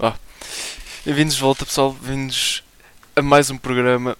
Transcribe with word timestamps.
Ó, 0.00 0.12
bem-vindos 1.04 1.36
de 1.36 1.40
volta, 1.40 1.64
pessoal. 1.64 1.92
Bem-vindos 1.92 2.64
a 3.14 3.22
mais 3.22 3.50
um 3.50 3.56
programa 3.56 4.16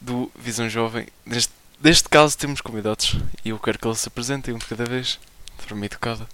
do 0.00 0.30
Visão 0.38 0.68
Jovem. 0.70 1.06
Neste, 1.26 1.52
neste 1.82 2.08
caso, 2.08 2.38
temos 2.38 2.62
convidados 2.62 3.18
e 3.44 3.50
eu 3.50 3.58
quero 3.58 3.78
que 3.78 3.86
eles 3.86 3.98
se 3.98 4.08
apresentem 4.08 4.54
um 4.54 4.58
de 4.58 4.64
cada 4.64 4.86
vez, 4.86 5.20
de 5.58 5.66
forma 5.66 5.84
educada. 5.84 6.26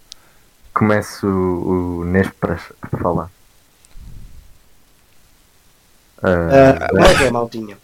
Começo 0.73 1.27
o, 1.27 1.99
o 2.01 2.05
Nésperas 2.05 2.61
a 2.81 2.97
falar. 2.99 3.31
Ah, 6.23 6.79
Ah, 6.81 6.89
Olha, 6.93 7.31
maltinha. 7.33 7.77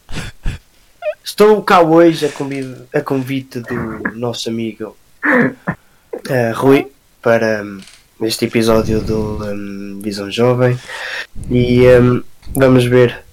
Estou 1.25 1.61
cá 1.63 1.81
hoje 1.81 2.27
a 2.27 2.31
convite, 2.31 2.83
a 2.95 3.01
convite 3.01 3.59
do 3.61 3.75
nosso 4.17 4.49
amigo 4.49 4.97
ah, 5.25 6.53
Rui 6.55 6.93
para 7.21 7.65
hum, 8.21 8.27
este 8.27 8.45
episódio 8.47 9.01
do 9.01 9.43
hum, 9.45 10.01
Visão 10.03 10.31
Jovem 10.31 10.79
e 11.51 11.87
hum, 11.89 12.23
vamos 12.55 12.85
ver, 12.85 13.25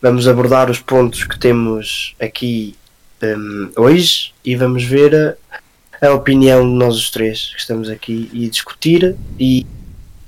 vamos 0.00 0.26
abordar 0.26 0.70
os 0.70 0.80
pontos 0.80 1.24
que 1.24 1.38
temos 1.38 2.14
aqui 2.20 2.76
hum, 3.22 3.70
hoje 3.76 4.34
e 4.44 4.56
vamos 4.56 4.84
ver 4.84 5.38
a, 6.00 6.08
a 6.08 6.12
opinião 6.12 6.62
de 6.68 6.74
nós 6.76 6.96
os 6.96 7.10
três 7.10 7.50
que 7.54 7.60
estamos 7.60 7.88
aqui 7.88 8.30
e 8.32 8.48
discutir 8.48 9.16
e, 9.38 9.66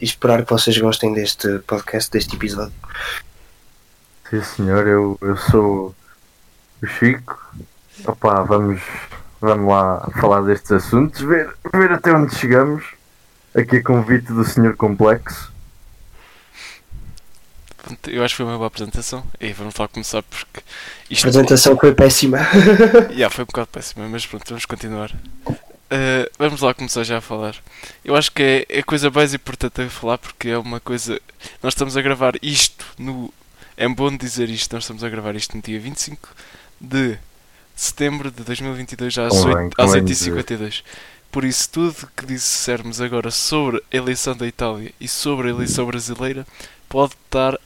e 0.01 0.05
esperar 0.05 0.45
que 0.45 0.53
vocês 0.53 0.77
gostem 0.79 1.13
deste 1.13 1.59
podcast, 1.61 2.11
deste 2.11 2.37
episódio. 2.37 2.75
sim 4.31 4.43
senhor, 4.43 4.87
eu, 4.87 5.19
eu 5.21 5.37
sou 5.37 5.95
o 6.83 6.87
Chico. 6.87 7.45
Opa, 8.05 8.43
vamos, 8.43 8.81
vamos 9.41 9.69
lá 9.69 10.09
falar 10.21 10.43
destes 10.43 10.73
assuntos, 10.73 11.21
ver, 11.23 11.51
ver 11.73 11.93
até 11.93 12.13
onde 12.13 12.35
chegamos. 12.35 12.96
Aqui 13.57 13.77
a 13.77 13.83
convite 13.83 14.33
do 14.33 14.45
Senhor 14.45 14.77
Complexo. 14.77 15.51
Eu 18.07 18.23
acho 18.23 18.35
que 18.35 18.37
foi 18.37 18.47
uma 18.47 18.57
boa 18.57 18.67
apresentação 18.67 19.25
e 19.41 19.51
vamos 19.53 19.75
lá 19.77 19.89
começar 19.89 20.23
porque 20.25 20.61
A 20.61 20.63
isto 21.09 21.27
apresentação 21.27 21.75
foi 21.79 21.95
péssima. 21.95 22.39
Yeah, 23.11 23.31
foi 23.31 23.45
um 23.45 23.47
bocado 23.47 23.69
péssima, 23.69 24.07
mas 24.09 24.27
pronto, 24.27 24.45
vamos 24.47 24.67
continuar. 24.67 25.11
Uh, 25.47 26.29
vamos 26.39 26.61
lá 26.61 26.75
começar 26.75 27.03
já 27.05 27.17
a 27.17 27.21
falar. 27.23 27.55
Eu 28.05 28.15
acho 28.15 28.31
que 28.31 28.43
é, 28.43 28.67
é 28.69 28.81
a 28.81 28.85
coisa 28.85 29.11
mais 29.11 29.33
importante 29.33 29.81
a 29.81 29.89
falar 29.89 30.19
porque 30.19 30.51
é 30.51 30.59
uma 30.59 30.79
coisa. 30.79 31.19
Nós 31.63 31.73
estamos 31.73 31.97
a 31.97 32.03
gravar 32.03 32.35
isto 32.43 32.85
no. 32.99 33.33
É 33.75 33.89
bom 33.89 34.15
dizer 34.15 34.51
isto, 34.51 34.75
nós 34.75 34.83
estamos 34.83 35.03
a 35.03 35.09
gravar 35.09 35.35
isto 35.35 35.57
no 35.57 35.63
dia 35.63 35.81
25 35.81 36.29
de 36.79 37.17
setembro 37.75 38.31
de 38.31 38.43
2022 38.43 39.19
às 39.19 39.33
Convém, 39.33 39.57
8, 39.57 39.75
às 39.81 39.87
convém 39.87 40.05
8h52. 40.05 40.83
Por 41.31 41.45
isso, 41.45 41.69
tudo 41.71 42.09
que 42.17 42.25
dissermos 42.27 43.01
agora 43.01 43.31
sobre 43.31 43.83
a 43.93 43.97
eleição 43.97 44.35
da 44.37 44.47
Itália 44.47 44.93
e 45.01 45.07
sobre 45.07 45.49
a 45.49 45.51
eleição 45.51 45.85
brasileira 45.87 46.47
pode 46.89 47.13
estar 47.15 47.59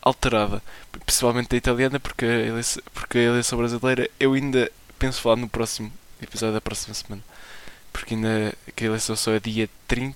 alterada. 0.00 0.62
Principalmente 1.04 1.48
da 1.50 1.56
italiana, 1.56 2.00
porque 2.00 2.24
a 2.24 2.46
eleição, 2.46 2.82
porque 2.94 3.18
a 3.18 3.22
eleição 3.22 3.58
brasileira 3.58 4.08
eu 4.18 4.32
ainda 4.32 4.70
penso 4.98 5.20
falar 5.20 5.36
no 5.36 5.48
próximo 5.48 5.92
episódio 6.22 6.54
da 6.54 6.60
próxima 6.60 6.94
semana. 6.94 7.22
Porque 7.92 8.14
ainda 8.14 8.54
que 8.74 8.84
a 8.84 8.86
eleição 8.86 9.14
só 9.14 9.32
é 9.32 9.40
dia 9.40 9.68
30. 9.86 10.14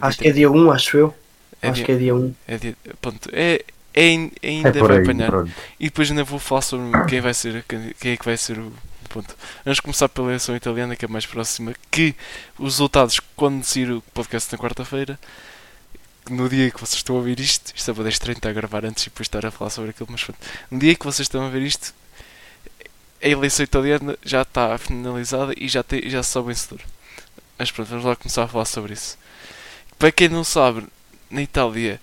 Acho 0.00 0.18
que 0.18 0.28
é 0.28 0.32
dia 0.32 0.50
1, 0.50 0.70
acho 0.70 0.96
eu. 0.96 1.14
É 1.60 1.68
acho 1.68 1.76
dia- 1.76 1.84
que 1.86 1.92
é 1.92 1.96
dia 1.96 2.14
1. 2.14 2.34
é 2.46 2.56
dia- 2.58 2.76
pronto, 3.00 3.28
é, 3.32 3.64
é, 3.94 4.14
É 4.14 4.48
ainda 4.48 4.72
por 4.74 4.88
vai 4.88 4.98
aí, 4.98 5.02
apanhar. 5.02 5.30
pronto. 5.30 5.50
E 5.80 5.84
depois 5.86 6.10
ainda 6.10 6.22
vou 6.22 6.38
falar 6.38 6.60
sobre 6.62 7.04
quem 7.06 7.20
vai 7.20 7.34
ser 7.34 7.64
quem 7.68 7.92
quem 7.98 8.12
é 8.12 8.16
que 8.16 8.24
vai 8.24 8.36
ser 8.36 8.58
o 8.58 8.72
ponto. 9.08 9.34
Vamos 9.64 9.80
começar 9.80 10.08
pela 10.08 10.28
eleição 10.28 10.54
italiana 10.54 10.94
que 10.94 11.04
é 11.04 11.08
mais 11.08 11.26
próxima, 11.26 11.74
que 11.90 12.14
os 12.58 12.74
resultados 12.74 13.20
quando 13.34 13.64
sair 13.64 13.90
o 13.90 14.02
podcast 14.14 14.52
na 14.52 14.58
quarta-feira, 14.58 15.18
no 16.30 16.48
dia 16.48 16.70
que 16.70 16.80
vocês 16.80 16.98
estão 16.98 17.16
a 17.16 17.18
ouvir 17.18 17.40
isto, 17.40 17.72
isto 17.74 17.90
é 17.90 17.94
para 17.94 18.04
10 18.04 18.18
30 18.18 18.48
a 18.48 18.52
gravar 18.52 18.84
antes 18.84 19.04
e 19.04 19.10
depois 19.10 19.26
estar 19.26 19.44
a 19.44 19.50
falar 19.50 19.70
sobre 19.70 19.90
aquilo, 19.90 20.08
mas 20.10 20.22
pronto, 20.22 20.38
no 20.70 20.78
dia 20.78 20.94
que 20.94 21.04
vocês 21.04 21.24
estão 21.24 21.44
a 21.44 21.48
ver 21.48 21.62
isto, 21.62 21.94
a 23.22 23.28
eleição 23.28 23.64
italiana 23.64 24.16
já 24.24 24.42
está 24.42 24.76
finalizada 24.78 25.52
e 25.56 25.66
já, 25.68 25.82
tem, 25.82 26.08
já 26.08 26.22
se 26.22 26.38
o 26.38 26.42
vencedor. 26.42 26.80
Mas 27.58 27.70
pronto, 27.70 27.88
vamos 27.88 28.04
lá 28.04 28.14
começar 28.14 28.44
a 28.44 28.48
falar 28.48 28.64
sobre 28.64 28.92
isso. 28.92 29.18
Para 29.98 30.12
quem 30.12 30.28
não 30.28 30.44
sabe, 30.44 30.86
na 31.30 31.42
Itália 31.42 32.00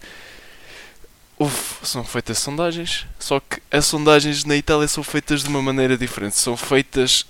são 1.83 2.03
feitas 2.03 2.39
sondagens, 2.39 3.05
só 3.19 3.39
que 3.39 3.61
as 3.69 3.85
sondagens 3.85 4.45
na 4.45 4.55
Itália 4.55 4.87
são 4.87 5.03
feitas 5.03 5.43
de 5.43 5.49
uma 5.49 5.61
maneira 5.61 5.97
diferente. 5.97 6.39
São 6.39 6.55
feitas. 6.55 7.25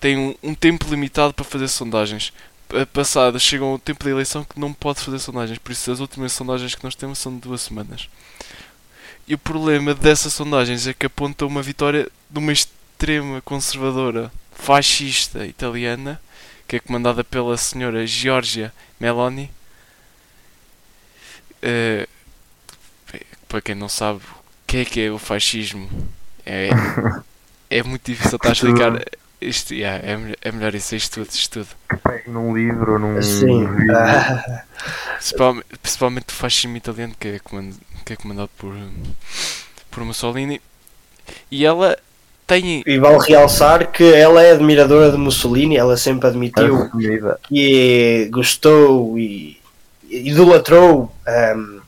têm 0.00 0.18
um, 0.18 0.34
um 0.42 0.54
tempo 0.54 0.86
limitado 0.88 1.32
para 1.32 1.44
fazer 1.44 1.68
sondagens. 1.68 2.32
A 2.70 2.86
passada 2.86 3.38
chegam 3.38 3.68
ao 3.68 3.78
tempo 3.78 4.02
da 4.02 4.10
eleição 4.10 4.44
que 4.44 4.58
não 4.58 4.72
pode 4.72 5.00
fazer 5.00 5.18
sondagens, 5.18 5.58
por 5.58 5.72
isso 5.72 5.92
as 5.92 6.00
últimas 6.00 6.32
sondagens 6.32 6.74
que 6.74 6.82
nós 6.82 6.94
temos 6.94 7.18
são 7.18 7.34
de 7.34 7.40
duas 7.40 7.60
semanas. 7.60 8.08
E 9.28 9.34
o 9.34 9.38
problema 9.38 9.94
dessas 9.94 10.32
sondagens 10.32 10.86
é 10.86 10.94
que 10.94 11.06
aponta 11.06 11.46
uma 11.46 11.62
vitória 11.62 12.10
de 12.28 12.38
uma 12.38 12.52
extrema 12.52 13.40
conservadora 13.42 14.32
fascista 14.52 15.46
italiana, 15.46 16.20
que 16.66 16.76
é 16.76 16.80
comandada 16.80 17.22
pela 17.22 17.56
senhora 17.56 18.06
Giorgia 18.06 18.72
Meloni. 18.98 19.50
Eh, 21.60 22.08
para 23.52 23.60
quem 23.60 23.74
não 23.74 23.88
sabe 23.88 24.18
o 24.18 24.66
que 24.66 24.78
é 24.78 24.84
que 24.86 25.00
é 25.02 25.10
o 25.10 25.18
fascismo, 25.18 25.86
é, 26.46 26.70
é 27.68 27.82
muito 27.82 28.10
difícil 28.10 28.36
estar 28.36 28.48
a 28.48 28.52
explicar. 28.52 29.04
Isto, 29.42 29.74
yeah, 29.74 30.00
é, 30.06 30.16
melhor- 30.16 30.36
é 30.40 30.52
melhor 30.52 30.74
isso, 30.74 30.94
é 30.94 30.98
isto 30.98 31.14
tudo, 31.14 31.30
isto 31.34 31.58
tudo. 31.58 31.68
Que 31.90 31.96
pegue 31.96 32.30
num 32.30 32.56
livro 32.56 32.92
ou 32.94 32.98
num 32.98 33.20
Sim. 33.20 33.66
ah, 33.94 34.62
Principalmente, 35.18 35.66
principalmente 35.82 36.28
o 36.30 36.32
fascismo 36.32 36.76
italiano 36.78 37.14
que 37.20 37.28
é, 37.28 37.38
comand, 37.40 37.72
que 38.06 38.14
é 38.14 38.16
comandado 38.16 38.50
por, 38.56 38.72
por 39.90 40.04
Mussolini. 40.04 40.62
E 41.50 41.66
ela 41.66 41.98
tem. 42.46 42.82
e 42.86 42.98
vale 42.98 43.18
realçar 43.18 43.90
que 43.90 44.14
ela 44.14 44.42
é 44.42 44.52
admiradora 44.52 45.10
de 45.10 45.18
Mussolini, 45.18 45.76
ela 45.76 45.96
sempre 45.98 46.28
admitiu 46.28 46.88
que 47.48 48.28
gostou 48.30 49.18
e 49.18 49.60
idolatrou 50.08 51.12
hum, 51.56 51.80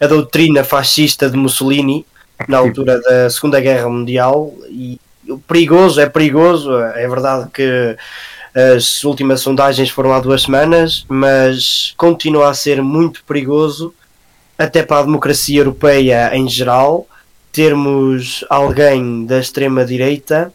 a 0.00 0.06
doutrina 0.06 0.62
fascista 0.64 1.28
de 1.28 1.36
Mussolini 1.36 2.04
na 2.46 2.58
altura 2.58 3.00
da 3.00 3.28
Segunda 3.30 3.60
Guerra 3.60 3.88
Mundial 3.88 4.54
e 4.68 5.00
o 5.28 5.38
perigoso, 5.38 6.00
é 6.00 6.08
perigoso, 6.08 6.72
é 6.78 7.06
verdade 7.08 7.50
que 7.52 7.96
as 8.76 9.04
últimas 9.04 9.40
sondagens 9.40 9.90
foram 9.90 10.12
há 10.12 10.20
duas 10.20 10.42
semanas, 10.42 11.04
mas 11.08 11.92
continua 11.96 12.48
a 12.48 12.54
ser 12.54 12.80
muito 12.82 13.22
perigoso 13.24 13.92
até 14.56 14.82
para 14.82 15.00
a 15.00 15.02
democracia 15.02 15.60
europeia 15.60 16.30
em 16.34 16.48
geral 16.48 17.06
termos 17.52 18.44
alguém 18.48 19.26
da 19.26 19.38
extrema 19.38 19.84
direita 19.84 20.52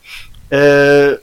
eh, 0.49 1.19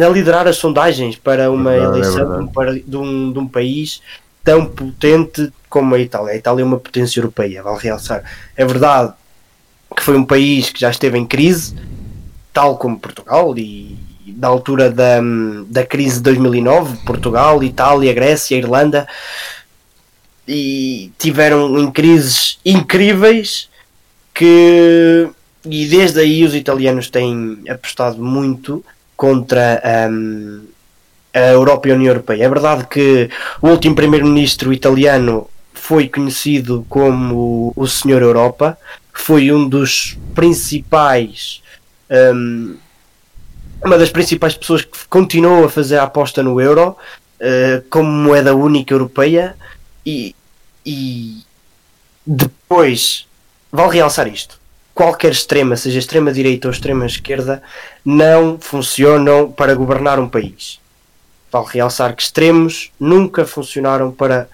a 0.00 0.08
liderar 0.08 0.46
as 0.48 0.56
sondagens 0.56 1.16
para 1.16 1.50
uma 1.50 1.70
Verdade, 1.70 1.96
é 1.96 1.98
eleição 2.00 2.46
para- 2.48 2.72
de, 2.74 2.96
um, 2.96 3.32
de 3.32 3.38
um 3.38 3.46
país 3.46 4.00
tão 4.42 4.66
potente 4.66 5.52
como 5.74 5.96
a 5.96 5.98
Itália. 5.98 6.34
A 6.34 6.36
Itália 6.36 6.62
é 6.62 6.64
uma 6.64 6.78
potência 6.78 7.18
europeia, 7.18 7.60
vale 7.60 7.80
realçar. 7.80 8.22
É 8.56 8.64
verdade 8.64 9.12
que 9.96 10.04
foi 10.04 10.16
um 10.16 10.24
país 10.24 10.70
que 10.70 10.80
já 10.80 10.88
esteve 10.88 11.18
em 11.18 11.26
crise, 11.26 11.74
tal 12.52 12.78
como 12.78 12.96
Portugal, 12.96 13.58
e 13.58 13.98
na 14.24 14.46
altura 14.46 14.88
da, 14.88 15.18
da 15.66 15.84
crise 15.84 16.18
de 16.18 16.22
2009, 16.22 16.98
Portugal, 17.04 17.60
Itália, 17.64 18.12
Grécia, 18.12 18.56
Irlanda, 18.56 19.08
e 20.46 21.10
tiveram 21.18 21.76
em 21.76 21.90
crises 21.90 22.60
incríveis 22.64 23.68
que 24.32 25.28
e 25.64 25.86
desde 25.86 26.20
aí 26.20 26.44
os 26.44 26.54
italianos 26.54 27.10
têm 27.10 27.64
apostado 27.68 28.22
muito 28.22 28.84
contra 29.16 29.82
hum, 30.08 30.60
a 31.32 31.40
Europa 31.40 31.88
e 31.88 31.92
a 31.92 31.94
União 31.94 32.10
Europeia. 32.10 32.44
É 32.44 32.48
verdade 32.48 32.86
que 32.86 33.28
o 33.60 33.68
último 33.70 33.96
primeiro-ministro 33.96 34.72
italiano 34.72 35.48
foi 35.84 36.08
conhecido 36.08 36.86
como 36.88 37.70
o 37.76 37.86
Senhor 37.86 38.22
Europa, 38.22 38.78
foi 39.12 39.52
um 39.52 39.68
dos 39.68 40.16
principais 40.34 41.62
hum, 42.34 42.76
uma 43.84 43.98
das 43.98 44.08
principais 44.08 44.56
pessoas 44.56 44.80
que 44.80 45.06
continuou 45.10 45.66
a 45.66 45.68
fazer 45.68 45.98
a 45.98 46.04
aposta 46.04 46.42
no 46.42 46.58
euro 46.58 46.96
eh, 47.38 47.82
como 47.90 48.08
moeda 48.10 48.54
única 48.54 48.94
europeia 48.94 49.54
e, 50.06 50.34
e 50.86 51.42
depois 52.26 53.26
vale 53.70 53.92
realçar 53.92 54.26
isto 54.26 54.58
qualquer 54.94 55.32
extrema, 55.32 55.76
seja 55.76 55.98
extrema 55.98 56.32
direita 56.32 56.66
ou 56.66 56.72
extrema 56.72 57.04
esquerda 57.04 57.62
não 58.02 58.58
funcionam 58.58 59.52
para 59.52 59.74
governar 59.74 60.18
um 60.18 60.30
país. 60.30 60.80
Vale 61.52 61.66
realçar 61.68 62.16
que 62.16 62.22
extremos 62.22 62.90
nunca 62.98 63.44
funcionaram 63.44 64.10
para 64.10 64.48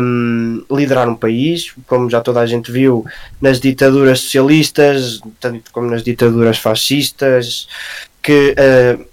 hum, 0.00 0.64
liderar 0.70 1.08
um 1.08 1.14
país, 1.16 1.74
como 1.86 2.08
já 2.10 2.20
toda 2.20 2.40
a 2.40 2.46
gente 2.46 2.70
viu 2.70 3.04
nas 3.40 3.60
ditaduras 3.60 4.20
socialistas, 4.20 5.20
tanto 5.40 5.70
como 5.72 5.90
nas 5.90 6.02
ditaduras 6.02 6.58
fascistas, 6.58 7.68
que 8.22 8.54
uh, 8.58 9.06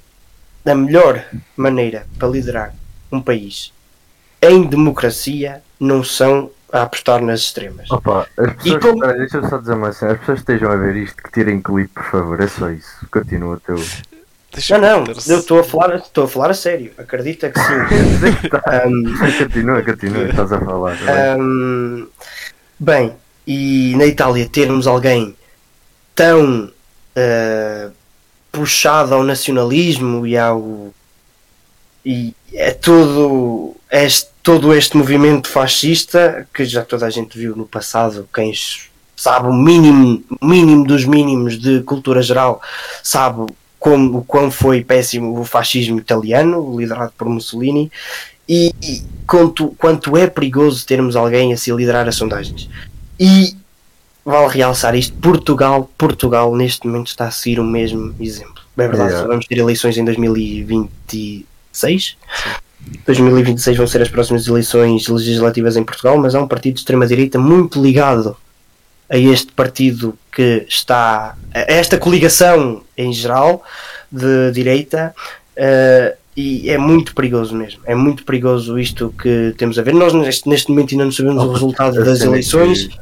a 0.70 0.76
melhor 0.76 1.24
maneira 1.58 2.06
para 2.18 2.28
liderar 2.28 2.74
um 3.12 3.22
país 3.22 3.72
em 4.42 4.64
democracia 4.64 5.62
não 5.80 6.04
são 6.04 6.50
a 6.72 6.84
apostar 6.84 7.22
nas 7.22 7.42
extremas. 7.42 7.92
Opa, 7.92 8.28
as 8.38 8.54
pessoas, 8.54 8.82
como- 8.82 9.06
deixa 9.06 9.38
eu 9.38 9.50
só 9.50 9.58
dizer 9.58 9.74
uma 9.74 9.92
cena, 9.92 10.14
as 10.14 10.20
pessoas 10.20 10.40
que 10.42 10.52
estejam 10.54 10.72
a 10.72 10.76
ver 10.78 10.96
isto, 10.96 11.22
que 11.22 11.32
tirem 11.32 11.62
clipe, 11.62 11.94
por 11.94 12.06
favor, 12.06 12.40
é 12.42 12.48
só 12.48 12.70
isso. 12.70 13.06
Continua 13.12 13.56
o 13.56 13.60
teu. 13.60 13.76
Deixa 14.54 14.78
Não, 14.78 15.04
não, 15.06 15.14
eu 15.28 15.40
estou 15.40 15.60
a 15.60 15.64
falar, 15.64 15.96
estou 15.96 16.26
a 16.26 16.28
falar 16.28 16.50
a 16.52 16.54
sério, 16.54 16.92
acredita 16.98 17.50
que 17.50 17.60
sim. 17.60 17.74
Ahm, 18.68 19.16
continua, 19.40 19.82
continua, 19.82 20.24
estás 20.24 20.52
a 20.52 20.60
falar. 20.60 20.98
Ahm, 21.08 22.08
bem, 22.78 23.14
e 23.48 23.96
na 23.96 24.06
Itália 24.06 24.48
termos 24.50 24.88
alguém 24.88 25.36
tão 26.14 26.70
ah, 27.16 27.90
puxado 28.52 29.14
ao 29.14 29.24
nacionalismo 29.24 30.28
e 30.28 30.38
ao 30.38 30.94
e 32.04 32.34
é 32.54 32.72
tudo 32.72 33.76
este, 33.90 34.30
todo 34.42 34.74
este 34.74 34.98
movimento 34.98 35.48
fascista 35.48 36.48
que 36.54 36.66
já 36.66 36.84
toda 36.84 37.06
a 37.06 37.10
gente 37.10 37.38
viu 37.38 37.56
no 37.56 37.66
passado, 37.66 38.28
quem 38.34 38.52
sabe 39.16 39.48
o 39.48 39.54
mínimo, 39.54 40.24
mínimo 40.42 40.84
dos 40.84 41.06
mínimos 41.06 41.60
de 41.60 41.82
cultura 41.84 42.22
geral 42.22 42.60
sabe 43.04 43.46
como, 43.82 44.20
o 44.20 44.24
quão 44.24 44.50
foi 44.52 44.84
péssimo 44.84 45.40
o 45.40 45.44
fascismo 45.44 45.98
italiano, 45.98 46.80
liderado 46.80 47.12
por 47.18 47.28
Mussolini, 47.28 47.92
e, 48.48 48.72
e 48.80 49.02
quanto, 49.26 49.74
quanto 49.76 50.16
é 50.16 50.28
perigoso 50.28 50.86
termos 50.86 51.16
alguém 51.16 51.52
assim 51.52 51.72
a 51.72 51.76
liderar 51.76 52.08
as 52.08 52.14
sondagens. 52.16 52.70
E 53.20 53.56
vale 54.24 54.54
realçar 54.54 54.94
isto: 54.94 55.18
Portugal, 55.18 55.90
Portugal 55.98 56.56
neste 56.56 56.86
momento 56.86 57.08
está 57.08 57.28
a 57.28 57.32
seguir 57.32 57.60
o 57.60 57.64
mesmo 57.64 58.14
exemplo. 58.20 58.62
É 58.78 58.88
verdade, 58.88 59.14
Yeah. 59.14 59.28
vamos 59.28 59.48
ter 59.48 59.58
eleições 59.58 59.98
em 59.98 60.06
2026. 60.06 62.18
2026 63.06 63.78
vão 63.78 63.88
ser 63.88 64.04
as 64.04 64.10
próximas 64.10 64.48
eleições 64.48 65.08
legislativas 65.08 65.76
em 65.76 65.84
Portugal, 65.84 66.20
mas 66.20 66.36
há 66.36 66.42
um 66.42 66.48
partido 66.48 66.76
de 66.76 66.82
extrema-direita 66.82 67.40
muito 67.40 67.82
ligado 67.82 68.38
a 69.12 69.18
este 69.18 69.52
partido 69.52 70.18
que 70.32 70.66
está. 70.68 71.36
a 71.54 71.60
esta 71.72 71.98
coligação 71.98 72.82
em 72.98 73.12
geral 73.14 73.64
de 74.12 74.52
direita. 74.52 75.14
eh, 75.56 76.16
e 76.36 76.70
é 76.70 76.78
muito 76.78 77.14
perigoso 77.14 77.54
mesmo. 77.54 77.82
É 77.86 77.94
muito 77.94 78.24
perigoso 78.24 78.80
isto 78.80 79.14
que 79.22 79.54
temos 79.58 79.78
a 79.78 79.82
ver. 79.84 79.94
Nós 79.94 80.14
neste, 80.14 80.48
neste 80.48 80.70
momento 80.72 80.94
ainda 80.94 81.04
não 81.04 81.12
sabemos 81.12 81.44
o 81.44 81.52
resultado 81.52 82.02
das 82.06 82.22
eleições, 82.22 82.88
que- 82.88 82.98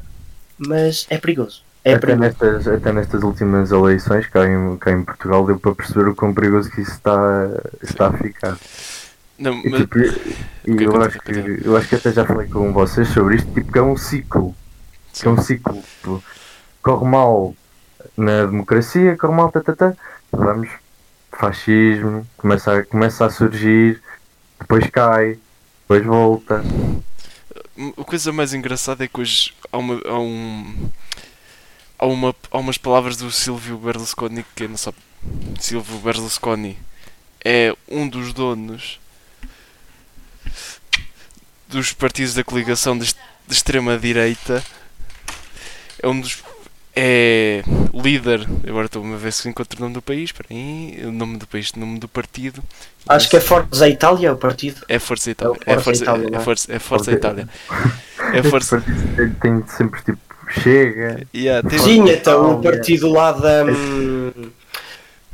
mas 0.58 1.06
é 1.12 1.18
perigoso. 1.20 1.62
É 1.86 1.94
até, 1.94 2.08
perigoso. 2.08 2.22
nestas, 2.42 2.68
até 2.68 2.92
nestas 2.92 3.22
últimas 3.24 3.72
eleições 3.72 4.26
cá 4.28 4.48
em, 4.48 4.76
cá 4.78 4.92
em 4.92 5.04
Portugal 5.04 5.46
deu 5.46 5.60
para 5.60 5.76
perceber 5.76 6.10
o 6.10 6.16
quão 6.16 6.34
perigoso 6.34 6.72
que 6.72 6.82
isso 6.82 6.92
está, 6.92 7.50
está 7.84 8.08
a 8.08 8.14
ficar. 8.14 8.58
Não, 9.38 9.54
E, 9.64 9.70
mas- 9.70 9.82
tipo, 9.82 10.00
e 10.00 10.02
Ok, 10.10 10.18
eu, 10.66 10.92
continua, 10.92 11.06
acho 11.08 11.20
que, 11.20 11.62
eu 11.68 11.78
acho 11.78 11.88
que 11.88 11.96
até 11.96 12.12
já 12.12 12.26
falei 12.26 12.48
com 12.48 12.74
vocês 12.74 13.08
sobre 13.10 13.36
isto, 13.36 13.50
tipo, 13.54 13.72
que 13.72 13.78
é 13.78 13.82
um 13.84 13.96
ciclo. 13.96 14.56
Que 15.14 15.28
é 15.28 15.30
um 15.30 15.42
ciclo. 15.42 15.82
Tipo, 15.82 16.24
corre 16.82 17.06
mal 17.06 17.56
na 18.18 18.46
democracia, 18.46 19.18
corre 19.18 19.36
mal, 19.36 19.52
tá, 19.52 19.62
tá, 19.62 19.76
tá, 19.76 19.94
vamos, 20.32 20.70
fascismo, 21.32 22.28
começa 22.38 22.80
a, 22.80 22.86
começa 22.86 23.26
a 23.26 23.30
surgir, 23.30 24.02
depois 24.60 24.90
cai, 24.90 25.38
depois 25.82 26.06
volta. 26.06 26.64
A 27.98 28.04
coisa 28.04 28.32
mais 28.32 28.54
engraçada 28.54 29.06
é 29.06 29.08
que 29.08 29.22
hoje 29.22 29.54
há, 29.72 29.78
uma, 29.78 30.02
há, 30.06 30.20
um, 30.20 30.90
há, 31.98 32.06
uma, 32.06 32.36
há 32.52 32.58
umas 32.58 32.78
palavras 32.78 33.16
do 33.16 33.32
Silvio 33.32 33.78
Berlusconi 33.78 34.46
que 34.56 34.68
não 34.68 34.78
sabe. 34.78 34.98
Silvio 35.60 35.98
Berlusconi 36.00 36.78
é 37.44 37.74
um 37.88 38.08
dos 38.08 38.34
donos 38.34 39.00
dos 41.70 41.94
partidos 41.94 42.34
da 42.34 42.44
coligação 42.44 42.98
de, 42.98 43.14
de 43.48 43.54
extrema-direita. 43.54 44.64
É 46.02 46.08
um 46.08 46.20
dos. 46.20 46.44
É 46.96 47.62
líder. 47.94 48.46
Agora 48.68 48.88
estou-me 48.88 49.14
a 49.14 49.18
ver 49.18 49.32
se 49.32 49.48
encontro 49.48 49.78
o 49.78 49.82
nome 49.82 49.94
do 49.94 50.02
país. 50.02 50.24
Espera 50.26 50.48
aí. 50.52 51.00
O 51.06 51.12
nome 51.12 51.38
do 51.38 51.48
país, 51.48 51.70
o 51.72 51.80
nome 51.80 52.00
do 52.00 52.08
partido. 52.08 52.62
Acho 53.08 53.30
que 53.30 53.38
é 53.38 53.40
Forza 53.40 53.88
Itália 53.88 54.34
o 54.34 54.38
partido. 54.38 54.82
É 54.90 55.00
Força 55.00 55.32
Itália. 55.32 55.58
É 55.66 55.74
É 55.74 55.78
o 55.78 55.82
Força 55.82 56.04
Força, 56.04 56.04
Itália, 56.04 56.28
é 56.32 56.36
é? 56.36 56.40
Força, 56.40 56.74
é 56.74 56.80
Força 56.80 57.12
Ok. 57.12 57.14
Itália. 57.18 57.50
É 58.34 58.42
partido 58.42 58.84
tem, 59.16 59.30
tem 59.32 59.64
sempre 59.68 60.02
tipo, 60.02 60.20
chega, 60.62 61.26
Yeah, 61.34 61.68
teve- 61.68 61.82
Sim, 61.84 62.10
então 62.10 62.56
o 62.58 62.60
Itália. 62.60 62.72
partido 62.80 63.10
lá 63.12 63.32
da. 63.34 63.64
hum, 63.66 64.32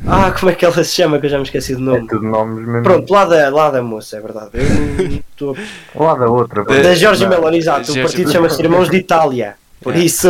Ah, 0.06 0.32
como 0.38 0.52
é 0.52 0.56
que 0.56 0.66
ela 0.66 0.84
se 0.84 0.94
chama? 0.94 1.20
Que 1.20 1.26
eu 1.26 1.30
já 1.30 1.38
me 1.38 1.44
esqueci 1.46 1.74
do 1.74 1.82
é 1.82 1.84
nome. 1.84 2.08
tudo 2.08 2.22
nomes 2.28 2.68
mesmo. 2.68 2.84
Pronto, 2.84 3.12
lá 3.12 3.26
da, 3.26 3.50
lá 3.50 3.72
da 3.72 3.82
moça, 3.82 4.18
é 4.18 4.22
verdade. 4.22 4.50
Eu 4.54 5.08
estou 5.32 5.58
Lá 5.96 6.14
da 6.16 6.28
outra. 6.28 6.64
Da- 6.66 6.82
Da 6.82 6.94
Jorge. 6.96 7.26
Meloni, 7.26 7.58
exato. 7.58 7.92
O 7.92 7.96
partido 8.02 8.30
chama-se 8.32 8.62
Irmãos 8.62 8.90
de 8.90 8.98
Itália. 8.98 9.56
Por 9.86 9.94
Yeah. 10.02 10.06
isso. 10.06 10.28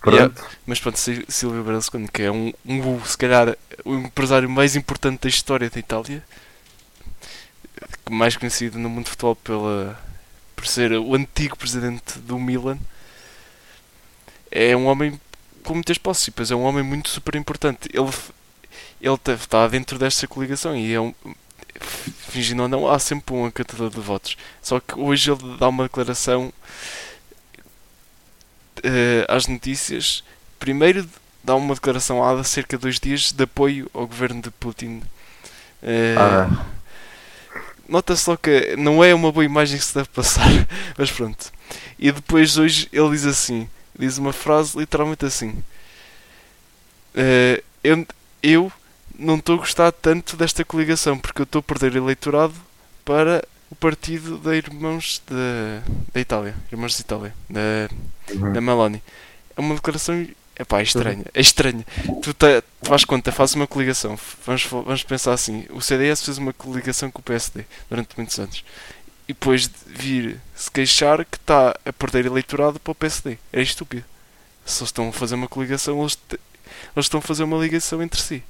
Pronto. 0.00 0.42
Mas 0.66 0.80
pronto, 0.80 0.98
Sil- 0.98 1.28
Silvio 1.28 1.62
Berlusconi, 1.62 2.08
que 2.08 2.22
é 2.22 2.30
um, 2.30 2.52
um, 2.64 3.04
se 3.04 3.16
calhar, 3.18 3.56
o 3.84 3.94
empresário 3.94 4.48
mais 4.48 4.74
importante 4.76 5.20
da 5.22 5.28
história 5.28 5.68
da 5.68 5.78
Itália, 5.78 6.22
mais 8.10 8.36
conhecido 8.36 8.78
no 8.78 8.88
mundo 8.88 9.04
do 9.04 9.10
futebol 9.10 9.36
pela, 9.36 9.98
por 10.56 10.66
ser 10.66 10.92
o 10.92 11.14
antigo 11.14 11.56
presidente 11.56 12.18
do 12.18 12.38
Milan, 12.38 12.78
é 14.50 14.76
um 14.76 14.86
homem 14.86 15.20
com 15.62 15.74
muitas 15.74 15.98
posses, 15.98 16.26
depois 16.26 16.50
é 16.50 16.54
um 16.54 16.62
homem 16.64 16.82
muito 16.82 17.08
super 17.08 17.34
importante. 17.36 17.88
Ele, 17.92 18.10
ele 19.00 19.18
está 19.34 19.66
dentro 19.68 19.98
desta 19.98 20.26
coligação 20.26 20.76
e 20.76 20.92
é 20.92 21.00
um. 21.00 21.14
Fingindo 21.80 22.62
ou 22.62 22.68
não, 22.68 22.88
há 22.88 22.98
sempre 22.98 23.34
um 23.34 23.50
cantador 23.50 23.90
de 23.90 24.00
votos. 24.00 24.36
Só 24.62 24.80
que 24.80 24.98
hoje 24.98 25.30
ele 25.30 25.56
dá 25.58 25.68
uma 25.68 25.84
declaração 25.84 26.52
eh, 28.82 29.24
às 29.28 29.46
notícias. 29.46 30.22
Primeiro, 30.58 31.08
dá 31.42 31.54
uma 31.54 31.74
declaração 31.74 32.22
há 32.24 32.42
cerca 32.44 32.76
de 32.76 32.82
dois 32.82 32.98
dias 32.98 33.32
de 33.32 33.44
apoio 33.44 33.90
ao 33.94 34.06
governo 34.06 34.40
de 34.42 34.50
Putin. 34.50 35.02
Eh, 35.82 36.14
Ah, 36.16 36.48
Nota-se 37.88 38.22
só 38.22 38.36
que 38.36 38.74
não 38.76 39.04
é 39.04 39.14
uma 39.14 39.30
boa 39.30 39.44
imagem 39.44 39.78
que 39.78 39.84
se 39.84 39.94
deve 39.94 40.08
passar, 40.08 40.48
mas 40.96 41.10
pronto. 41.10 41.52
E 41.98 42.10
depois 42.10 42.56
hoje 42.56 42.88
ele 42.92 43.10
diz 43.10 43.26
assim, 43.26 43.68
diz 43.98 44.16
uma 44.18 44.32
frase 44.32 44.78
literalmente 44.78 45.24
assim. 45.26 45.62
eh, 47.14 47.62
eu, 47.82 48.06
eu 48.42 48.72
não 49.18 49.36
estou 49.36 49.56
a 49.56 49.58
gostar 49.58 49.92
tanto 49.92 50.36
desta 50.36 50.64
coligação 50.64 51.18
porque 51.18 51.42
eu 51.42 51.44
estou 51.44 51.60
a 51.60 51.62
perder 51.62 51.96
eleitorado 51.96 52.54
para 53.04 53.44
o 53.70 53.74
partido 53.74 54.38
da 54.38 54.56
Irmãos 54.56 55.22
da, 55.28 55.82
da 56.12 56.20
Itália, 56.20 56.54
Irmãos 56.70 56.94
de 56.94 57.00
Itália, 57.00 57.34
da, 57.48 57.88
uhum. 58.34 58.52
da 58.52 58.60
Meloni. 58.60 59.02
É 59.56 59.60
uma 59.60 59.74
declaração 59.74 60.26
epá, 60.58 60.80
é 60.80 60.82
estranha. 60.82 61.24
É 61.32 61.40
estranha. 61.40 61.84
Tu, 62.22 62.32
te, 62.34 62.60
tu 62.60 62.88
faz 62.88 63.04
conta, 63.04 63.32
fazes 63.32 63.54
uma 63.54 63.66
coligação. 63.66 64.18
Vamos, 64.46 64.64
vamos 64.64 65.02
pensar 65.02 65.32
assim: 65.32 65.66
o 65.70 65.80
CDS 65.80 66.24
fez 66.24 66.38
uma 66.38 66.52
coligação 66.52 67.10
com 67.10 67.20
o 67.20 67.24
PSD 67.24 67.64
durante 67.88 68.16
muitos 68.16 68.38
anos. 68.38 68.64
E 69.26 69.32
depois 69.32 69.68
de 69.68 69.74
vir 69.86 70.40
se 70.54 70.70
queixar 70.70 71.24
que 71.24 71.36
está 71.36 71.74
a 71.84 71.92
perder 71.92 72.26
eleitorado 72.26 72.78
para 72.78 72.92
o 72.92 72.94
PSD. 72.94 73.38
É 73.52 73.62
estúpido. 73.62 74.04
Se 74.66 74.80
eles 74.80 74.88
estão 74.88 75.08
a 75.08 75.12
fazer 75.12 75.34
uma 75.34 75.48
coligação, 75.48 76.00
eles, 76.00 76.16
te- 76.16 76.40
eles 76.94 77.06
estão 77.06 77.18
a 77.18 77.22
fazer 77.22 77.44
uma 77.44 77.58
ligação 77.58 78.02
entre 78.02 78.20
si. 78.20 78.42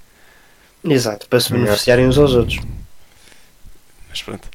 Exato, 0.84 1.26
para 1.28 1.40
se 1.40 1.50
beneficiarem 1.52 2.06
uns 2.06 2.18
aos 2.18 2.34
outros. 2.34 2.58
Mas 4.08 4.22
pronto. 4.22 4.48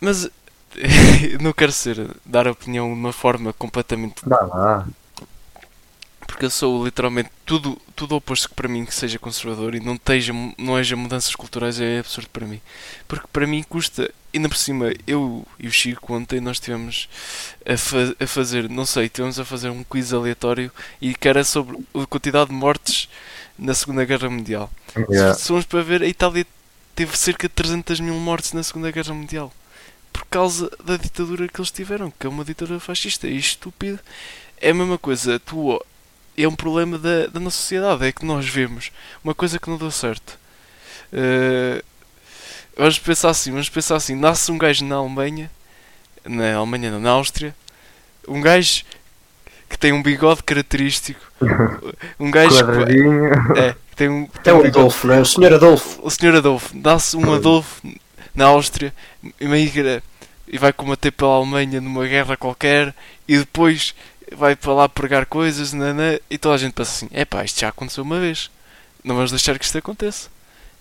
Mas 0.00 0.30
não 1.40 1.52
quero 1.52 1.72
ser 1.72 2.08
dar 2.24 2.46
opinião 2.46 2.86
de 2.86 2.94
uma 2.94 3.12
forma 3.12 3.52
completamente 3.52 4.22
Dá 4.26 4.40
lá. 4.42 4.88
porque 6.26 6.44
eu 6.44 6.50
sou 6.50 6.84
literalmente 6.84 7.30
tudo, 7.44 7.80
tudo 7.96 8.14
oposto 8.14 8.48
que 8.48 8.54
para 8.54 8.68
mim 8.68 8.84
que 8.84 8.94
seja 8.94 9.18
conservador 9.18 9.74
e 9.74 9.80
não, 9.80 9.94
esteja, 9.94 10.32
não 10.56 10.76
haja 10.76 10.94
mudanças 10.96 11.34
culturais 11.34 11.80
é 11.80 11.98
absurdo 11.98 12.28
para 12.30 12.46
mim. 12.46 12.60
Porque 13.08 13.26
para 13.32 13.46
mim 13.46 13.62
custa, 13.68 14.10
ainda 14.34 14.48
por 14.48 14.56
cima, 14.58 14.92
eu 15.06 15.46
e 15.58 15.66
o 15.66 15.72
Chico 15.72 16.14
ontem 16.14 16.40
nós 16.40 16.56
estivemos 16.56 17.08
a, 17.66 17.76
fa- 17.76 18.14
a 18.20 18.26
fazer, 18.26 18.68
não 18.68 18.84
sei, 18.86 19.04
estivemos 19.06 19.38
a 19.38 19.44
fazer 19.44 19.70
um 19.70 19.82
quiz 19.84 20.12
aleatório 20.12 20.70
e 21.00 21.14
que 21.14 21.28
era 21.28 21.42
sobre 21.44 21.78
a 21.94 22.06
quantidade 22.06 22.50
de 22.50 22.54
mortes 22.56 23.08
na 23.58 23.74
Segunda 23.74 24.04
Guerra 24.04 24.30
Mundial. 24.30 24.70
Yeah. 25.10 25.34
Se 25.34 25.48
formos 25.48 25.64
para 25.66 25.82
ver, 25.82 26.02
a 26.02 26.06
Itália 26.06 26.46
teve 26.94 27.16
cerca 27.16 27.48
de 27.48 27.54
300 27.54 28.00
mil 28.00 28.14
mortes 28.14 28.52
na 28.52 28.62
Segunda 28.62 28.90
Guerra 28.90 29.14
Mundial 29.14 29.52
por 30.12 30.24
causa 30.26 30.70
da 30.84 30.96
ditadura 30.96 31.46
que 31.48 31.60
eles 31.60 31.70
tiveram, 31.70 32.10
que 32.18 32.26
é 32.26 32.30
uma 32.30 32.44
ditadura 32.44 32.80
fascista 32.80 33.26
e 33.28 33.36
estúpido. 33.36 33.98
É 34.60 34.70
a 34.70 34.74
mesma 34.74 34.98
coisa, 34.98 35.38
tu, 35.38 35.80
é 36.36 36.48
um 36.48 36.56
problema 36.56 36.98
da, 36.98 37.26
da 37.28 37.38
nossa 37.38 37.56
sociedade, 37.58 38.04
é 38.04 38.10
que 38.12 38.24
nós 38.24 38.48
vemos 38.48 38.90
uma 39.22 39.34
coisa 39.34 39.58
que 39.58 39.70
não 39.70 39.76
deu 39.78 39.90
certo. 39.90 40.38
Eh, 41.12 41.82
vamos 42.78 42.98
pensar 42.98 43.30
assim, 43.30 43.50
vamos 43.50 43.68
pensar 43.68 43.96
assim, 43.96 44.14
nasce 44.14 44.50
um 44.52 44.56
gajo 44.56 44.84
na 44.84 44.94
Alemanha, 44.94 45.50
na 46.24 46.54
Alemanha 46.54 46.92
não, 46.92 47.00
na 47.00 47.10
Áustria, 47.10 47.54
um 48.26 48.40
gajo 48.40 48.84
que 49.68 49.76
tem 49.76 49.92
um 49.92 50.02
bigode 50.02 50.42
característico, 50.44 51.20
um 52.18 52.30
gajo 52.30 52.56
que, 52.64 53.60
é, 53.60 53.74
que 53.90 53.96
tem 53.96 54.08
um, 54.08 54.24
É 54.24 54.38
tem 54.42 54.52
o 54.52 54.56
um 54.56 54.62
bigode 54.62 54.78
Adolfo, 54.78 55.06
não 55.08 55.14
é? 55.14 55.20
O 55.20 55.24
senhor 55.24 55.52
Adolfo. 55.52 56.00
o 56.02 56.10
Sr. 56.10 56.36
Adolfo, 56.36 56.78
dá-se 56.78 57.16
um 57.16 57.34
Adolfo 57.34 57.82
na 58.34 58.46
Áustria, 58.46 58.94
imigra 59.40 60.02
e 60.46 60.56
vai 60.56 60.72
combater 60.72 61.10
pela 61.10 61.34
Alemanha 61.34 61.80
numa 61.80 62.06
guerra 62.06 62.36
qualquer 62.36 62.94
e 63.26 63.36
depois 63.36 63.94
vai 64.32 64.54
para 64.54 64.72
lá 64.72 64.88
pregar 64.88 65.26
coisas 65.26 65.72
nanã, 65.72 66.18
e 66.30 66.38
toda 66.38 66.54
a 66.54 66.58
gente 66.58 66.72
pensa 66.72 66.92
assim: 66.92 67.08
é 67.12 67.24
pá, 67.24 67.44
isto 67.44 67.60
já 67.60 67.68
aconteceu 67.68 68.04
uma 68.04 68.20
vez, 68.20 68.50
não 69.02 69.16
vamos 69.16 69.30
deixar 69.30 69.58
que 69.58 69.64
isto 69.64 69.78
aconteça. 69.78 70.28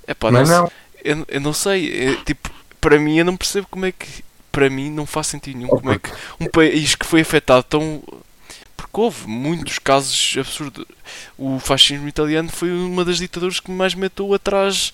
É 0.05 0.13
pá, 0.13 0.31
Mas 0.31 0.49
não, 0.49 0.63
não, 0.63 0.71
Eu, 1.07 1.25
eu 1.29 1.39
não 1.39 1.53
sei, 1.53 2.09
é, 2.09 2.15
tipo, 2.25 2.49
para 2.81 2.99
mim 2.99 3.17
eu 3.17 3.25
não 3.25 3.37
percebo 3.37 3.67
como 3.69 3.85
é 3.85 3.91
que. 3.91 4.25
Para 4.51 4.69
mim 4.69 4.89
não 4.89 5.05
faz 5.05 5.27
sentido 5.27 5.57
nenhum. 5.57 5.69
Como 5.69 5.91
é 5.91 5.99
que 5.99 6.09
um 6.39 6.47
país 6.47 6.95
que 6.95 7.05
foi 7.05 7.21
afetado 7.21 7.63
tão. 7.63 8.03
Porque 8.75 8.99
houve 8.99 9.27
muitos 9.27 9.79
casos 9.79 10.35
absurdos. 10.37 10.85
O 11.37 11.59
fascismo 11.59 12.07
italiano 12.07 12.49
foi 12.49 12.71
uma 12.71 13.05
das 13.05 13.17
ditaduras 13.17 13.59
que 13.59 13.71
mais 13.71 13.93
meteu 13.93 14.33
atrás 14.33 14.93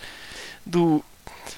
do. 0.66 1.04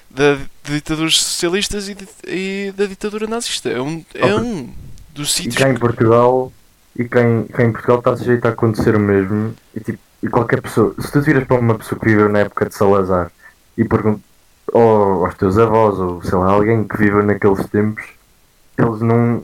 Da, 0.08 0.36
de 0.36 0.72
ditaduras 0.72 1.18
socialistas 1.18 1.88
e, 1.88 1.96
e 2.26 2.72
da 2.72 2.86
ditadura 2.86 3.26
nazista. 3.26 3.68
É 3.68 3.80
um, 3.80 4.04
é 4.14 4.34
um 4.34 4.72
dos 5.10 5.30
e 5.30 5.42
sítios. 5.42 5.56
cá 5.56 5.68
em 5.68 5.76
Portugal, 5.76 6.52
e 6.96 7.04
cá 7.04 7.22
em, 7.22 7.44
cá 7.44 7.64
em 7.64 7.72
Portugal 7.72 7.98
está 7.98 8.16
sujeito 8.16 8.46
a 8.46 8.50
acontecer 8.50 8.94
o 8.94 9.00
mesmo. 9.00 9.54
E, 9.74 9.80
tipo, 9.80 9.98
e 10.22 10.28
qualquer 10.28 10.62
pessoa, 10.62 10.94
se 10.98 11.12
tu 11.12 11.22
tiras 11.22 11.44
para 11.44 11.58
uma 11.58 11.76
pessoa 11.76 12.00
que 12.00 12.06
viveu 12.06 12.28
na 12.28 12.40
época 12.40 12.66
de 12.68 12.74
Salazar 12.74 13.30
e 13.76 13.84
perguntas 13.84 14.25
ou 14.72 15.24
aos 15.24 15.34
teus 15.34 15.58
avós, 15.58 15.98
ou 15.98 16.22
sei 16.22 16.38
lá, 16.38 16.50
alguém 16.50 16.84
que 16.84 16.96
viveu 16.96 17.22
naqueles 17.22 17.66
tempos, 17.68 18.04
eles 18.78 19.00
não. 19.00 19.42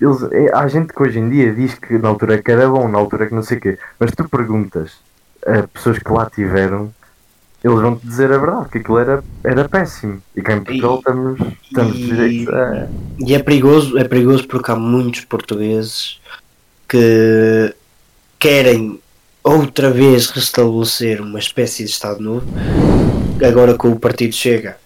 Eles, 0.00 0.22
é, 0.30 0.54
há 0.54 0.68
gente 0.68 0.92
que 0.92 1.02
hoje 1.02 1.18
em 1.18 1.28
dia 1.30 1.54
diz 1.54 1.74
que 1.74 1.96
na 1.98 2.08
altura 2.08 2.42
que 2.42 2.50
era 2.50 2.68
bom, 2.68 2.86
na 2.88 2.98
altura 2.98 3.26
que 3.26 3.34
não 3.34 3.42
sei 3.42 3.58
o 3.58 3.60
quê, 3.60 3.78
mas 3.98 4.12
tu 4.12 4.28
perguntas 4.28 4.92
a 5.46 5.66
pessoas 5.68 5.98
que 5.98 6.12
lá 6.12 6.28
tiveram, 6.28 6.92
eles 7.64 7.80
vão 7.80 7.96
te 7.96 8.06
dizer 8.06 8.30
a 8.32 8.38
verdade, 8.38 8.68
que 8.68 8.78
aquilo 8.78 8.98
era, 8.98 9.24
era 9.42 9.68
péssimo. 9.68 10.20
E 10.34 10.42
cá 10.42 10.54
em 10.54 10.62
Portugal 10.62 10.98
estamos, 10.98 11.40
estamos 11.62 11.96
e- 11.96 12.46
a. 12.50 12.88
E 13.18 13.34
é 13.34 13.38
perigoso, 13.42 13.96
é 13.98 14.04
perigoso 14.04 14.46
porque 14.46 14.70
há 14.70 14.76
muitos 14.76 15.24
portugueses 15.24 16.20
que 16.88 17.74
querem 18.38 19.00
outra 19.42 19.90
vez 19.90 20.28
restabelecer 20.30 21.20
uma 21.22 21.38
espécie 21.38 21.84
de 21.84 21.90
Estado 21.90 22.20
Novo, 22.20 22.46
agora 23.44 23.74
com 23.74 23.90
o 23.90 23.98
Partido 23.98 24.34
Chega. 24.34 24.76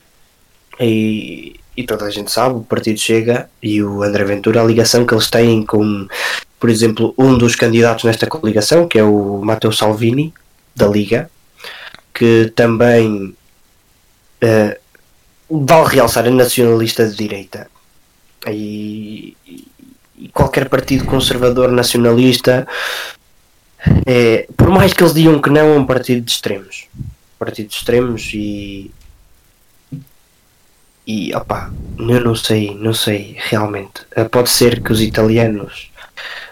E, 0.78 1.56
e 1.76 1.84
toda 1.84 2.06
a 2.06 2.10
gente 2.10 2.30
sabe, 2.30 2.56
o 2.56 2.62
Partido 2.62 2.98
Chega 2.98 3.48
e 3.62 3.82
o 3.82 4.02
André 4.02 4.24
Ventura, 4.24 4.62
a 4.62 4.64
ligação 4.64 5.04
que 5.06 5.14
eles 5.14 5.28
têm 5.28 5.64
com, 5.64 6.06
por 6.58 6.70
exemplo, 6.70 7.14
um 7.18 7.36
dos 7.36 7.54
candidatos 7.54 8.04
nesta 8.04 8.26
coligação, 8.26 8.88
que 8.88 8.98
é 8.98 9.04
o 9.04 9.40
Matteo 9.44 9.72
Salvini, 9.72 10.32
da 10.74 10.86
Liga, 10.86 11.30
que 12.14 12.52
também 12.54 13.34
eh, 14.40 14.78
vale 15.50 15.88
realçar 15.88 16.26
é 16.26 16.30
nacionalista 16.30 17.06
de 17.08 17.16
direita. 17.16 17.68
E- 18.48 19.36
e 20.18 20.28
qualquer 20.28 20.68
partido 20.68 21.06
conservador 21.06 21.70
nacionalista, 21.72 22.66
é, 24.06 24.46
por 24.56 24.68
mais 24.68 24.92
que 24.92 25.02
eles 25.02 25.14
digam 25.14 25.40
que 25.40 25.48
não, 25.50 25.74
é 25.74 25.78
um 25.78 25.86
partido 25.86 26.22
de 26.24 26.30
extremos. 26.30 26.86
Partido 27.40 27.68
de 27.70 27.74
extremos 27.74 28.30
e. 28.34 28.90
E 31.06 31.34
opá, 31.34 31.70
eu 31.98 32.20
não 32.20 32.34
sei, 32.34 32.74
não 32.74 32.92
sei 32.92 33.34
realmente. 33.38 34.02
Eh, 34.14 34.24
Pode 34.24 34.50
ser 34.50 34.82
que 34.82 34.92
os 34.92 35.00
italianos 35.00 35.90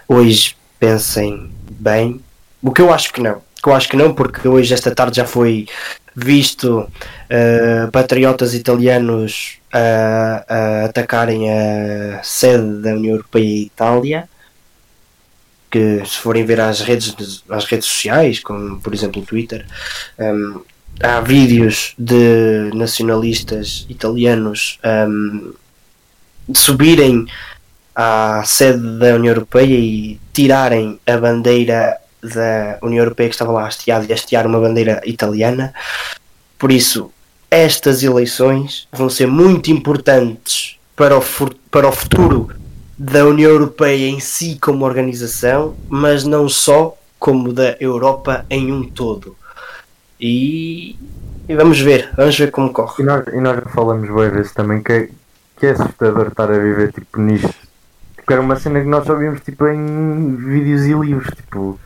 hoje 0.07 0.57
pensem 0.79 1.51
bem. 1.69 2.19
O 2.59 2.71
que 2.71 2.81
eu 2.81 2.91
acho 2.91 3.13
que 3.13 3.21
não. 3.21 3.41
Que 3.61 3.69
eu 3.69 3.75
acho 3.75 3.87
que 3.87 3.95
não, 3.95 4.15
porque 4.15 4.47
hoje, 4.47 4.73
esta 4.73 4.93
tarde, 4.93 5.17
já 5.17 5.25
foi 5.25 5.67
visto 6.15 6.91
eh, 7.29 7.87
patriotas 7.91 8.55
italianos 8.55 9.59
a, 9.71 10.43
a 10.49 10.85
atacarem 10.85 11.49
a 11.51 12.23
sede 12.23 12.81
da 12.81 12.95
União 12.95 13.13
Europeia 13.13 13.43
e 13.45 13.65
Itália 13.65 14.27
que 15.71 16.03
se 16.05 16.17
forem 16.17 16.43
ver 16.45 16.59
às 16.59 16.81
redes, 16.81 17.43
às 17.47 17.65
redes 17.65 17.87
sociais, 17.87 18.39
como 18.39 18.79
por 18.81 18.93
exemplo 18.93 19.21
o 19.21 19.25
Twitter, 19.25 19.65
hum, 20.17 20.61
há 21.01 21.21
vídeos 21.21 21.93
de 21.97 22.71
nacionalistas 22.73 23.85
italianos 23.89 24.79
hum, 25.07 25.53
subirem 26.53 27.25
à 27.95 28.43
sede 28.45 28.99
da 28.99 29.15
União 29.15 29.33
Europeia 29.33 29.77
e 29.77 30.19
tirarem 30.33 30.99
a 31.05 31.17
bandeira 31.17 31.97
da 32.21 32.77
União 32.81 33.03
Europeia 33.03 33.29
que 33.29 33.35
estava 33.35 33.51
lá 33.51 33.67
hasteada 33.67 34.05
e 34.05 34.13
hastear 34.13 34.45
uma 34.45 34.59
bandeira 34.59 35.01
italiana. 35.05 35.73
Por 36.57 36.71
isso, 36.71 37.11
estas 37.49 38.03
eleições 38.03 38.87
vão 38.91 39.09
ser 39.09 39.27
muito 39.27 39.71
importantes 39.71 40.77
para 40.95 41.17
o, 41.17 41.23
para 41.71 41.87
o 41.87 41.91
futuro 41.91 42.49
da 42.97 43.25
União 43.25 43.49
Europeia 43.49 44.07
em 44.09 44.19
si 44.19 44.57
como 44.61 44.85
organização, 44.85 45.75
mas 45.87 46.25
não 46.25 46.49
só 46.49 46.97
como 47.17 47.53
da 47.53 47.77
Europa 47.79 48.45
em 48.49 48.71
um 48.71 48.83
todo. 48.83 49.35
E, 50.19 50.95
e 51.47 51.55
vamos 51.55 51.79
ver, 51.79 52.09
vamos 52.15 52.37
ver 52.37 52.51
como 52.51 52.69
E 52.69 52.73
corre. 52.73 53.03
nós, 53.03 53.25
e 53.27 53.39
nós 53.39 53.55
já 53.55 53.65
falamos 53.69 54.07
boas 54.09 54.31
vezes 54.31 54.51
também 54.53 54.81
que 54.83 54.91
é, 54.91 55.09
que 55.57 55.65
é 55.65 55.71
assustador 55.71 56.27
estar 56.27 56.51
a 56.51 56.57
viver 56.57 56.91
tipo 56.91 57.19
nisto. 57.21 57.53
Porque 58.15 58.33
era 58.33 58.41
uma 58.41 58.55
cena 58.57 58.79
que 58.81 58.87
nós 58.87 59.05
só 59.05 59.15
vimos 59.15 59.41
tipo 59.41 59.67
em 59.67 60.35
vídeos 60.35 60.83
e 60.85 60.93
livros, 60.93 61.27
tipo, 61.35 61.79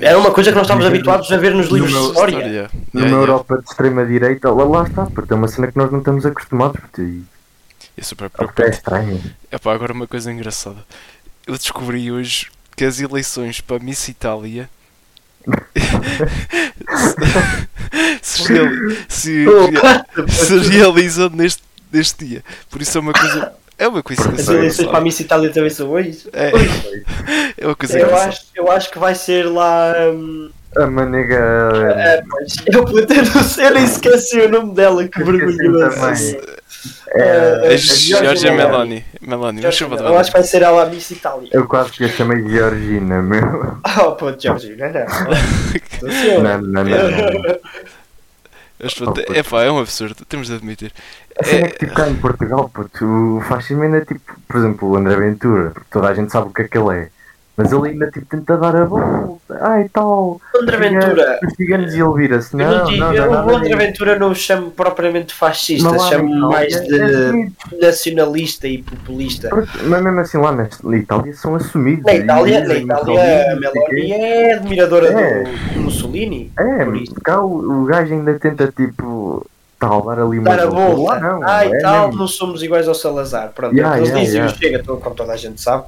Era 0.00 0.18
uma 0.18 0.30
coisa 0.30 0.50
que 0.50 0.56
nós 0.56 0.64
estávamos 0.64 0.86
habituados 0.88 1.30
a 1.32 1.36
ver 1.36 1.54
nos 1.54 1.66
livros 1.68 1.90
de 1.92 1.98
meu- 1.98 2.06
história. 2.08 2.36
Yeah. 2.38 2.70
numa 2.92 3.06
Yeah, 3.06 3.08
yeah. 3.08 3.16
Europa 3.16 3.58
de 3.58 3.68
extrema 3.68 4.06
direita, 4.06 4.50
lá, 4.50 4.64
lá 4.64 4.84
está, 4.84 5.06
porque 5.06 5.32
é 5.32 5.36
uma 5.36 5.48
cena 5.48 5.66
que 5.70 5.76
nós 5.76 5.90
não 5.90 5.98
estamos 5.98 6.24
acostumados, 6.24 6.80
porque 6.80 7.02
e- 7.02 7.22
É 7.96 8.02
super 8.02 8.26
até 8.26 8.34
é 8.34 8.38
preocupante. 8.38 8.70
estranho. 8.76 9.20
Epá, 9.50 9.74
agora 9.74 9.92
uma 9.92 10.06
coisa 10.06 10.32
engraçada. 10.32 10.78
Eu 11.46 11.54
descobri 11.54 12.10
hoje 12.12 12.46
que 12.76 12.84
as 12.84 13.00
eleições 13.00 13.60
para 13.60 13.78
Miss 13.80 14.08
Itália 14.08 14.70
se, 18.22 18.52
reali- 18.52 18.98
se, 19.08 19.44
se 20.28 20.58
realizam 20.70 21.28
neste, 21.30 21.62
neste 21.92 22.24
dia. 22.24 22.44
Por 22.70 22.80
isso 22.82 22.98
é 22.98 23.00
uma 23.00 23.12
coisa. 23.12 23.52
É 23.78 23.88
uma 23.88 23.98
As 23.98 24.04
coincidência. 24.04 24.52
eleições 24.52 24.88
para 24.88 24.98
a. 24.98 25.00
Miss 25.00 25.18
Itália 25.20 25.50
também 25.50 25.70
são 25.70 25.88
hoje. 25.90 26.28
É, 26.32 26.52
é 27.58 27.66
uma 27.66 27.74
coisa 27.74 27.98
Eu 27.98 28.16
acho, 28.16 28.42
eu 28.54 28.70
acho 28.70 28.90
que 28.90 28.98
vai 28.98 29.14
ser 29.14 29.46
lá. 29.48 29.92
hum, 30.12 30.50
A 30.76 30.86
manega. 30.86 31.36
é, 31.96 32.22
pois, 32.28 32.56
eu, 32.66 32.82
eu 32.88 33.06
eu 33.64 33.74
nem 33.74 33.84
esqueci 33.84 34.40
o 34.40 34.48
nome 34.48 34.74
dela, 34.74 35.06
que 35.06 35.20
Esqueci 35.20 35.56
vergonhoso. 35.58 36.36
também. 36.36 36.62
É, 37.14 37.68
A 37.68 37.72
é, 37.72 37.76
Georgia 37.76 38.52
Meloni. 38.52 39.04
Meloni. 39.20 39.60
De 39.60 39.82
Eu 39.82 40.18
acho 40.18 40.30
que 40.30 40.38
vai 40.38 40.42
ser 40.42 40.62
ela 40.62 40.82
a 40.82 40.86
Miss 40.86 41.10
Itália. 41.10 41.50
Eu 41.52 41.66
quase 41.68 41.92
que 41.92 42.04
a 42.04 42.08
chamei 42.08 42.48
Georgina, 42.48 43.22
meu. 43.22 43.76
Oh, 44.02 44.12
pô, 44.12 44.32
Georgina, 44.36 44.88
não. 44.88 45.06
Não. 46.02 46.42
Não, 46.42 46.62
não, 46.62 46.84
não. 46.84 47.10
não. 47.10 47.58
Mas 48.82 48.94
pronto, 48.94 49.22
Oh, 49.28 49.32
epá, 49.32 49.62
é 49.62 49.70
um 49.70 49.78
absurdo, 49.78 50.24
temos 50.24 50.48
de 50.48 50.54
admitir. 50.54 50.92
A 51.38 51.44
cena 51.44 51.66
é 51.66 51.70
que 51.70 51.78
tipo 51.78 51.94
cá 51.94 52.08
em 52.08 52.16
Portugal, 52.16 52.68
puto, 52.68 53.04
o 53.04 53.40
é 53.94 54.00
tipo, 54.00 54.34
por 54.48 54.56
exemplo, 54.56 54.88
o 54.88 54.96
André 54.96 55.14
Ventura, 55.14 55.70
porque 55.70 55.86
toda 55.92 56.08
a 56.08 56.14
gente 56.14 56.32
sabe 56.32 56.48
o 56.48 56.52
que 56.52 56.62
é 56.62 56.68
que 56.68 56.76
ele 56.76 56.98
é. 56.98 57.08
Mas 57.62 57.72
ele 57.72 57.88
ainda 57.90 58.10
tipo 58.10 58.26
tenta 58.26 58.56
dar 58.56 58.74
a 58.76 58.84
volta, 58.84 59.58
ai 59.60 59.88
tal. 59.92 60.40
André 60.60 60.76
Ventura. 60.76 61.38
Os 61.46 61.54
ciganos 61.54 61.94
e 61.94 62.00
ele 62.00 62.12
vira-se. 62.14 62.54
Eu 62.54 62.58
Não, 62.58 62.78
não 62.78 62.84
digo, 62.86 63.00
não, 63.00 63.12
não, 63.14 63.22
o 63.22 63.30
nada 63.30 63.52
André 63.56 63.68
disso. 63.68 63.78
Ventura 63.78 64.18
não 64.18 64.30
o 64.30 64.34
chamo 64.34 64.70
propriamente 64.70 65.34
fascista, 65.34 65.88
chamo 65.98 66.28
Itália 66.28 66.48
mais 66.48 66.72
é 66.74 66.80
de 66.80 67.02
assumido. 67.02 67.52
nacionalista 67.80 68.68
e 68.68 68.82
populista. 68.82 69.48
Mas 69.84 70.02
mesmo 70.02 70.20
assim 70.20 70.38
lá 70.38 70.52
na 70.52 70.68
na 70.82 70.96
Itália 70.96 71.34
são 71.34 71.54
assumidos. 71.54 72.04
Na 72.04 72.14
Itália, 72.14 72.58
E 72.58 72.66
na 72.68 72.74
Itália 72.74 73.52
a 73.52 73.54
não. 73.54 73.60
Meloni 73.60 74.12
é 74.12 74.54
admiradora 74.54 75.08
É. 75.12 75.44
do 75.74 75.80
Mussolini. 75.80 76.50
É, 76.58 76.84
por 76.84 76.96
isso. 76.96 77.14
cá 77.22 77.40
o, 77.42 77.82
o 77.82 77.84
gajo 77.84 78.12
ainda 78.14 78.34
tenta 78.38 78.72
tipo 78.74 79.46
tal, 79.88 80.02
dar 80.02 80.18
ali 80.20 80.38
uma 80.38 80.44
Dar 80.48 80.60
a 80.60 80.66
volta. 80.66 81.02
Lá 81.02 81.20
não, 81.20 81.42
Ai, 81.42 81.68
é 81.72 81.78
tal, 81.80 82.06
mesmo. 82.06 82.20
não 82.20 82.28
somos 82.28 82.62
iguais 82.62 82.86
ao 82.86 82.94
Salazar. 82.94 83.50
Pronto, 83.52 83.74
Yeah, 83.74 83.96
eles 83.98 84.08
yeah, 84.10 84.24
dizem 84.24 84.40
yeah. 84.40 84.54
o 84.54 84.58
Chega, 84.58 84.82
to- 84.84 84.96
como 84.98 85.14
toda 85.16 85.32
a 85.32 85.36
gente 85.36 85.60
sabe. 85.60 85.86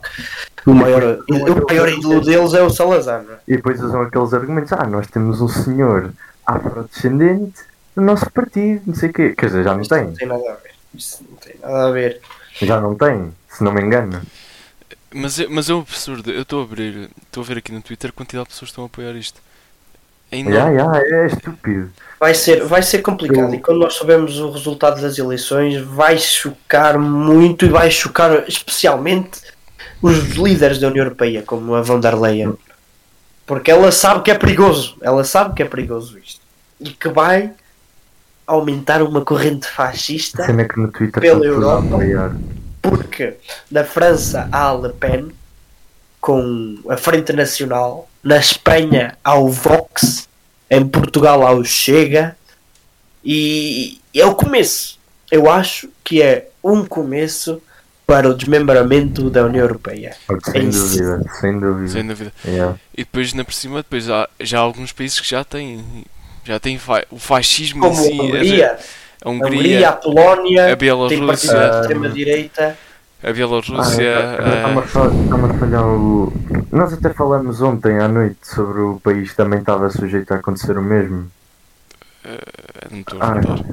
O 0.67 0.73
maior, 0.75 1.19
o 1.31 1.67
maior 1.69 1.89
ídolo 1.89 2.21
deles 2.21 2.55
é 2.55 2.63
o 2.63 2.71
Salazar, 2.71 3.23
não 3.23 3.35
é? 3.35 3.37
E 3.47 3.57
depois 3.57 3.81
usam 3.83 4.03
aqueles 4.03 4.33
argumentos, 4.35 4.73
ah, 4.73 4.87
nós 4.87 5.07
temos 5.07 5.41
um 5.41 5.49
senhor 5.49 6.13
afrodescendente 6.47 7.61
no 7.95 8.03
nosso 8.03 8.29
partido, 8.31 8.83
não 8.87 8.95
sei 8.95 9.11
o 9.11 9.13
quê. 9.13 9.35
Quer 9.37 9.47
dizer, 9.47 9.65
já 9.65 9.75
não 9.75 9.83
Isto 9.83 9.95
tem, 9.95 10.05
não 10.05 10.13
tem 10.15 10.29
nada 10.29 10.51
a 10.51 10.55
ver. 10.55 10.71
Isto 10.95 11.25
não 11.31 11.37
tem 11.37 11.55
nada 11.63 11.87
a 11.87 11.91
ver. 11.93 12.21
já 12.63 12.81
não 12.81 12.95
tem, 12.95 13.35
se 13.49 13.63
não 13.65 13.73
me 13.73 13.81
engano. 13.83 14.21
Mas 15.15 15.39
é, 15.39 15.47
mas 15.47 15.71
é 15.71 15.75
um 15.75 15.79
absurdo, 15.81 16.31
eu 16.33 16.43
estou 16.43 16.61
a 16.61 16.65
abrir, 16.65 17.09
estou 17.23 17.43
a 17.43 17.47
ver 17.47 17.59
aqui 17.59 17.71
no 17.71 17.81
Twitter 17.81 18.11
a 18.11 18.13
quantidade 18.13 18.49
de 18.49 18.55
pessoas 18.55 18.69
que 18.69 18.73
estão 18.73 18.85
a 18.85 18.87
apoiar 18.89 19.13
isto. 19.15 19.41
É. 20.43 20.53
Já, 20.53 20.75
já, 20.75 20.93
é 21.01 21.27
estúpido. 21.27 21.91
Vai 22.19 22.35
ser, 22.35 22.65
vai 22.65 22.83
ser 22.83 22.99
complicado 23.03 23.49
Eu- 23.53 23.55
e 23.55 23.61
quando 23.61 23.81
nós 23.81 23.95
soubermos 23.95 24.39
o 24.39 24.51
resultado 24.51 25.01
das 25.01 25.19
eleições 25.19 25.81
vai 25.83 26.17
chocar 26.19 26.99
muito 26.99 27.67
e 27.67 27.69
vai 27.69 27.91
chocar 27.91 28.45
especialmente 28.49 29.41
os 30.01 30.19
líderes 30.37 30.79
da 30.79 30.89
União 30.89 31.05
Europeia, 31.05 31.43
como 31.43 31.75
a 31.75 31.83
von 31.83 32.01
der 32.01 32.15
Leyen. 32.19 32.55
Porque 33.47 33.71
ela 33.71 33.93
sabe 33.93 34.23
que 34.23 34.31
é 34.31 34.39
perigoso. 34.39 34.97
Ela 35.03 35.23
sabe 35.25 35.55
que 35.55 35.63
é 35.63 35.67
perigoso 35.67 36.19
isto. 36.19 36.41
E 36.81 36.91
que 36.91 37.09
vai 37.09 37.53
aumentar 38.47 39.03
uma 39.03 39.23
corrente 39.23 39.67
A 39.67 39.71
fascista. 39.71 40.45
cena 40.45 40.65
que 40.67 40.79
no 40.79 40.91
Twitter 40.91 41.21
Pela 41.21 41.45
a 41.45 41.47
Europa. 41.47 42.37
Porque 42.81 43.35
na 43.71 43.85
França 43.85 44.49
há 44.53 44.73
Le 44.73 44.91
Pen 44.95 45.29
com 46.21 46.79
a 46.89 46.97
Frente 46.97 47.33
Nacional, 47.33 48.09
na 48.25 48.39
Espanha 48.39 49.17
há 49.23 49.35
o 49.39 49.49
Vox, 49.51 50.29
em 50.71 50.85
Portugal 50.87 51.47
há 51.47 51.53
o 51.53 51.63
Chega 51.65 52.37
e 53.25 54.01
é 54.15 54.25
o 54.27 54.35
começo. 54.35 54.99
Eu 55.31 55.51
acho 55.51 55.89
que 56.03 56.23
é 56.23 56.49
um 56.63 56.85
começo 56.85 57.61
para 58.07 58.29
o 58.29 58.35
desmembramento 58.35 59.31
da 59.31 59.45
União 59.45 59.63
Europeia. 59.65 60.15
Sem 60.51 60.63
É 60.63 60.71
dúvida, 60.71 61.23
sem 61.41 61.59
dúvida. 61.59 61.89
Sem 61.89 62.07
dúvida. 62.07 62.33
Yeah. 62.45 62.79
E 62.95 62.99
depois, 62.99 63.33
na 63.33 63.45
por 63.45 63.55
cima, 63.55 63.79
depois 63.79 64.11
há, 64.11 64.29
já 64.41 64.59
há 64.59 64.63
alguns 64.63 64.93
países 64.93 65.19
que 65.21 65.29
já 65.29 65.43
têm, 65.43 65.83
já 66.45 66.61
têm 66.61 66.79
fa- 66.79 67.05
o 67.11 67.19
fascismo 67.19 67.79
em 67.79 67.89
Como 67.89 68.03
si. 68.03 68.13
a 68.13 68.23
Hungria, 68.23 68.79
A 69.23 69.29
a 69.29 69.31
Hungria, 69.31 69.59
Hungria, 69.59 69.89
a 69.89 69.93
Polónia, 69.93 70.65
a 70.65 70.69
tem 70.69 70.77
Bielorrússia, 70.77 71.27
partidos 71.27 71.71
de 71.71 71.81
extrema-direita. 71.81 72.79
A 73.25 73.33
Bielorrússia, 73.33 74.15
Ah, 74.39 74.85
Está-me 74.85 75.51
a 75.51 75.55
falhar 75.59 75.85
o. 75.87 76.33
Nós 76.71 76.93
até 76.93 77.11
falamos 77.11 77.61
ontem 77.63 77.99
à 77.99 78.09
noite 78.09 78.39
sobre 78.43 78.81
o 78.81 79.01
país 79.03 79.35
também 79.35 79.61
estava 79.61 79.89
sujeito 79.91 80.33
a 80.33 80.37
acontecer 80.37 80.77
o 80.77 80.83
mesmo. 80.83 81.31
não 82.91 83.01
estou 83.01 83.21
a 83.23 83.27
Ah, 83.27 83.35
recordar. 83.35 83.67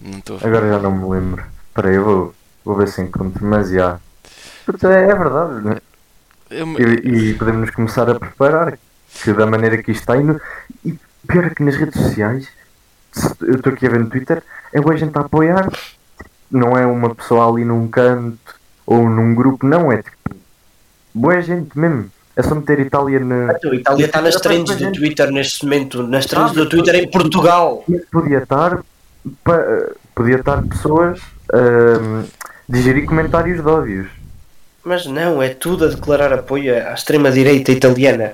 Não 0.00 0.18
estou 0.18 0.36
agora 0.42 0.68
já 0.68 0.78
não 0.78 0.92
me 0.92 1.08
lembro. 1.08 1.42
Espera 1.68 1.88
aí, 1.88 1.94
eu 1.96 2.04
vou, 2.04 2.34
vou 2.64 2.76
ver 2.76 2.88
se 2.88 3.00
encontro, 3.00 3.44
mas 3.46 3.70
já. 3.70 3.98
Porque 4.66 4.86
é, 4.86 5.04
é 5.04 5.14
verdade, 5.14 5.64
né? 5.64 5.76
Eu 6.50 6.66
E, 6.78 7.30
e 7.30 7.34
podemos 7.34 7.70
começar 7.70 8.08
a 8.10 8.14
preparar 8.18 8.78
que 9.22 9.32
da 9.32 9.46
maneira 9.46 9.82
que 9.82 9.92
isto 9.92 10.00
está 10.00 10.16
indo. 10.16 10.40
E 10.84 10.98
pior 11.26 11.44
é 11.44 11.50
que 11.50 11.62
nas 11.62 11.76
redes 11.76 12.00
sociais, 12.00 12.48
eu 13.40 13.54
estou 13.54 13.72
aqui 13.72 13.86
a 13.86 13.90
ver 13.90 14.00
no 14.00 14.10
Twitter, 14.10 14.42
é 14.72 14.80
boa 14.80 14.96
gente 14.96 15.16
a 15.16 15.20
apoiar. 15.20 15.68
Não 16.50 16.76
é 16.76 16.84
uma 16.84 17.14
pessoa 17.14 17.48
ali 17.48 17.64
num 17.64 17.86
canto 17.88 18.59
ou 18.90 19.08
num 19.08 19.34
grupo, 19.34 19.64
não, 19.64 19.92
é 19.92 20.02
tipo. 20.02 20.16
Boa 21.14 21.40
gente 21.40 21.78
mesmo. 21.78 22.10
É 22.36 22.42
só 22.42 22.54
meter 22.54 22.80
Itália 22.80 23.20
na. 23.20 23.52
Então, 23.54 23.70
a 23.70 23.74
Itália 23.76 24.06
está 24.06 24.20
nas 24.20 24.34
trends 24.36 24.76
do 24.76 24.92
Twitter 24.92 25.30
neste 25.30 25.64
momento, 25.64 26.02
nas 26.02 26.26
trends 26.26 26.50
Ah, 26.50 26.54
do 26.54 26.68
Twitter 26.68 26.94
em 26.96 27.10
Portugal. 27.10 27.84
Podia 28.10 28.38
estar. 28.38 28.82
Podia 30.14 30.36
estar 30.36 30.62
pessoas 30.62 31.20
a 31.52 32.24
digerir 32.68 33.06
comentários 33.06 33.62
de 33.62 33.68
ódios. 33.68 34.08
Mas 34.82 35.06
não, 35.06 35.42
é 35.42 35.50
tudo 35.50 35.84
a 35.84 35.88
declarar 35.88 36.32
apoio 36.32 36.74
à 36.74 36.94
extrema-direita 36.94 37.70
italiana. 37.70 38.32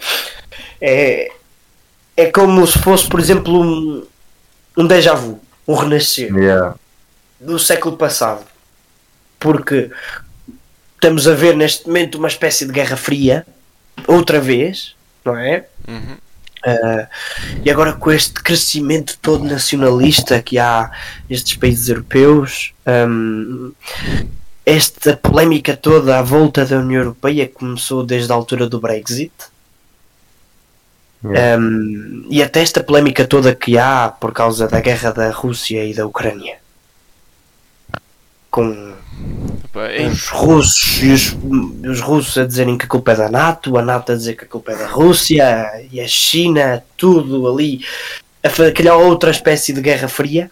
É, 0.81 1.33
é 2.17 2.27
como 2.31 2.65
se 2.67 2.79
fosse, 2.79 3.09
por 3.09 3.19
exemplo, 3.19 3.61
um, 3.61 4.07
um 4.77 4.87
déjà 4.87 5.15
vu, 5.15 5.41
um 5.67 5.75
renascer 5.75 6.33
Yeah. 6.35 6.75
do 7.41 7.59
século 7.59 7.97
passado. 7.97 8.45
Porque 9.41 9.91
estamos 10.97 11.29
a 11.29 11.35
ver 11.35 11.57
neste 11.57 11.87
momento 11.87 12.17
uma 12.17 12.29
espécie 12.29 12.67
de 12.67 12.73
guerra 12.73 12.97
fria, 12.97 13.47
outra 14.07 14.41
vez, 14.41 14.95
não 15.25 15.37
é? 15.37 15.67
Uhum. 15.87 16.17
Ah, 16.65 17.09
e 17.65 17.71
agora 17.71 17.93
com 17.93 18.11
este 18.11 18.35
crescimento 18.43 19.17
todo 19.23 19.45
nacionalista 19.45 20.43
que 20.43 20.59
há 20.59 20.91
nestes 21.31 21.57
países 21.57 21.89
europeus, 21.89 22.75
hum, 23.09 23.73
esta 24.65 25.17
polémica 25.17 25.77
toda 25.77 26.19
à 26.19 26.23
volta 26.23 26.65
da 26.65 26.79
União 26.79 27.03
Europeia 27.03 27.49
começou 27.49 28.05
desde 28.05 28.33
a 28.33 28.35
altura 28.35 28.69
do 28.69 28.81
Brexit. 28.81 29.33
Yeah. 31.25 31.61
hum, 31.61 32.27
e 32.31 32.43
até 32.43 32.61
esta 32.61 32.83
polémica 32.83 33.27
toda 33.27 33.55
que 33.55 33.79
há 33.79 34.09
por 34.09 34.33
causa 34.33 34.69
da 34.69 34.81
guerra 34.81 35.13
da 35.13 35.31
Rússia 35.31 35.85
e 35.85 35.95
da 35.95 36.07
Ucrânia 36.07 36.59
com 38.57 38.95
os 40.11 40.29
russos 40.29 41.03
e 41.03 41.13
os, 41.13 41.37
os 41.87 42.01
russos 42.01 42.39
a 42.39 42.47
dizerem 42.47 42.79
que 42.79 42.87
a 42.87 42.89
culpa 42.89 43.13
é 43.13 43.17
da 43.17 43.29
NATO, 43.29 43.77
a 43.77 43.83
NATO 43.83 44.13
a 44.13 44.17
dizer 44.17 44.35
que 44.35 44.45
a 44.45 44.49
culpa 44.49 44.73
é 44.73 44.77
da 44.77 44.87
Rússia 44.87 45.87
e 45.91 46.01
a 46.01 46.09
China, 46.09 46.83
tudo 46.97 47.49
ali 47.49 47.85
a 48.43 48.73
criar 48.73 48.97
outra 48.97 49.31
espécie 49.31 49.73
de 49.73 49.81
guerra 49.81 50.09
fria. 50.09 50.51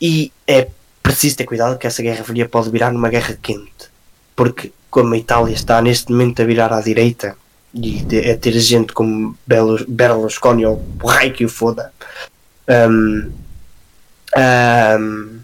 E 0.00 0.30
é 0.46 0.68
preciso 1.02 1.36
ter 1.36 1.44
cuidado 1.44 1.78
que 1.78 1.86
essa 1.86 2.02
guerra 2.02 2.22
fria 2.22 2.46
pode 2.46 2.70
virar 2.70 2.92
numa 2.92 3.08
guerra 3.08 3.38
quente 3.40 3.76
porque 4.36 4.70
como 4.90 5.14
a 5.14 5.18
Itália 5.18 5.54
está 5.54 5.80
neste 5.80 6.12
momento 6.12 6.42
a 6.42 6.44
virar 6.44 6.72
à 6.72 6.80
direita 6.80 7.34
e 7.74 8.06
a 8.30 8.36
ter 8.36 8.52
gente 8.52 8.92
como 8.92 9.36
Berlusconi 9.88 10.66
ou 10.66 10.84
o 11.02 11.06
raio 11.06 11.32
que 11.32 11.44
o 11.44 11.48
foda 11.48 11.92
hum, 12.68 13.32
hum, 14.36 15.38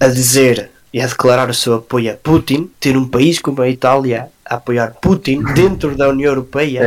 a 0.00 0.08
dizer 0.08 0.70
e 0.96 1.00
a 1.02 1.06
declarar 1.06 1.50
o 1.50 1.52
seu 1.52 1.74
apoio 1.74 2.10
a 2.10 2.16
Putin, 2.16 2.70
ter 2.80 2.96
um 2.96 3.06
país 3.06 3.38
como 3.38 3.60
a 3.60 3.68
Itália 3.68 4.30
a 4.42 4.54
apoiar 4.54 4.94
Putin 4.94 5.42
dentro 5.52 5.94
da 5.94 6.08
União 6.08 6.30
Europeia 6.30 6.80
É, 6.80 6.86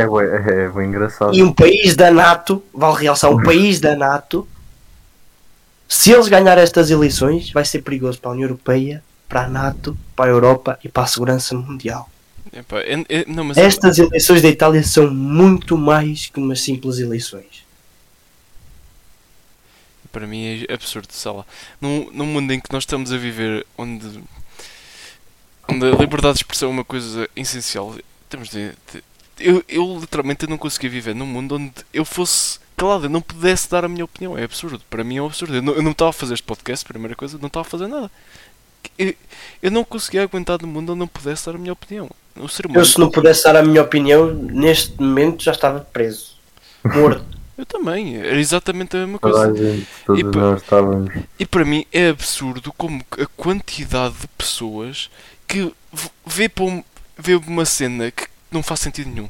é, 0.64 0.68
bem 0.68 0.88
engraçado. 0.88 1.32
e 1.32 1.44
um 1.44 1.52
país 1.52 1.94
da 1.94 2.10
NATO, 2.10 2.60
vale 2.74 2.96
realçar, 3.02 3.30
um 3.30 3.38
país 3.44 3.78
da 3.78 3.94
NATO, 3.94 4.48
se 5.88 6.10
eles 6.10 6.26
ganharem 6.26 6.64
estas 6.64 6.90
eleições, 6.90 7.52
vai 7.52 7.64
ser 7.64 7.82
perigoso 7.82 8.20
para 8.20 8.32
a 8.32 8.34
União 8.34 8.46
Europeia, 8.48 9.00
para 9.28 9.44
a 9.44 9.48
NATO, 9.48 9.96
para 10.16 10.24
a 10.28 10.34
Europa 10.34 10.76
e 10.82 10.88
para 10.88 11.04
a 11.04 11.06
segurança 11.06 11.54
mundial. 11.54 12.10
é- 12.52 13.20
é- 13.20 13.24
não, 13.28 13.44
mas 13.44 13.56
Estas 13.58 13.96
eleições 13.98 14.42
da 14.42 14.48
Itália 14.48 14.82
são 14.82 15.08
muito 15.08 15.78
mais 15.78 16.26
que 16.26 16.40
umas 16.40 16.60
simples 16.60 16.98
eleições. 16.98 17.64
Para 20.12 20.26
mim 20.26 20.64
é 20.68 20.72
absurdo, 20.72 21.08
sei 21.10 21.32
lá. 21.32 21.44
Num, 21.80 22.10
num 22.12 22.26
mundo 22.26 22.52
em 22.52 22.60
que 22.60 22.72
nós 22.72 22.82
estamos 22.82 23.12
a 23.12 23.16
viver, 23.16 23.66
onde, 23.76 24.20
onde 25.68 25.86
a 25.86 25.90
liberdade 25.96 26.34
de 26.34 26.40
expressão 26.40 26.68
é 26.68 26.72
uma 26.72 26.84
coisa 26.84 27.28
essencial, 27.36 27.94
temos 28.28 28.48
de, 28.48 28.70
de- 28.92 29.04
eu, 29.38 29.64
eu 29.68 29.98
literalmente 29.98 30.46
não 30.46 30.58
conseguia 30.58 30.90
viver 30.90 31.14
num 31.14 31.26
mundo 31.26 31.56
onde 31.56 31.72
eu 31.94 32.04
fosse 32.04 32.58
calado, 32.76 33.06
eu 33.06 33.10
não 33.10 33.20
pudesse 33.22 33.70
dar 33.70 33.84
a 33.84 33.88
minha 33.88 34.04
opinião. 34.04 34.36
É 34.36 34.44
absurdo, 34.44 34.82
para 34.90 35.02
mim 35.04 35.16
é 35.16 35.22
um 35.22 35.26
absurdo. 35.26 35.54
Eu 35.54 35.62
não, 35.62 35.72
eu 35.74 35.82
não 35.82 35.92
estava 35.92 36.10
a 36.10 36.12
fazer 36.12 36.34
este 36.34 36.42
podcast, 36.44 36.84
primeira 36.84 37.14
coisa, 37.16 37.38
não 37.38 37.46
estava 37.46 37.66
a 37.66 37.70
fazer 37.70 37.86
nada. 37.86 38.10
Eu, 38.98 39.14
eu 39.62 39.70
não 39.70 39.84
conseguia 39.84 40.22
aguentar 40.22 40.60
num 40.60 40.68
mundo 40.68 40.90
onde 40.92 40.98
não 41.00 41.06
pudesse 41.06 41.46
dar 41.46 41.54
a 41.54 41.58
minha 41.58 41.72
opinião. 41.72 42.10
O 42.36 42.48
ser 42.48 42.66
humano. 42.66 42.80
Eu, 42.80 42.84
se 42.84 42.98
não 42.98 43.10
pudesse 43.10 43.44
dar 43.44 43.56
a 43.56 43.62
minha 43.62 43.82
opinião, 43.82 44.32
neste 44.32 44.98
momento 45.00 45.42
já 45.42 45.52
estava 45.52 45.80
preso, 45.80 46.36
morto. 46.84 47.39
Eu 47.60 47.66
também, 47.66 48.16
era 48.16 48.40
exatamente 48.40 48.96
a 48.96 49.00
mesma 49.00 49.18
coisa. 49.18 49.54
gente, 49.54 49.86
E 50.16 50.22
nós 50.22 50.62
estávamos. 50.62 51.12
E 51.38 51.44
para 51.44 51.62
mim 51.64 51.84
é 51.92 52.08
absurdo 52.08 52.72
como 52.72 53.04
a 53.18 53.26
quantidade 53.36 54.14
de 54.14 54.26
pessoas 54.28 55.10
que 55.46 55.70
vê, 56.24 56.48
para 56.48 56.64
um- 56.64 56.82
vê 57.18 57.34
uma 57.34 57.66
cena 57.66 58.10
que 58.10 58.26
não 58.50 58.62
faz 58.62 58.80
sentido 58.80 59.10
nenhum. 59.10 59.28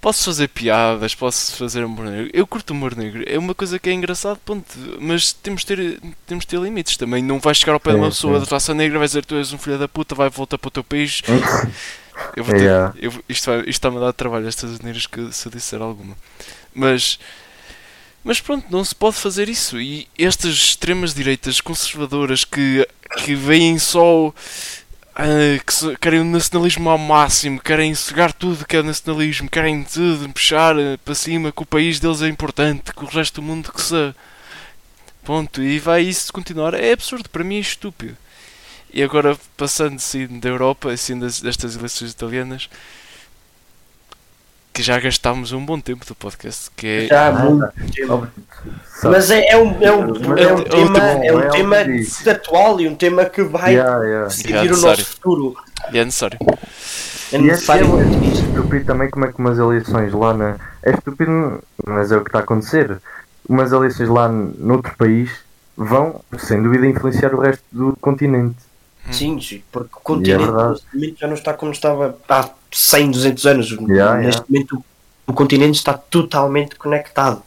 Posso 0.00 0.24
fazer 0.24 0.48
piadas, 0.48 1.14
posso 1.14 1.56
fazer 1.56 1.84
humor 1.84 2.06
negro. 2.06 2.30
Eu 2.34 2.46
curto 2.46 2.70
humor 2.72 2.94
negro, 2.96 3.22
é 3.26 3.36
uma 3.38 3.54
coisa 3.54 3.78
que 3.78 3.88
é 3.90 3.92
engraçado, 3.92 4.38
ponto. 4.44 4.66
Mas 5.00 5.32
temos 5.32 5.62
de 5.64 5.66
ter, 5.66 6.00
temos 6.26 6.44
de 6.44 6.48
ter 6.48 6.60
limites 6.60 6.96
também. 6.96 7.22
Não 7.22 7.38
vais 7.40 7.56
chegar 7.58 7.72
ao 7.72 7.80
pé 7.80 7.90
de 7.90 7.96
uma 7.96 8.06
Sim, 8.06 8.10
pessoa 8.10 8.38
sim. 8.38 8.44
de 8.44 8.50
raça 8.50 8.74
negra, 8.74 8.98
vais 8.98 9.10
dizer 9.10 9.24
tu 9.24 9.34
és 9.36 9.52
um 9.52 9.58
filho 9.58 9.78
da 9.78 9.88
puta, 9.88 10.14
vai 10.14 10.28
voltar 10.30 10.58
para 10.58 10.68
o 10.68 10.70
teu 10.70 10.84
país. 10.84 11.20
Eu 12.36 12.44
vou 12.44 12.54
ter, 12.54 12.62
Yeah. 12.64 12.94
eu, 13.00 13.10
isto 13.28 13.50
está-me 13.66 13.96
a 13.96 14.00
dar 14.00 14.12
trabalho, 14.12 14.46
estas 14.46 14.70
asneiras 14.74 15.06
que 15.06 15.32
se 15.32 15.48
disser 15.48 15.80
alguma. 15.80 16.14
Mas, 16.74 17.18
mas 18.24 18.40
pronto, 18.40 18.66
não 18.70 18.84
se 18.84 18.94
pode 18.94 19.16
fazer 19.16 19.48
isso. 19.48 19.80
E 19.80 20.08
estas 20.18 20.54
extremas 20.54 21.14
direitas 21.14 21.60
conservadoras 21.60 22.44
que, 22.44 22.86
que 23.24 23.34
veem 23.34 23.78
só. 23.78 24.32
ah, 25.14 25.62
que 25.66 25.74
se- 25.74 25.96
querem 25.98 26.20
o 26.20 26.24
nacionalismo 26.24 26.88
ao 26.90 26.98
máximo, 26.98 27.60
querem 27.60 27.94
cegar 27.94 28.32
tudo 28.32 28.64
que 28.66 28.76
é 28.76 28.82
nacionalismo, 28.82 29.48
querem 29.50 29.84
tudo 29.84 30.28
puxar 30.32 30.78
eh, 30.78 30.96
para 31.04 31.14
cima 31.14 31.52
que 31.52 31.62
o 31.62 31.66
país 31.66 32.00
deles 32.00 32.22
é 32.22 32.28
importante, 32.28 32.92
que 32.94 33.04
o 33.04 33.08
resto 33.08 33.40
do 33.40 33.46
mundo 33.46 33.72
que 33.72 33.82
se. 33.82 34.14
Ponto. 35.24 35.62
E 35.62 35.78
vai 35.78 36.02
isso 36.02 36.32
continuar. 36.32 36.74
É 36.74 36.92
absurdo, 36.92 37.28
para 37.30 37.44
mim 37.44 37.56
é 37.56 37.60
estúpido. 37.60 38.16
E 38.92 39.02
agora, 39.02 39.38
passando 39.56 39.96
assim 39.96 40.26
da 40.40 40.48
Europa, 40.50 40.92
assim 40.92 41.18
das, 41.18 41.40
destas 41.40 41.76
eleições 41.76 42.12
italianas, 42.12 42.68
que 44.72 44.82
já 44.82 44.98
gastámos 44.98 45.52
um 45.52 45.64
bom 45.64 45.78
tempo 45.80 46.04
do 46.06 46.14
podcast, 46.14 46.70
que 46.76 46.86
é. 46.86 47.06
Já 47.06 47.30
muito 47.32 47.72
tempo. 47.92 48.26
Mas 49.04 49.30
é, 49.30 49.48
é 49.50 49.56
um, 49.56 49.82
é 49.82 49.92
um, 49.92 50.06
Mas 50.28 50.38
é 50.38 50.42
é 50.44 50.52
um 50.52 50.56
o- 50.58 50.64
tema, 50.64 50.98
é 50.98 51.26
é 51.26 51.32
um 51.36 51.50
tema 51.50 51.76
atual 52.30 52.80
e 52.80 52.88
um 52.88 52.94
tema 52.94 53.24
que 53.24 53.42
vai 53.42 53.74
Yeah, 53.74 54.04
yeah. 54.04 54.28
decidir 54.28 54.54
É 54.54 54.62
o 54.72 54.76
nosso 54.76 55.04
futuro. 55.06 55.56
E 55.92 55.98
é 55.98 56.04
necessário. 56.04 56.38
É 57.32 57.36
E 57.36 57.36
é, 57.36 57.38
necessário. 57.40 57.86
é 58.00 58.04
estúpido 58.28 58.84
também 58.84 59.10
como 59.10 59.24
é 59.24 59.32
que 59.32 59.38
umas 59.38 59.58
eleições 59.58 60.12
lá 60.12 60.32
na. 60.34 60.56
É 60.82 60.90
estúpido, 60.90 61.62
mas 61.86 62.12
é 62.12 62.16
o 62.16 62.22
que 62.22 62.28
está 62.28 62.38
a 62.38 62.42
acontecer. 62.42 62.98
Umas 63.48 63.72
eleições 63.72 64.08
lá 64.08 64.28
noutro 64.28 64.94
país 64.96 65.30
vão, 65.76 66.20
sem 66.38 66.62
dúvida, 66.62 66.86
influenciar 66.86 67.34
o 67.34 67.40
resto 67.40 67.64
do 67.72 67.96
continente. 68.00 68.56
Sim, 69.10 69.40
sim, 69.40 69.62
porque 69.72 69.94
o 69.96 70.00
continente 70.00 70.44
neste 70.70 70.86
momento 70.94 71.18
já 71.18 71.26
não 71.26 71.34
está 71.34 71.54
como 71.54 71.72
estava 71.72 72.16
há 72.28 72.48
100, 72.70 73.10
200 73.10 73.46
anos. 73.46 73.70
Yeah, 73.70 74.16
neste 74.20 74.42
momento 74.48 74.84
o- 75.26 75.32
continente 75.32 75.76
está 75.78 75.94
totalmente 75.94 76.76
conectado. 76.76 77.42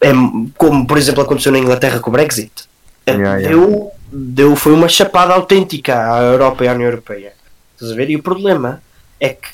É 0.00 0.10
como, 0.56 0.86
por 0.86 0.96
exemplo, 0.98 1.22
aconteceu 1.22 1.50
na 1.52 1.58
Inglaterra 1.58 1.98
com 2.00 2.10
o 2.10 2.12
Brexit. 2.12 2.52
É, 3.06 3.12
Yeah, 3.12 3.36
yeah. 3.38 3.48
Deu 3.56 3.90
deu, 4.12 4.56
foi 4.56 4.72
uma 4.72 4.88
chapada 4.88 5.32
autêntica 5.34 6.12
à 6.14 6.20
Europa 6.20 6.64
e 6.64 6.68
à 6.68 6.72
União 6.74 6.88
Europeia. 6.88 7.32
Estás 7.74 7.92
a 7.92 7.94
ver? 7.94 8.10
E 8.10 8.16
o 8.16 8.22
problema 8.22 8.82
é 9.18 9.30
que 9.30 9.48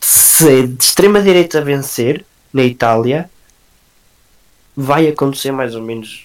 se 0.00 0.66
de 0.66 0.82
extrema-direita 0.84 1.60
vencer 1.62 2.24
na 2.52 2.62
Itália, 2.64 3.28
vai 4.76 5.08
acontecer 5.08 5.50
mais 5.52 5.74
ou 5.74 5.82
menos 5.82 6.24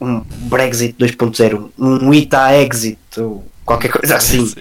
um 0.00 0.20
Brexit 0.20 0.94
2.0, 0.98 1.70
um 1.78 2.12
ITA 2.12 2.56
exit 2.56 2.98
ou 3.18 3.44
qualquer 3.64 3.90
coisa 3.90 4.16
assim. 4.16 4.52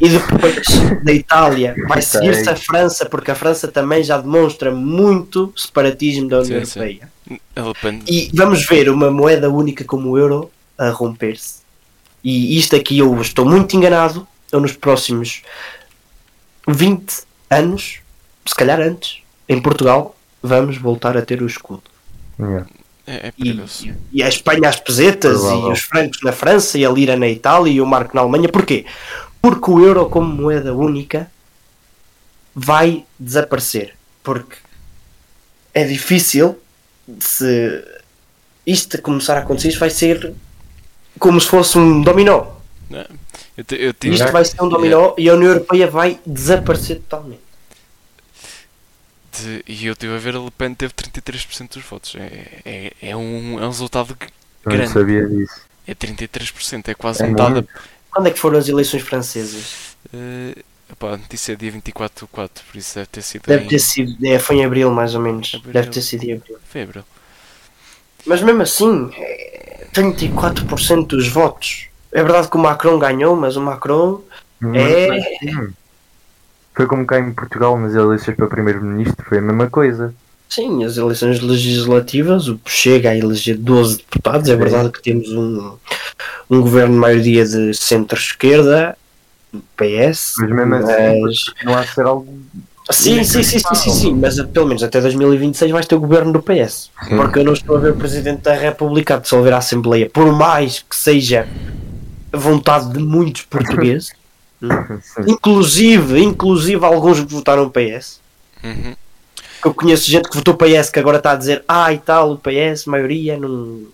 E 0.00 0.08
depois 0.08 0.66
da 1.04 1.12
Itália 1.12 1.74
vai 1.88 2.02
seguir-se 2.02 2.48
a 2.48 2.56
França, 2.56 3.06
porque 3.06 3.30
a 3.30 3.34
França 3.34 3.68
também 3.68 4.02
já 4.02 4.18
demonstra 4.18 4.70
muito 4.70 5.52
separatismo 5.56 6.28
da 6.28 6.40
União 6.40 6.64
Sim, 6.64 6.66
sim. 6.66 6.78
Europeia. 6.80 7.12
Depende. 7.54 8.04
E 8.08 8.30
vamos 8.34 8.66
ver 8.66 8.90
uma 8.90 9.10
moeda 9.10 9.48
única 9.50 9.84
como 9.84 10.10
o 10.10 10.18
euro 10.18 10.50
a 10.76 10.90
romper-se. 10.90 11.60
E 12.22 12.58
isto 12.58 12.76
aqui 12.76 12.98
eu 12.98 13.20
estou 13.20 13.44
muito 13.46 13.76
enganado. 13.76 14.26
Eu 14.52 14.60
nos 14.60 14.72
próximos 14.72 15.42
20 16.66 17.22
anos, 17.48 18.00
se 18.44 18.54
calhar 18.54 18.80
antes, 18.80 19.22
em 19.48 19.60
Portugal, 19.60 20.16
vamos 20.42 20.76
voltar 20.76 21.16
a 21.16 21.22
ter 21.22 21.40
o 21.42 21.46
escudo. 21.46 21.82
Yeah. 22.38 22.66
É, 23.12 23.28
é 23.28 23.32
E, 23.38 23.60
e 24.12 24.22
a 24.22 24.28
Espanha 24.28 24.68
as 24.68 24.78
pesetas, 24.78 25.38
Provável. 25.40 25.68
e 25.70 25.72
os 25.72 25.80
francos 25.80 26.20
na 26.22 26.32
França, 26.32 26.78
e 26.78 26.84
a 26.86 26.90
lira 26.90 27.16
na 27.16 27.28
Itália, 27.28 27.72
e 27.72 27.80
o 27.80 27.86
marco 27.86 28.14
na 28.14 28.20
Alemanha. 28.22 28.48
Porquê? 28.48 28.86
Porque 29.42 29.70
o 29.70 29.84
euro 29.84 30.08
como 30.08 30.28
moeda 30.32 30.72
única 30.74 31.30
vai 32.54 33.04
desaparecer. 33.18 33.94
Porque 34.22 34.56
é 35.74 35.84
difícil 35.84 36.58
se 37.18 37.84
isto 38.66 39.00
começar 39.02 39.36
a 39.36 39.40
acontecer, 39.40 39.68
isto 39.68 39.80
vai 39.80 39.90
ser 39.90 40.32
como 41.18 41.40
se 41.40 41.48
fosse 41.48 41.78
um 41.78 42.02
dominó. 42.02 42.46
Eu, 43.56 43.64
te- 43.64 43.76
eu 43.76 43.92
tive, 43.92 44.14
Isto 44.14 44.30
vai 44.32 44.44
ser 44.44 44.62
um 44.62 44.68
dominó 44.68 45.14
e 45.18 45.28
a 45.28 45.34
União 45.34 45.50
Europeia 45.52 45.86
vai 45.88 46.18
desaparecer 46.26 46.96
totalmente. 47.00 47.40
De- 49.32 49.62
e 49.66 49.86
eu 49.86 49.92
estive 49.92 50.14
a 50.14 50.18
ver, 50.18 50.36
a 50.36 50.40
Le 50.40 50.50
Pen 50.50 50.74
teve 50.74 50.92
33% 50.94 51.74
dos 51.74 51.84
votos. 51.84 52.14
É, 52.16 52.60
é, 52.64 52.92
é, 53.10 53.16
um, 53.16 53.58
é 53.60 53.64
um 53.64 53.68
resultado 53.68 54.14
que 54.16 54.26
Eu 54.64 54.76
não 54.76 54.88
Grande. 54.88 54.92
sabia 54.92 55.26
disso. 55.26 55.60
é 55.86 55.94
33%, 55.94 56.88
é 56.88 56.94
quase 56.94 57.22
É 57.22 57.26
metade. 57.26 57.52
muito. 57.54 57.68
Quando 58.10 58.26
é 58.26 58.30
que 58.30 58.38
foram 58.38 58.58
as 58.58 58.68
eleições 58.68 59.02
francesas? 59.02 59.96
Uh, 60.12 60.58
epá, 60.90 61.14
a 61.14 61.16
notícia 61.16 61.52
é 61.52 61.56
dia 61.56 61.70
24 61.70 62.26
do 62.26 62.28
4, 62.28 62.64
por 62.64 62.76
isso 62.76 62.94
deve 62.96 63.06
ter 63.06 63.22
sido 63.22 63.42
Deve 63.46 63.64
em 63.64 63.68
ter 63.68 63.78
sido, 63.78 64.16
é, 64.26 64.38
foi 64.38 64.56
em 64.56 64.64
abril 64.64 64.90
mais 64.90 65.14
ou 65.14 65.20
menos. 65.20 65.52
Abril. 65.54 65.72
Deve 65.72 65.90
ter 65.90 66.02
sido 66.02 66.24
em 66.24 66.34
abril. 66.34 66.58
fevereiro. 66.68 67.06
Mas 68.26 68.42
mesmo 68.42 68.62
assim, 68.62 69.10
é 69.14 69.86
34% 69.94 71.06
dos 71.16 71.28
votos. 71.28 71.86
É 72.12 72.22
verdade 72.22 72.48
que 72.48 72.56
o 72.56 72.60
Macron 72.60 72.98
ganhou, 72.98 73.34
mas 73.36 73.56
o 73.56 73.60
Macron 73.60 74.20
É. 74.74 75.08
Foi 76.80 76.86
como 76.86 77.04
cá 77.04 77.20
em 77.20 77.30
Portugal 77.30 77.78
nas 77.78 77.94
eleições 77.94 78.34
para 78.34 78.46
primeiro-ministro, 78.46 79.22
foi 79.28 79.36
a 79.36 79.42
mesma 79.42 79.68
coisa. 79.68 80.14
Sim, 80.48 80.82
as 80.82 80.96
eleições 80.96 81.38
legislativas, 81.38 82.48
o 82.48 82.58
chega 82.64 83.10
a 83.10 83.14
eleger 83.14 83.58
12 83.58 83.98
deputados. 83.98 84.48
É 84.48 84.56
verdade 84.56 84.88
que 84.88 85.02
temos 85.02 85.30
um, 85.30 85.74
um 86.48 86.62
governo 86.62 86.94
de 86.94 87.00
maioria 87.00 87.44
de 87.44 87.74
centro-esquerda, 87.74 88.96
PS, 89.76 90.36
Mas 90.38 90.50
mesmo 90.50 90.74
assim, 90.76 91.20
mas- 91.20 91.44
continua 91.50 91.80
a 91.80 91.86
ser 91.86 92.06
algo. 92.06 92.38
Sim, 92.90 93.24
sim, 93.24 93.42
sim, 93.42 93.58
sim, 93.74 93.90
sim, 93.90 94.14
mas 94.14 94.40
pelo 94.46 94.66
menos 94.66 94.82
até 94.82 95.02
2026 95.02 95.70
vais 95.70 95.84
ter 95.84 95.96
o 95.96 96.00
governo 96.00 96.32
do 96.32 96.40
PS. 96.40 96.88
Porque 97.10 97.40
eu 97.40 97.44
não 97.44 97.52
estou 97.52 97.76
a 97.76 97.80
ver 97.80 97.92
o 97.92 97.96
Presidente 97.96 98.40
da 98.40 98.54
República 98.54 99.16
a 99.16 99.18
dissolver 99.18 99.52
a 99.52 99.58
Assembleia, 99.58 100.08
por 100.08 100.32
mais 100.32 100.78
que 100.78 100.96
seja 100.96 101.46
a 102.32 102.38
vontade 102.38 102.90
de 102.90 103.00
muitos 103.00 103.42
portugueses. 103.42 104.18
Inclusive, 105.26 106.22
inclusive 106.22 106.84
alguns 106.84 107.20
que 107.20 107.32
votaram 107.32 107.70
PS. 107.70 108.20
Uhum. 108.62 108.94
que 109.62 109.68
eu 109.68 109.72
conheço 109.72 110.10
gente 110.10 110.28
que 110.28 110.36
votou 110.36 110.54
PS 110.54 110.90
que 110.90 110.98
agora 110.98 111.16
está 111.16 111.32
a 111.32 111.36
dizer 111.36 111.64
ah 111.66 111.90
e 111.92 111.98
tal, 111.98 112.32
o 112.32 112.38
PS, 112.38 112.84
maioria 112.84 113.38
não 113.38 113.86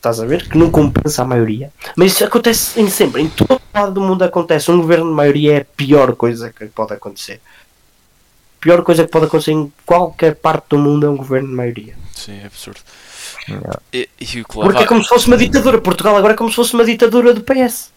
estás 0.00 0.18
a 0.18 0.24
ver? 0.24 0.48
Que 0.48 0.56
não 0.56 0.70
compensa 0.70 1.22
a 1.22 1.26
maioria. 1.26 1.70
Mas 1.94 2.12
isso 2.12 2.24
acontece 2.24 2.80
em 2.80 2.88
sempre, 2.88 3.22
em 3.22 3.28
todo 3.28 3.60
lado 3.72 3.92
do 3.92 4.00
mundo 4.00 4.22
acontece. 4.22 4.70
Um 4.70 4.80
governo 4.80 5.10
de 5.10 5.14
maioria 5.14 5.58
é 5.58 5.60
a 5.60 5.64
pior 5.64 6.16
coisa 6.16 6.50
que 6.50 6.66
pode 6.66 6.94
acontecer. 6.94 7.40
A 8.58 8.60
pior 8.60 8.82
coisa 8.82 9.04
que 9.04 9.10
pode 9.10 9.26
acontecer 9.26 9.52
em 9.52 9.72
qualquer 9.84 10.34
parte 10.34 10.70
do 10.70 10.78
mundo 10.78 11.06
é 11.06 11.10
um 11.10 11.16
governo 11.16 11.48
de 11.48 11.54
maioria. 11.54 11.94
Sim, 12.14 12.40
é 12.40 12.46
absurdo. 12.46 12.80
E, 13.92 14.08
e 14.20 14.40
o 14.40 14.44
que 14.44 14.58
lá 14.58 14.64
Porque 14.64 14.82
é 14.82 14.86
como 14.86 15.02
se 15.02 15.08
fosse 15.08 15.26
uma 15.26 15.36
ditadura. 15.36 15.80
Portugal 15.80 16.16
agora 16.16 16.34
é 16.34 16.36
como 16.36 16.50
se 16.50 16.56
fosse 16.56 16.74
uma 16.74 16.84
ditadura 16.84 17.32
do 17.34 17.42
PS. 17.42 17.90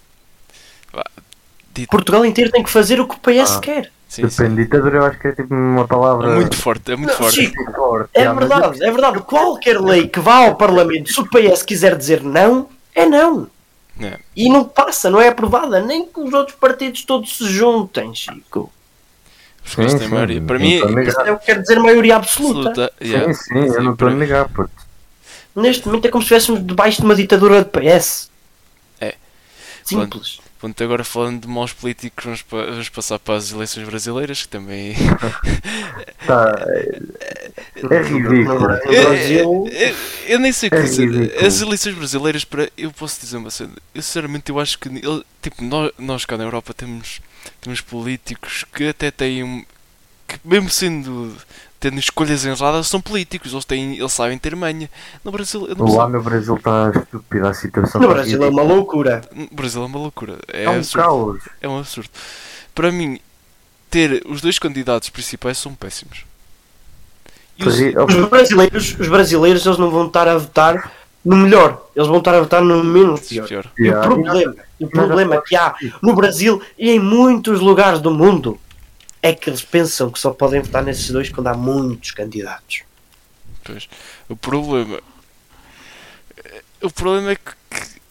Dit- 1.74 1.88
Portugal 1.90 2.26
inteiro 2.26 2.52
tem 2.52 2.64
que 2.64 2.70
fazer 2.70 3.00
o 3.00 3.08
que 3.08 3.16
o 3.16 3.20
PS 3.20 3.58
Ah. 3.58 3.60
quer. 3.60 3.92
Sim, 4.08 4.30
sim. 4.30 4.44
Depende, 4.44 4.64
ditadura 4.64 4.98
eu 4.98 5.06
acho 5.06 5.20
que 5.20 5.28
é 5.28 5.32
tipo 5.32 5.54
uma 5.56 5.88
palavra. 5.88 6.32
É 6.32 6.36
muito 6.36 6.56
forte, 6.56 6.92
é 6.92 6.96
muito 6.96 7.10
Não, 7.10 7.18
forte. 7.18 7.34
Chico, 7.36 7.72
forte. 7.74 8.10
É 8.14 8.32
verdade, 8.32 8.84
é 8.84 8.92
verdade. 8.92 9.20
Qualquer 9.22 9.82
lei 9.82 10.08
que 10.08 10.20
vá 10.20 10.46
ao 10.46 10.56
Parlamento, 10.56 11.12
se 11.12 11.20
o 11.20 11.26
PS 11.28 11.64
quiser 11.64 11.98
dizer 11.98 12.22
não, 12.22 12.70
é 12.94 13.08
não. 13.08 13.48
É. 14.00 14.20
E 14.36 14.50
não 14.50 14.66
passa, 14.66 15.10
não 15.10 15.20
é 15.20 15.30
aprovada, 15.30 15.82
nem 15.82 16.06
que 16.06 16.20
os 16.20 16.32
outros 16.34 16.56
partidos 16.58 17.04
todos 17.06 17.38
se 17.38 17.46
juntem, 17.46 18.14
Chico. 18.14 18.72
Os 19.66 19.76
gajos 19.76 19.94
têm 19.94 20.08
sim, 20.08 20.14
maioria. 20.14 20.42
Para 20.42 20.60
mim. 20.60 20.76
Isso 21.08 21.22
é 21.22 21.32
o 21.32 21.40
que 21.40 21.46
quer 21.46 21.62
dizer 21.62 21.80
maioria 21.80 22.16
absoluta. 22.18 22.70
absoluta. 22.70 22.94
Sim, 23.02 23.08
yeah. 23.08 23.34
sim, 23.34 23.58
eu 23.60 23.84
não 23.84 23.94
estou 23.94 24.08
a 24.10 24.12
negar, 24.12 24.48
puto. 24.50 24.70
Neste 25.56 25.88
momento 25.88 26.06
é 26.06 26.10
como 26.12 26.22
se 26.24 26.34
estivéssemos 26.34 26.66
debaixo 26.68 26.98
de 27.02 27.06
uma 27.06 27.16
ditadura 27.16 27.64
de 27.64 27.70
PS. 27.70 28.30
É. 29.84 30.00
Simples. 30.02 30.40
Pronto, 30.60 30.82
agora 30.84 31.04
falando 31.04 31.42
de 31.42 31.48
maus 31.48 31.74
políticos, 31.74 32.24
vamos, 32.24 32.42
pa- 32.42 32.66
vamos 32.66 32.88
passar 32.90 33.20
para 33.20 33.36
as 33.36 33.52
eleições 33.52 33.86
brasileiras, 33.88 34.44
que 34.44 34.48
também. 34.48 34.96
Tá, 36.26 36.56
é, 36.68 37.02
é 37.96 38.02
ridículo. 38.02 38.46
No 38.46 38.60
Brasil, 38.60 39.40
Eu, 39.40 39.68
eu- 39.68 39.96
eu 40.28 40.40
nem 40.40 40.52
sei 40.54 40.68
o 40.68 40.72
que 40.72 40.78
É 40.78 40.82
dizer. 40.84 41.10
ridículo. 41.10 41.46
As 41.46 41.62
eleições 41.62 41.96
brasileiras, 41.96 42.46
para, 42.46 42.70
eu 42.78 42.92
posso 42.92 43.20
dizer 43.20 43.38
uma 43.38 43.52
cena. 43.52 43.74
Eu 43.94 44.02
sinceramente 44.02 44.50
eu 44.50 44.60
acho 44.60 44.80
que 44.80 44.90
tipo, 45.42 45.64
nós, 45.64 45.92
nós 45.98 46.26
cá 46.26 46.38
na 46.38 46.46
Europa 46.46 46.74
temos, 46.74 47.20
temos 47.60 47.82
políticos 47.82 48.64
que 48.74 48.88
até 48.88 49.12
têm 49.12 49.44
um. 49.44 49.66
que 50.28 50.40
mesmo 50.46 50.70
sendo. 50.70 51.36
Tendo 51.84 52.00
escolhas 52.00 52.46
erradas, 52.46 52.88
são 52.88 53.02
políticos, 53.02 53.52
eles, 53.52 53.66
têm, 53.66 53.98
eles 53.98 54.14
sabem 54.14 54.38
ter 54.38 54.56
manha. 54.56 54.90
No 55.22 55.34
Brasil, 55.34 55.68
eu 55.68 55.76
não 55.76 55.94
Lá 55.94 56.08
no 56.08 56.24
Brasil 56.24 56.56
está 56.56 56.90
estúpida 56.96 57.50
a 57.50 57.54
situação. 57.54 58.00
no 58.00 58.08
Brasil 58.08 58.42
é 58.42 58.48
uma 58.50 58.62
loucura. 58.64 59.20
No 59.36 59.50
Brasil 59.52 59.84
é 59.84 59.86
uma 59.86 60.00
loucura. 60.00 60.38
É, 60.48 60.64
É 60.64 60.70
um 60.70 60.78
absurdo. 60.78 61.04
caos. 61.04 61.40
É 61.62 61.68
um 61.68 61.78
absurdo. 61.80 62.10
Para 62.74 62.90
mim, 62.90 63.20
ter 63.90 64.24
os 64.30 64.40
dois 64.40 64.58
candidatos 64.58 65.10
principais 65.10 65.58
são 65.58 65.76
péssimos. 65.76 66.24
Os- 67.60 67.76
Terri- 67.76 67.96
Os 67.98 68.30
brasileiros, 68.30 68.96
os 68.98 69.08
brasileiros 69.10 69.66
eles 69.66 69.78
não 69.78 69.92
vão 69.92 70.08
estar 70.08 70.26
a 70.26 70.38
votar 70.38 70.90
no 71.26 71.36
melhor, 71.36 71.86
eles 71.94 72.08
vão 72.08 72.20
estar 72.20 72.34
a 72.36 72.40
votar 72.40 72.62
no 72.64 72.82
menos 72.82 73.28
pior. 73.28 73.46
pior. 73.48 73.66
E 73.78 73.82
o 73.84 73.86
Yeah. 73.88 74.08
problema, 74.08 74.56
o 74.80 74.88
problema 74.88 75.42
que 75.46 75.56
há 75.58 75.76
no 76.02 76.16
Brasil 76.16 76.62
e 76.78 76.92
em 76.92 77.00
muitos 77.00 77.60
lugares 77.60 78.00
do 78.00 78.10
mundo 78.10 78.58
é 79.24 79.34
que 79.34 79.50
eles 79.50 79.64
pensam 79.64 80.12
que 80.12 80.20
só 80.20 80.30
podem 80.32 80.62
votar 80.62 80.84
nesses 80.84 81.10
dois 81.10 81.30
quando 81.30 81.48
há 81.48 81.54
muitos 81.56 82.12
candidatos. 82.12 82.84
Pois. 83.64 83.90
O 84.30 84.36
problema. 84.36 85.00
O 86.82 86.92
problema 86.92 87.32
é 87.32 87.36
que. 87.36 87.52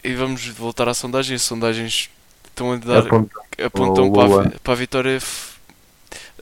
e 0.03 0.13
vamos 0.15 0.45
voltar 0.47 0.89
à 0.89 0.93
sondagem. 0.93 1.35
As 1.35 1.43
sondagens 1.43 2.09
estão 2.45 2.73
a 2.73 2.77
dar. 2.77 2.99
Aponta. 3.05 3.35
apontam 3.63 4.07
o 4.07 4.11
para 4.11 4.47
a, 4.47 4.59
para 4.59 4.73
a 4.73 4.75
vitória. 4.75 5.15
f- 5.17 5.53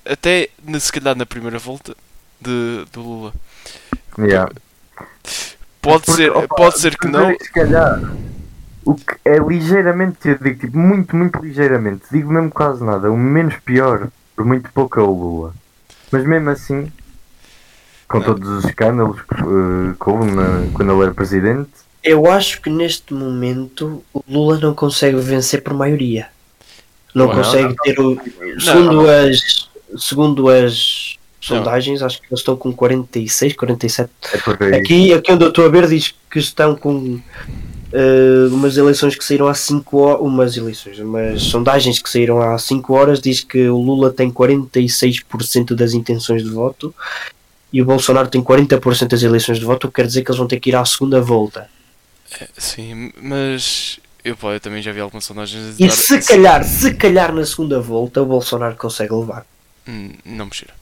Até 0.06 0.50
na- 0.64 0.80
se 0.80 0.92
calhar 0.92 1.16
na 1.16 1.26
primeira 1.26 1.60
volta 1.60 1.96
de, 2.40 2.86
do 2.94 3.02
Lula. 3.02 3.34
Yeah. 4.18 4.52
Pode 5.82 6.06
Porque, 6.06 6.12
ser, 6.24 6.32
opa, 6.32 6.56
pode 6.56 6.80
ser 6.80 6.98
que 6.98 7.08
não. 7.08 7.30
Se 7.38 7.52
calhar, 7.52 8.00
o 8.86 8.96
que 8.96 9.16
é 9.26 9.38
ligeiramente, 9.40 10.28
eu 10.28 10.38
digo 10.38 10.60
tipo, 10.60 10.78
muito, 10.78 11.16
muito 11.16 11.40
ligeiramente, 11.40 12.04
digo 12.12 12.32
mesmo 12.32 12.50
quase 12.52 12.84
nada, 12.84 13.12
o 13.12 13.18
menos 13.18 13.56
pior, 13.66 14.10
por 14.36 14.46
muito 14.46 14.70
pouco 14.72 15.00
é 15.00 15.04
o 15.04 15.12
Lula. 15.12 15.54
Mas 16.12 16.26
mesmo 16.26 16.50
assim, 16.50 16.92
com 18.08 18.20
Não. 18.20 18.26
todos 18.26 18.48
os 18.50 18.66
escândalos 18.66 19.22
que, 19.22 19.34
eh, 19.36 19.94
que 20.02 20.10
houve 20.10 20.32
na- 20.32 20.68
quando 20.74 20.92
ele 20.94 21.02
era 21.04 21.14
presidente, 21.14 21.70
Eu 22.04 22.26
acho 22.32 22.60
que 22.62 22.70
neste 22.70 23.14
momento 23.14 24.04
o 24.12 24.24
Lula 24.28 24.58
não 24.60 24.74
consegue 24.74 25.18
vencer 25.18 25.62
por 25.62 25.74
maioria. 25.76 26.30
Não 27.14 27.28
Não, 27.28 27.36
consegue 27.36 27.76
ter 27.84 28.00
o. 28.00 28.20
Segundo 28.60 29.08
as, 29.08 29.70
segundo 30.00 30.50
as 30.50 31.18
sondagens, 31.40 32.02
acho 32.02 32.20
que 32.20 32.26
eles 32.32 32.40
estão 32.40 32.56
com 32.58 32.72
46, 32.74 33.54
47 33.56 34.12
é 34.34 34.66
aí. 34.66 34.76
Aqui, 34.82 35.14
aqui 35.14 35.32
onde 35.32 35.44
eu 35.44 35.50
estou 35.50 35.64
a 35.66 35.70
ver 35.70 35.88
diz 35.88 36.14
que 36.32 36.40
estão 36.40 36.76
com 36.76 37.20
eh, 37.94 38.48
umas 38.52 38.78
eleições 38.78 39.16
que 39.16 39.24
saíram 39.24 39.48
há 39.48 39.54
5 39.54 39.98
horas, 39.98 40.22
umas 40.22 40.58
eleições, 40.58 41.00
umas 41.00 41.42
sondagens 41.44 42.00
que 42.02 42.10
saíram 42.10 42.42
há 42.42 42.58
5 42.58 42.94
horas 42.94 43.20
diz 43.22 43.42
que 43.44 43.68
o 43.70 43.78
Lula 43.78 44.12
tem 44.12 44.32
46% 44.32 45.74
das 45.76 45.94
intenções 45.94 46.44
de 46.44 46.50
voto 46.50 46.94
e 47.74 47.82
o 47.82 47.86
Bolsonaro 47.86 48.28
tem 48.30 48.42
40% 48.44 49.08
das 49.08 49.24
eleições 49.24 49.60
de 49.60 49.66
voto, 49.66 49.88
o 49.88 49.90
que 49.90 49.96
quer 50.02 50.08
dizer 50.08 50.24
que 50.24 50.30
eles 50.32 50.38
vão 50.40 50.48
ter 50.48 50.60
que 50.60 50.70
ir 50.70 50.76
à 50.76 50.84
segunda 50.86 51.22
volta. 51.22 51.70
Sim, 52.58 53.12
mas 53.22 54.00
Eu, 54.24 54.38
pá, 54.38 54.50
eu 54.54 54.60
também 54.60 54.82
já 54.82 54.92
vi 54.92 55.00
algumas 55.02 55.26
sondagens 55.26 55.64
a 55.80 55.84
E 55.84 55.88
dar- 55.88 55.94
se 55.94 56.20
calhar, 56.22 56.64
se 56.64 56.94
calhar 56.94 57.34
na 57.34 57.46
segunda 57.46 57.80
volta 57.82 58.22
o 58.22 58.26
Bolsonaro 58.26 58.76
consegue 58.76 59.14
levar. 59.14 59.46
Hum, 59.88 60.12
não 60.26 60.46
me 60.46 60.52
cheira. 60.54 60.74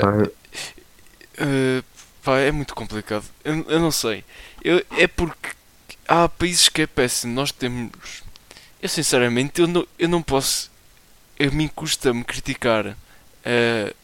Pá, 0.00 0.22
eh, 1.38 1.82
pá, 2.24 2.38
é 2.38 2.50
muito 2.50 2.74
complicado. 2.74 3.24
Eu, 3.44 3.64
eu 3.68 3.78
não 3.80 3.90
sei. 3.90 4.24
Eu- 4.62 4.84
é 4.92 5.06
porque 5.06 5.50
há 6.08 6.28
países 6.28 6.68
que 6.68 6.82
é 6.82 6.86
péssimo. 6.86 7.34
Nós 7.34 7.52
temos. 7.52 8.22
Eu 8.82 8.88
sinceramente 8.88 9.60
eu 9.60 9.66
não, 9.66 9.86
eu 9.98 10.08
não 10.08 10.22
posso. 10.22 10.70
A 11.38 11.46
mim 11.50 11.68
custa-me 11.68 12.22
criticar 12.24 12.96
eh, 13.44 13.94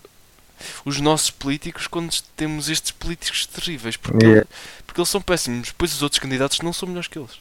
os 0.85 1.01
nossos 1.01 1.31
políticos 1.31 1.87
quando 1.87 2.11
temos 2.37 2.69
estes 2.69 2.91
políticos 2.91 3.47
terríveis. 3.47 3.97
Porque, 3.97 4.25
Yeah. 4.27 4.49
porque 4.87 5.01
eles 5.01 5.09
são 5.09 5.21
péssimos. 5.23 5.73
Pois 5.77 5.93
os 5.95 6.03
outros 6.03 6.19
candidatos 6.19 6.61
não 6.61 6.73
são 6.73 6.89
melhores 6.89 7.09
que 7.09 7.19
eles. 7.19 7.39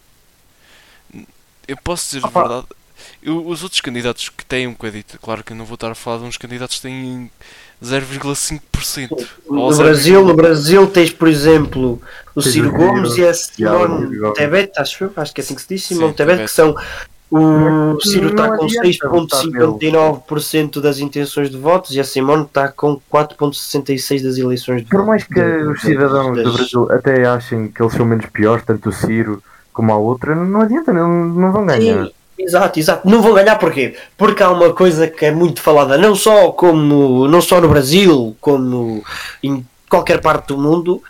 Eu 1.68 1.78
posso 1.78 2.06
dizer 2.16 2.26
a 2.26 2.30
verdade. 2.30 2.68
Eu- 3.24 3.48
os 3.48 3.64
outros 3.64 3.80
candidatos 3.82 4.30
que 4.30 4.44
têm 4.46 4.68
um 4.68 4.72
bocadito, 4.74 5.18
claro 5.20 5.44
que 5.44 5.54
eu 5.54 5.58
não 5.58 5.66
vou 5.66 5.76
estar 5.76 5.90
a 5.92 5.96
falar 5.96 6.18
de 6.20 6.24
uns 6.26 6.38
candidatos 6.38 6.76
que 6.78 6.82
têm 6.82 7.32
0,5%. 7.84 9.10
ou 9.48 9.56
No 9.56 9.68
0,1%. 9.72 9.78
Brasil, 9.78 10.26
no 10.26 10.34
Brasil 10.34 10.88
tens, 10.88 11.12
por 11.12 11.28
exemplo, 11.28 12.02
o 12.36 12.42
Tens 12.42 12.54
Ciro 12.54 12.70
o 12.70 12.72
Gomes 12.72 13.18
e 13.18 13.26
a 13.26 13.34
Simone 13.34 14.34
Tebet, 14.34 14.72
acho 14.78 15.12
acho 15.16 15.34
que 15.34 15.42
é 15.42 15.44
assim 15.44 15.56
que 15.56 15.62
se 15.62 15.68
diz, 15.70 15.84
Simone 15.86 16.10
Sim, 16.10 16.14
Tebet, 16.14 16.36
Tebet. 16.38 16.50
que 16.50 16.56
são 16.56 16.76
o 17.32 18.00
Ciro 18.02 18.30
está 18.30 18.48
com 18.58 18.66
adianta 18.66 18.98
votar 18.98 19.40
6.59% 19.44 20.82
das 20.82 20.98
intenções 21.00 21.50
de 21.52 21.58
votos 21.58 21.96
e 21.96 22.00
a 22.00 22.04
Simone 22.04 22.44
está 22.46 22.70
com 22.70 23.00
4.66% 23.12 24.24
das 24.24 24.38
eleições 24.38 24.84
de 24.84 24.90
Por 24.90 25.06
mais 25.06 25.24
que 25.24 25.36
De- 25.36 25.64
os 25.68 25.80
cidadãos 25.82 26.36
das- 26.36 26.46
do 26.46 26.54
Brasil 26.54 26.92
até 26.92 27.26
achem 27.28 27.68
que 27.68 27.82
eles 27.82 27.94
são 27.94 28.06
menos 28.06 28.26
piores, 28.28 28.64
tanto 28.66 28.90
o 28.90 28.92
Ciro 28.92 29.44
como 29.72 29.92
a 29.94 29.98
outra, 29.98 30.36
não 30.36 30.62
adianta, 30.62 30.92
não, 30.92 31.26
não 31.26 31.52
vão 31.52 31.66
ganhar. 31.68 32.06
Sim, 32.06 32.12
exato, 32.40 32.80
exato. 32.80 33.10
Não 33.10 33.22
vão 33.22 33.34
ganhar 33.34 33.58
porquê? 33.58 33.96
Porque 34.18 34.42
há 34.42 34.50
uma 34.50 34.74
coisa 34.74 35.08
que 35.08 35.26
é 35.26 35.32
muito 35.32 35.62
falada, 35.62 35.98
não 35.98 36.16
só, 36.16 36.52
como, 36.52 37.28
não 37.28 37.42
só 37.42 37.60
no 37.62 37.70
Brasil, 37.70 38.36
como 38.42 39.04
em 39.44 39.66
qualquer 39.90 40.22
parte 40.22 40.48
do 40.48 40.58
mundo. 40.58 41.02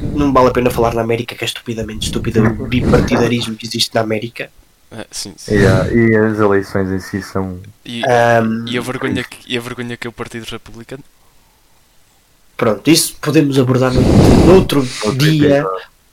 Não 0.00 0.32
vale 0.32 0.48
a 0.48 0.50
pena 0.50 0.70
falar 0.70 0.92
na 0.94 1.02
América, 1.02 1.36
que 1.36 1.44
é 1.44 1.46
estupidamente 1.46 2.06
estúpido 2.06 2.40
o 2.44 2.66
bipartidarismo 2.66 3.54
que 3.54 3.64
existe 3.64 3.94
na 3.94 4.00
América. 4.00 4.50
Ah, 4.90 5.06
sim, 5.10 5.32
sim. 5.36 5.54
E, 5.56 5.66
ah, 5.66 5.86
e 5.92 6.16
as 6.16 6.38
eleições 6.38 6.90
em 6.90 6.98
si 6.98 7.22
são. 7.22 7.58
E, 7.84 8.02
Ahm, 8.04 8.64
e 8.68 8.76
a 8.76 8.80
vergonha 8.80 9.22
que, 9.24 9.38
e 9.46 9.56
a 9.56 9.60
vergonha 9.60 9.96
que 9.96 10.06
é 10.06 10.10
o 10.10 10.12
Partido 10.12 10.44
Republicano? 10.50 11.02
Pronto, 12.56 12.88
isso 12.88 13.16
podemos 13.20 13.58
abordar 13.58 13.92
no- 13.92 14.46
noutro 14.46 14.86
dia, 15.16 15.64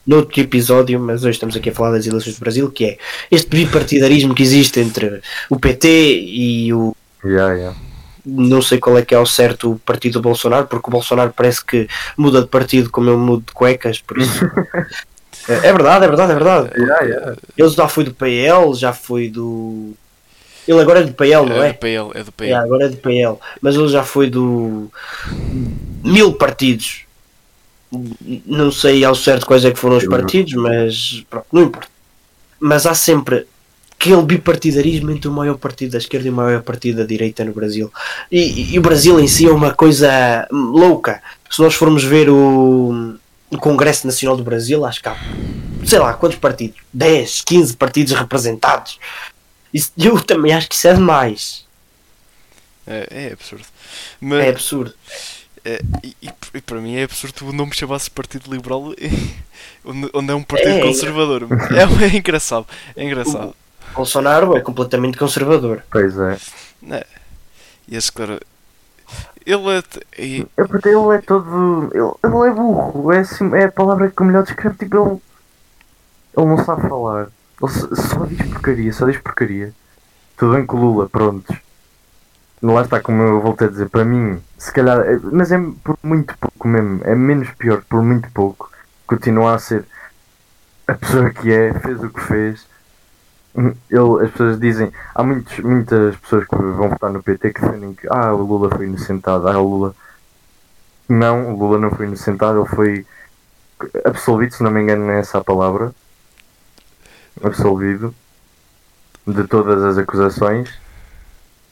noutro 0.05 0.39
episódio, 0.39 0.99
mas 0.99 1.23
hoje 1.23 1.31
estamos 1.31 1.55
aqui 1.55 1.69
a 1.69 1.73
falar 1.73 1.91
das 1.91 2.07
eleições 2.07 2.35
do 2.35 2.39
Brasil, 2.39 2.71
que 2.71 2.85
é 2.85 2.97
este 3.29 3.49
bipartidarismo 3.49 4.33
que 4.33 4.43
existe 4.43 4.79
entre 4.79 5.21
o 5.49 5.59
PT 5.59 5.87
e 6.21 6.73
o 6.73 6.95
Yeah, 7.23 7.53
yeah. 7.53 7.77
não 8.25 8.61
sei 8.61 8.79
qual 8.79 8.97
é 8.97 9.05
que 9.05 9.13
é 9.13 9.17
ao 9.17 9.25
certo 9.25 9.73
o 9.73 9.79
partido 9.79 10.13
do 10.13 10.21
Bolsonaro, 10.21 10.67
porque 10.67 10.89
o 10.89 10.91
Bolsonaro 10.91 11.31
parece 11.35 11.63
que 11.63 11.87
muda 12.17 12.41
de 12.41 12.47
partido 12.47 12.89
como 12.89 13.09
eu 13.09 13.17
mudo 13.17 13.43
de 13.45 13.53
cuecas, 13.53 14.01
por 14.01 14.17
isso. 14.17 14.43
é 15.47 15.67
é 15.67 15.73
verdade, 15.73 16.05
é 16.05 16.07
verdade, 16.07 16.31
é 16.31 16.35
verdade. 16.35 16.81
Yeah, 16.81 17.05
yeah. 17.05 17.35
Ele 17.55 17.69
já 17.69 17.87
foi 17.87 18.03
do 18.03 18.13
PL, 18.13 18.73
já 18.73 18.91
foi 18.91 19.29
do. 19.29 19.93
Ele 20.67 20.79
agora 20.79 21.01
é 21.01 21.03
do 21.03 21.13
PL, 21.13 21.45
não 21.47 21.61
é 21.61 21.69
é? 21.69 21.73
do 21.73 21.79
PL, 21.79 22.11
é 22.15 22.23
do 22.23 22.31
PL. 22.31 22.51
É, 22.51 22.55
agora 22.55 22.85
é 22.85 22.89
do 22.89 22.97
PL, 22.97 23.37
mas 23.61 23.75
ele 23.75 23.87
já 23.87 24.03
foi 24.03 24.29
do. 24.29 24.91
Mil 26.03 26.33
partidos. 26.33 27.03
Não 28.45 28.71
sei 28.71 29.03
ao 29.03 29.13
certo 29.15 29.45
quais 29.45 29.65
é 29.65 29.71
que 29.71 29.79
foram 29.79 29.97
os 29.97 30.03
partidos, 30.07 30.53
mas 30.53 31.23
pronto, 31.29 31.45
não 31.51 31.63
importa. 31.63 31.87
Mas 32.59 32.85
há 32.85 32.93
sempre 32.93 33.45
aquele 33.99 34.21
bipartidarismo 34.23 35.11
entre 35.11 35.27
o 35.27 35.31
maior 35.31 35.57
partido 35.57 35.91
da 35.91 35.97
esquerda 35.97 36.27
e 36.27 36.31
o 36.31 36.33
maior 36.33 36.61
partido 36.61 36.97
da 36.99 37.05
direita 37.05 37.43
no 37.43 37.53
Brasil. 37.53 37.91
E, 38.31 38.73
e 38.73 38.79
o 38.79 38.81
Brasil 38.81 39.19
em 39.19 39.27
si 39.27 39.45
é 39.45 39.51
uma 39.51 39.73
coisa 39.73 40.47
louca. 40.51 41.21
Se 41.49 41.61
nós 41.61 41.73
formos 41.75 42.03
ver 42.03 42.29
o, 42.29 43.15
o 43.49 43.57
Congresso 43.57 44.07
Nacional 44.07 44.37
do 44.37 44.43
Brasil, 44.43 44.85
acho 44.85 45.01
que 45.01 45.09
há, 45.09 45.17
sei 45.85 45.99
lá, 45.99 46.13
quantos 46.13 46.37
partidos? 46.39 46.77
10, 46.93 47.41
15 47.41 47.75
partidos 47.75 48.13
representados. 48.13 48.97
Isso- 49.73 49.91
eu 49.97 50.19
também 50.21 50.53
acho 50.53 50.69
que 50.69 50.75
isso 50.75 50.87
é 50.87 50.93
demais. 50.93 51.65
É, 52.87 53.07
é 53.27 53.33
absurdo. 53.33 53.65
Mas, 54.19 54.45
É 54.45 54.49
absurdo. 54.49 54.93
É, 55.63 55.81
e, 56.03 56.15
e- 56.21 56.29
e 56.55 56.61
para 56.61 56.79
mim 56.81 56.95
é 56.95 57.03
absurdo 57.03 57.47
o 57.47 57.53
nome 57.53 57.73
chamasse 57.73 58.09
Partido 58.09 58.51
Liberal 58.51 58.93
onde, 59.85 60.09
onde 60.13 60.31
é 60.31 60.35
um 60.35 60.43
partido 60.43 60.69
É, 60.69 60.81
conservador. 60.81 61.47
É, 61.71 62.05
é 62.05 62.17
engraçado. 62.17 62.65
É 62.95 63.03
engraçado. 63.03 63.55
Bolsonaro 63.93 64.55
é 64.55 64.61
completamente 64.61 65.17
conservador. 65.17 65.83
Pois 65.91 66.17
é. 66.17 66.37
E 67.87 67.95
esse 67.95 68.11
claro. 68.11 68.39
Ele 69.45 69.69
é. 69.69 69.83
e- 70.21 70.47
É 70.57 70.63
porque 70.65 70.87
ele 70.89 71.15
é 71.15 71.17
todo. 71.19 71.89
Ele, 71.93 72.11
ele 72.23 72.47
é 72.49 72.53
burro, 72.53 73.11
é, 73.11 73.19
assim, 73.19 73.53
é 73.55 73.65
a 73.65 73.71
palavra 73.71 74.09
que 74.09 74.23
melhor 74.23 74.43
descreve. 74.43 74.77
Tipo, 74.77 74.95
ele. 74.97 75.21
Ele 76.37 76.45
não 76.55 76.63
sabe 76.63 76.87
falar. 76.87 77.27
Ele 77.61 77.71
só- 77.71 78.25
diz 78.25 78.47
porcaria, 78.49 78.93
só 78.93 79.05
diz 79.07 79.17
porcaria. 79.21 79.73
Tudo 80.37 80.53
bem 80.55 80.65
com 80.65 80.77
o 80.77 80.79
Lula, 80.79 81.09
prontos. 81.09 81.55
Lá 82.61 82.81
está, 82.83 82.99
como 83.01 83.23
eu 83.23 83.41
voltei 83.41 83.67
a 83.67 83.71
dizer, 83.71 83.89
para 83.89 84.05
mim, 84.05 84.39
se 84.57 84.71
calhar, 84.71 84.99
é- 84.99 85.19
mas 85.31 85.51
é 85.51 85.57
por 85.83 85.97
muito 86.03 86.37
pouco 86.37 86.67
mesmo, 86.67 87.01
é 87.03 87.15
menos 87.15 87.49
pior 87.51 87.81
por 87.89 88.03
muito 88.03 88.29
pouco. 88.31 88.69
Continua 89.07 89.55
a 89.55 89.59
ser 89.59 89.85
a 90.87 90.93
pessoa 90.93 91.29
que 91.31 91.51
é, 91.51 91.73
fez 91.79 92.03
o 92.03 92.09
que 92.09 92.21
fez. 92.21 92.67
Ele, 93.55 94.23
as 94.25 94.31
pessoas 94.31 94.59
dizem, 94.59 94.91
há 95.13 95.23
muitos, 95.23 95.59
muitas 95.59 96.15
pessoas 96.17 96.47
que 96.47 96.55
vão 96.55 96.89
votar 96.89 97.11
no 97.11 97.21
PT 97.23 97.51
que 97.53 97.61
defendem 97.61 97.93
que 97.93 98.07
ah, 98.09 98.33
o 98.33 98.43
Lula 98.43 98.69
foi 98.69 98.85
inocentado, 98.85 99.47
ah, 99.47 99.59
o 99.59 99.67
Lula. 99.67 99.95
Não, 101.09 101.53
o 101.53 101.57
Lula 101.59 101.77
não 101.79 101.91
foi 101.91 102.05
inocentado, 102.05 102.59
ele 102.61 102.69
foi 102.69 103.05
absolvido, 104.05 104.53
se 104.53 104.63
não 104.63 104.71
me 104.71 104.81
engano, 104.81 105.05
não 105.05 105.13
é 105.13 105.19
essa 105.19 105.39
a 105.39 105.43
palavra. 105.43 105.93
Absolvido 107.43 108.13
de 109.27 109.43
todas 109.47 109.83
as 109.83 109.97
acusações 109.97 110.80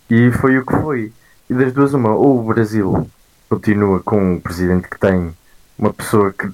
e 0.10 0.32
foi 0.32 0.58
o 0.58 0.66
que 0.66 0.74
foi. 0.74 1.14
E 1.50 1.54
das 1.54 1.74
duas, 1.74 1.94
uma, 1.94 2.14
ou 2.14 2.40
o 2.40 2.44
Brasil 2.44 3.10
continua 3.50 4.00
com 4.02 4.36
um 4.36 4.40
presidente 4.40 4.88
que 4.88 5.00
tem 5.00 5.36
uma 5.78 5.94
pessoa 5.94 6.34
que 6.34 6.50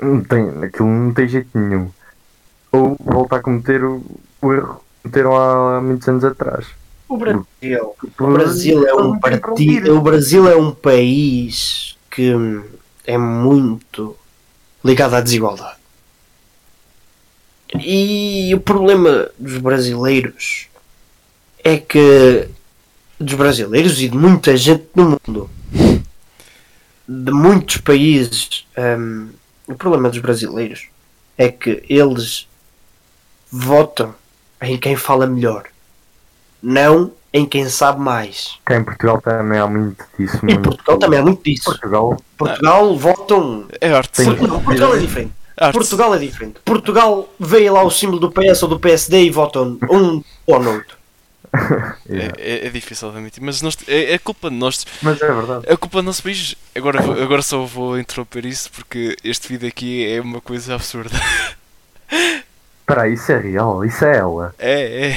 não 0.00 0.22
tem, 0.22 0.48
aquilo 0.64 0.88
não 0.88 1.12
tem 1.12 1.28
jeito 1.28 1.56
nenhum, 1.56 1.90
ou 2.72 2.96
volta 2.98 3.36
a 3.36 3.40
cometer 3.40 3.84
o, 3.84 4.02
o 4.42 4.52
erro 4.52 4.74
que 4.74 5.02
cometeram 5.02 5.36
há, 5.36 5.76
há 5.76 5.80
muitos 5.80 6.08
anos 6.08 6.24
atrás. 6.24 6.66
O 7.08 7.16
Brasil, 7.16 7.44
o 8.18 8.26
Brasil 8.32 8.86
é 8.86 8.94
um 8.94 9.18
partido. 9.20 9.96
O 9.96 10.00
Brasil 10.00 10.48
é 10.48 10.56
um 10.56 10.72
país 10.72 11.96
que 12.10 12.34
é 13.06 13.18
muito 13.18 14.16
ligado 14.84 15.14
à 15.14 15.20
desigualdade. 15.20 15.78
E 17.74 18.52
o 18.54 18.60
problema 18.60 19.28
dos 19.38 19.58
brasileiros 19.58 20.68
é 21.64 21.78
que 21.78 22.46
dos 23.18 23.34
brasileiros 23.34 24.00
e 24.00 24.08
de 24.08 24.16
muita 24.16 24.54
gente 24.56 24.86
no 24.94 25.18
mundo, 25.26 25.50
de 27.08 27.32
muitos 27.32 27.78
países, 27.78 28.66
hum, 28.76 29.30
o 29.66 29.74
problema 29.74 30.10
dos 30.10 30.18
brasileiros 30.18 30.88
é 31.38 31.48
que 31.48 31.82
eles 31.88 32.46
votam 33.50 34.14
em 34.60 34.76
quem 34.76 34.94
fala 34.94 35.26
melhor, 35.26 35.64
não 36.62 37.12
em 37.32 37.44
quem 37.44 37.68
sabe 37.68 38.00
mais. 38.00 38.58
Cá 38.64 38.76
em 38.76 38.84
Portugal 38.84 39.20
também 39.20 39.58
há 39.58 39.66
muito 39.66 40.04
disso. 40.16 40.36
Em 40.36 40.54
muito. 40.54 40.62
Portugal 40.62 40.98
também 40.98 41.18
há 41.18 41.22
muito 41.22 41.42
disso. 41.42 41.64
Portugal 41.64 42.16
Portugal 42.36 42.96
votam. 42.96 43.66
É 43.80 43.92
arte. 43.92 44.22
Não, 44.22 44.62
Portugal 44.62 44.94
é 44.94 44.98
diferente. 44.98 45.32
Arte. 45.56 45.72
Portugal 45.72 46.14
é 46.14 46.18
diferente. 46.18 46.60
Portugal 46.64 47.28
vê 47.40 47.68
lá 47.68 47.82
o 47.82 47.90
símbolo 47.90 48.20
do 48.20 48.30
PS 48.30 48.62
ou 48.62 48.68
do 48.68 48.78
PSD 48.78 49.24
e 49.24 49.30
votam 49.30 49.78
um 49.90 50.22
ou 50.46 50.60
no 50.60 50.74
outro. 50.74 50.96
yeah. 52.10 52.34
É, 52.38 52.64
é, 52.64 52.66
é 52.66 52.70
difícil 52.70 53.10
de 53.10 53.16
admitir, 53.16 53.42
mas 53.42 53.62
nós, 53.62 53.76
é, 53.86 54.14
é 54.14 54.18
culpa 54.18 54.50
de 54.50 54.56
nós. 54.56 54.84
Mas 55.02 55.20
é 55.22 55.32
verdade. 55.32 55.64
É 55.66 55.76
culpa 55.76 55.98
do 56.02 56.06
nosso 56.06 56.22
país. 56.22 56.56
Agora, 56.74 57.00
agora 57.00 57.42
só 57.42 57.64
vou 57.64 57.98
interromper 57.98 58.44
isso 58.44 58.70
porque 58.72 59.16
este 59.22 59.48
vídeo 59.48 59.68
aqui 59.68 60.06
é 60.06 60.20
uma 60.20 60.40
coisa 60.40 60.74
absurda. 60.74 61.16
Espera 62.80 63.08
isso 63.08 63.32
é 63.32 63.38
real, 63.38 63.84
isso 63.84 64.04
é 64.04 64.16
ela. 64.18 64.54
É, 64.58 65.08
é. 65.08 65.16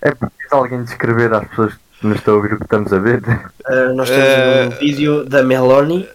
É 0.00 0.10
preciso 0.12 0.52
alguém 0.54 0.84
descrever 0.84 1.32
às 1.34 1.48
pessoas 1.48 1.74
que 1.74 2.06
nos 2.06 2.18
estão 2.18 2.34
a 2.34 2.36
ouvir 2.36 2.52
o 2.54 2.58
que 2.58 2.64
estamos 2.64 2.92
a 2.92 2.98
ver. 2.98 3.20
Ah, 3.64 3.92
nós 3.94 4.08
temos 4.08 4.24
Eh, 4.24 4.66
um 4.66 4.78
vídeo 4.78 5.24
da 5.24 5.42
Meloni. 5.42 6.08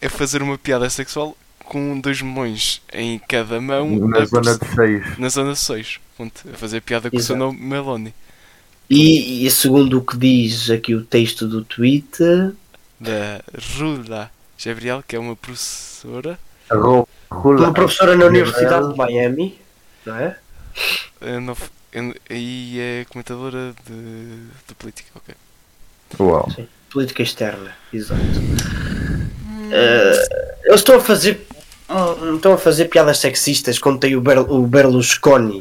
É 0.00 0.08
fazer 0.08 0.40
uma 0.40 0.56
piada 0.56 0.88
sexual 0.88 1.36
com 1.70 2.00
dois 2.00 2.20
melões 2.20 2.82
em 2.92 3.16
cada 3.28 3.60
mão 3.60 3.88
Na 4.08 4.18
a- 4.18 4.24
zona 4.26 4.58
dos 4.58 4.68
seios. 4.74 5.18
na 5.18 5.28
zona 5.28 5.54
6. 5.54 6.00
Ponto. 6.18 6.42
A 6.52 6.56
fazer 6.56 6.80
piada 6.82 7.08
com 7.08 7.16
o 7.16 7.20
seu 7.20 7.36
Exato. 7.36 7.52
nome 7.52 7.64
Meloni. 7.64 8.12
E, 8.90 9.46
e 9.46 9.50
segundo 9.52 9.98
o 9.98 10.04
que 10.04 10.16
diz 10.16 10.68
aqui 10.68 10.96
o 10.96 11.04
texto 11.04 11.46
do 11.46 11.62
tweet, 11.64 12.18
Da 12.98 13.40
Rula 13.78 14.30
Gabriel, 14.64 15.04
que 15.06 15.14
é 15.14 15.18
uma 15.20 15.36
professora. 15.36 16.36
Rula. 16.68 17.06
Uma 17.30 17.72
professora 17.72 18.16
na 18.16 18.26
Universidade 18.26 18.90
de 18.90 18.98
Miami, 18.98 19.56
não 20.04 20.16
é? 20.16 20.36
Eu 21.20 21.40
não 21.40 21.56
eu 21.92 22.14
aí 22.28 22.78
é 22.80 23.06
comentadora 23.08 23.72
de, 23.86 24.36
de 24.68 24.74
política, 24.76 25.08
ok. 25.14 25.34
Uau. 26.18 26.50
Política 26.90 27.22
externa, 27.22 27.70
exato. 27.92 28.20
Eh, 29.70 30.24
eles 30.64 30.80
estão 30.80 30.96
a 30.96 31.00
fazer. 31.00 31.46
Hum, 31.90 32.36
Estão 32.36 32.52
a 32.52 32.58
fazer 32.58 32.86
piadas 32.86 33.18
sexistas 33.18 33.78
quando 33.78 33.98
tem 34.00 34.14
o, 34.16 34.20
Ber, 34.20 34.38
o 34.38 34.66
Berlusconi, 34.66 35.60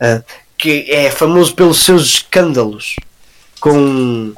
eh, 0.00 0.22
que 0.58 0.90
é 0.90 1.10
famoso 1.10 1.54
pelos 1.54 1.84
seus 1.84 2.04
escândalos 2.06 2.96
com 3.60 4.32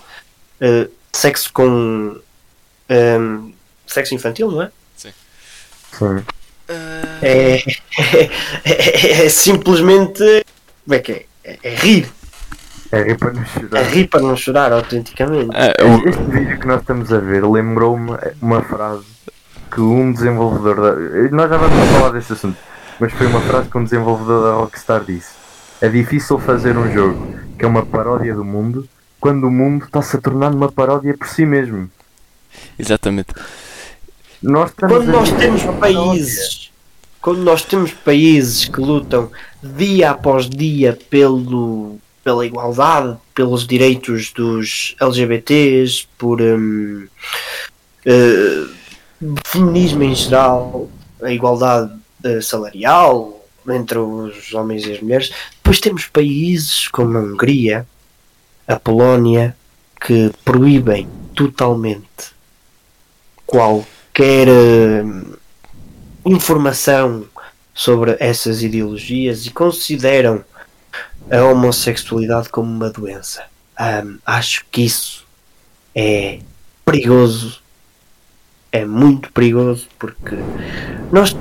eh, 0.60 0.88
sexo 1.12 1.52
com 1.52 2.16
ehm, 2.88 3.52
sexo 3.86 4.14
infantil, 4.14 4.50
não 4.50 4.62
é? 4.62 4.70
Sim. 4.96 5.12
Ah, 6.00 6.22
É, 7.22 7.56
é, 8.64 9.24
é 9.24 9.28
simplesmente 9.28 10.44
como 10.84 10.94
é 10.94 10.98
que 10.98 11.12
é? 11.12 11.24
É, 11.44 11.58
é 11.62 11.74
rir, 11.76 12.10
É 12.92 13.02
rir 13.02 13.16
para 13.18 13.32
não 13.32 13.42
é 13.42 13.46
chorar. 13.46 13.82
rir 13.90 14.06
para 14.08 14.20
não 14.20 14.36
chorar 14.36 14.72
autenticamente. 14.72 15.48
o- 15.56 16.08
Este 16.08 16.22
vídeo 16.24 16.58
que 16.60 16.66
nós 16.66 16.80
estamos 16.80 17.12
a 17.12 17.18
ver 17.18 17.44
lembrou-me 17.44 18.12
uma 18.40 18.62
frase 18.62 19.04
que 19.70 19.80
um 19.80 20.12
desenvolvedor 20.12 20.76
da... 20.76 21.30
Nós 21.30 21.50
já 21.50 21.56
vamos 21.56 21.88
falar 21.90 22.10
deste 22.10 22.32
assunto, 22.32 22.56
mas 22.98 23.12
foi 23.12 23.26
uma 23.26 23.40
frase 23.40 23.68
que 23.68 23.78
um 23.78 23.84
desenvolvedor 23.84 24.42
da 24.42 24.54
Rockstar 24.54 25.04
disse. 25.04 25.32
É 25.80 25.88
difícil 25.88 26.38
fazer 26.38 26.76
um 26.76 26.92
jogo 26.92 27.34
que 27.58 27.64
é 27.64 27.68
uma 27.68 27.84
paródia 27.84 28.34
do 28.34 28.44
mundo 28.44 28.88
quando 29.20 29.44
o 29.44 29.50
mundo 29.50 29.84
está-se 29.84 30.16
a 30.16 30.20
tornar 30.20 30.52
uma 30.52 30.70
paródia 30.70 31.16
por 31.16 31.28
si 31.28 31.44
mesmo. 31.44 31.90
exatamente. 32.78 33.34
Nós 34.42 34.70
Quando 34.72 35.06
nós 35.06 35.30
temos 35.32 35.62
países, 35.80 36.70
quando 37.20 37.42
nós 37.42 37.64
temos 37.64 37.92
países 37.92 38.66
que 38.66 38.80
lutam 38.80 39.30
dia 39.62 40.12
após 40.12 40.48
dia 40.48 40.96
pelo, 41.10 41.98
pela 42.22 42.46
igualdade, 42.46 43.16
pelos 43.34 43.66
direitos 43.66 44.32
dos 44.32 44.94
LGBTs, 45.00 46.06
por 46.16 46.40
hum, 46.40 47.08
eh, 48.06 48.64
feminismo 49.44 50.02
em 50.04 50.14
geral, 50.14 50.88
a 51.22 51.30
igualdade 51.30 51.92
eh, 52.24 52.40
salarial 52.40 53.38
entre 53.68 53.98
os 53.98 54.54
homens 54.54 54.86
e 54.86 54.92
as 54.92 55.00
mulheres, 55.00 55.32
depois 55.56 55.80
temos 55.80 56.06
países 56.06 56.88
como 56.88 57.18
a 57.18 57.20
Hungria, 57.20 57.86
a 58.66 58.76
Polónia, 58.78 59.56
que 60.00 60.30
proíbem 60.44 61.08
totalmente 61.34 62.32
qualquer 63.46 64.48
hum, 64.48 65.34
informação 66.24 67.26
sobre 67.74 68.16
essas 68.20 68.62
ideologias 68.62 69.46
e 69.46 69.50
consideram 69.50 70.44
a 71.30 71.42
homossexualidade 71.44 72.48
como 72.48 72.70
uma 72.70 72.90
doença. 72.90 73.44
Hum, 73.80 74.18
acho 74.24 74.64
que 74.70 74.82
isso 74.82 75.26
é 75.94 76.40
perigoso, 76.84 77.60
é 78.70 78.84
muito 78.84 79.32
perigoso 79.32 79.86
porque 79.98 80.36
nós, 81.10 81.34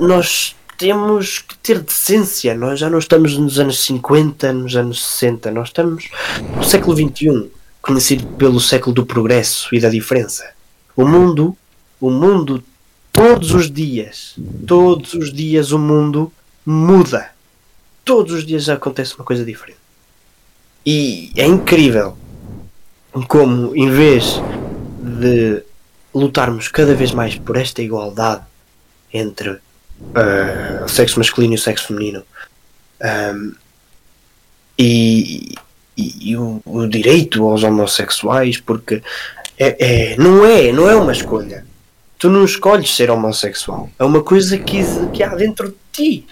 nós 0.00 0.56
temos 0.76 1.38
que 1.38 1.56
ter 1.58 1.80
decência. 1.80 2.54
Nós 2.54 2.78
já 2.78 2.90
não 2.90 2.98
estamos 2.98 3.36
nos 3.36 3.58
anos 3.58 3.82
50, 3.84 4.52
nos 4.52 4.76
anos 4.76 5.04
60, 5.04 5.50
nós 5.50 5.68
estamos 5.68 6.08
no 6.56 6.64
século 6.64 6.96
XXI, 6.96 7.50
conhecido 7.80 8.26
pelo 8.36 8.60
século 8.60 8.94
do 8.94 9.06
progresso 9.06 9.74
e 9.74 9.80
da 9.80 9.88
diferença. 9.88 10.50
O 10.96 11.06
mundo, 11.06 11.56
o 12.00 12.10
mundo, 12.10 12.62
todos 13.12 13.52
os 13.52 13.70
dias, 13.70 14.34
todos 14.66 15.14
os 15.14 15.32
dias 15.32 15.72
o 15.72 15.78
mundo 15.78 16.32
muda. 16.64 17.30
Todos 18.04 18.34
os 18.34 18.46
dias 18.46 18.68
acontece 18.68 19.14
uma 19.16 19.24
coisa 19.24 19.44
diferente. 19.44 19.78
E 20.84 21.32
é 21.36 21.46
incrível 21.46 22.16
como, 23.28 23.74
em 23.74 23.90
vez 23.90 24.42
de 25.00 25.62
lutarmos 26.14 26.68
cada 26.68 26.94
vez 26.94 27.12
mais 27.12 27.34
por 27.36 27.56
esta 27.56 27.82
igualdade 27.82 28.42
entre 29.12 29.58
ah, 30.14 30.82
o 30.84 30.88
sexo 30.88 31.18
masculino 31.18 31.54
e 31.54 31.56
o 31.56 31.60
sexo 31.60 31.88
feminino 31.88 32.22
ahm, 33.02 33.52
e, 34.78 35.54
e- 35.96 36.30
e 36.30 36.36
o, 36.36 36.60
o 36.64 36.86
direito 36.88 37.46
aos 37.46 37.62
homossexuais, 37.62 38.58
porque 38.58 39.02
é, 39.58 40.12
é- 40.12 40.16
não, 40.16 40.44
é, 40.44 40.72
não 40.72 40.88
é 40.88 40.96
uma 40.96 41.12
escolha. 41.12 41.64
Tu 42.18 42.28
não 42.30 42.44
escolhes 42.44 42.94
ser 42.94 43.10
homossexual. 43.10 43.90
É 43.98 44.04
uma 44.04 44.22
coisa 44.22 44.56
que, 44.58 44.82
que 45.12 45.22
há 45.22 45.34
dentro 45.34 45.68
de 45.68 45.76
ti. 45.92 46.26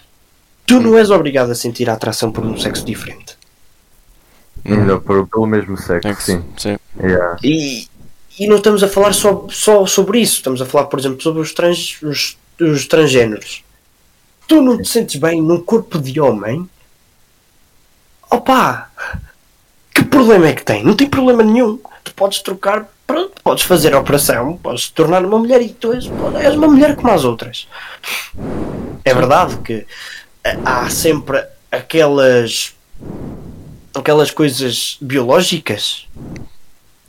Tu 0.66 0.81
não 0.81 0.97
és 0.97 1.11
obrigado 1.11 1.51
a 1.51 1.55
sentir 1.55 1.90
a 1.90 1.95
atração 1.95 2.33
por 2.33 2.45
um 2.45 2.57
sexo 2.57 2.85
diferente. 2.85 3.37
Por- 5.05 5.27
pelo 5.29 5.47
mesmo 5.47 5.77
sexo, 5.77 6.07
É 6.09 6.14
que 6.14 6.23
sim. 6.23 6.42
sim. 6.57 6.77
Yeah. 7.01 7.37
E, 7.42 7.87
e 8.38 8.47
não 8.47 8.57
estamos 8.57 8.83
a 8.83 8.88
falar 8.88 9.12
só, 9.12 9.47
só 9.51 9.87
sobre 9.87 10.21
isso. 10.21 10.37
Estamos 10.37 10.62
a 10.62 10.66
falar, 10.66 10.87
por 10.87 10.99
exemplo, 10.99 11.23
sobre 11.23 11.42
os, 11.42 11.53
trans, 11.53 12.01
os, 12.03 12.37
os 12.61 12.87
transgêneros. 12.87 13.62
Tu 14.47 14.61
não 14.61 14.81
te 14.81 14.88
sentes 14.88 15.16
bem 15.16 15.40
num 15.40 15.61
corpo 15.61 15.99
de 15.99 16.21
homem? 16.21 16.68
Opa! 18.31 18.90
Que 19.95 20.03
problema 20.05 20.49
é 20.49 20.53
que 20.53 20.64
tem? 20.64 20.83
Não 20.83 20.97
tem 20.97 21.09
problema 21.09 21.42
nenhum. 21.42 21.79
Tu 22.03 22.14
podes 22.14 22.40
trocar, 22.40 22.88
pronto, 23.07 23.33
podes 23.42 23.64
fazer 23.64 23.95
a 23.95 24.01
operação, 24.01 24.57
podes 24.57 24.85
te 24.85 24.92
tornar 24.92 25.25
uma 25.25 25.38
mulher 25.38 25.61
e 25.61 25.68
tu 25.68 25.92
és, 25.92 26.11
és 26.40 26.55
uma 26.55 26.68
mulher 26.68 26.97
como 26.97 27.11
as 27.11 27.25
outras. 27.25 27.68
É 29.05 29.14
verdade 29.14 29.59
que 29.59 29.87
eh, 30.45 30.59
há 30.64 30.88
sempre 30.88 31.45
aquelas 31.71 32.75
aquelas 33.95 34.31
coisas 34.31 34.97
biológicas 35.01 36.09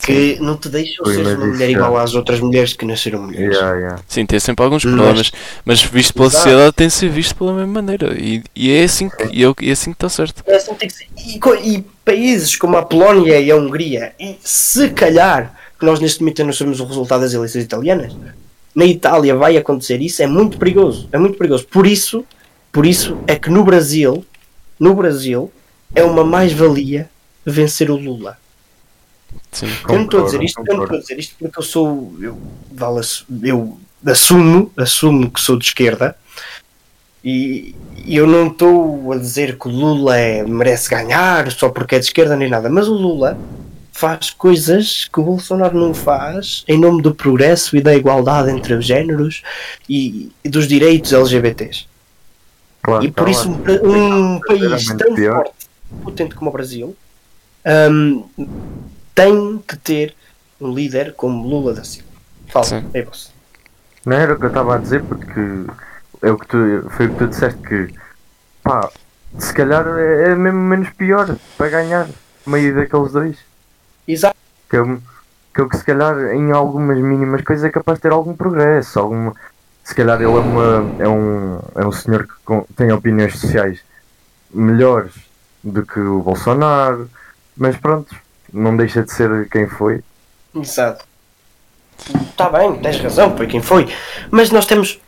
que 0.05 0.37
não 0.41 0.57
te 0.57 0.69
deixam 0.69 1.05
ser 1.05 1.23
mas 1.23 1.33
uma 1.35 1.45
mulher 1.47 1.69
igual 1.69 1.97
às 1.97 2.13
outras 2.13 2.39
mulheres 2.39 2.73
que 2.73 2.85
nasceram 2.85 3.21
mulheres. 3.21 3.55
Yeah, 3.55 3.77
yeah. 3.77 3.99
Sim, 4.07 4.25
tem 4.25 4.39
sempre 4.39 4.63
alguns 4.65 4.83
Mas- 4.83 4.93
problemas, 4.93 5.31
mas 5.63 5.81
visto 5.83 6.13
pela 6.13 6.27
Exato. 6.27 6.43
sociedade 6.43 6.75
tem 6.75 6.87
de 6.87 6.93
ser 6.93 7.09
visto 7.09 7.35
pela 7.35 7.53
mesma 7.53 7.73
maneira. 7.73 8.13
E, 8.19 8.43
e 8.55 8.71
é 8.71 8.83
assim 8.83 9.09
que, 9.09 9.23
e 9.31 9.43
é, 9.45 9.53
e 9.61 9.69
é 9.69 9.71
assim 9.71 9.91
que 9.91 9.95
está 9.95 10.09
certo. 10.09 10.43
É 10.45 10.55
assim 10.55 10.73
que 10.73 10.79
tem 10.79 10.89
que 10.89 10.95
ser. 10.95 11.07
E, 11.17 11.75
e 11.77 11.81
países 12.03 12.55
como 12.55 12.75
a 12.77 12.83
Polónia 12.83 13.39
e 13.39 13.49
a 13.49 13.55
Hungria, 13.55 14.13
e 14.19 14.35
se 14.43 14.89
calhar, 14.89 15.53
que 15.79 15.85
nós 15.85 15.99
neste 15.99 16.19
momento 16.21 16.43
não 16.43 16.53
sabemos 16.53 16.79
o 16.79 16.85
resultado 16.85 17.21
das 17.21 17.33
eleições 17.33 17.63
italianas, 17.63 18.15
na 18.75 18.85
Itália 18.85 19.35
vai 19.35 19.55
acontecer 19.55 20.01
isso, 20.01 20.21
é 20.21 20.27
muito 20.27 20.57
perigoso. 20.57 21.07
É 21.11 21.17
muito 21.17 21.37
perigoso. 21.37 21.65
Por 21.67 21.85
isso, 21.87 22.25
por 22.71 22.85
isso 22.85 23.17
é 23.27 23.35
que 23.35 23.49
no 23.49 23.63
Brasil, 23.63 24.25
no 24.79 24.93
Brasil, 24.95 25.51
é 25.95 26.03
uma 26.03 26.23
mais-valia 26.23 27.09
vencer 27.45 27.91
o 27.91 27.95
Lula. 27.95 28.37
Sim. 29.53 29.67
eu 29.87 29.95
não 29.95 30.03
estou 30.05 30.21
a 30.21 30.23
dizer 30.25 30.39
Concordo, 30.39 30.45
isto, 30.45 30.59
eu 30.67 30.75
não 30.77 30.83
estou 30.83 30.97
a 30.97 31.01
dizer 31.01 31.19
isto 31.19 31.35
porque 31.39 31.59
eu 31.59 31.63
sou, 31.63 32.13
eu, 32.19 32.37
vale, 32.71 33.01
eu 33.43 33.77
assumo, 34.05 34.71
assumo 34.75 35.29
que 35.31 35.39
sou 35.39 35.57
de 35.57 35.65
esquerda 35.65 36.15
e 37.23 37.73
eu 38.07 38.27
não 38.27 38.47
estou 38.47 39.13
a 39.13 39.17
dizer 39.17 39.57
que 39.57 39.67
o 39.67 39.71
Lula 39.71 40.17
é- 40.17 40.43
merece 40.43 40.89
ganhar 40.89 41.49
só 41.51 41.69
porque 41.69 41.95
é 41.95 41.99
de 41.99 42.05
esquerda 42.05 42.35
nem 42.35 42.49
nada, 42.49 42.69
mas 42.69 42.87
o 42.87 42.93
Lula 42.93 43.37
faz 43.93 44.31
coisas 44.31 45.07
que 45.11 45.19
o 45.19 45.23
Bolsonaro 45.23 45.79
não 45.79 45.93
faz 45.93 46.65
em 46.67 46.77
nome 46.79 47.01
do 47.01 47.13
progresso 47.13 47.77
e 47.77 47.81
da 47.81 47.95
igualdade 47.95 48.49
entre 48.51 48.73
os 48.73 48.85
géneros 48.85 49.41
e, 49.87 50.31
e 50.43 50.49
dos 50.49 50.67
direitos 50.67 51.13
LGBTs. 51.13 51.85
Claro, 52.81 53.05
E 53.05 53.11
por 53.11 53.29
isso 53.29 53.49
um, 53.49 54.35
um 54.35 54.39
país 54.41 54.87
tão 54.87 55.15
pior. 55.15 55.35
forte, 55.45 55.53
potente 56.03 56.35
como 56.35 56.49
o 56.49 56.53
Brasil, 56.53 56.93
hum, 57.89 58.25
tem 59.15 59.57
que 59.67 59.77
ter 59.77 60.15
um 60.59 60.73
líder 60.73 61.13
como 61.15 61.47
Lula 61.47 61.73
da 61.73 61.83
Silva. 61.83 62.09
Fala, 62.49 62.83
é 62.93 63.01
você. 63.03 63.29
Não 64.05 64.15
era 64.17 64.33
o 64.33 64.37
que 64.39 64.45
eu 64.45 64.49
estava 64.49 64.75
a 64.75 64.77
dizer 64.79 65.03
porque 65.03 65.39
é 66.21 66.31
o 66.31 66.37
que 66.37 66.47
tu, 66.47 66.89
foi 66.91 67.07
o 67.07 67.09
que 67.11 67.17
tu 67.17 67.27
disseste 67.27 67.59
que 67.61 67.93
pá, 68.63 68.89
se 69.37 69.53
calhar 69.53 69.87
é, 69.87 70.31
é 70.31 70.35
mesmo 70.35 70.59
menos 70.59 70.89
pior 70.91 71.35
para 71.57 71.69
ganhar 71.69 72.07
meio 72.45 72.75
daqueles 72.75 73.11
dois. 73.11 73.37
Exato. 74.07 74.35
Que 74.69 74.77
o- 74.77 75.01
que 75.55 75.61
o 75.61 75.69
que 75.69 75.77
se 75.77 75.83
calhar 75.85 76.17
em 76.33 76.51
algumas 76.51 76.97
mínimas 76.97 77.41
coisas 77.43 77.63
é 77.63 77.69
capaz 77.69 77.97
de 77.97 78.01
ter 78.03 78.11
algum 78.11 78.35
progresso. 78.35 78.99
Alguma, 78.99 79.33
se 79.83 79.93
calhar 79.95 80.15
ele 80.21 80.25
é, 80.31 80.39
uma, 80.39 80.95
é, 81.03 81.07
um, 81.07 81.59
é 81.75 81.85
um 81.85 81.91
senhor 81.91 82.25
que 82.27 82.33
com- 82.43 82.65
tem 82.75 82.91
opiniões 82.91 83.37
sociais 83.39 83.79
melhores 84.53 85.13
do 85.63 85.85
que 85.85 85.99
o 85.99 86.21
Bolsonaro, 86.21 87.09
mas 87.55 87.77
pronto, 87.77 88.13
não 88.53 88.77
deixa 88.77 89.03
de 89.03 89.11
ser 89.11 89.49
quem 89.49 89.67
foi. 89.67 90.03
Exato. 90.55 91.05
Está 92.29 92.49
bem, 92.49 92.75
tens 92.79 92.99
razão, 92.99 93.35
foi 93.35 93.47
quem 93.47 93.61
foi. 93.61 93.87
Mas 94.31 94.49
nós 94.51 94.65
temos. 94.65 94.99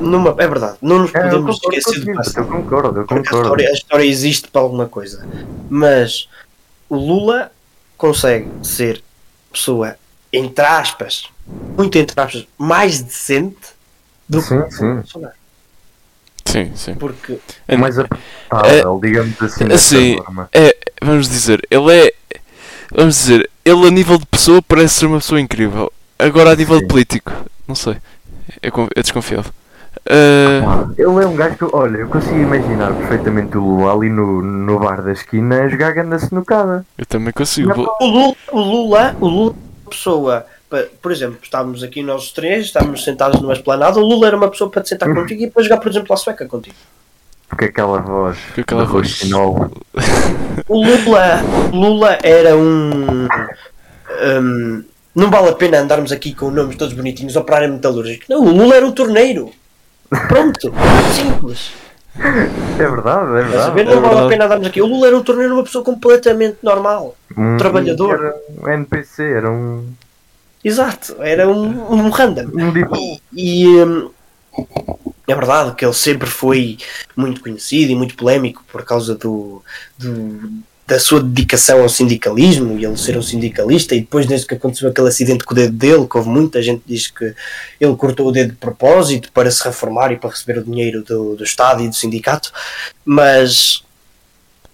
Numa, 0.00 0.30
é 0.38 0.48
verdade, 0.48 0.78
não 0.80 1.00
nos 1.00 1.14
É, 1.14 1.18
eu 1.18 1.22
podemos 1.24 1.56
concordo 1.58 1.76
esquecer 1.78 2.00
do 2.04 2.14
passado. 2.14 2.38
eu 2.38 2.46
concordo, 2.46 3.00
eu 3.00 3.06
Porque 3.06 3.28
a 3.28 3.30
concordo. 3.30 3.42
história, 3.42 3.68
a 3.68 3.72
história 3.72 4.04
existe 4.04 4.48
para 4.48 4.60
alguma 4.62 4.86
coisa. 4.86 5.26
Mas 5.68 6.28
o 6.88 6.96
Lula 6.96 7.52
consegue 7.96 8.48
ser 8.62 9.02
pessoa, 9.52 9.96
entre 10.32 10.64
aspas, 10.64 11.28
muito 11.76 11.98
entre 11.98 12.18
aspas, 12.18 12.46
mais 12.56 13.00
decente 13.02 13.56
do 14.28 14.40
Sim, 14.40 14.62
que 14.62 14.70
sim. 14.74 14.94
Bolsonaro. 14.94 15.34
Sim, 16.46 16.72
sim. 16.74 16.94
Porque 16.94 17.38
É- 17.68 17.76
mais 17.76 17.98
apertável, 17.98 18.98
digamos 19.02 19.40
assim, 19.42 19.64
assim, 19.72 20.16
é, 20.52 20.74
vamos 21.02 21.28
dizer, 21.28 21.60
ele 21.70 21.92
é. 21.94 22.14
Vamos 22.94 23.16
dizer, 23.16 23.48
ele 23.64 23.86
a 23.86 23.90
nível 23.90 24.18
de 24.18 24.26
pessoa 24.26 24.62
parece 24.62 24.94
ser 24.94 25.06
uma 25.06 25.18
pessoa 25.18 25.40
incrível. 25.40 25.92
Agora 26.18 26.52
a 26.52 26.56
nível 26.56 26.76
de 26.76 26.82
Sim. 26.82 26.88
político, 26.88 27.32
não 27.66 27.74
sei. 27.74 27.96
É, 28.62 28.68
é 28.68 29.02
desconfiado. 29.02 29.52
Ah, 30.10 30.88
Ele 30.96 31.04
é 31.22 31.26
um 31.26 31.36
gajo 31.36 31.56
que, 31.56 31.64
olha, 31.72 31.98
eu 31.98 32.08
consigo 32.08 32.36
imaginar 32.36 32.94
perfeitamente 32.94 33.56
o 33.58 33.60
Lula 33.60 33.92
ali 33.92 34.08
no, 34.08 34.42
no 34.42 34.78
bar 34.78 35.02
da 35.02 35.12
esquina 35.12 35.62
a 35.62 35.68
jogar 35.68 35.92
ganda 35.92 36.18
sinucada. 36.18 36.84
eu 36.96 37.04
também 37.06 37.32
consigo. 37.32 37.72
O 38.00 38.06
Lula, 38.06 38.34
o 38.52 38.60
Lula, 38.60 39.16
o 39.20 39.28
Lula 39.28 39.50
é 39.50 39.52
uma 39.52 39.90
pessoa, 39.90 40.46
por 41.02 41.12
exemplo, 41.12 41.38
estávamos 41.42 41.82
aqui 41.82 42.02
nós 42.02 42.32
três, 42.32 42.66
estávamos 42.66 43.04
sentados 43.04 43.40
numa 43.40 43.52
esplanada, 43.52 43.98
o 43.98 44.02
Lula 44.02 44.28
era 44.28 44.36
uma 44.36 44.48
pessoa 44.48 44.70
para 44.70 44.82
te 44.82 44.88
sentar 44.88 45.12
contigo 45.12 45.42
e 45.42 45.46
depois 45.46 45.66
jogar, 45.66 45.80
por 45.80 45.90
exemplo, 45.90 46.12
a 46.12 46.16
sueca 46.16 46.46
contigo. 46.46 46.76
Porque 47.48 47.66
aquela 47.66 48.00
voz. 48.00 48.38
Com 48.54 48.60
aquela 48.60 48.84
voz. 48.84 49.22
O 50.68 50.84
Lula, 50.84 51.42
Lula 51.72 52.18
era 52.22 52.56
um, 52.56 53.26
um, 54.40 54.84
Não 55.14 55.30
vale 55.30 55.48
a 55.48 55.54
pena 55.54 55.80
andarmos 55.80 56.12
aqui 56.12 56.34
com 56.34 56.50
nomes 56.50 56.76
todos 56.76 56.94
bonitinhos 56.94 57.36
ou 57.36 57.44
para 57.44 57.56
a 57.56 57.58
área 57.60 57.68
metalúrgica. 57.68 58.26
Não, 58.28 58.44
o 58.44 58.50
Lula 58.50 58.76
era 58.76 58.86
um 58.86 58.92
torneiro. 58.92 59.50
Pronto, 60.28 60.72
simples. 61.14 61.72
É 62.18 62.88
verdade, 62.88 63.36
é 63.36 63.38
a 63.38 63.42
verdade. 63.42 63.74
ver? 63.74 63.84
Não 63.86 63.94
vale 63.94 64.06
a 64.06 64.08
verdade. 64.08 64.28
pena 64.28 64.44
andarmos 64.46 64.66
aqui. 64.66 64.82
O 64.82 64.86
Lula 64.86 65.06
era 65.06 65.16
um 65.16 65.22
torneiro, 65.22 65.54
uma 65.54 65.62
pessoa 65.64 65.84
completamente 65.84 66.58
normal. 66.62 67.14
Um- 67.36 67.56
trabalhador. 67.56 68.14
Era 68.14 68.36
um 68.60 68.68
NPC, 68.72 69.22
era 69.22 69.50
um. 69.50 69.86
Exato, 70.64 71.16
era 71.20 71.48
um, 71.48 71.92
um 71.92 72.10
random. 72.10 72.50
um 72.52 72.72
E, 72.96 73.20
e, 73.32 74.08
é 75.28 75.34
verdade 75.34 75.74
que 75.76 75.84
ele 75.84 75.92
sempre 75.92 76.28
foi 76.28 76.78
muito 77.16 77.40
conhecido 77.40 77.92
e 77.92 77.94
muito 77.94 78.14
polémico 78.16 78.64
por 78.72 78.82
causa 78.84 79.14
do, 79.14 79.62
do- 79.98 80.66
da 80.86 80.98
sua 80.98 81.22
dedicação 81.22 81.82
ao 81.82 81.88
sindicalismo 81.90 82.78
e 82.78 82.84
ele 82.86 82.96
ser 82.96 83.18
um 83.18 83.22
sindicalista. 83.22 83.94
E 83.94 84.00
depois, 84.00 84.24
desde 84.24 84.46
que 84.46 84.54
aconteceu 84.54 84.88
aquele 84.88 85.08
acidente 85.08 85.44
com 85.44 85.52
o 85.52 85.54
dedo 85.54 85.74
dele, 85.76 86.06
que 86.10 86.16
houve 86.16 86.30
muita 86.30 86.62
gente 86.62 86.80
que 86.80 86.88
diz 86.94 87.08
que 87.08 87.34
ele 87.78 87.94
cortou 87.94 88.26
o 88.28 88.32
dedo 88.32 88.52
de 88.52 88.56
propósito 88.56 89.30
para 89.32 89.50
se 89.50 89.62
reformar 89.62 90.10
e 90.12 90.16
para 90.16 90.30
receber 90.30 90.58
o 90.58 90.64
dinheiro 90.64 91.02
do, 91.04 91.36
do 91.36 91.44
Estado 91.44 91.82
e 91.82 91.88
do 91.88 91.94
sindicato. 91.94 92.50
Mas 93.04 93.84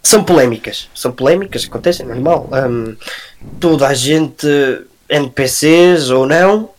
são 0.05 0.23
polémicas, 0.23 0.89
são 0.95 1.11
polémicas, 1.11 1.65
acontecem, 1.65 2.07
é 2.07 2.09
normal. 2.09 2.49
Hum, 2.53 2.95
toda 3.59 3.89
a 3.89 3.95
gente, 3.95 4.47
NPCs 5.09 6.11
ou 6.11 6.27
não, 6.29 6.71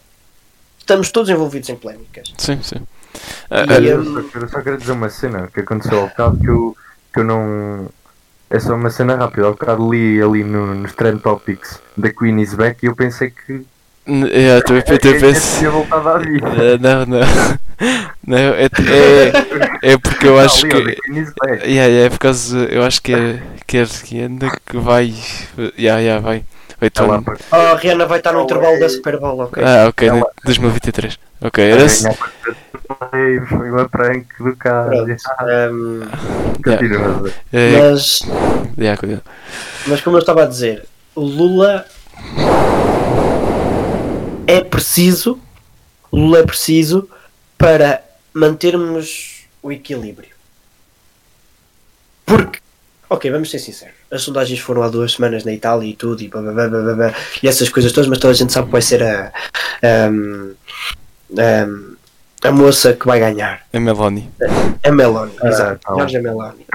estamos 0.80 1.12
todos 1.12 1.30
envolvidos 1.30 1.68
em 1.68 1.76
polémicas. 1.76 2.32
Sim, 2.38 2.60
sim. 2.64 2.78
Ah, 3.50 3.66
E, 3.68 3.74
ah, 3.74 3.80
Eu 3.82 4.04
só, 4.06 4.22
quero, 4.24 4.50
só 4.50 4.62
quero 4.62 4.78
dizer 4.78 4.92
uma 4.92 5.10
cena 5.10 5.50
que 5.54 5.60
aconteceu 5.60 6.00
ao 6.00 6.08
bocado 6.08 6.38
que 6.38 6.50
eu, 6.50 6.78
que 7.14 7.20
eu 7.20 7.24
não. 7.24 7.90
É 8.50 8.60
só 8.60 8.76
uma 8.76 8.90
cena 8.90 9.16
rápida. 9.16 9.48
Ao 9.48 9.54
bocado 9.54 9.92
li 9.92 10.22
ali 10.22 10.44
no, 10.44 10.76
nos 10.76 10.94
Trend 10.94 11.22
Topics 11.22 11.80
da 11.98 12.12
Queen 12.12 12.40
is 12.42 12.54
Back 12.54 12.84
e 12.84 12.88
eu 12.88 12.96
pensei 12.96 13.32
que. 13.32 13.66
é, 14.32 14.58
eu 14.58 14.64
que 14.64 15.66
eu 15.66 16.08
à 16.08 16.18
vida. 16.20 16.48
Ah, 16.48 16.78
não, 16.80 17.06
não. 17.06 17.20
Não, 18.26 18.38
é, 18.38 18.66
é, 18.66 19.92
é 19.92 19.98
porque 19.98 20.28
eu 20.28 20.40
acho 20.40 20.66
que. 20.66 20.98
Yeah, 21.66 22.06
é 22.06 22.10
por 22.10 22.20
causa. 22.20 22.58
Eu 22.58 22.84
acho 22.84 23.02
que 23.02 23.14
é. 23.14 23.42
Que 23.68 23.78
é 23.80 23.86
que 23.86 24.22
anda 24.22 24.50
que 24.66 24.78
vai. 24.78 25.14
Yeah, 25.78 26.00
yeah, 26.00 26.20
vai. 26.20 26.44
Ela 26.96 27.18
apareceu 27.18 27.48
Oh, 27.52 27.56
a 27.56 27.76
Rihanna 27.76 28.06
vai 28.06 28.18
estar 28.20 28.34
no 28.34 28.42
intervalo 28.44 28.80
da 28.80 28.90
Super 28.90 29.20
Bowl, 29.20 29.40
ok? 29.42 29.64
Ah, 29.64 29.88
ok, 29.88 30.08
Ela- 30.08 30.32
2023. 30.44 31.20
Ok, 31.42 31.64
era. 31.64 31.88
Foi 33.48 33.72
uma 33.72 33.90
prank 33.90 34.28
do 34.40 34.56
cara. 34.56 35.04
Hum, 35.72 36.02
Continua. 36.64 37.32
É, 37.52 37.80
mas, 37.80 38.22
yeah, 38.78 39.22
mas 39.88 40.02
como 40.02 40.18
eu 40.18 40.22
estava 40.22 40.44
a 40.44 40.46
dizer, 40.46 40.86
o 41.16 41.22
Lula 41.22 41.86
é 44.48 44.62
preciso, 44.62 45.40
Lula 46.12 46.40
é 46.40 46.44
preciso 46.44 47.10
para 47.58 48.02
mantermos 48.34 49.46
o 49.62 49.72
equilíbrio. 49.72 50.30
Porque, 52.26 52.60
ok, 53.10 53.30
vamos 53.32 53.50
ser 53.52 53.60
sinceros, 53.60 53.96
as 54.16 54.24
sondagens 54.24 54.60
foram 54.60 54.82
há 54.84 54.90
duas 54.90 55.14
semanas 55.14 55.44
na 55.44 55.52
Itália 55.54 55.88
e 55.90 55.96
tudo, 55.96 56.22
e, 56.24 56.28
blá, 56.28 56.42
blá, 56.42 56.68
blá, 56.68 56.94
blá, 56.94 57.14
e 57.44 57.48
essas 57.48 57.70
coisas 57.70 57.92
todas, 57.92 58.08
mas 58.10 58.20
toda 58.20 58.32
a 58.34 58.36
gente 58.36 58.52
sabe 58.54 58.66
que 58.68 58.72
vai 58.72 58.82
ser 58.82 59.04
a, 59.04 59.32
a, 59.84 60.08
a, 62.44 62.48
a 62.50 62.52
moça 62.52 62.94
que 62.94 63.06
vai 63.06 63.20
ganhar. 63.20 63.62
É 63.74 63.80
Meloni. 63.80 64.30
A 64.84 64.92
Meloni, 64.92 65.34
Ah, 65.42 65.48
exato. 65.48 65.80
tá. 65.82 65.94
Jorge 65.96 66.20
Meloni. 66.20 66.66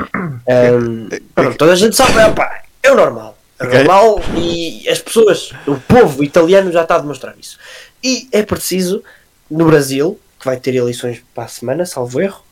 Um, 0.48 1.08
pronto, 1.34 1.56
toda 1.56 1.72
a 1.72 1.76
gente 1.76 1.94
sabe, 1.96 2.18
opá, 2.24 2.62
é 2.82 2.90
o 2.90 2.94
normal. 2.94 3.36
É 3.58 3.64
Ok. 3.64 3.78
normal 3.78 4.20
e 4.36 4.88
as 4.88 4.98
pessoas, 5.00 5.52
o 5.66 5.76
povo 5.76 6.24
italiano 6.24 6.72
já 6.72 6.82
está 6.82 6.96
a 6.96 6.98
demonstrar 7.00 7.34
isso. 7.38 7.58
E 8.02 8.26
é 8.32 8.42
preciso, 8.42 9.02
no 9.50 9.66
Brasil, 9.66 10.18
que 10.38 10.46
vai 10.46 10.56
ter 10.56 10.74
eleições 10.74 11.22
para 11.34 11.44
a 11.44 11.48
semana, 11.48 11.84
salvo 11.84 12.20
erro, 12.20 12.42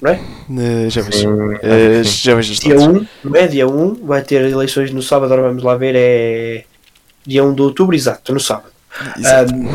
não 0.00 0.10
é? 0.10 0.20
Eh, 0.50 0.90
já 0.90 1.02
vejo. 1.02 1.52
Eh, 1.62 2.04
sim. 2.04 2.10
já 2.22 2.34
vejo 2.34 2.54
Dia 2.54 2.74
dados. 2.76 3.02
1, 3.02 3.06
não 3.24 3.36
é? 3.36 3.46
Dia 3.46 3.66
1, 3.66 3.94
vai 4.06 4.22
ter 4.22 4.42
eleições 4.42 4.90
no 4.92 5.02
sábado, 5.02 5.32
agora 5.32 5.48
vamos 5.48 5.62
lá 5.62 5.76
ver, 5.76 5.94
é 5.96 6.64
dia 7.26 7.44
1 7.44 7.54
de 7.54 7.62
outubro, 7.62 7.94
exato, 7.94 8.32
no 8.32 8.40
sábado. 8.40 8.72
Exato. 9.18 9.54
Um, 9.54 9.68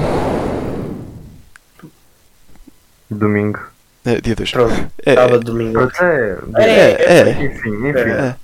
Domingo. 3.10 3.60
Eh, 4.06 4.20
dia 4.22 4.36
2. 4.36 4.52
pronto, 4.52 4.92
É, 5.06 5.14
sábado, 5.14 5.44
domingo. 5.44 5.74
Pronto, 5.74 6.04
é. 6.04 6.38
É, 6.58 7.30
é. 7.30 7.46
Enfim, 7.46 7.88
enfim. 7.88 8.10
é. 8.10 8.36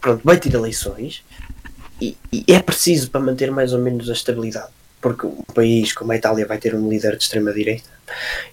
pronto, 0.00 0.20
vai 0.24 0.36
ter 0.36 0.54
eleições 0.54 1.24
e, 2.00 2.16
e 2.32 2.44
é 2.48 2.60
preciso 2.60 3.10
para 3.10 3.20
manter 3.20 3.50
mais 3.50 3.72
ou 3.72 3.80
menos 3.80 4.10
a 4.10 4.12
estabilidade. 4.12 4.68
Porque 5.02 5.26
um 5.26 5.42
país 5.54 5.92
como 5.92 6.12
a 6.12 6.16
Itália 6.16 6.46
vai 6.46 6.56
ter 6.58 6.74
um 6.74 6.88
líder 6.88 7.16
de 7.18 7.24
extrema-direita 7.24 7.90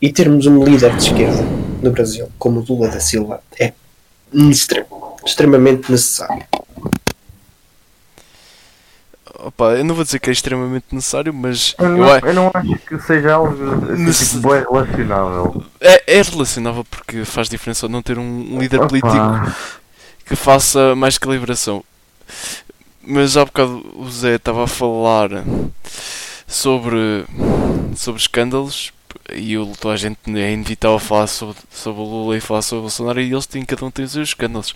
e 0.01 0.11
termos 0.11 0.45
um 0.47 0.63
líder 0.63 0.95
de 0.97 1.03
esquerda 1.03 1.41
no 1.81 1.91
Brasil, 1.91 2.29
como 2.37 2.59
o 2.59 2.65
Lula 2.67 2.89
da 2.89 2.99
Silva, 2.99 3.41
é 3.59 3.71
extre- 4.33 4.85
extremamente 5.25 5.89
necessário. 5.91 6.43
Opa, 9.41 9.71
eu 9.77 9.85
não 9.85 9.95
vou 9.95 10.03
dizer 10.03 10.19
que 10.19 10.29
é 10.29 10.33
extremamente 10.33 10.87
necessário, 10.91 11.33
mas 11.33 11.73
Eu 11.79 11.85
eu 11.85 11.97
não, 11.97 12.11
a- 12.11 12.19
eu 12.19 12.33
não 12.33 12.51
acho 12.53 12.77
que 12.79 12.99
seja 12.99 13.33
algo 13.35 13.53
assim, 13.93 14.03
Nesse- 14.03 14.35
tipo, 14.35 14.49
bem 14.49 14.61
relacionável. 14.61 15.63
é, 15.79 16.17
é 16.17 16.21
relacionável 16.21 16.83
porque 16.83 17.23
faz 17.23 17.47
diferença 17.47 17.87
não 17.87 18.01
ter 18.01 18.17
um 18.17 18.59
líder 18.59 18.77
Opa. 18.81 18.87
político 18.87 19.55
que 20.25 20.35
faça 20.35 20.93
mais 20.95 21.17
calibração. 21.17 21.83
Mas 23.01 23.37
há 23.37 23.45
bocado 23.45 23.85
o 23.95 24.09
Zé 24.11 24.35
estava 24.35 24.65
a 24.65 24.67
falar 24.67 25.29
sobre, 26.49 27.25
sobre 27.95 28.19
escândalos 28.21 28.91
e 29.33 29.57
o, 29.57 29.71
toda 29.79 29.93
a 29.93 29.97
gente 29.97 30.17
é 30.27 30.51
inevitável 30.53 30.97
falar 30.99 31.27
sobre, 31.27 31.55
sobre 31.71 32.01
o 32.01 32.03
Lula 32.03 32.37
e 32.37 32.41
falar 32.41 32.61
sobre 32.63 32.79
o 32.79 32.81
Bolsonaro 32.83 33.21
e 33.21 33.31
eles 33.31 33.45
têm, 33.45 33.63
cada 33.63 33.85
um 33.85 33.91
tem 33.91 34.05
os 34.05 34.11
seus 34.11 34.29
escândalos. 34.29 34.73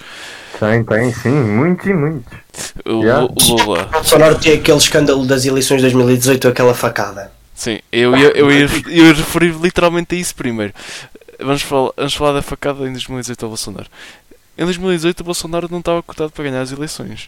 Tem, 0.60 0.84
tem, 0.84 1.12
sim, 1.14 1.30
muitos 1.30 1.86
e 1.88 1.94
muitos. 1.94 2.34
O, 2.86 3.02
Yeah. 3.04 3.22
Lu- 3.22 3.34
o 3.36 3.44
Lula, 3.64 3.86
Bolsonaro 3.86 4.40
tem 4.40 4.54
aquele 4.54 4.78
escândalo 4.78 5.26
das 5.26 5.46
eleições 5.46 5.78
de 5.78 5.84
2018, 5.84 6.48
aquela 6.48 6.74
facada. 6.76 7.32
sim, 7.56 7.80
eu 7.92 8.16
ia, 8.16 8.30
eu 8.38 8.52
ia, 8.52 8.66
eu 8.88 9.06
ia 9.08 9.14
referir 9.14 9.54
literalmente 9.60 10.16
a 10.16 10.18
isso 10.18 10.36
primeiro. 10.36 10.74
Vamos 11.40 11.64
falar, 11.64 11.92
vamos 11.98 12.14
falar 12.14 12.34
da 12.34 12.42
facada 12.44 12.88
em 12.88 12.92
2018 12.92 13.44
ao 13.44 13.50
Bolsonaro. 13.50 13.88
Em 14.58 14.64
2018 14.66 15.20
o 15.22 15.24
Bolsonaro 15.24 15.68
não 15.72 15.80
estava 15.80 16.02
cotado 16.04 16.30
para 16.32 16.44
ganhar 16.44 16.62
as 16.62 16.72
eleições. 16.72 17.28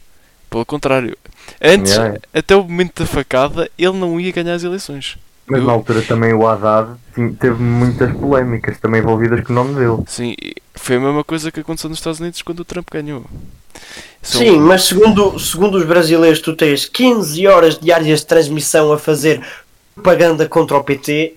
Pelo 0.50 0.66
contrário, 0.66 1.18
antes, 1.62 1.94
Yeah. 1.94 2.20
até 2.34 2.56
o 2.56 2.64
momento 2.64 3.02
da 3.04 3.06
facada, 3.08 3.70
ele 3.78 3.94
não 3.98 4.20
ia 4.20 4.32
ganhar 4.32 4.54
as 4.54 4.64
eleições. 4.64 5.18
Mas 5.48 5.60
Eu- 5.62 5.68
na 5.68 5.74
altura 5.74 6.02
também 6.02 6.34
o 6.34 6.48
Haddad 6.48 6.98
tinha- 7.14 7.34
teve 7.34 7.62
muitas 7.62 8.12
polémicas 8.16 8.80
também 8.80 9.02
envolvidas 9.02 9.44
com 9.46 9.52
o 9.54 9.56
nome 9.56 9.76
dele. 9.76 10.04
Sim, 10.08 10.36
foi 10.74 10.96
a 10.96 11.00
mesma 11.00 11.24
coisa 11.24 11.52
que 11.52 11.60
aconteceu 11.60 11.90
nos 11.90 12.00
Estados 12.00 12.20
Unidos 12.20 12.42
quando 12.42 12.62
o 12.62 12.66
Trump 12.66 12.88
ganhou. 12.92 13.24
São- 14.22 14.42
Sim, 14.42 14.58
mas 14.60 14.86
segundo, 14.86 15.38
segundo 15.38 15.78
os 15.78 15.86
brasileiros, 15.86 16.40
tu 16.40 16.56
tens 16.56 16.86
15 16.86 17.46
horas 17.46 17.78
diárias 17.78 18.22
de 18.22 18.26
transmissão 18.26 18.92
a 18.92 18.98
fazer 18.98 19.46
propaganda 19.94 20.48
contra 20.48 20.78
o 20.78 20.84
PT. 20.84 21.36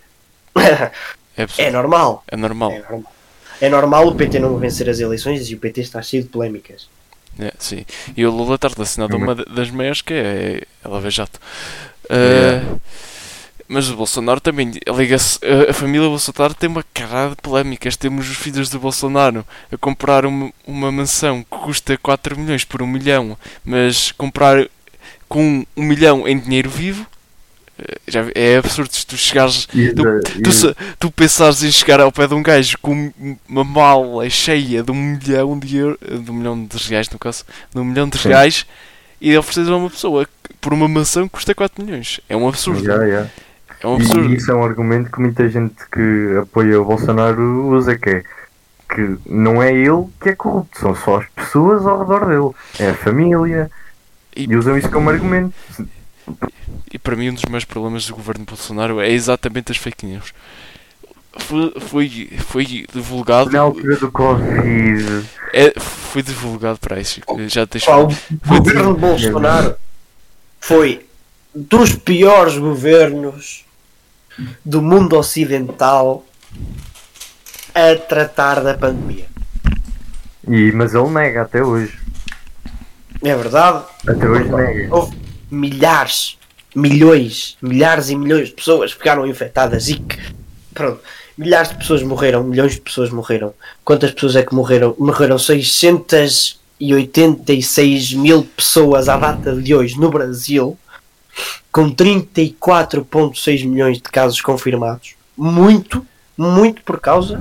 é, 0.56 0.90
é 1.59 1.70
normal. 1.70 2.22
é 2.28 2.36
normal. 2.36 2.70
É 2.72 2.78
normal. 2.78 3.12
É 3.61 3.68
normal 3.68 4.06
o 4.09 4.14
PT 4.14 4.38
não 4.38 4.56
vencer 4.56 4.88
as 4.88 5.00
eleições 5.00 5.50
e 5.50 5.54
o 5.54 5.59
PT 5.59 5.80
está 5.82 6.00
cheio 6.00 6.22
de 6.22 6.28
polémicas. 6.28 6.88
É, 7.39 7.53
sim. 7.59 7.84
E 8.16 8.26
o 8.26 8.30
Lula 8.30 8.57
está 8.57 8.68
relacionado 8.68 9.14
a 9.14 9.16
uma 9.16 9.34
da- 9.34 9.45
das 9.45 9.70
maiores 9.70 10.03
que 10.03 10.12
é 10.14 10.62
a 10.84 10.89
Lava 10.89 11.11
Jato. 11.11 11.39
Ah, 12.11 12.14
Yeah. 12.16 12.76
Mas 13.70 13.91
o 13.91 13.97
Bolsonaro 13.97 14.41
também. 14.41 14.72
A, 14.86 15.70
a 15.70 15.74
família 15.74 16.09
Bolsonaro 16.09 16.55
tem 16.55 16.70
uma 16.70 16.82
carrada 16.95 17.30
de 17.30 17.43
polémicas. 17.43 17.97
Temos 17.97 18.28
os 18.30 18.36
filhos 18.36 18.70
do 18.70 18.78
Bolsonaro 18.80 19.47
a 19.70 19.76
comprar 19.76 20.24
uma, 20.24 20.51
uma 20.66 20.91
mansão 20.91 21.43
que 21.43 21.59
custa 21.59 21.99
4 21.99 22.39
milhões 22.39 22.64
por 22.64 22.80
1 22.80 22.86
milhão, 22.86 23.36
mas 23.62 24.11
comprar 24.12 24.66
com 25.28 25.66
1 25.76 25.82
milhão 25.82 26.26
em 26.26 26.39
dinheiro 26.39 26.70
vivo. 26.70 27.07
Já, 28.07 28.22
vi- 28.22 28.33
é 28.35 28.57
absurdo 28.57 28.93
se 28.93 29.07
tu 29.07 29.16
chegares. 29.16 29.68
E, 29.74 29.93
Tu, 29.93 30.03
e- 30.37 30.43
tu, 30.43 30.53
se- 30.53 30.74
tu 30.99 31.11
pensares 31.11 31.62
em 31.62 31.70
chegar 31.70 32.01
ao 32.01 32.11
pé 32.11 32.26
de 32.26 32.35
um 32.35 32.43
gajo 32.43 32.76
com 32.83 33.12
uma 33.49 33.62
mala 33.64 34.29
cheia 34.29 34.83
de 34.83 34.91
um 34.91 34.95
milhão 34.95 35.59
de 35.59 35.76
euros, 35.76 35.99
de 36.24 36.31
um 36.31 36.35
milhão 36.35 36.64
de 36.64 36.76
reais 36.89 37.09
no 37.11 37.18
caso, 37.18 37.45
de 37.72 37.81
um 37.81 37.85
milhão 37.85 38.09
de 38.09 38.18
Sim. 38.18 38.29
reais 38.29 38.66
e 39.20 39.37
ofereces 39.37 39.68
a 39.70 39.76
uma 39.76 39.91
pessoa 39.91 40.26
por 40.61 40.72
uma 40.72 40.89
maçã 40.89 41.22
que 41.24 41.29
custa 41.31 41.55
4 41.55 41.85
milhões. 41.85 42.20
É 42.29 42.37
um 42.37 42.49
absurdo. 42.49 42.83
Yeah, 42.83 43.05
yeah. 43.05 43.31
É 43.81 43.87
um 43.87 43.93
E 43.99 44.03
absurdo. 44.03 44.35
isso 44.35 44.51
é 44.51 44.55
um 44.55 44.64
argumento 44.64 45.11
que 45.11 45.20
muita 45.20 45.49
gente 45.49 45.74
que 45.93 46.37
apoia 46.43 46.81
o 46.81 46.85
Bolsonaro 46.85 47.68
usa, 47.68 47.97
que 47.97 48.11
é 48.11 48.22
que 48.93 49.16
não 49.26 49.62
é 49.62 49.72
ele 49.72 50.07
que 50.20 50.31
é 50.31 50.35
corrupto, 50.35 50.81
são 50.81 50.95
só 50.97 51.18
as 51.20 51.26
pessoas 51.29 51.87
ao 51.87 52.01
redor 52.01 52.26
dele. 52.26 52.51
É 52.81 52.91
a 52.91 52.95
família. 52.95 53.70
E- 54.35 54.47
E 54.51 54.57
usam 54.57 54.76
isso 54.79 54.89
como 54.91 55.11
argumento. 55.11 55.53
E 56.93 56.99
para 56.99 57.16
mim 57.16 57.31
um 57.31 57.35
dos 57.35 57.45
meus 57.45 57.64
problemas 57.64 58.07
do 58.07 58.14
governo 58.14 58.45
Bolsonaro 58.45 59.01
é 59.01 59.11
exatamente 59.11 59.72
as 59.72 59.79
fake 59.79 60.07
news. 60.07 60.33
Foi, 61.39 61.72
foi, 61.81 62.31
foi 62.39 62.66
divulgado. 62.66 63.51
Na 63.51 63.61
altura 63.61 63.97
do 63.97 64.11
Covid. 64.11 65.24
É, 65.53 65.79
foi 65.79 66.22
divulgado 66.22 66.79
para 66.79 67.01
isso. 67.01 67.20
Já 67.49 67.66
Pá, 67.66 67.97
o 67.99 68.11
Foi 68.11 68.59
governo 68.59 68.95
de 68.95 69.01
Bolsonaro 69.01 69.76
foi 70.61 71.07
dos 71.55 71.95
piores 71.95 72.57
governos 72.59 73.64
do 74.64 74.83
mundo 74.83 75.16
ocidental 75.16 76.24
a 77.74 77.95
tratar 77.97 78.62
da 78.62 78.74
pandemia. 78.74 79.26
E, 80.49 80.72
mas 80.72 80.95
ele 80.95 81.09
nega 81.09 81.43
até 81.43 81.62
hoje. 81.62 81.99
É 83.22 83.35
verdade, 83.35 83.85
Até 84.07 84.29
hoje 84.29 84.49
nega. 84.49 84.95
houve 84.95 85.16
milhares, 85.51 86.36
milhões, 86.74 87.57
milhares 87.62 88.11
e 88.11 88.16
milhões 88.16 88.49
de 88.49 88.55
pessoas 88.55 88.92
ficaram 88.92 89.26
infectadas 89.26 89.88
e 89.88 89.94
que, 89.96 90.18
pronto, 90.74 91.01
milhares 91.36 91.70
de 91.70 91.76
pessoas 91.76 92.03
morreram, 92.03 92.42
milhões 92.44 92.72
de 92.74 92.80
pessoas 92.80 93.11
morreram. 93.11 93.53
Quantas 93.84 94.11
pessoas 94.12 94.36
é 94.36 94.42
que 94.42 94.55
morreram? 94.55 94.94
Morreram 94.99 95.38
686 95.38 98.12
mil 98.14 98.44
pessoas 98.44 99.09
à 99.09 99.16
data 99.16 99.55
de 99.57 99.74
hoje 99.74 99.99
no 99.99 100.11
Brasil, 100.11 100.78
com 101.72 101.90
34,6 101.90 103.64
milhões 103.66 103.96
de 103.99 104.03
casos 104.05 104.40
confirmados. 104.40 105.14
Muito, 105.36 106.05
muito 106.36 106.82
por 106.82 107.01
causa 107.01 107.40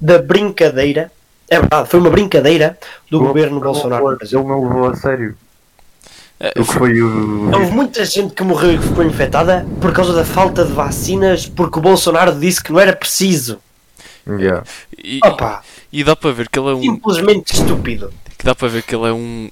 da 0.00 0.18
brincadeira. 0.18 1.10
É 1.48 1.60
verdade, 1.60 1.88
foi 1.88 2.00
uma 2.00 2.10
brincadeira 2.10 2.76
do 3.10 3.20
governo 3.20 3.60
Bolsonaro 3.60 4.04
levou- 4.04 4.18
Ele 4.40 4.48
não 4.48 4.62
levou 4.68 4.88
a 4.88 4.96
sério. 4.96 5.36
Foi 6.64 7.00
o. 7.00 7.50
Houve 7.50 7.70
muita 7.72 8.04
gente 8.04 8.34
que 8.34 8.42
morreu 8.44 8.74
e 8.74 8.78
que 8.78 8.84
ficou 8.84 9.04
infectada 9.04 9.66
por 9.80 9.92
causa 9.92 10.12
da 10.12 10.24
falta 10.24 10.64
de 10.64 10.72
vacinas, 10.72 11.46
porque 11.46 11.78
o 11.78 11.82
Bolsonaro 11.82 12.38
disse 12.38 12.62
que 12.62 12.72
não 12.72 12.80
era 12.80 12.94
preciso. 12.94 13.58
Yeah. 14.28 14.64
e, 14.98 15.20
Opa, 15.24 15.62
e 15.92 16.02
dá 16.02 16.16
para 16.16 16.32
ver 16.32 16.48
que 16.48 16.58
ele 16.58 16.68
é 16.68 16.74
um. 16.74 16.82
simplesmente 16.82 17.54
estúpido. 17.54 18.12
que 18.36 18.44
dá 18.44 18.54
para 18.54 18.68
ver 18.68 18.82
que 18.82 18.94
ele 18.94 19.06
é 19.06 19.12
um 19.12 19.48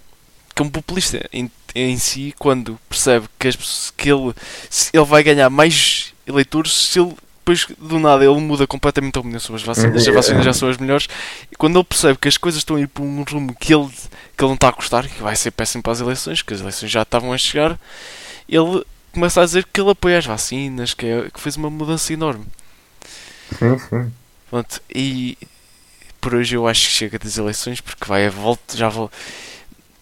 que 0.55 0.63
é 0.63 0.65
um 0.65 0.69
populista 0.69 1.25
em, 1.33 1.51
em 1.75 1.97
si 1.97 2.35
quando 2.39 2.79
percebe 2.89 3.27
que, 3.39 3.49
as, 3.49 3.93
que 3.97 4.11
ele, 4.11 4.35
se 4.69 4.91
ele 4.93 5.05
vai 5.05 5.23
ganhar 5.23 5.49
mais 5.49 6.13
eleitores 6.27 6.73
se 6.73 7.01
ele 7.01 7.15
depois 7.45 7.67
do 7.79 7.99
nada 7.99 8.25
ele 8.25 8.41
muda 8.41 8.67
completamente 8.67 9.17
a 9.17 9.21
opinião 9.21 9.39
sobre 9.39 9.61
as 9.61 9.67
vacinas, 9.67 9.97
as 10.09 10.15
vacinas 10.15 10.45
já 10.45 10.53
são 10.55 10.69
as 10.71 10.79
melhores 10.79 11.07
e 11.53 11.57
quando 11.57 11.77
ele 11.77 11.85
percebe 11.85 12.19
que 12.19 12.27
as 12.27 12.39
coisas 12.39 12.61
estão 12.61 12.77
a 12.77 12.81
ir 12.81 12.87
por 12.89 13.03
um 13.03 13.23
rumo 13.23 13.55
que 13.55 13.75
ele, 13.75 13.87
que 13.89 14.43
ele 14.43 14.49
não 14.49 14.55
está 14.55 14.69
a 14.69 14.73
gostar, 14.73 15.07
que 15.07 15.23
vai 15.23 15.37
ser 15.37 15.51
péssimo 15.51 15.83
para 15.83 15.93
as 15.93 16.01
eleições, 16.01 16.41
que 16.41 16.55
as 16.55 16.61
eleições 16.61 16.91
já 16.91 17.03
estavam 17.03 17.33
a 17.35 17.37
chegar, 17.39 17.79
ele 18.49 18.83
começa 19.13 19.43
a 19.43 19.45
dizer 19.45 19.67
que 19.71 19.79
ele 19.81 19.91
apoia 19.91 20.19
as 20.19 20.25
vacinas, 20.27 20.95
que, 20.95 21.05
é- 21.07 21.29
que 21.31 21.39
fez 21.41 21.57
uma 21.57 21.69
mudança 21.69 22.13
enorme. 22.13 22.47
Sim, 23.59 23.79
sim. 23.79 24.13
Pronto, 24.51 24.81
e 24.93 25.37
por 26.21 26.35
hoje 26.35 26.57
eu 26.57 26.67
acho 26.67 26.87
que 26.89 26.95
chega 26.95 27.19
das 27.19 27.37
eleições 27.37 27.81
porque 27.81 28.07
vai 28.07 28.27
a 28.27 28.31
volta, 28.31 28.75
já 28.77 28.89
vou 28.89 29.11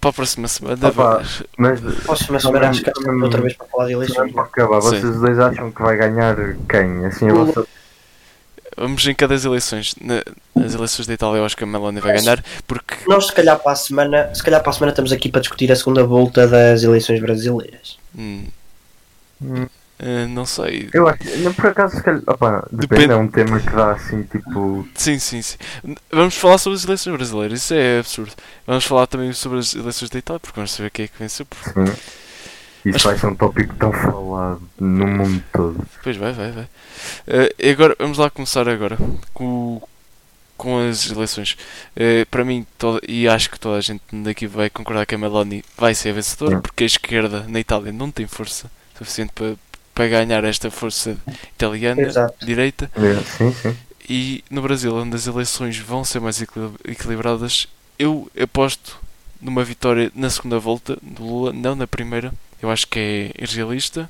para 0.02 0.10
a 0.10 0.12
próxima 0.12 0.48
semana. 0.48 0.88
Opa, 0.88 1.18
vai- 1.18 1.26
Mas 1.56 1.80
Próxima 2.04 2.40
semana 2.40 2.68
acho 2.70 2.82
que 2.82 2.90
outra 3.22 3.40
vez 3.40 3.54
para 3.54 3.66
falar 3.68 3.86
de 3.86 3.92
eleições. 3.92 4.32
para 4.32 4.42
acabar, 4.42 4.82
Sim. 4.82 4.88
vocês 5.00 5.16
dois 5.20 5.38
acham 5.38 5.70
que 5.70 5.80
vai 5.80 5.96
ganhar 5.96 6.36
quem? 6.68 7.06
Assim, 7.06 7.30
a 7.30 7.32
vossa... 7.34 7.64
Vamos 8.76 9.06
em 9.06 9.14
cada 9.14 9.34
das 9.34 9.44
eleições. 9.44 9.94
Na- 10.00 10.24
nas 10.56 10.74
eleições 10.74 11.06
da 11.06 11.14
Itália 11.14 11.38
eu 11.38 11.44
acho 11.44 11.56
que 11.56 11.62
a 11.62 11.66
Meloni 11.66 12.00
vai 12.00 12.14
ganhar 12.18 12.42
porque 12.66 12.94
Nós 13.06 13.26
se 13.26 13.32
calhar 13.32 13.58
para 13.58 13.72
a 13.72 13.76
semana, 13.76 14.34
se 14.34 14.42
calhar 14.42 14.60
para 14.60 14.70
a 14.70 14.72
semana 14.72 14.90
estamos 14.92 15.12
aqui 15.12 15.28
para 15.28 15.40
discutir 15.40 15.70
a 15.70 15.76
segunda 15.76 16.02
volta 16.04 16.48
das 16.48 16.82
eleições 16.82 17.20
brasileiras. 17.20 17.96
hum, 18.16 18.44
Hum, 19.40 19.66
eh, 20.02 20.26
não 20.26 20.44
sei. 20.44 20.90
Eu 20.92 21.08
acho, 21.08 21.18
por 21.56 21.66
acaso, 21.68 21.96
se 21.96 22.02
calhar, 22.02 22.20
opa, 22.26 22.66
depende, 22.70 22.86
Depende. 22.88 23.12
é 23.12 23.16
um 23.16 23.28
tema 23.28 23.60
que 23.60 23.70
dá 23.70 23.92
assim, 23.92 24.22
tipo, 24.24 24.86
Sim, 24.94 25.18
sim, 25.18 25.40
sim. 25.40 25.56
Vamos 26.10 26.36
falar 26.36 26.58
sobre 26.58 26.76
as 26.78 26.84
eleições 26.84 27.16
brasileiras, 27.16 27.62
isso 27.62 27.72
é 27.74 28.00
absurdo. 28.00 28.32
Vamos 28.66 28.84
falar 28.84 29.06
também 29.06 29.32
sobre 29.32 29.58
as 29.60 29.74
eleições 29.74 30.10
da 30.10 30.18
Itália 30.18 30.40
porque 30.40 30.56
vamos 30.56 30.72
saber 30.72 30.90
quem 30.90 31.04
é 31.04 31.08
que 31.08 31.18
venceu. 31.18 31.46
porque- 31.46 31.70
sim. 31.86 31.96
Isso 32.84 33.06
vai 33.06 33.16
ser 33.16 33.26
um 33.28 33.34
tópico 33.36 33.72
tão 33.76 33.92
falado 33.92 34.60
no 34.80 35.06
mundo 35.06 35.40
todo. 35.52 35.86
Pois 36.02 36.16
vai, 36.16 36.32
vai, 36.32 36.50
vai. 36.50 36.68
E 37.56 37.70
agora, 37.70 37.94
vamos 37.96 38.18
lá 38.18 38.28
começar 38.28 38.68
agora 38.68 38.98
com, 39.32 39.80
com 40.56 40.88
as 40.88 41.08
eleições. 41.08 41.56
Eh, 41.94 42.24
para 42.24 42.44
mim, 42.44 42.66
toda, 42.76 43.00
e 43.06 43.28
acho 43.28 43.48
que 43.50 43.60
toda 43.60 43.78
a 43.78 43.80
gente 43.80 44.02
daqui 44.24 44.48
vai 44.48 44.68
concordar 44.68 45.06
que 45.06 45.14
a 45.14 45.18
Meloni 45.18 45.64
vai 45.78 45.94
ser 45.94 46.08
a 46.10 46.14
vencedora, 46.14 46.56
Sim. 46.56 46.60
porque 46.60 46.82
a 46.82 46.86
esquerda 46.88 47.44
na 47.48 47.60
Itália 47.60 47.92
não 47.92 48.10
tem 48.10 48.26
força 48.26 48.68
suficiente 48.98 49.30
para, 49.32 49.54
para 49.94 50.08
ganhar 50.08 50.42
esta 50.44 50.70
força 50.70 51.16
italiana, 51.54 52.00
Exato. 52.02 52.44
direita. 52.44 52.90
É, 52.96 53.22
Sim, 53.22 53.52
sim. 53.54 53.76
E 54.08 54.42
no 54.50 54.60
Brasil, 54.62 54.94
onde 54.94 55.14
as 55.14 55.26
eleições 55.26 55.78
vão 55.78 56.04
ser 56.04 56.20
mais 56.20 56.40
equili- 56.40 56.74
equilibradas, 56.84 57.68
eu 57.98 58.28
aposto 58.40 58.98
numa 59.40 59.62
vitória 59.64 60.10
na 60.14 60.28
segunda 60.28 60.58
volta 60.58 60.98
do 61.02 61.22
Lula, 61.24 61.52
não 61.52 61.74
na 61.74 61.86
primeira. 61.86 62.32
Eu 62.60 62.70
acho 62.70 62.86
que 62.88 62.98
é 62.98 63.42
irrealista. 63.42 64.08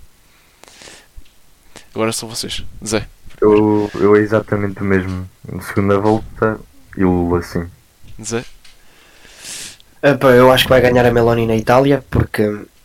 Agora 1.94 2.12
são 2.12 2.28
vocês. 2.28 2.64
Zé. 2.84 3.06
Eu, 3.40 3.90
eu 3.94 4.16
é 4.16 4.20
exatamente 4.20 4.80
o 4.80 4.84
mesmo. 4.84 5.28
Na 5.50 5.60
segunda 5.62 5.98
volta 5.98 6.58
e 6.96 7.04
o 7.04 7.10
Lula, 7.10 7.42
sim. 7.42 7.66
Zé. 8.22 8.44
Eu 10.36 10.50
acho 10.50 10.64
que 10.64 10.70
vai 10.70 10.80
ganhar 10.80 11.04
a 11.06 11.12
Meloni 11.12 11.46
na 11.46 11.54
Itália 11.56 12.04
porque 12.10 12.42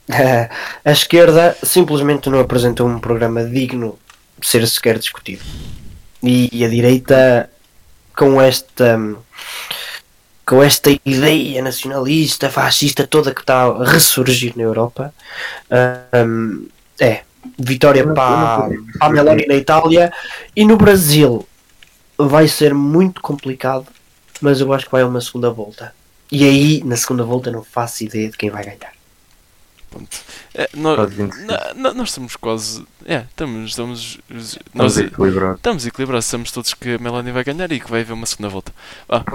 a 0.86 0.92
esquerda 0.92 1.58
simplesmente 1.64 2.30
não 2.30 2.40
apresentou 2.40 2.88
um 2.88 3.00
programa 3.00 3.44
digno 3.44 3.98
de 4.40 4.48
ser 4.48 4.66
sequer 4.68 4.98
discutido. 4.98 5.44
E 6.24 6.64
a 6.66 6.68
direita 6.68 7.50
com 8.16 8.42
esta 8.42 9.00
com 10.46 10.64
esta 10.64 10.90
ideia 11.06 11.62
nacionalista, 11.62 12.50
fascista 12.50 13.06
toda 13.06 13.34
que 13.34 13.42
está 13.42 13.66
a 13.66 13.84
ressurgir 13.84 14.54
na 14.56 14.64
Europa, 14.64 15.14
hum, 16.26 16.68
é 16.98 17.24
vitória 17.60 18.06
para, 18.06 18.70
para 18.70 18.70
a 19.02 19.10
Meloni 19.10 19.46
na 19.46 19.56
Itália 19.56 20.12
e 20.56 20.64
no 20.64 20.78
Brasil 20.78 21.46
vai 22.18 22.48
ser 22.48 22.74
muito 22.74 23.22
complicado, 23.22 23.88
mas 24.42 24.62
eu 24.62 24.72
acho 24.72 24.86
que 24.86 24.92
vai 24.92 25.02
a 25.02 25.08
uma 25.08 25.20
segunda 25.20 25.50
volta. 25.50 25.94
E 26.32 26.46
aí, 26.46 26.82
na 26.84 26.96
segunda 26.96 27.24
volta, 27.24 27.52
não 27.52 27.64
faço 27.64 28.06
ideia 28.06 28.30
de 28.30 28.38
quem 28.38 28.50
vai 28.50 28.64
ganhar. 28.64 28.97
Ponto. 29.98 30.18
É, 30.54 30.70
nós, 30.76 30.96
Quase 30.96 31.16
25. 31.16 31.46
na- 31.76 31.94
nós 31.94 32.10
estamos 32.10 32.36
quase. 32.36 32.86
É, 33.06 33.20
estamos. 33.30 33.70
estamos 33.70 34.20
Vamos 34.30 34.60
nós 34.74 34.98
equilibrar. 34.98 35.56
estamos 35.56 35.86
equilibrados. 35.88 36.26
Estamos 36.26 36.52
todos 36.52 36.74
que 36.74 36.96
a 36.96 36.98
Meloni 37.00 37.32
vai 37.32 37.44
ganhar 37.44 37.72
e 37.72 37.80
que 37.80 37.90
vai 37.90 38.02
haver 38.02 38.14
uma 38.14 38.26
segunda 38.26 38.50
volta. 38.50 38.72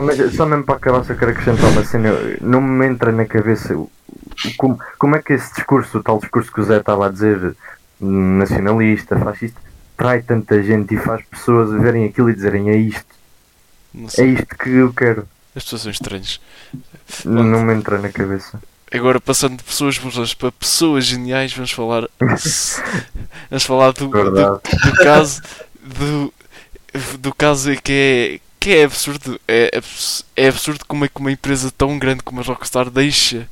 Mas 0.00 0.34
só 0.34 0.46
mesmo 0.46 0.64
para 0.64 0.76
acabar, 0.76 1.04
só 1.04 1.14
quero 1.14 1.30
acrescentar 1.32 1.70
uma 1.70 1.84
cena. 1.84 2.10
Não 2.40 2.60
me 2.60 2.86
entra 2.86 3.10
na 3.12 3.24
cabeça 3.26 3.74
como, 4.56 4.78
como 4.98 5.16
é 5.16 5.22
que 5.22 5.32
esse 5.32 5.52
discurso, 5.54 5.98
o 5.98 6.02
tal 6.02 6.18
discurso 6.18 6.52
que 6.52 6.60
o 6.60 6.64
Zé 6.64 6.78
estava 6.78 7.06
a 7.06 7.10
dizer, 7.10 7.56
nacionalista, 8.00 9.18
fascista, 9.18 9.60
trai 9.96 10.22
tanta 10.22 10.62
gente 10.62 10.94
e 10.94 10.98
faz 10.98 11.24
pessoas 11.26 11.70
verem 11.80 12.04
aquilo 12.04 12.30
e 12.30 12.34
dizerem 12.34 12.70
é 12.70 12.76
isto, 12.76 13.06
é 14.18 14.24
isto 14.24 14.56
que 14.56 14.70
eu 14.70 14.92
quero. 14.92 15.26
As 15.54 15.64
pessoas 15.64 15.82
são 15.82 15.90
estranhas. 15.90 16.40
Não 17.24 17.62
me 17.62 17.74
entra 17.74 17.98
na 17.98 18.08
cabeça. 18.08 18.60
Agora, 18.92 19.20
passando 19.20 19.56
de 19.56 19.62
pessoas 19.64 19.96
burras 19.96 20.34
para 20.34 20.52
pessoas 20.52 21.06
geniais, 21.06 21.52
vamos 21.52 21.72
falar. 21.72 22.08
vamos 23.48 23.64
falar 23.64 23.92
do, 23.92 24.08
do, 24.08 24.30
do 24.30 24.92
caso. 25.02 25.42
Do, 25.82 26.34
do 27.18 27.34
caso 27.34 27.74
que 27.82 27.92
é, 27.92 28.40
que 28.60 28.70
é 28.74 28.84
absurdo. 28.84 29.40
É, 29.48 29.80
é 30.36 30.48
absurdo 30.48 30.84
como 30.86 31.04
é 31.06 31.08
que 31.08 31.18
uma 31.18 31.32
empresa 31.32 31.70
tão 31.70 31.98
grande 31.98 32.22
como 32.22 32.40
a 32.40 32.44
Rockstar 32.44 32.90
deixa 32.90 33.48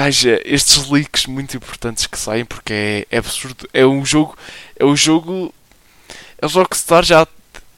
haja 0.00 0.40
estes 0.44 0.88
leaks 0.88 1.26
muito 1.26 1.56
importantes 1.56 2.06
que 2.06 2.18
saem 2.18 2.44
porque 2.44 2.72
é, 2.72 3.06
é 3.10 3.18
absurdo. 3.18 3.68
É 3.72 3.86
um 3.86 4.04
jogo. 4.04 4.36
É 4.76 4.84
um 4.84 4.96
jogo. 4.96 5.54
A 6.40 6.46
Rockstar 6.46 7.04
já 7.04 7.26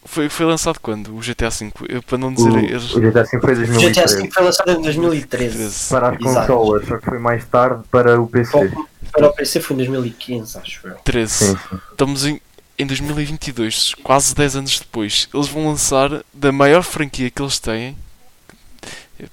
foi, 0.06 0.28
foi 0.28 0.46
lançado 0.46 0.78
quando? 0.80 1.14
O 1.16 1.20
GTA 1.20 1.50
V. 1.50 1.72
Eu, 1.88 2.02
para 2.02 2.18
não 2.18 2.32
dizer. 2.32 2.50
O, 2.50 2.58
eles- 2.58 2.94
o 2.94 3.00
GTA 3.00 3.22
V 3.24 3.40
foi 3.40 3.54
em 3.54 3.62
O 3.62 3.66
GTA 3.66 3.66
2013 3.66 4.22
V 4.22 4.30
foi 4.32 4.44
lançado 4.44 4.70
em 4.72 4.82
2013. 4.82 5.88
para 5.90 6.08
as 6.10 6.18
consolas, 6.18 6.86
só 6.86 6.96
que 6.98 7.04
foi 7.04 7.18
mais 7.18 7.44
tarde 7.44 7.82
para 7.90 8.20
o 8.20 8.26
PC. 8.26 8.50
Para 8.52 8.66
o- 8.80 8.86
para 9.12 9.26
o 9.28 9.32
PC 9.34 9.60
foi 9.60 9.74
em 9.74 9.78
2015, 9.78 10.58
acho 10.58 10.86
eu. 10.88 10.94
13. 11.04 11.32
Sim, 11.34 11.56
sim. 11.56 11.78
Estamos 11.90 12.26
em, 12.26 12.40
em 12.78 12.86
2022, 12.86 13.94
quase 14.02 14.34
10 14.34 14.56
anos 14.56 14.78
depois. 14.80 15.28
Eles 15.32 15.48
vão 15.48 15.66
lançar 15.66 16.22
da 16.34 16.50
maior 16.52 16.82
franquia 16.82 17.30
que 17.30 17.40
eles 17.42 17.58
têm. 17.58 17.96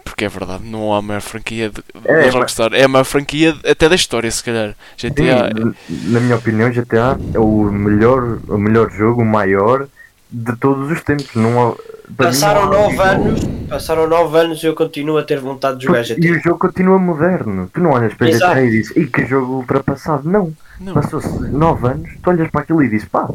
Porque 0.06 0.24
é 0.24 0.30
verdade, 0.30 0.64
não 0.64 0.94
há 0.94 1.02
maior 1.02 1.20
franquia 1.20 1.70
de, 1.70 1.84
É, 2.06 2.26
mas- 2.28 2.34
Rockstar. 2.34 2.74
É 2.74 2.84
a 2.86 2.88
maior 2.88 3.04
franquia 3.04 3.54
até 3.70 3.90
da 3.90 3.96
história, 3.96 4.32
se 4.32 4.42
calhar. 4.42 4.74
GTA. 4.98 5.50
Sim, 5.54 5.74
na 6.10 6.22
minha 6.22 6.38
opinião, 6.38 6.72
GTA 6.72 7.18
é 7.34 7.40
o 7.40 7.64
melhor, 7.70 8.40
o 8.48 8.58
melhor 8.58 8.90
jogo, 8.90 9.22
o 9.24 9.26
maior 9.26 9.90
de 10.34 10.56
todos 10.58 10.92
os 10.92 11.02
tempos. 11.04 11.30
Não 11.36 11.70
mim 11.70 11.76
Passaram 12.18 12.66
não 12.66 12.74
há 12.74 12.82
9 12.82 12.94
igual. 12.94 13.08
anos, 13.08 13.40
passaram 13.70 14.08
9 14.08 14.38
anos 14.38 14.62
e 14.64 14.66
eu 14.68 14.76
continuo 14.76 15.18
a 15.18 15.24
ter 15.24 15.40
vontade 15.40 15.80
de 15.80 15.86
jogar 15.86 16.04
GTA. 16.04 16.26
E 16.28 16.32
o 16.32 16.42
jogo 16.44 16.60
continua 16.60 17.00
moderno. 17.00 17.70
Tu 17.74 17.80
não 17.80 17.92
olhas 17.92 18.14
para 18.14 18.30
Exato. 18.30 18.54
GTA 18.56 18.64
e 18.66 18.70
dizes, 18.72 18.98
e 18.98 19.08
que 19.08 19.26
jogo 19.26 19.54
ultrapassado. 19.54 20.30
Não. 20.30 20.54
Não, 20.80 20.94
Passou-se 20.94 21.28
9 21.50 21.88
anos, 21.88 22.10
tu 22.22 22.30
olhas 22.30 22.50
para 22.52 22.62
aquilo 22.62 22.84
e 22.84 22.90
dizes, 22.90 23.08
pá, 23.08 23.30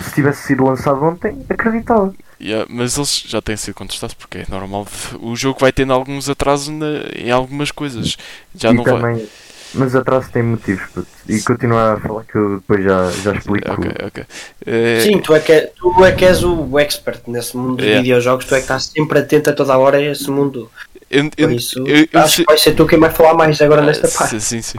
se 0.00 0.12
tivesse 0.14 0.46
sido 0.46 0.64
lançado 0.64 1.02
ontem, 1.02 1.38
acreditava. 1.48 2.12
yeah, 2.40 2.66
mas 2.68 2.96
eles 2.96 3.24
já 3.26 3.40
têm 3.40 3.56
sido 3.56 3.74
contestados 3.74 4.14
porque 4.14 4.38
é 4.38 4.46
normal. 4.48 4.86
O 5.20 5.34
jogo 5.34 5.58
vai 5.58 5.72
tendo 5.72 5.92
alguns 5.92 6.28
atrasos 6.28 6.68
na- 6.68 7.08
em 7.16 7.30
algumas 7.30 7.70
coisas. 7.70 8.16
Já 8.54 8.70
e 8.70 8.74
não 8.74 8.84
vai. 8.84 9.26
Mas 9.74 9.94
atrás 9.94 10.28
tem 10.28 10.42
motivos, 10.42 10.82
puto. 10.94 11.06
E 11.28 11.40
continuar 11.42 11.94
a 11.94 12.00
falar 12.00 12.24
que 12.24 12.36
eu 12.36 12.56
depois 12.56 12.82
já, 12.84 13.10
já 13.22 13.34
explico. 13.34 13.70
Ok, 13.72 13.90
ok. 14.06 14.24
Eh, 14.66 15.00
Sim, 15.02 15.18
tu 15.20 15.34
é, 15.34 15.40
que, 15.40 15.52
é- 15.52 15.72
tu 15.76 16.04
é 16.04 16.12
que 16.12 16.24
és 16.24 16.42
o 16.42 16.78
expert 16.78 17.20
nesse 17.26 17.56
mundo 17.56 17.82
Yeah. 17.82 18.02
videojogos, 18.02 18.44
tu 18.46 18.54
é 18.54 18.58
que 18.58 18.62
estás 18.64 18.84
sempre 18.86 19.18
atento 19.18 19.50
a 19.50 19.52
toda 19.52 19.74
a 19.74 19.78
hora 19.78 19.98
a 19.98 20.02
esse 20.02 20.30
mundo. 20.30 20.70
eu- 21.10 21.50
isso, 21.50 21.78
eu- 21.86 22.06
eu 22.12 22.20
acho 22.20 22.36
que 22.36 22.44
vai 22.44 22.58
ser 22.58 22.72
tu 22.74 22.86
quem 22.86 22.98
vai 22.98 23.10
falar 23.10 23.32
mais 23.34 23.60
agora 23.62 23.80
nesta 23.82 24.06
Ah, 24.08 24.10
parte. 24.18 24.40
Sim, 24.40 24.60
sim, 24.60 24.62
sim. 24.62 24.78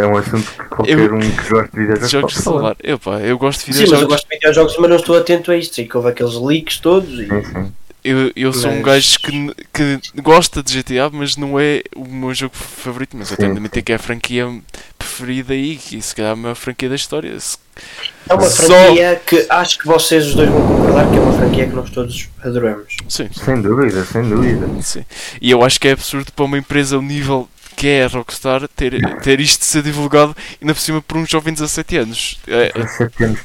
É 0.00 0.06
um 0.06 0.16
assunto 0.16 0.48
que 0.50 0.64
qualquer 0.64 0.98
Eu- 0.98 1.14
um 1.14 1.20
que 1.20 1.48
gosta 1.48 1.68
de 1.72 1.78
videojogos 1.86 2.20
pode 2.20 2.34
de 2.34 2.42
falar. 2.42 2.76
Eu, 2.82 2.98
pá, 2.98 3.18
eu 3.20 3.36
gosto 3.38 3.58
de 3.60 3.64
Sim, 3.64 3.70
mas 3.70 3.78
eu 3.80 3.84
videojogos. 3.86 4.14
gosto 4.14 4.28
de 4.28 4.34
videojogos, 4.36 4.76
mas 4.78 4.90
não 4.90 4.96
estou 4.96 5.16
atento 5.16 5.50
a 5.50 5.56
isto. 5.56 5.74
Sei 5.74 5.86
que 5.88 5.96
houve 5.96 6.08
aqueles 6.10 6.34
leaks 6.34 6.78
todos 6.78 7.10
e 7.18 7.26
Sim, 7.26 7.44
sim. 7.44 7.72
Eu, 8.02 8.32
eu 8.34 8.52
sou 8.52 8.70
um 8.70 8.80
gajo 8.82 9.18
que, 9.20 9.54
que 9.72 10.00
gosta 10.22 10.62
de 10.62 10.80
GTA, 10.82 11.10
mas 11.12 11.36
não 11.36 11.60
é 11.60 11.82
o 11.94 12.04
meu 12.06 12.32
jogo 12.34 12.54
favorito. 12.56 13.16
Mas 13.16 13.30
eu 13.30 13.36
tenho 13.36 13.50
de 13.50 13.56
admitir 13.58 13.82
que 13.82 13.92
é 13.92 13.96
a 13.96 13.98
franquia 13.98 14.46
preferida 14.98 15.52
aí, 15.52 15.76
que 15.76 16.00
se 16.00 16.14
calhar 16.14 16.30
é 16.30 16.32
a 16.32 16.36
maior 16.36 16.54
franquia 16.54 16.88
da 16.88 16.94
história. 16.94 17.38
Se- 17.38 17.58
é 18.28 18.34
uma 18.34 18.48
Só- 18.48 18.62
franquia 18.66 19.20
que 19.26 19.46
acho 19.50 19.78
que 19.78 19.86
vocês 19.86 20.26
os 20.28 20.34
dois 20.34 20.48
vão 20.48 20.66
concordar 20.66 21.10
que 21.10 21.16
é 21.16 21.20
uma 21.20 21.32
franquia 21.38 21.66
que 21.68 21.74
nós 21.74 21.90
todos 21.90 22.28
adoramos. 22.42 22.96
Sim, 23.08 23.28
Sem 23.32 23.60
dúvida, 23.60 24.04
sem 24.04 24.22
dúvida. 24.28 24.66
sim. 24.82 25.04
E 25.40 25.50
eu 25.50 25.62
acho 25.62 25.78
que 25.80 25.88
é 25.88 25.92
absurdo 25.92 26.32
para 26.32 26.44
uma 26.44 26.56
empresa 26.58 26.98
o 26.98 27.02
nível 27.02 27.48
que 27.76 27.86
é 27.88 28.04
a 28.04 28.08
Rockstar 28.08 28.66
ter, 28.68 28.98
ter 29.20 29.40
isto 29.40 29.60
de 29.60 29.66
ser 29.66 29.82
divulgado 29.82 30.36
ainda 30.60 30.74
por 30.74 30.80
cima 30.80 31.00
por 31.00 31.16
um 31.16 31.24
jovem 31.26 31.52
de 31.54 31.60
17 31.60 31.96
anos. 31.96 32.38
É, 32.46 32.72
Há 32.78 32.86
7 32.86 33.24
anos. 33.24 33.40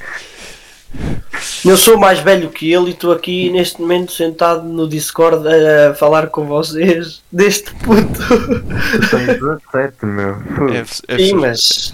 Eu 1.64 1.78
sou 1.78 1.98
mais 1.98 2.20
velho 2.20 2.50
que 2.50 2.72
ele 2.72 2.88
e 2.88 2.92
estou 2.92 3.12
aqui 3.12 3.50
neste 3.50 3.82
momento 3.82 4.12
sentado 4.12 4.64
no 4.64 4.88
Discord 4.88 5.48
a 5.48 5.94
falar 5.96 6.28
com 6.28 6.46
vocês 6.46 7.24
deste 7.32 7.74
puto. 7.76 8.20
Tu 8.22 9.10
tens 9.10 9.26
17, 9.26 10.06
meu. 10.06 10.36
é, 10.74 10.86
é 11.08 11.18
Sim, 11.18 11.34
mas 11.36 11.94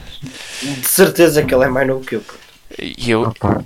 de 0.62 0.88
certeza 0.88 1.43
que 1.43 1.54
ele 1.54 1.66
é 1.66 1.70
mais 1.70 1.88
novo 1.88 2.06
que 2.06 2.16
eu. 2.16 2.22
puto. 2.22 2.41
E 2.80 3.12
eu, 3.12 3.24
Opa, 3.24 3.64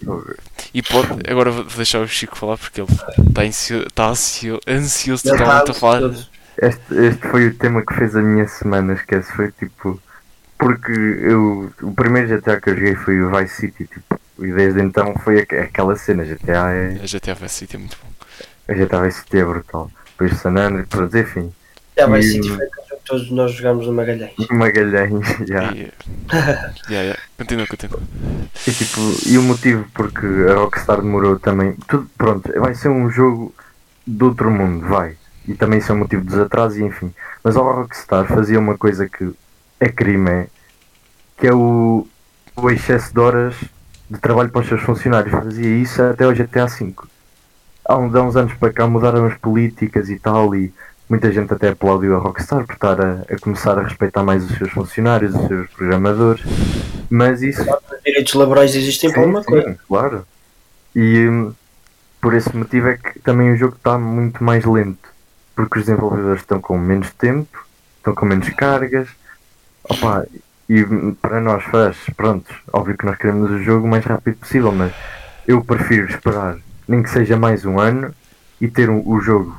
e 0.73 0.81
pode, 0.81 1.07
agora 1.29 1.51
vou 1.51 1.63
deixar 1.63 1.99
o 1.99 2.07
Chico 2.07 2.37
falar 2.37 2.57
porque 2.57 2.81
ele 2.81 2.89
está 3.29 3.43
ansio, 3.43 3.91
tá 3.91 4.07
ansio, 4.09 4.59
ansioso 4.67 5.23
totalmente 5.23 5.69
está 5.69 5.71
a 5.71 5.75
falar. 5.75 6.11
Este, 6.57 6.95
este 6.95 7.27
foi 7.27 7.47
o 7.47 7.55
tema 7.55 7.85
que 7.85 7.93
fez 7.93 8.15
a 8.15 8.21
minha 8.21 8.47
semana, 8.47 8.93
esquece. 8.93 9.31
Foi 9.33 9.51
tipo. 9.51 10.01
Porque 10.57 10.91
eu, 10.91 11.71
o 11.81 11.93
primeiro 11.93 12.29
GTA 12.29 12.59
que 12.61 12.69
eu 12.69 12.75
joguei 12.75 12.95
foi 12.95 13.21
o 13.21 13.29
Vice 13.29 13.55
City, 13.55 13.85
tipo, 13.87 14.19
e 14.39 14.51
desde 14.51 14.81
então 14.81 15.13
foi 15.23 15.39
aqu- 15.39 15.55
aquela 15.55 15.95
cena. 15.95 16.23
GTA 16.25 16.71
é. 16.71 16.99
A 17.01 17.05
GTA 17.07 17.33
Vice 17.35 17.55
City 17.55 17.75
é 17.75 17.79
muito 17.79 17.97
bom. 18.03 18.09
A 18.67 18.73
GTA 18.73 19.01
Vice 19.01 19.19
City 19.21 19.37
é 19.37 19.45
brutal. 19.45 19.91
Depois 20.11 20.39
San 20.39 20.49
Andreas, 20.57 20.87
pronto, 20.87 21.17
enfim. 21.17 21.51
Já 21.97 22.07
vai 22.07 22.19
E- 22.19 22.23
ser 22.23 22.39
diferente 22.41 22.69
do 22.71 22.75
jogo 22.89 23.01
que 23.01 23.05
todos 23.05 23.31
nós 23.31 23.51
jogamos 23.53 23.85
no 23.87 23.93
Magalhães. 23.93 24.33
Magalhães, 24.51 25.27
já. 25.47 25.71
Yeah, 26.89 27.01
yeah. 27.03 27.19
Continua, 27.37 27.67
continua. 27.67 27.99
E, 28.67 28.71
tipo, 28.71 28.99
e 29.27 29.37
o 29.37 29.41
motivo 29.43 29.85
porque 29.93 30.25
a 30.49 30.53
Rockstar 30.55 31.01
demorou 31.01 31.39
também. 31.39 31.73
Tudo, 31.87 32.09
pronto, 32.17 32.51
vai 32.59 32.73
ser 32.75 32.89
um 32.89 33.09
jogo 33.09 33.53
de 34.07 34.23
outro 34.23 34.49
mundo, 34.51 34.85
vai. 34.87 35.15
E 35.47 35.53
também 35.53 35.79
isso 35.79 35.91
é 35.91 35.95
um 35.95 35.99
motivo 35.99 36.23
dos 36.25 36.37
atrasos, 36.39 36.77
e 36.79 36.83
enfim. 36.83 37.13
Mas 37.43 37.55
a 37.55 37.61
Rockstar 37.61 38.25
fazia 38.25 38.59
uma 38.59 38.77
coisa 38.77 39.07
que 39.07 39.31
é 39.79 39.89
crime, 39.89 40.29
é, 40.31 40.47
que 41.37 41.47
é 41.47 41.53
o, 41.53 42.07
o 42.55 42.69
excesso 42.71 43.13
de 43.13 43.19
horas 43.19 43.55
de 44.09 44.19
trabalho 44.19 44.49
para 44.49 44.61
os 44.61 44.67
seus 44.67 44.81
funcionários. 44.81 45.31
Fazia 45.31 45.77
isso 45.77 46.01
até 46.01 46.23
ao 46.25 46.33
GTA 46.33 46.65
V. 46.67 46.93
Há 47.87 47.97
uns, 47.97 48.15
há 48.15 48.21
uns 48.21 48.35
anos 48.35 48.53
para 48.55 48.73
cá 48.73 48.87
mudaram 48.87 49.25
as 49.25 49.37
políticas 49.37 50.09
e 50.09 50.17
tal, 50.17 50.55
e 50.55 50.73
muita 51.09 51.31
gente 51.31 51.53
até 51.53 51.69
aplaudiu 51.69 52.15
a 52.15 52.19
Rockstar 52.19 52.65
por 52.65 52.73
estar 52.73 52.99
a, 52.99 53.21
a 53.29 53.39
começar 53.39 53.77
a 53.77 53.83
respeitar 53.83 54.23
mais 54.23 54.43
os 54.49 54.57
seus 54.57 54.71
funcionários, 54.71 55.35
os 55.35 55.47
seus 55.47 55.69
programadores. 55.71 56.43
Mas 57.09 57.41
isso 57.41 57.61
Os 57.61 58.03
direitos 58.03 58.33
laborais 58.33 58.75
existem 58.75 59.11
para 59.11 59.21
alguma 59.21 59.43
coisa. 59.43 59.77
claro. 59.87 60.25
E 60.95 61.27
hum, 61.27 61.53
por 62.21 62.33
esse 62.33 62.55
motivo 62.55 62.87
é 62.87 62.97
que 62.97 63.19
também 63.19 63.51
o 63.53 63.57
jogo 63.57 63.75
está 63.75 63.97
muito 63.97 64.43
mais 64.43 64.65
lento. 64.65 65.13
Porque 65.55 65.79
os 65.79 65.85
desenvolvedores 65.85 66.41
estão 66.41 66.59
com 66.59 66.77
menos 66.77 67.11
tempo, 67.13 67.65
estão 67.97 68.15
com 68.15 68.25
menos 68.25 68.49
cargas. 68.49 69.07
Opa, 69.83 70.25
e 70.69 70.83
para 71.21 71.39
nós 71.39 71.63
fãs, 71.65 71.97
pronto, 72.15 72.53
óbvio 72.73 72.97
que 72.97 73.05
nós 73.05 73.17
queremos 73.17 73.51
o 73.51 73.61
jogo 73.61 73.85
o 73.85 73.89
mais 73.89 74.03
rápido 74.05 74.37
possível, 74.37 74.71
mas 74.71 74.91
eu 75.47 75.63
prefiro 75.63 76.09
esperar, 76.09 76.57
nem 76.87 77.03
que 77.03 77.09
seja 77.09 77.37
mais 77.37 77.65
um 77.65 77.79
ano, 77.79 78.13
e 78.59 78.67
ter 78.67 78.89
um- 78.89 79.03
o 79.05 79.19
jogo 79.19 79.55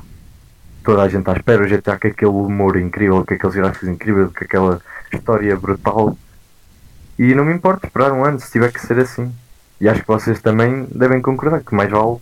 toda 0.83 1.01
a 1.03 1.09
gente 1.09 1.29
à 1.29 1.33
espera, 1.33 1.63
o 1.63 1.67
GTA 1.67 1.99
com 1.99 2.07
aquele 2.07 2.31
humor 2.31 2.77
incrível, 2.77 3.25
com 3.25 3.33
aqueles 3.33 3.55
gráficos 3.55 3.89
incríveis, 3.89 4.31
com 4.31 4.43
aquela 4.43 4.81
história 5.13 5.55
brutal. 5.55 6.17
E 7.19 7.33
não 7.33 7.45
me 7.45 7.53
importa 7.53 7.87
esperar 7.87 8.11
um 8.11 8.23
ano 8.23 8.39
se 8.39 8.51
tiver 8.51 8.71
que 8.71 8.79
ser 8.79 8.99
assim. 8.99 9.33
E 9.79 9.87
acho 9.87 10.01
que 10.01 10.07
vocês 10.07 10.41
também 10.41 10.87
devem 10.93 11.21
concordar 11.21 11.61
que 11.61 11.75
mais 11.75 11.89
vale 11.89 12.17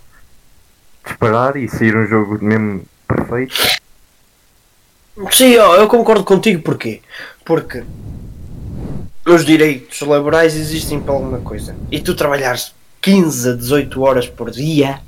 esperar 1.06 1.56
e 1.56 1.68
sair 1.68 1.96
um 1.96 2.06
jogo 2.06 2.44
mesmo 2.44 2.84
perfeito. 3.08 3.56
Sim, 5.32 5.58
ó, 5.58 5.76
eu 5.76 5.88
concordo 5.88 6.24
contigo, 6.24 6.62
porquê? 6.62 7.02
Porque 7.46 7.84
os 9.26 9.44
direitos 9.46 10.02
laborais 10.02 10.56
existem 10.56 11.00
para 11.00 11.14
alguma 11.14 11.40
coisa. 11.40 11.76
E 11.92 12.00
tu 12.00 12.14
trabalhares 12.16 12.74
15 13.02 13.50
a 13.50 13.54
18 13.54 14.02
horas 14.02 14.28
por 14.28 14.52
dia, 14.52 15.00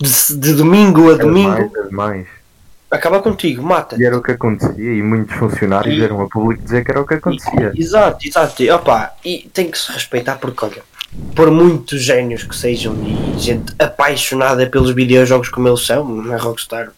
de, 0.00 0.36
de 0.38 0.52
domingo 0.54 1.10
a 1.10 1.14
É 1.14 1.18
domingo, 1.18 1.50
demais, 1.54 1.72
é 1.74 1.88
demais. 1.88 2.26
acaba 2.90 3.20
contigo, 3.20 3.62
mata. 3.62 3.96
E 3.98 4.04
era 4.04 4.16
o 4.16 4.22
que 4.22 4.32
acontecia 4.32 4.92
e 4.92 5.02
muitos 5.02 5.34
funcionários 5.36 5.94
E- 5.94 5.98
vieram 5.98 6.20
a 6.20 6.28
público 6.28 6.62
dizer 6.62 6.84
que 6.84 6.90
era 6.90 7.00
o 7.00 7.06
que 7.06 7.14
acontecia. 7.14 7.72
Exato, 7.74 8.26
exato. 8.26 8.62
E, 8.62 8.70
opa, 8.70 9.14
e 9.24 9.48
tem 9.52 9.70
que 9.70 9.78
se 9.78 9.90
respeitar 9.92 10.36
porque, 10.36 10.64
olha, 10.64 10.82
por 11.34 11.50
muitos 11.50 12.02
génios 12.02 12.42
que 12.44 12.54
sejam 12.54 12.94
e 13.04 13.38
gente 13.38 13.74
apaixonada 13.78 14.66
pelos 14.66 14.90
videojogos 14.94 15.48
como 15.48 15.66
eles 15.68 15.84
são, 15.86 16.06
na 16.22 16.36
Rockstar, 16.36 16.90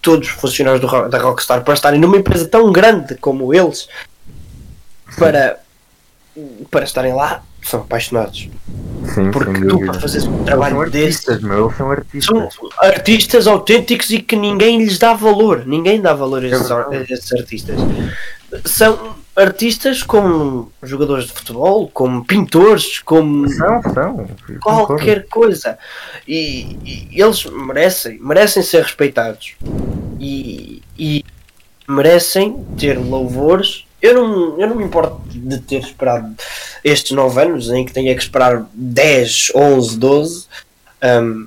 todos 0.00 0.28
os 0.28 0.34
funcionários 0.34 0.80
do 0.80 1.08
da 1.08 1.18
Rockstar, 1.18 1.62
para 1.62 1.74
estarem 1.74 2.00
numa 2.00 2.16
empresa 2.16 2.46
tão 2.48 2.72
grande 2.72 3.16
como 3.16 3.52
eles, 3.52 3.86
para, 5.18 5.58
para 6.70 6.84
estarem 6.84 7.14
lá, 7.14 7.42
são 7.62 7.80
apaixonados. 7.80 8.48
Sim, 9.14 9.30
Porque 9.30 9.66
tu, 9.66 9.78
para 9.80 10.00
fazeres 10.00 10.26
um 10.26 10.30
Eles 10.30 10.36
são 10.36 10.44
trabalho 10.44 10.90
desse, 10.90 11.06
artistas, 11.30 11.40
meu, 11.42 11.72
são 11.72 11.90
artistas. 11.90 12.24
são 12.54 12.68
artistas 12.80 13.46
autênticos 13.46 14.10
e 14.10 14.20
que 14.20 14.34
ninguém 14.36 14.78
lhes 14.78 14.98
dá 14.98 15.14
valor. 15.14 15.64
Ninguém 15.66 16.00
dá 16.00 16.12
valor 16.12 16.42
a 16.44 16.48
esses, 16.48 16.70
É 16.70 16.74
verdade. 16.74 16.96
a 16.96 17.14
esses 17.14 17.32
artistas. 17.32 17.76
São 18.64 19.14
artistas 19.34 20.02
como 20.02 20.72
jogadores 20.82 21.26
de 21.26 21.32
futebol, 21.32 21.88
como 21.92 22.24
pintores, 22.24 22.98
como 23.00 23.48
São, 23.48 23.82
são. 23.94 24.26
qualquer 24.62 25.26
coisa. 25.28 25.78
E, 26.26 26.76
e 27.12 27.20
eles 27.22 27.44
merecem, 27.46 28.18
merecem 28.20 28.62
ser 28.62 28.82
respeitados. 28.82 29.54
E, 30.18 30.82
e 30.98 31.24
merecem 31.88 32.64
ter 32.78 32.98
louvores. 32.98 33.85
Eu 34.06 34.14
não, 34.14 34.60
eu 34.60 34.68
não 34.68 34.76
me 34.76 34.84
importo 34.84 35.20
de 35.26 35.58
ter 35.60 35.80
esperado 35.80 36.34
estes 36.84 37.12
9 37.12 37.40
anos, 37.40 37.70
em 37.70 37.84
que 37.84 37.92
tenha 37.92 38.14
que 38.14 38.22
esperar 38.22 38.64
10, 38.72 39.52
11, 39.54 39.98
12. 39.98 40.46
Hum, 41.02 41.46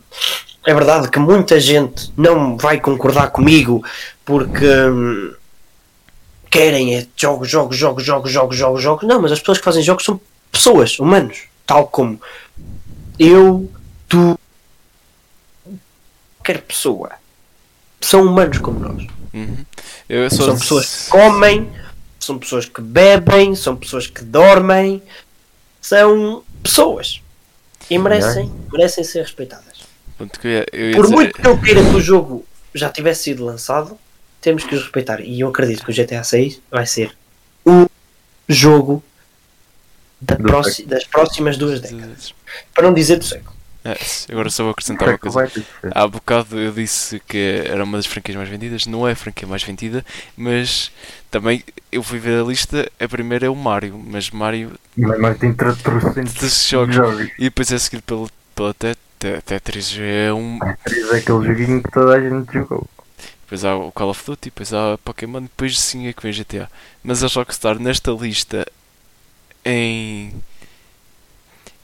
é 0.65 0.73
verdade 0.73 1.09
que 1.09 1.19
muita 1.19 1.59
gente 1.59 2.11
não 2.17 2.57
vai 2.57 2.79
concordar 2.79 3.31
comigo 3.31 3.83
porque 4.25 4.65
hum, 4.65 5.33
querem 6.49 6.95
é 6.95 7.07
jogos, 7.15 7.49
jogos, 7.49 7.77
jogos, 7.77 8.03
jogos, 8.03 8.31
jogos, 8.31 8.57
jogos, 8.57 8.81
jogos. 8.81 9.07
Não, 9.07 9.21
mas 9.21 9.31
as 9.31 9.39
pessoas 9.39 9.57
que 9.59 9.63
fazem 9.63 9.83
jogos 9.83 10.03
são 10.03 10.19
pessoas, 10.51 10.99
humanos, 10.99 11.43
tal 11.65 11.87
como 11.87 12.19
eu, 13.17 13.71
tu, 14.07 14.37
qualquer 16.49 16.61
pessoa. 16.61 17.11
São 18.01 18.23
humanos 18.23 18.57
como 18.57 18.79
nós. 18.79 19.07
Uhum. 19.33 20.29
São 20.29 20.57
pessoas 20.57 21.05
que 21.05 21.11
comem, 21.11 21.69
são 22.29 22.37
pessoas 22.37 22.65
que 22.65 22.79
bebem, 22.79 23.55
são 23.55 23.75
pessoas 23.75 24.05
que 24.05 24.23
dormem, 24.23 25.01
são 25.81 26.43
pessoas. 26.61 27.21
E 27.89 27.97
merecem, 27.97 28.51
merecem 28.71 29.03
ser 29.03 29.21
respeitadas. 29.21 29.79
Eu 30.19 30.27
ia, 30.51 30.65
eu 30.71 30.89
ia 30.91 30.95
Por 30.95 31.03
dizer- 31.05 31.15
muito 31.15 31.41
que 31.41 31.47
eu 31.47 31.59
queira 31.59 31.81
que 31.83 31.95
o 31.95 31.99
jogo 32.01 32.45
já 32.75 32.87
tivesse 32.89 33.23
sido 33.23 33.43
lançado, 33.43 33.97
temos 34.39 34.63
que 34.63 34.75
os 34.75 34.83
respeitar. 34.83 35.21
E 35.21 35.39
eu 35.39 35.47
acredito 35.49 35.83
que 35.83 35.89
o 35.89 35.93
GTA 35.93 36.23
6 36.23 36.61
vai 36.69 36.85
ser 36.85 37.17
o 37.65 37.87
jogo 38.47 39.03
da 40.21 40.35
Do 40.35 40.43
próxi- 40.43 40.85
das 40.85 41.03
próximas 41.05 41.57
duas 41.57 41.79
décadas. 41.81 42.35
Para 42.75 42.83
não 42.83 42.93
dizer 42.93 43.17
do 43.17 43.25
século. 43.25 43.57
É, 43.93 44.31
agora 44.31 44.49
só 44.49 44.63
vou 44.63 44.71
acrescentar 44.71 45.09
uma 45.09 45.17
coisa. 45.17 45.41
Há 45.91 46.07
bocado 46.07 46.59
eu 46.59 46.71
disse 46.71 47.19
que 47.27 47.63
era 47.65 47.83
uma 47.83 47.97
das 47.97 48.05
franquias 48.05 48.37
mais 48.37 48.49
vendidas, 48.49 48.85
não 48.85 49.07
é 49.07 49.11
a 49.13 49.15
franquia 49.15 49.47
mais 49.47 49.63
vendida, 49.63 50.05
mas 50.37 50.91
também 51.31 51.63
eu 51.91 52.03
fui 52.03 52.19
ver 52.19 52.41
a 52.41 52.43
lista, 52.45 52.89
a 52.99 53.07
primeira 53.07 53.45
é 53.45 53.49
o 53.49 53.55
Mario, 53.55 53.97
mas 53.97 54.29
Mario 54.29 54.73
Mas 54.95 55.19
mas 55.19 55.37
tem 55.37 55.53
300 55.53 56.33
desses 56.33 56.67
jogos 56.67 56.95
jogos. 56.95 57.29
e 57.37 57.43
depois 57.45 57.71
é 57.71 57.77
seguido 57.79 58.03
pelo, 58.03 58.29
pela 58.55 58.73
Tet- 58.73 58.99
Tet- 59.17 59.41
Tetris, 59.43 59.95
é 59.99 60.31
um. 60.33 60.59
Três 60.83 61.11
é 61.11 61.17
aquele 61.17 61.45
joguinho 61.47 61.83
que 61.83 61.91
toda 61.91 62.15
a 62.15 62.19
gente 62.21 62.53
jogou. 62.53 62.87
Depois 63.43 63.65
há 63.65 63.75
o 63.75 63.91
Call 63.91 64.09
of 64.11 64.23
Duty, 64.25 64.45
depois 64.49 64.73
há 64.73 64.97
Pokémon, 65.03 65.41
depois 65.41 65.79
sim 65.79 66.07
é 66.07 66.13
que 66.13 66.21
vem 66.23 66.31
GTA. 66.31 66.69
Mas 67.03 67.23
a 67.23 67.27
Rockstar 67.27 67.79
nesta 67.79 68.11
lista 68.11 68.65
em. 69.65 70.33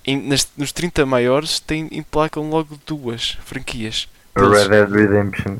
Em 0.05 0.21
nas- 0.21 0.47
nos 0.57 0.71
30 0.71 1.05
maiores 1.05 1.59
tem, 1.59 1.87
emplacam 1.91 2.49
logo 2.49 2.79
duas 2.85 3.37
franquias. 3.45 4.07
Red 4.35 4.67
Dead 4.69 4.89
Redemption. 4.89 5.57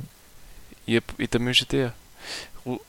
E, 0.88 0.98
a- 0.98 1.04
e 1.18 1.28
também 1.28 1.50
o 1.52 1.54
GTA. 1.54 1.93
O- 2.66 2.80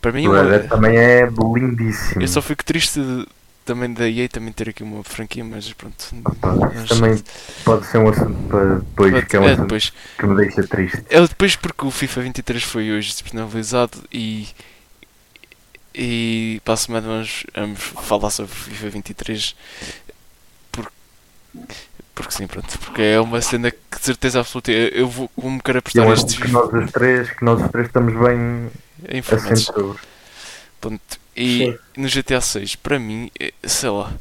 para 0.00 0.12
mim, 0.12 0.28
Red 0.28 0.48
Dead 0.58 0.68
também 0.68 0.96
é 0.96 1.26
lindíssimo. 1.26 2.22
eu 2.22 2.28
só 2.28 2.40
fico 2.42 2.64
triste 2.64 3.00
de- 3.00 3.26
também 3.64 3.92
da 3.92 4.08
EA 4.08 4.28
também 4.28 4.52
ter 4.52 4.68
aqui 4.68 4.84
uma 4.84 5.02
franquia, 5.02 5.42
mas 5.44 5.72
pronto. 5.72 6.14
Opa, 6.24 6.54
mas- 6.54 6.88
também 6.88 7.20
pode 7.64 7.84
ser 7.86 7.98
um 7.98 8.08
assunto 8.08 8.48
para 8.48 8.74
depois, 8.76 9.24
que 9.24 9.36
é 9.36 9.40
um 9.40 9.42
é, 9.42 9.46
assunto 9.52 9.62
depois, 9.62 9.92
que 10.16 10.26
me 10.26 10.36
deixa 10.36 10.62
triste. 10.68 11.02
é 11.10 11.20
depois 11.20 11.56
porque 11.56 11.84
o 11.84 11.90
FIFA 11.90 12.20
23 12.20 12.62
foi 12.62 12.92
hoje 12.92 13.08
despenalizado 13.10 13.98
e. 14.12 14.46
E 15.98 16.60
para 16.64 16.74
a 16.74 16.76
semana 16.76 17.06
vamos, 17.08 17.44
vamos 17.54 17.80
falar 17.80 18.28
sobre 18.30 18.52
o 18.52 18.54
FIFA 18.54 18.90
23 18.90 19.56
porque, 19.80 20.05
porque 22.14 22.32
sim, 22.32 22.46
pronto, 22.46 22.78
porque 22.78 23.02
é 23.02 23.20
uma 23.20 23.40
cena 23.42 23.70
que 23.70 23.98
de 23.98 24.04
certeza 24.04 24.40
absoluta 24.40 24.72
eu, 24.72 24.88
eu 24.88 25.08
vou 25.08 25.28
como 25.36 25.62
quero 25.62 25.78
apostar 25.78 26.06
eu 26.06 26.12
estes 26.12 26.34
acho 26.34 26.42
que 26.42 26.50
nós 26.52 26.72
os 26.72 26.90
três, 26.92 27.30
que 27.30 27.44
nós 27.44 27.60
os 27.62 27.70
três 27.70 27.86
estamos 27.88 28.14
bem 28.14 28.70
informados. 29.12 29.70
Pronto, 30.80 31.00
e 31.36 31.78
Sim. 31.94 32.02
no 32.02 32.08
GTA 32.08 32.40
6, 32.40 32.76
para 32.76 32.98
mim, 32.98 33.30
é- 33.38 33.52
sei 33.64 33.90
lá, 33.90 34.12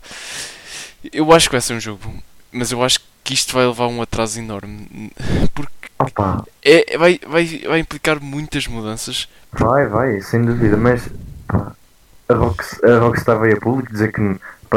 eu 1.14 1.32
acho 1.32 1.48
que 1.50 1.54
vai 1.56 1.62
ser 1.62 1.74
um 1.74 1.80
jogo 1.80 2.00
bom, 2.04 2.16
mas 2.52 2.72
eu 2.72 2.84
acho 2.84 3.00
que 3.24 3.34
isto 3.34 3.54
vai 3.54 3.66
levar 3.66 3.86
a 3.86 3.88
um 3.88 4.02
atraso 4.02 4.40
enorme, 4.40 5.12
porque 5.54 5.74
Opa, 6.00 6.44
é, 6.64 6.98
vai, 6.98 7.20
vai, 7.26 7.46
vai 7.66 7.80
implicar 7.80 8.20
muitas 8.20 8.68
mudanças. 8.68 9.28
vai, 9.54 9.88
vai, 9.88 10.22
sem 10.22 10.42
dúvida, 10.42 10.76
mas 10.76 11.08
pá, 11.48 11.74
a, 12.30 12.34
Rox, 12.36 12.84
a 12.84 13.00
Rockstar 13.00 13.40
veio 13.40 13.58
a 13.58 13.62
público 13.62 13.92
dizer 13.92 14.12
que 14.12 14.22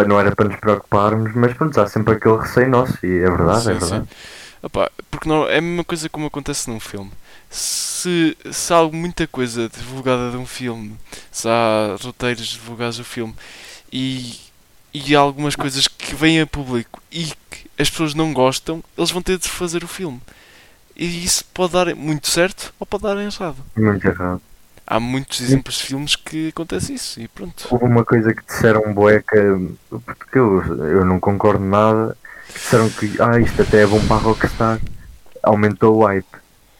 não 0.06 0.20
era 0.20 0.34
para 0.34 0.48
nos 0.48 0.56
preocuparmos, 0.58 1.34
mas 1.34 1.54
pronto, 1.54 1.80
há 1.80 1.86
sempre 1.86 2.14
aquele 2.14 2.38
receio 2.38 2.68
nosso 2.68 3.04
e 3.04 3.18
é 3.18 3.30
verdade, 3.30 3.62
Sim, 3.62 3.70
é 3.70 3.74
verdade. 3.74 4.08
Opa, 4.62 4.90
porque 5.10 5.28
não, 5.28 5.48
é 5.48 5.58
a 5.58 5.60
mesma 5.60 5.84
coisa 5.84 6.08
como 6.08 6.26
acontece 6.26 6.68
num 6.68 6.80
filme. 6.80 7.10
Se, 7.50 8.36
se 8.50 8.74
há 8.74 8.82
muita 8.84 9.26
coisa 9.26 9.68
divulgada 9.68 10.30
de 10.30 10.36
um 10.36 10.46
filme, 10.46 10.96
se 11.30 11.48
há 11.48 11.96
roteiros 12.02 12.46
divulgados 12.46 12.98
do 12.98 13.04
filme 13.04 13.34
e, 13.92 14.38
e 14.92 15.14
há 15.14 15.20
algumas 15.20 15.56
coisas 15.56 15.86
que 15.86 16.14
vêm 16.14 16.40
a 16.40 16.46
público 16.46 17.00
e 17.10 17.32
que 17.50 17.70
as 17.78 17.88
pessoas 17.88 18.14
não 18.14 18.32
gostam, 18.32 18.82
eles 18.96 19.10
vão 19.10 19.22
ter 19.22 19.38
de 19.38 19.48
fazer 19.48 19.84
o 19.84 19.88
filme. 19.88 20.20
E 20.96 21.24
isso 21.24 21.44
pode 21.54 21.72
dar 21.72 21.94
muito 21.94 22.28
certo 22.28 22.74
ou 22.78 22.86
pode 22.86 23.04
dar 23.04 23.16
errado. 23.16 23.56
Muito 23.76 24.06
errado. 24.06 24.42
Há 24.90 24.98
muitos 24.98 25.42
exemplos 25.42 25.74
de 25.76 25.84
filmes 25.84 26.16
que 26.16 26.48
acontece 26.48 26.94
isso 26.94 27.20
e 27.20 27.28
pronto. 27.28 27.68
Houve 27.70 27.84
uma 27.84 28.06
coisa 28.06 28.32
que 28.32 28.42
disseram 28.46 28.82
que, 28.82 30.00
porque 30.00 30.38
eu, 30.38 30.62
eu 30.86 31.04
não 31.04 31.20
concordo 31.20 31.62
nada, 31.62 32.16
que 32.46 32.54
disseram 32.54 32.88
que 32.88 33.20
ah, 33.20 33.38
isto 33.38 33.60
até 33.60 33.82
é 33.82 33.86
bom 33.86 34.00
para 34.06 34.16
a 34.16 34.20
Rockstar, 34.20 34.80
aumentou 35.42 35.98
o 35.98 36.06
hype. 36.06 36.26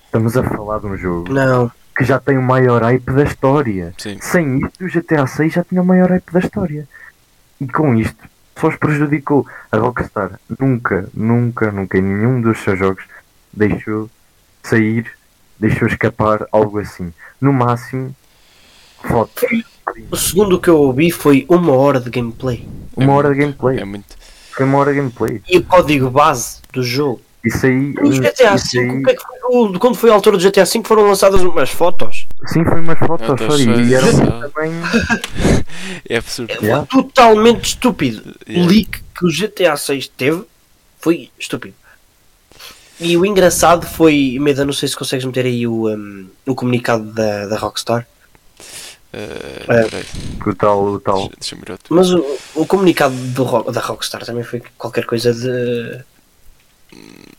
Estamos 0.06 0.38
a 0.38 0.42
falar 0.42 0.78
de 0.78 0.86
um 0.86 0.96
jogo 0.96 1.30
Não. 1.30 1.70
que 1.94 2.02
já 2.02 2.18
tem 2.18 2.38
o 2.38 2.42
maior 2.42 2.80
hype 2.82 3.12
da 3.12 3.24
história. 3.24 3.92
Sim. 3.98 4.16
Sem 4.22 4.60
isto, 4.64 4.86
o 4.86 4.88
GTA 4.88 5.26
6 5.26 5.52
já 5.52 5.62
tinha 5.62 5.82
o 5.82 5.84
maior 5.84 6.08
hype 6.08 6.32
da 6.32 6.40
história. 6.40 6.88
E 7.60 7.68
com 7.68 7.94
isto, 7.94 8.24
só 8.58 8.68
os 8.68 8.76
prejudicou. 8.76 9.46
A 9.70 9.76
Rockstar 9.76 10.40
nunca, 10.58 11.10
nunca, 11.12 11.70
nunca 11.70 11.98
em 11.98 12.02
nenhum 12.02 12.40
dos 12.40 12.58
seus 12.60 12.78
jogos 12.78 13.04
deixou 13.52 14.08
sair, 14.62 15.10
deixou 15.58 15.88
escapar 15.88 16.46
algo 16.52 16.78
assim. 16.78 17.12
No 17.40 17.52
máximo, 17.52 18.14
foto. 19.02 19.46
O 20.10 20.16
segundo 20.16 20.60
que 20.60 20.68
eu 20.68 20.76
ouvi 20.78 21.10
foi 21.10 21.46
uma 21.48 21.72
hora 21.72 22.00
de 22.00 22.10
gameplay. 22.10 22.66
Uma 22.96 23.12
hora 23.14 23.32
de 23.32 23.40
gameplay. 23.40 23.78
É 23.78 23.84
muito. 23.84 24.16
Foi 24.52 24.66
uma 24.66 24.78
hora 24.78 24.90
de 24.92 24.98
gameplay. 24.98 25.40
E 25.48 25.58
o 25.58 25.64
código 25.64 26.10
base 26.10 26.58
do 26.72 26.82
jogo. 26.82 27.20
Isso 27.44 27.64
aí. 27.66 27.94
No 27.94 28.10
GTA 28.10 28.56
V, 28.56 28.78
aí- 28.80 28.88
o 29.00 29.02
que 29.04 29.10
é 29.10 29.14
que 29.14 29.22
foi 29.22 29.38
o- 29.44 29.78
quando 29.78 29.94
foi 29.96 30.10
a 30.10 30.12
altura 30.14 30.36
do 30.36 30.42
GTA 30.42 30.64
V 30.64 30.82
foram 30.84 31.04
lançadas 31.06 31.40
umas 31.40 31.70
fotos. 31.70 32.26
Sim, 32.46 32.64
foi 32.64 32.80
umas 32.80 32.98
fotos 32.98 33.26
só. 33.28 33.56
E 33.56 33.64
também. 33.64 34.72
É 36.08 36.16
absurdo. 36.16 36.52
Foi 36.54 36.64
Yeah. 36.66 36.86
totalmente 36.86 37.64
estúpido. 37.64 38.34
O 38.46 38.50
Yeah. 38.50 38.70
leak 38.70 38.90
que 39.16 39.24
o 39.24 39.28
GTA 39.30 39.76
6 39.76 40.08
teve 40.08 40.42
foi 41.00 41.30
estúpido. 41.38 41.74
E 43.00 43.16
o 43.16 43.24
engraçado 43.24 43.86
foi, 43.86 44.36
Meda, 44.40 44.64
não 44.64 44.72
sei 44.72 44.88
se 44.88 44.96
consegues 44.96 45.24
meter 45.24 45.46
aí 45.46 45.66
o, 45.66 45.88
um, 45.88 46.26
o 46.46 46.54
comunicado 46.54 47.04
da, 47.12 47.46
da 47.46 47.56
Rockstar, 47.56 48.06
É. 49.12 49.64
peraí, 49.66 50.04
O 50.46 50.54
tal, 50.54 50.84
o 50.84 51.00
tal. 51.00 51.28
deixa- 51.38 51.56
outro. 51.70 51.94
mas 51.94 52.10
o, 52.12 52.24
o 52.56 52.66
comunicado 52.66 53.14
do, 53.14 53.62
da 53.70 53.80
Rockstar 53.80 54.24
também 54.24 54.42
foi 54.42 54.62
qualquer 54.76 55.06
coisa 55.06 55.32
de. 55.32 56.00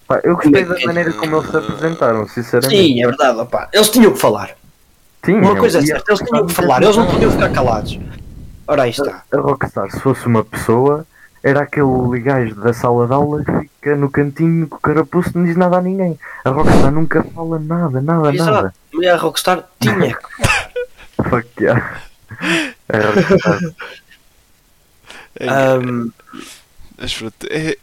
Pá, 0.07 0.21
eu 0.23 0.35
gostei 0.35 0.63
da 0.63 0.79
maneira 0.85 1.11
como 1.13 1.35
eles 1.37 1.49
se 1.51 1.57
apresentaram, 1.57 2.27
sinceramente. 2.27 2.75
Sim, 2.81 3.03
é 3.03 3.07
verdade, 3.07 3.39
opá. 3.39 3.69
Eles 3.73 3.89
tinham 3.89 4.13
que 4.13 4.19
falar. 4.19 4.51
Sim, 5.25 5.33
Uma 5.33 5.51
eu- 5.51 5.57
coisa 5.57 5.79
é 5.79 5.81
certa, 5.85 6.11
eles 6.13 6.27
tinham 6.27 6.47
que 6.47 6.53
falar, 6.53 6.81
eles 6.81 6.95
não 6.95 7.05
podiam 7.05 7.31
ficar 7.31 7.49
calados. 7.51 7.99
Ora 8.65 8.83
aí 8.83 8.91
está. 8.91 9.23
A 9.33 9.37
Rockstar, 9.39 9.91
se 9.91 9.99
fosse 9.99 10.25
uma 10.25 10.43
pessoa, 10.45 11.05
era 11.43 11.61
aquele 11.61 12.19
gajo 12.19 12.55
da 12.55 12.73
sala 12.73 13.07
de 13.07 13.13
aula 13.13 13.43
que 13.43 13.59
fica 13.61 13.95
no 13.95 14.09
cantinho 14.09 14.67
com 14.67 14.77
o 14.77 14.79
carapuço 14.79 15.29
e 15.29 15.37
não 15.37 15.45
diz 15.45 15.55
nada 15.55 15.77
a 15.77 15.81
ninguém. 15.81 16.19
A 16.43 16.49
Rockstar 16.49 16.91
nunca 16.91 17.23
fala 17.23 17.59
nada, 17.59 18.01
nada, 18.01 18.33
Exato. 18.33 18.51
nada. 18.51 18.73
E 18.93 19.07
a 19.07 19.15
Rockstar 19.15 19.63
tinha. 19.79 20.17
Fuck 21.29 21.47
yeah. 21.59 22.01
A 22.89 22.97
Rockstar. 22.97 23.59
É, 25.39 25.77
um, 25.77 26.11
é, 27.49 27.77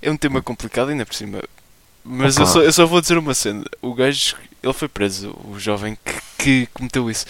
é 0.00 0.10
um 0.10 0.16
tema 0.16 0.40
complicado 0.40 0.88
ainda 0.88 1.04
por 1.04 1.14
cima. 1.14 1.42
Mas 2.04 2.36
eu 2.36 2.46
só, 2.46 2.62
eu 2.62 2.72
só 2.72 2.86
vou 2.86 3.00
dizer 3.00 3.18
uma 3.18 3.34
cena. 3.34 3.64
O 3.80 3.94
gajo, 3.94 4.36
ele 4.62 4.72
foi 4.72 4.88
preso, 4.88 5.36
o 5.44 5.58
jovem 5.58 5.96
que, 6.04 6.14
que 6.38 6.68
cometeu 6.72 7.10
isso. 7.10 7.26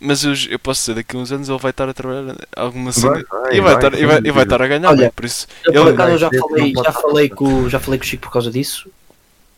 Mas 0.00 0.22
eu, 0.24 0.32
eu 0.50 0.58
posso 0.58 0.80
dizer, 0.82 0.94
daqui 0.94 1.16
a 1.16 1.18
uns 1.18 1.32
anos 1.32 1.48
ele 1.48 1.58
vai 1.58 1.70
estar 1.70 1.88
a 1.88 1.94
trabalhar 1.94 2.36
alguma 2.56 2.92
cena. 2.92 3.12
Vai, 3.12 3.24
vai, 3.24 3.56
e 3.56 3.60
vai, 3.60 3.60
vai, 3.60 3.74
estar, 3.74 3.94
e, 3.94 3.96
sem 3.96 4.06
vai, 4.06 4.18
e 4.24 4.30
vai 4.30 4.42
estar 4.44 4.62
a 4.62 4.66
ganhar, 4.66 4.88
Olha, 4.90 5.04
né? 5.06 5.10
por 5.14 5.24
isso. 5.24 5.46
eu, 5.66 5.72
por 5.72 5.80
Ele- 5.80 5.90
acaso 5.90 6.10
eu 6.12 6.18
já 6.18 6.30
falei, 6.30 6.72
já 6.74 6.92
falei, 6.92 7.28
com, 7.28 7.68
já 7.68 7.80
falei 7.80 7.98
com 7.98 8.04
o 8.04 8.06
Chico 8.08 8.22
por 8.24 8.32
causa 8.32 8.50
disso. 8.50 8.90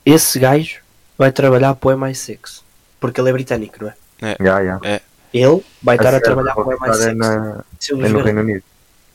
Esse 0.04 0.38
gajo 0.38 0.78
vai 1.18 1.30
trabalhar 1.30 1.74
para 1.74 1.94
o 1.94 1.98
MI6. 1.98 2.62
Porque 2.98 3.20
ele 3.20 3.30
é 3.30 3.32
britânico, 3.32 3.76
não 3.82 3.92
é? 4.22 4.36
Já, 4.40 4.64
já. 4.64 4.80
Ele 5.32 5.62
vai 5.82 5.96
estar 5.96 6.08
a 6.08 6.12
sério, 6.12 6.24
trabalhar 6.24 6.54
para 6.54 6.62
o 6.62 6.64
Rockstar 6.64 7.08
é, 7.08 7.12
MI6. 7.12 7.16
na, 7.16 7.64
é 7.90 8.08
no. 8.08 8.22
Reino 8.22 8.40
Unido. 8.40 8.62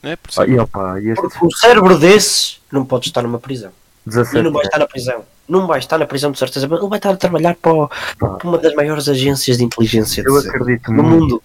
É, 0.02 0.16
por 0.16 0.30
Ah, 0.40 0.46
e 0.46 0.58
opa, 0.58 1.00
e 1.00 1.08
este 1.08 1.20
Porque 1.20 1.44
um 1.44 1.50
cérebro 1.50 1.98
desses 1.98 2.60
não 2.70 2.84
pode 2.84 3.08
estar 3.08 3.22
numa 3.22 3.38
prisão. 3.40 3.72
E 4.06 4.10
17 4.10 4.42
não 4.42 4.52
vai 4.52 4.64
estar 4.64 4.78
na 4.78 4.86
prisão. 4.86 5.24
Não 5.48 5.66
vai 5.66 5.78
estar 5.78 5.98
na 5.98 6.06
prisão 6.06 6.32
de 6.32 6.38
certeza. 6.38 6.66
Ele 6.66 6.88
vai 6.88 6.98
estar 6.98 7.10
a 7.10 7.16
trabalhar 7.16 7.54
para, 7.56 7.72
o- 7.72 7.88
para 8.18 8.48
uma 8.48 8.58
das 8.58 8.74
maiores 8.74 9.08
agências 9.08 9.58
de 9.58 9.64
inteligência 9.64 10.22
eu 10.26 10.40
de- 10.42 10.48
acredito 10.48 10.92
no 10.92 11.02
muito 11.02 11.20
mundo. 11.20 11.42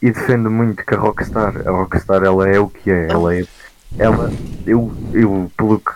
e 0.00 0.10
defendo 0.10 0.50
muito 0.50 0.84
que 0.84 0.94
a 0.94 0.98
Rockstar, 0.98 1.66
a 1.66 1.70
Rockstar 1.70 2.22
ela 2.24 2.48
é 2.48 2.58
o 2.58 2.68
que 2.68 2.90
é, 2.90 3.08
ela 3.10 3.34
é, 3.36 3.44
ela, 3.98 4.30
eu, 4.66 4.92
eu 5.12 5.50
pelo 5.56 5.78
que 5.78 5.92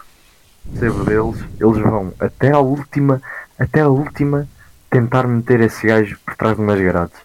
percebo 0.70 1.04
deles, 1.04 1.44
eles 1.60 1.78
vão 1.78 2.12
até 2.20 2.50
à 2.52 2.58
última, 2.58 3.22
até 3.58 3.80
à 3.80 3.88
última 3.88 4.46
tentar 4.90 5.26
meter 5.26 5.60
esse 5.60 5.86
gajo 5.86 6.18
por 6.24 6.34
trás 6.36 6.56
de 6.56 6.62
umas 6.62 6.80
grades. 6.80 7.16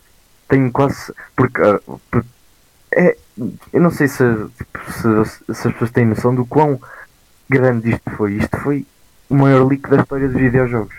Tenho 0.48 0.72
quase, 0.72 1.14
porque, 1.36 1.62
ah, 1.62 1.80
por- 2.10 2.26
é, 2.94 3.18
eu 3.74 3.82
não 3.82 3.92
sei 3.92 4.08
se, 4.08 4.24
tipo, 4.58 4.80
se, 4.92 5.54
se 5.54 5.68
as 5.68 5.74
pessoas 5.74 5.92
têm 5.92 6.06
noção 6.06 6.34
do 6.36 6.46
quão 6.46 6.80
grande 7.50 7.92
isto 7.92 8.10
foi, 8.12 8.34
isto 8.34 8.58
foi 8.60 8.86
o 9.32 9.36
maior 9.36 9.66
leak 9.66 9.90
da 9.90 10.02
história 10.02 10.28
dos 10.28 10.40
videojogos. 10.40 10.94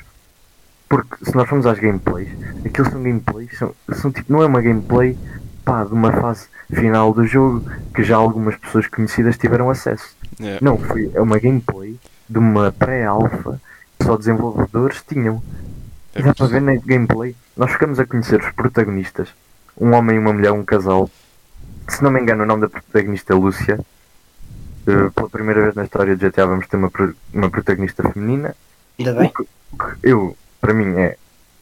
Porque 0.89 1.23
se 1.23 1.35
nós 1.37 1.47
formos 1.47 1.67
às 1.67 1.79
gameplays, 1.79 2.31
aqueles 2.65 2.91
são 2.91 3.03
gameplays, 3.03 3.59
são, 3.59 3.75
são 3.93 4.11
tipo, 4.11 4.33
não 4.33 4.43
é 4.43 4.47
uma 4.47 4.63
gameplay 4.63 5.19
pá, 5.63 5.85
de 5.85 5.93
uma 5.93 6.11
fase 6.13 6.49
final 6.73 7.13
do 7.13 7.27
jogo 7.27 7.63
que 7.95 8.03
já 8.03 8.17
algumas 8.17 8.57
pessoas 8.57 8.87
conhecidas 8.87 9.37
tiveram 9.37 9.69
acesso. 9.69 10.17
Yeah. 10.41 10.65
Não, 10.65 10.79
foi 10.79 11.11
é 11.15 11.21
uma 11.21 11.39
gameplay 11.39 11.99
de 12.29 12.39
uma 12.39 12.73
pré-alpha 12.73 13.61
que 13.99 14.07
só 14.07 14.17
desenvolvedores 14.17 15.03
tinham. 15.07 15.43
É 16.15 16.21
E 16.21 16.23
dá 16.23 16.35
para 16.35 16.47
ver 16.47 16.63
na 16.63 16.75
gameplay, 16.77 17.37
nós 17.55 17.71
ficamos 17.71 18.01
a 18.01 18.07
conhecer 18.07 18.41
os 18.41 18.51
protagonistas, 18.53 19.29
um 19.79 19.93
homem 19.93 20.17
e 20.17 20.19
uma 20.19 20.33
mulher, 20.33 20.53
um 20.53 20.65
casal. 20.65 21.11
Se 21.87 22.03
não 22.03 22.11
me 22.11 22.21
engano, 22.21 22.45
o 22.45 22.47
nome 22.47 22.63
da 22.63 22.69
protagonista 22.71 23.35
é 23.35 23.37
Lúcia. 23.37 23.79
Uh, 24.87 25.11
pela 25.13 25.29
primeira 25.29 25.63
vez 25.63 25.75
na 25.75 25.85
história 25.85 26.17
de 26.17 26.29
GTA 26.29 26.47
vamos 26.47 26.67
ter 26.67 26.77
uma, 26.77 26.91
uma 27.33 27.51
protagonista 27.51 28.03
feminina. 28.11 28.55
Ainda 28.99 29.13
O 29.13 29.17
bem. 29.17 29.29
que, 29.35 29.43
o 29.43 29.79
que 29.79 29.97
eu, 30.03 30.37
para 30.61 30.75
mim, 30.75 30.99
é 30.99 31.17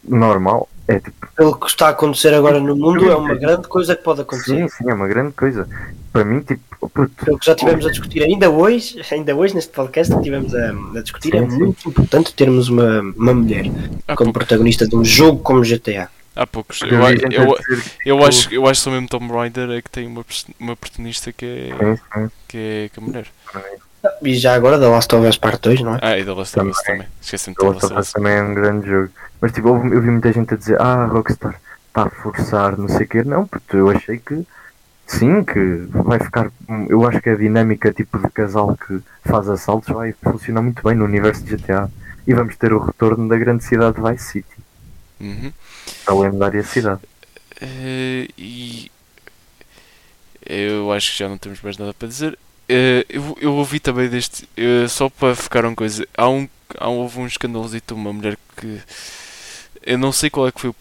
normal. 0.04 0.68
É 0.88 0.98
tipo, 0.98 1.28
Pelo 1.36 1.54
que 1.56 1.66
está 1.66 1.86
a 1.86 1.90
acontecer 1.90 2.34
agora 2.34 2.58
no 2.58 2.74
mundo, 2.74 3.08
é 3.08 3.14
uma 3.14 3.34
grande 3.34 3.68
coisa 3.68 3.94
que 3.94 4.02
pode 4.02 4.22
acontecer. 4.22 4.56
sim, 4.56 4.68
sim, 4.68 4.90
é 4.90 4.94
uma 4.94 5.06
grande 5.06 5.32
coisa. 5.34 5.68
Para 6.12 6.24
mim, 6.24 6.40
tipo, 6.40 6.62
oh, 6.80 6.88
puto, 6.88 7.24
Pelo 7.24 7.38
que 7.38 7.46
já 7.46 7.54
tivemos 7.54 7.86
a 7.86 7.90
discutir 7.90 8.22
ainda 8.24 8.50
hoje, 8.50 9.00
ainda 9.12 9.36
hoje 9.36 9.54
neste 9.54 9.70
podcast 9.72 10.12
que 10.16 10.22
tivemos 10.22 10.52
a, 10.54 10.70
a 10.96 11.00
discutir, 11.02 11.36
é 11.36 11.40
Sim, 11.42 11.50
sim. 11.50 11.58
muito 11.58 11.88
importante 11.88 12.34
termos 12.34 12.68
uma, 12.68 13.00
uma 13.16 13.34
mulher 13.34 13.66
Há, 14.08 14.16
como 14.16 14.32
protagonista 14.32 14.88
de 14.88 14.96
um 14.96 15.04
jogo 15.04 15.38
como 15.40 15.60
GTA. 15.62 16.08
Há 16.40 16.46
poucos. 16.46 16.80
eu 16.82 16.88
Eu, 16.88 17.00
eu, 17.30 17.54
que, 17.54 18.08
eu, 18.08 18.24
acho, 18.24 18.52
eu 18.52 18.66
acho 18.66 18.80
que 18.80 18.84
só 18.84 18.90
mesmo 18.90 19.08
Tomb 19.08 19.32
Raider 19.32 19.70
é 19.70 19.82
que 19.82 19.90
tem 19.90 20.06
uma, 20.06 20.24
uma 20.58 20.74
protagonista 20.74 21.32
que 21.32 21.44
é, 21.44 21.98
que 22.48 22.56
é, 22.56 22.90
que 22.92 22.98
é 22.98 23.02
mulher. 23.02 23.26
E 24.22 24.34
já 24.34 24.54
agora 24.54 24.78
da 24.78 24.88
Last 24.88 25.14
of 25.14 25.26
Us 25.26 25.36
Part 25.36 25.60
2, 25.60 25.82
não 25.82 25.94
é? 25.96 25.98
Ah, 26.00 26.18
e 26.18 26.24
da 26.24 26.32
Last 26.32 26.58
of 26.58 26.70
Us 26.70 26.82
também. 26.82 27.06
Esqueci-me 27.20 27.54
de 27.54 27.62
O 27.62 27.68
The 27.68 27.74
Last 27.74 27.92
of 27.92 28.00
Us 28.00 28.12
também 28.12 28.32
é 28.32 28.42
um 28.42 28.54
grande 28.54 28.88
jogo. 28.88 29.10
Mas 29.40 29.52
tipo, 29.52 29.68
eu 29.68 30.00
vi 30.00 30.10
muita 30.10 30.32
gente 30.32 30.54
a 30.54 30.56
dizer, 30.56 30.80
ah, 30.80 31.04
Rockstar 31.04 31.60
está 31.88 32.04
a 32.04 32.10
forçar, 32.10 32.78
não 32.78 32.88
sei 32.88 33.04
o 33.04 33.08
quê. 33.08 33.22
Não, 33.22 33.46
porque 33.46 33.76
eu 33.76 33.90
achei 33.90 34.18
que 34.18 34.46
sim, 35.06 35.44
que 35.44 35.86
vai 35.90 36.18
ficar. 36.18 36.50
Eu 36.88 37.06
acho 37.06 37.20
que 37.20 37.28
a 37.28 37.36
dinâmica 37.36 37.92
tipo 37.92 38.18
de 38.18 38.30
casal 38.30 38.76
que 38.76 39.00
faz 39.24 39.48
assaltos 39.48 39.94
vai 39.94 40.14
funcionar 40.22 40.62
muito 40.62 40.82
bem 40.82 40.94
no 40.94 41.04
universo 41.04 41.44
de 41.44 41.56
GTA. 41.56 41.90
E 42.26 42.32
vamos 42.32 42.56
ter 42.56 42.72
o 42.72 42.78
retorno 42.78 43.28
da 43.28 43.36
grande 43.36 43.64
cidade 43.64 43.96
de 43.96 44.02
Vice 44.02 44.24
City, 44.24 44.60
Uhum. 45.20 45.52
A 46.10 46.14
lendária 46.14 46.62
cidade. 46.62 47.00
Eh, 47.60 48.28
e 48.38 48.90
eu 50.44 50.92
acho 50.92 51.12
que 51.12 51.18
já 51.18 51.28
não 51.28 51.38
temos 51.38 51.60
mais 51.60 51.76
nada 51.76 51.92
para 51.94 52.08
dizer. 52.08 52.38
Eh, 52.68 53.04
eu, 53.08 53.36
eu 53.40 53.54
ouvi 53.54 53.80
também 53.80 54.08
deste. 54.08 54.48
eh, 54.56 54.86
só 54.88 55.08
para 55.08 55.34
ficar 55.34 55.64
uma 55.64 55.74
coisa. 55.74 56.06
Há 56.16 56.28
um, 56.28 56.48
há, 56.78 56.88
houve 56.88 57.18
um 57.18 57.26
escandalozito, 57.26 57.94
uma 57.94 58.12
mulher 58.12 58.36
que. 58.56 58.80
Eu 59.82 59.96
não 59.96 60.12
sei 60.12 60.28
qual 60.28 60.46
é 60.46 60.52
que 60.52 60.60
foi 60.60 60.70
o 60.70 60.74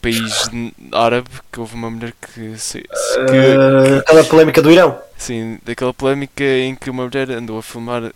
país 0.00 0.48
árabe 0.92 1.28
que 1.52 1.60
houve 1.60 1.74
uma 1.74 1.90
mulher 1.90 2.12
que. 2.20 2.58
se- 2.58 2.82
se- 2.82 3.24
que 3.26 3.56
Uh, 3.56 3.98
aquela 3.98 4.24
polémica 4.24 4.62
do 4.62 4.70
Irão. 4.72 4.98
sim, 5.16 5.58
daquela 5.64 5.92
polémica 5.92 6.42
em 6.44 6.74
que 6.74 6.88
uma 6.90 7.04
mulher 7.04 7.30
andou 7.30 7.58
a 7.58 7.62
filmar. 7.62 8.12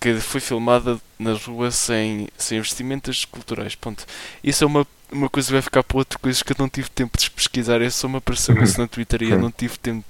Que 0.00 0.14
foi 0.20 0.40
filmada 0.40 0.98
na 1.18 1.32
rua 1.32 1.70
sem, 1.72 2.28
sem 2.36 2.60
vestimentas 2.60 3.24
culturais. 3.24 3.74
Ponto. 3.74 4.04
Isso 4.44 4.62
é 4.62 4.66
uma, 4.66 4.86
uma 5.10 5.28
coisa 5.28 5.52
vai 5.52 5.62
ficar 5.62 5.82
para 5.82 5.98
outra 5.98 6.18
coisa 6.18 6.44
que 6.44 6.52
eu 6.52 6.56
não 6.58 6.68
tive 6.68 6.88
tempo 6.90 7.18
de 7.18 7.30
pesquisar. 7.30 7.80
É 7.80 7.90
só 7.90 8.08
me 8.08 8.16
apareceu 8.16 8.60
isso 8.62 8.80
na 8.80 8.86
Twitter 8.86 9.22
e 9.22 9.30
eu 9.30 9.38
não 9.38 9.50
tive 9.50 9.78
tempo 9.78 10.04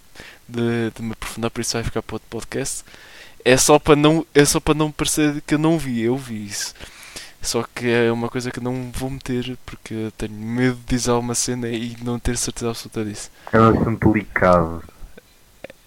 de, 0.48 0.90
de 0.94 1.02
me 1.02 1.12
aprofundar, 1.12 1.50
por 1.50 1.60
isso 1.60 1.74
vai 1.74 1.84
ficar 1.84 2.02
para 2.02 2.16
outro 2.16 2.28
podcast. 2.28 2.84
É 3.44 3.56
só 3.56 3.78
para 3.78 3.96
não, 3.96 4.26
é 4.34 4.44
só 4.44 4.60
para 4.60 4.74
não 4.74 4.90
parecer 4.90 5.40
que 5.46 5.54
eu 5.54 5.58
não 5.58 5.78
vi, 5.78 6.02
eu 6.02 6.16
vi 6.16 6.46
isso. 6.46 6.74
Só 7.40 7.62
que 7.62 7.88
é 7.88 8.10
uma 8.10 8.28
coisa 8.28 8.50
que 8.50 8.58
eu 8.58 8.62
não 8.62 8.90
vou 8.92 9.10
meter 9.10 9.56
porque 9.64 9.94
eu 9.94 10.10
tenho 10.12 10.32
medo 10.32 10.76
de 10.76 10.96
dizer 10.96 11.12
alguma 11.12 11.34
cena 11.34 11.68
e 11.68 11.96
não 12.02 12.18
ter 12.18 12.36
certeza 12.36 12.70
absoluta 12.70 13.04
disso. 13.04 13.30
É 13.52 13.60
um 13.60 13.80
assunto 13.80 14.12
delicado. 14.12 14.82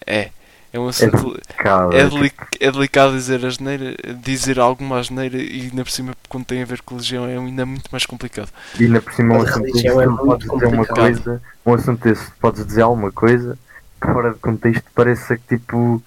É, 0.06 0.32
é 0.74 0.80
um 0.80 0.88
assunto. 0.88 1.18
Delicado. 1.34 1.94
É, 1.94 2.08
deli- 2.10 2.32
é 2.60 2.72
delicado 2.72 3.14
dizer 3.14 3.46
asneira, 3.46 3.96
dizer 4.24 4.60
alguma 4.60 5.00
asneira 5.00 5.38
e 5.38 5.64
ainda 5.64 5.84
por 5.84 5.92
cima 5.92 6.14
quando 6.30 6.46
tem 6.46 6.62
a 6.62 6.66
ver 6.66 6.82
com 6.82 6.96
religião 6.96 7.26
é 7.28 7.38
ainda 7.38 7.66
muito 7.66 7.90
mais 7.92 8.06
complicado. 8.06 8.50
E 8.80 8.86
ainda 8.86 9.02
por 9.02 9.14
cima 9.14 9.36
um 9.36 9.42
assunto 9.42 9.64
desse, 9.64 9.88
religião 9.88 10.02
é 10.02 10.06
podes 10.18 10.50
dizer 10.50 10.68
uma 10.68 10.86
coisa, 10.86 11.42
um 11.66 11.74
assunto 11.74 12.04
desse, 12.04 12.32
podes 12.40 12.66
dizer 12.66 12.82
alguma 12.82 13.12
coisa 13.12 13.58
que 14.02 14.08
fora 14.08 14.34
de 14.34 14.40
contexto 14.40 14.86
pareça 14.96 15.38
que 15.38 15.58
tipo 15.58 16.02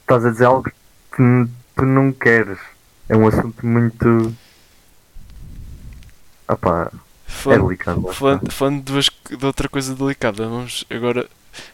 estás 0.00 0.24
a 0.24 0.30
dizer 0.30 0.46
algo 0.46 0.64
que 0.64 1.46
tu 1.76 1.84
não 1.84 2.12
queres. 2.12 2.58
É 3.08 3.16
um 3.16 3.26
assunto 3.28 3.66
muito. 3.66 4.34
Opá, 6.48 6.90
é 7.46 7.58
delicado. 7.58 8.12
falando, 8.12 8.50
falando 8.52 8.78
de, 8.78 8.92
duas- 8.92 9.10
de 9.38 9.46
outra 9.46 9.68
coisa 9.68 9.94
delicada, 9.94 10.46
vamos 10.48 10.84
agora 10.90 11.26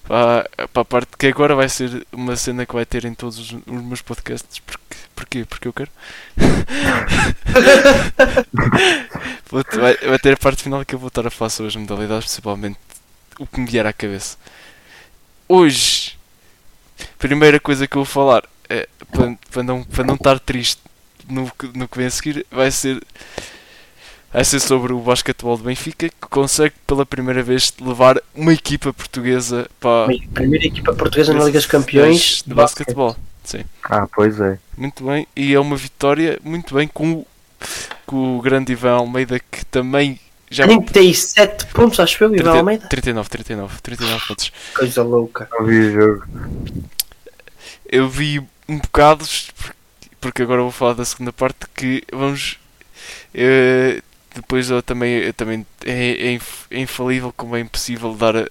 para, 0.06 0.48
para 0.72 0.82
a 0.82 0.84
parte 0.84 1.16
que 1.18 1.26
agora 1.26 1.54
vai 1.54 1.68
ser 1.68 2.06
uma 2.12 2.36
cena 2.36 2.66
que 2.66 2.74
vai 2.74 2.86
ter 2.86 3.04
em 3.04 3.14
todos 3.14 3.38
os, 3.38 3.52
os 3.52 3.82
meus 3.82 4.02
podcasts. 4.02 4.58
Porque, 4.58 4.96
porquê? 5.14 5.44
Porque 5.44 5.68
eu 5.68 5.72
quero. 5.72 5.90
Vai, 9.50 9.96
vai 9.96 10.18
ter 10.20 10.34
a 10.34 10.36
parte 10.36 10.62
final 10.62 10.84
que 10.84 10.94
eu 10.94 10.98
vou 10.98 11.08
estar 11.08 11.26
a 11.26 11.30
falar 11.30 11.50
sobre 11.50 11.70
as 11.70 11.76
modalidades, 11.76 12.24
principalmente 12.24 12.78
o 13.38 13.46
que 13.46 13.58
me 13.58 13.66
vier 13.66 13.84
à 13.84 13.92
cabeça. 13.92 14.36
Hoje, 15.48 16.16
primeira 17.18 17.58
coisa 17.58 17.88
que 17.88 17.96
eu 17.96 18.04
vou 18.04 18.06
falar 18.12 18.44
é 18.68 18.88
para, 19.10 19.36
para 19.50 19.62
não, 19.64 19.82
para 19.82 20.04
não 20.04 20.14
estar 20.14 20.38
triste 20.38 20.80
no, 21.28 21.50
no 21.74 21.88
que 21.88 21.98
vem 21.98 22.06
a 22.06 22.10
seguir, 22.10 22.46
vai 22.50 22.70
ser 22.70 23.02
vai 24.32 24.44
ser 24.44 24.60
sobre 24.60 24.92
o 24.92 25.00
basquetebol 25.00 25.56
de 25.56 25.64
Benfica 25.64 26.08
que 26.08 26.28
consegue 26.28 26.74
pela 26.86 27.04
primeira 27.04 27.42
vez 27.42 27.72
levar 27.80 28.20
uma 28.34 28.52
equipa 28.52 28.92
portuguesa 28.92 29.68
para 29.80 30.12
A 30.14 30.18
primeira 30.34 30.66
equipa 30.66 30.92
portuguesa 30.94 31.32
na 31.34 31.44
Liga 31.44 31.58
dos 31.58 31.66
Campeões 31.66 32.42
de 32.46 32.54
basquetebol. 32.54 33.16
Sim, 33.44 33.64
Ah, 33.84 34.06
pois 34.14 34.38
é. 34.40 34.58
muito 34.76 35.04
bem. 35.04 35.26
E 35.34 35.54
é 35.54 35.58
uma 35.60 35.76
vitória 35.76 36.38
muito 36.44 36.74
bem 36.74 36.86
com, 36.86 37.12
o- 37.12 37.26
com 38.06 38.38
o 38.38 38.42
grande 38.42 38.72
Ivan 38.72 38.92
Almeida 38.92 39.40
que 39.40 39.64
também 39.66 40.20
já 40.50 40.66
37 40.66 41.66
pontos, 41.66 41.98
acho 42.00 42.22
eu, 42.22 42.28
Ivan 42.28 42.42
30 42.42 42.58
Almeida. 42.58 42.86
39, 42.88 43.28
39, 43.28 43.80
39 43.82 44.26
pontos. 44.26 44.52
Coisa 44.74 45.02
louca. 45.02 45.48
Não 45.52 45.64
vi 45.64 45.78
o 45.78 45.92
jogo. 45.92 46.24
Eu 47.86 48.08
vi 48.08 48.40
um 48.68 48.78
bocado, 48.78 49.24
porque 50.20 50.42
agora 50.42 50.62
vou 50.62 50.70
falar 50.70 50.94
da 50.94 51.04
segunda 51.04 51.32
parte, 51.32 51.66
que 51.74 52.04
vamos. 52.12 52.58
eh, 53.34 54.02
depois 54.34 54.70
eu 54.70 54.82
também, 54.82 55.12
eu 55.18 55.32
também 55.34 55.66
é, 55.84 56.34
é 56.34 56.40
é 56.70 56.80
infalível 56.80 57.32
como 57.36 57.56
é 57.56 57.60
impossível 57.60 58.14
dar. 58.14 58.36
a- 58.36 58.48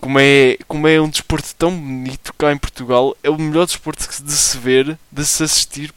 como 0.00 0.18
é, 0.20 0.56
como 0.68 0.86
é 0.86 1.00
um 1.00 1.08
desporto 1.08 1.52
tão 1.56 1.72
bonito 1.76 2.32
cá 2.38 2.52
em 2.52 2.58
Portugal, 2.58 3.16
é 3.22 3.28
o 3.30 3.36
melhor 3.38 3.66
desporto 3.66 4.06
de 4.22 4.32
se 4.32 4.56
ver, 4.58 4.96
de 5.10 5.24
se 5.26 5.42
assistir. 5.42 5.92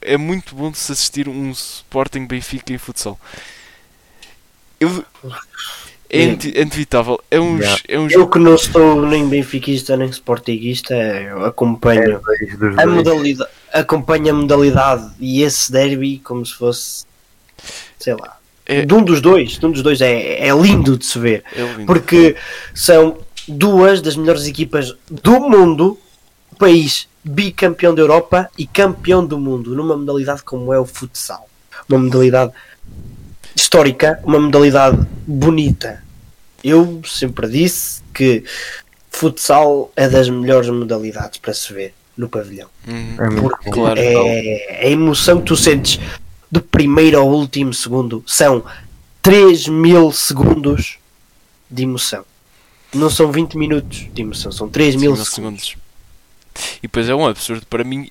É 0.00 0.16
muito 0.16 0.54
bom 0.54 0.70
de 0.70 0.78
se 0.78 0.92
assistir 0.92 1.28
um 1.28 1.50
Sporting 1.50 2.26
Benfica 2.26 2.72
em 2.72 2.78
futsal. 2.78 3.18
Eu, 4.78 5.04
é, 6.10 6.24
é 6.24 6.60
inevitável. 6.60 7.18
É 7.30 7.40
um, 7.40 7.58
Yeah. 7.58 7.82
é 7.88 7.98
um 7.98 8.04
Eu 8.04 8.10
jogo. 8.10 8.32
que 8.32 8.38
não 8.38 8.58
sou 8.58 9.06
nem 9.06 9.28
benfiquista 9.28 9.96
nem 9.96 10.08
sportinguista, 10.10 10.94
É 10.94 11.30
acompanho 11.46 12.20
dos 12.58 12.78
a 12.78 12.86
modalidade, 12.86 13.50
acompanho 13.72 14.30
a 14.30 14.34
modalidade 14.34 15.10
e 15.18 15.42
esse 15.42 15.70
derby 15.72 16.18
como 16.18 16.44
se 16.44 16.54
fosse, 16.54 17.04
sei 18.02 18.14
lá, 18.14 18.38
É- 18.66 18.84
de 18.84 18.94
um 18.94 19.02
dos 19.02 19.20
dois, 19.20 19.58
de 19.58 19.66
um 19.66 19.70
dos 19.72 19.82
dois 19.82 20.00
é, 20.00 20.46
é 20.48 20.50
lindo 20.54 20.96
de 20.98 21.04
se 21.06 21.18
ver, 21.18 21.42
É 21.56 21.62
lindo. 21.62 21.86
porque 21.86 22.36
são 22.74 23.18
duas 23.48 24.00
das 24.00 24.16
melhores 24.16 24.46
equipas 24.46 24.94
do 25.10 25.40
mundo, 25.40 25.98
país 26.58 27.08
bicampeão 27.24 27.94
da 27.94 28.02
Europa 28.02 28.48
e 28.58 28.66
campeão 28.66 29.24
do 29.24 29.38
mundo, 29.38 29.74
numa 29.74 29.96
modalidade 29.96 30.42
como 30.42 30.72
é 30.72 30.78
o 30.78 30.84
futsal, 30.86 31.48
uma 31.88 31.98
modalidade 31.98 32.52
histórica, 33.54 34.20
uma 34.24 34.38
modalidade 34.40 34.98
bonita. 35.26 36.02
Eu 36.64 37.00
sempre 37.04 37.48
disse 37.48 38.00
que 38.14 38.44
futsal 39.10 39.90
é 39.96 40.08
das 40.08 40.28
melhores 40.28 40.68
modalidades 40.70 41.38
para 41.38 41.52
se 41.52 41.72
ver 41.72 41.94
no 42.16 42.28
pavilhão. 42.28 42.68
Muito 42.86 43.42
Porque 43.42 43.70
bom. 43.70 43.76
Claro. 43.76 43.98
é 44.00 44.80
a 44.82 44.88
emoção 44.88 45.40
que 45.40 45.46
tu 45.46 45.56
sentes 45.56 45.98
do 46.52 46.60
primeiro 46.60 47.18
ao 47.18 47.26
último 47.28 47.72
segundo 47.72 48.22
são 48.26 48.62
3 49.22 49.68
mil 49.68 50.12
segundos 50.12 50.98
de 51.70 51.82
emoção. 51.84 52.24
Não 52.94 53.08
são 53.08 53.32
20 53.32 53.56
minutos 53.56 54.06
de 54.12 54.20
emoção, 54.22 54.52
são 54.52 54.68
3 54.68 54.96
mil 54.96 55.16
Cinco 55.16 55.30
segundos. 55.30 55.76
E 56.78 56.82
depois 56.82 57.08
é 57.08 57.14
um 57.14 57.26
absurdo 57.26 57.64
para 57.66 57.82
mim. 57.82 58.06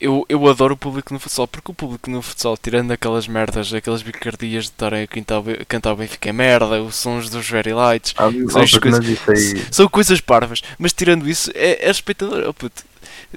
Eu, 0.00 0.24
eu 0.28 0.46
adoro 0.46 0.74
o 0.74 0.76
público 0.76 1.12
no 1.12 1.18
futsal, 1.18 1.48
porque 1.48 1.70
o 1.72 1.74
público 1.74 2.08
no 2.10 2.22
futsal, 2.22 2.56
tirando 2.56 2.92
aquelas 2.92 3.26
merdas, 3.26 3.72
aquelas 3.72 4.02
bicardias 4.02 4.64
de 4.64 4.70
estarem 4.70 5.02
a 5.02 5.06
cantar, 5.08 5.38
a 5.38 5.64
cantar 5.64 5.92
o 5.92 5.96
Benfica 5.96 6.28
é 6.28 6.32
merda, 6.32 6.80
os 6.82 6.94
sons 6.94 7.28
dos 7.30 7.48
very 7.48 7.72
lights, 7.72 8.14
Ah, 8.16 8.30
São 8.30 8.80
coisas- 8.80 9.58
são 9.72 9.88
coisas 9.88 10.20
parvas, 10.20 10.62
mas 10.78 10.92
tirando 10.92 11.28
isso, 11.28 11.50
é, 11.54 11.88
é 11.88 11.90
espectador. 11.90 12.44
Oh, 12.46 12.54
puto. 12.54 12.84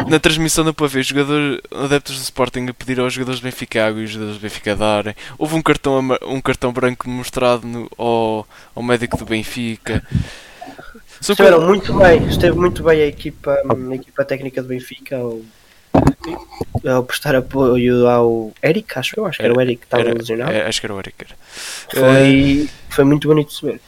Na 0.08 0.20
transmissão 0.20 0.74
para 0.74 0.88
ver 0.88 1.04
jogador, 1.04 1.62
adeptos 1.70 2.16
do 2.18 2.22
Sporting 2.24 2.66
a 2.70 2.74
pedir 2.74 3.00
aos 3.00 3.14
jogadores 3.14 3.42
do 3.42 3.44
Benfica 3.44 3.86
água 3.88 4.02
e 4.02 4.06
os 4.06 4.12
jogadores 4.12 4.40
do 4.40 4.42
Benfica 4.42 4.72
a 4.72 4.76
darem. 4.76 5.16
Houve 5.38 5.56
um 5.56 5.62
cartão, 5.62 6.02
um 6.28 6.40
cartão 6.42 6.72
branco 6.72 7.10
mostrado 7.10 7.68
no- 7.68 7.90
ao, 7.98 8.48
ao 8.74 8.82
médico 8.82 9.18
do 9.18 9.26
Benfica. 9.26 10.02
Só 11.20 11.36
que- 11.36 11.42
Estiveram 11.44 11.68
muito 11.68 11.94
bem, 11.94 12.26
esteve 12.28 12.56
muito 12.58 12.82
bem 12.84 13.02
a 13.02 13.06
equipa, 13.06 13.52
a 13.92 13.96
equipa 13.96 14.24
técnica 14.24 14.62
do 14.62 14.70
Benfica 14.70 15.18
ao, 15.18 15.42
ao 16.90 17.04
prestar 17.04 17.36
apoio 17.36 18.08
ao 18.08 18.54
Eric, 18.64 18.98
acho 18.98 19.20
eu, 19.20 19.26
acho 19.26 19.40
que 19.40 19.46
era, 19.46 19.54
o 19.54 19.60
Eric 19.62 19.82
que 19.82 19.86
estava 19.88 20.04
Era- 20.04 20.14
lesionado. 20.14 20.52
é, 20.54 20.68
acho 20.68 20.80
que 20.80 20.86
era 20.86 20.96
o 20.96 21.00
Eric. 21.00 21.16
era. 21.26 21.36
Foi, 21.94 22.70
foi 22.90 23.04
muito 23.04 23.28
bonito 23.28 23.50
de 23.50 23.56
se 23.56 23.66
ver. 23.66 23.82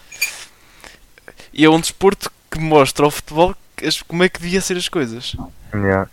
E 1.53 1.63
é 1.63 1.69
um 1.69 1.79
desporto 1.79 2.29
que 2.51 2.59
mostra 2.59 3.05
ao 3.05 3.09
futebol 3.11 3.55
como 4.07 4.23
é 4.23 4.27
que 4.29 4.39
devia 4.41 4.59
ser 4.61 4.75
as 4.77 4.89
coisas. 4.89 5.35
Yeah. 5.73 6.09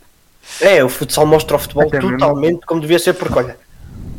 É, 0.60 0.82
o 0.82 0.88
futsal 0.88 1.26
mostra 1.26 1.56
o 1.56 1.58
futebol 1.58 1.86
Até 1.88 1.98
mesmo- 2.00 2.12
totalmente 2.18 2.66
como 2.66 2.80
devia 2.80 2.98
ser, 2.98 3.12
porque 3.14 3.38
olha, 3.38 3.56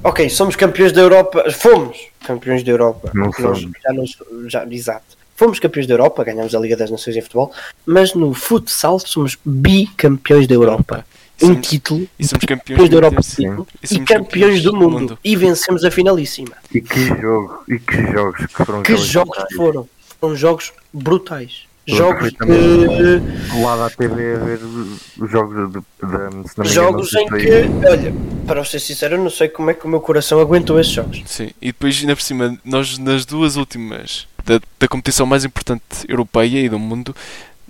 ok, 0.03 0.29
somos 0.29 0.55
campeões 0.55 0.91
da 0.91 1.01
Europa, 1.01 1.43
fomos 1.51 1.97
campeões 2.25 2.63
da 2.63 2.71
Europa, 2.71 3.11
Não 3.13 3.31
somos. 3.33 3.59
já 3.61 3.93
não, 3.93 4.49
já, 4.49 4.65
exato, 4.67 5.17
fomos 5.35 5.59
campeões 5.59 5.87
da 5.87 5.93
Europa, 5.95 6.23
ganhamos 6.23 6.53
a 6.55 6.59
Liga 6.59 6.77
das 6.77 6.89
Nações 6.91 7.17
em 7.17 7.21
futebol, 7.21 7.51
mas 7.85 8.13
no 8.13 8.33
futsal 8.33 8.99
somos 8.99 9.37
bicampeões 9.43 10.47
da 10.47 10.53
Europa, 10.53 11.05
E 11.41 11.45
um 11.45 11.47
somos, 11.53 11.67
título, 11.67 12.07
e 12.19 12.27
somos 12.27 12.45
campeões 12.45 12.89
da 12.89 12.95
Europa 12.97 13.21
título, 13.21 13.67
E 13.89 13.95
e 13.95 13.99
campeões 14.01 14.61
do 14.63 14.75
mundo, 14.75 15.17
e 15.23 15.35
vencemos 15.35 15.83
a 15.83 15.89
finalíssima. 15.91 16.53
E 16.73 16.79
que 16.81 17.07
jogo, 17.07 17.63
e 17.67 17.79
que 17.79 18.11
jogos 18.11 18.45
que 18.45 18.63
foram 18.65 18.83
Que 18.83 18.95
jogos 18.95 19.37
foram? 19.55 19.89
Foram 20.19 20.35
jogos 20.35 20.71
brutais. 20.93 21.63
Jogos 21.87 22.31
de, 22.31 22.37
perfeitamente. 22.37 23.61
Lá 23.63 23.75
da 23.75 23.89
TV 23.89 24.35
a 24.35 24.39
ver 24.39 24.59
os 24.63 25.31
jogos 25.31 25.71
de, 25.71 25.79
de, 25.79 25.85
engano, 26.03 26.45
jogos 26.63 27.13
em 27.15 27.27
que, 27.27 27.87
olha, 27.87 28.13
para 28.45 28.63
ser 28.63 28.79
sincero, 28.79 29.15
eu 29.15 29.23
não 29.23 29.29
sei 29.29 29.49
como 29.49 29.71
é 29.71 29.73
que 29.73 29.85
o 29.85 29.89
meu 29.89 29.99
coração 29.99 30.39
aguentou 30.39 30.79
esses 30.79 30.93
jogos. 30.93 31.23
Sim, 31.25 31.49
e 31.61 31.67
depois 31.67 31.99
ainda 31.99 32.15
por 32.15 32.21
cima, 32.21 32.57
nós 32.63 32.97
nas 32.99 33.25
duas 33.25 33.55
últimas 33.55 34.27
da, 34.45 34.59
da 34.79 34.87
competição 34.87 35.25
mais 35.25 35.43
importante 35.43 35.83
europeia 36.07 36.59
e 36.59 36.69
do 36.69 36.77
mundo, 36.77 37.15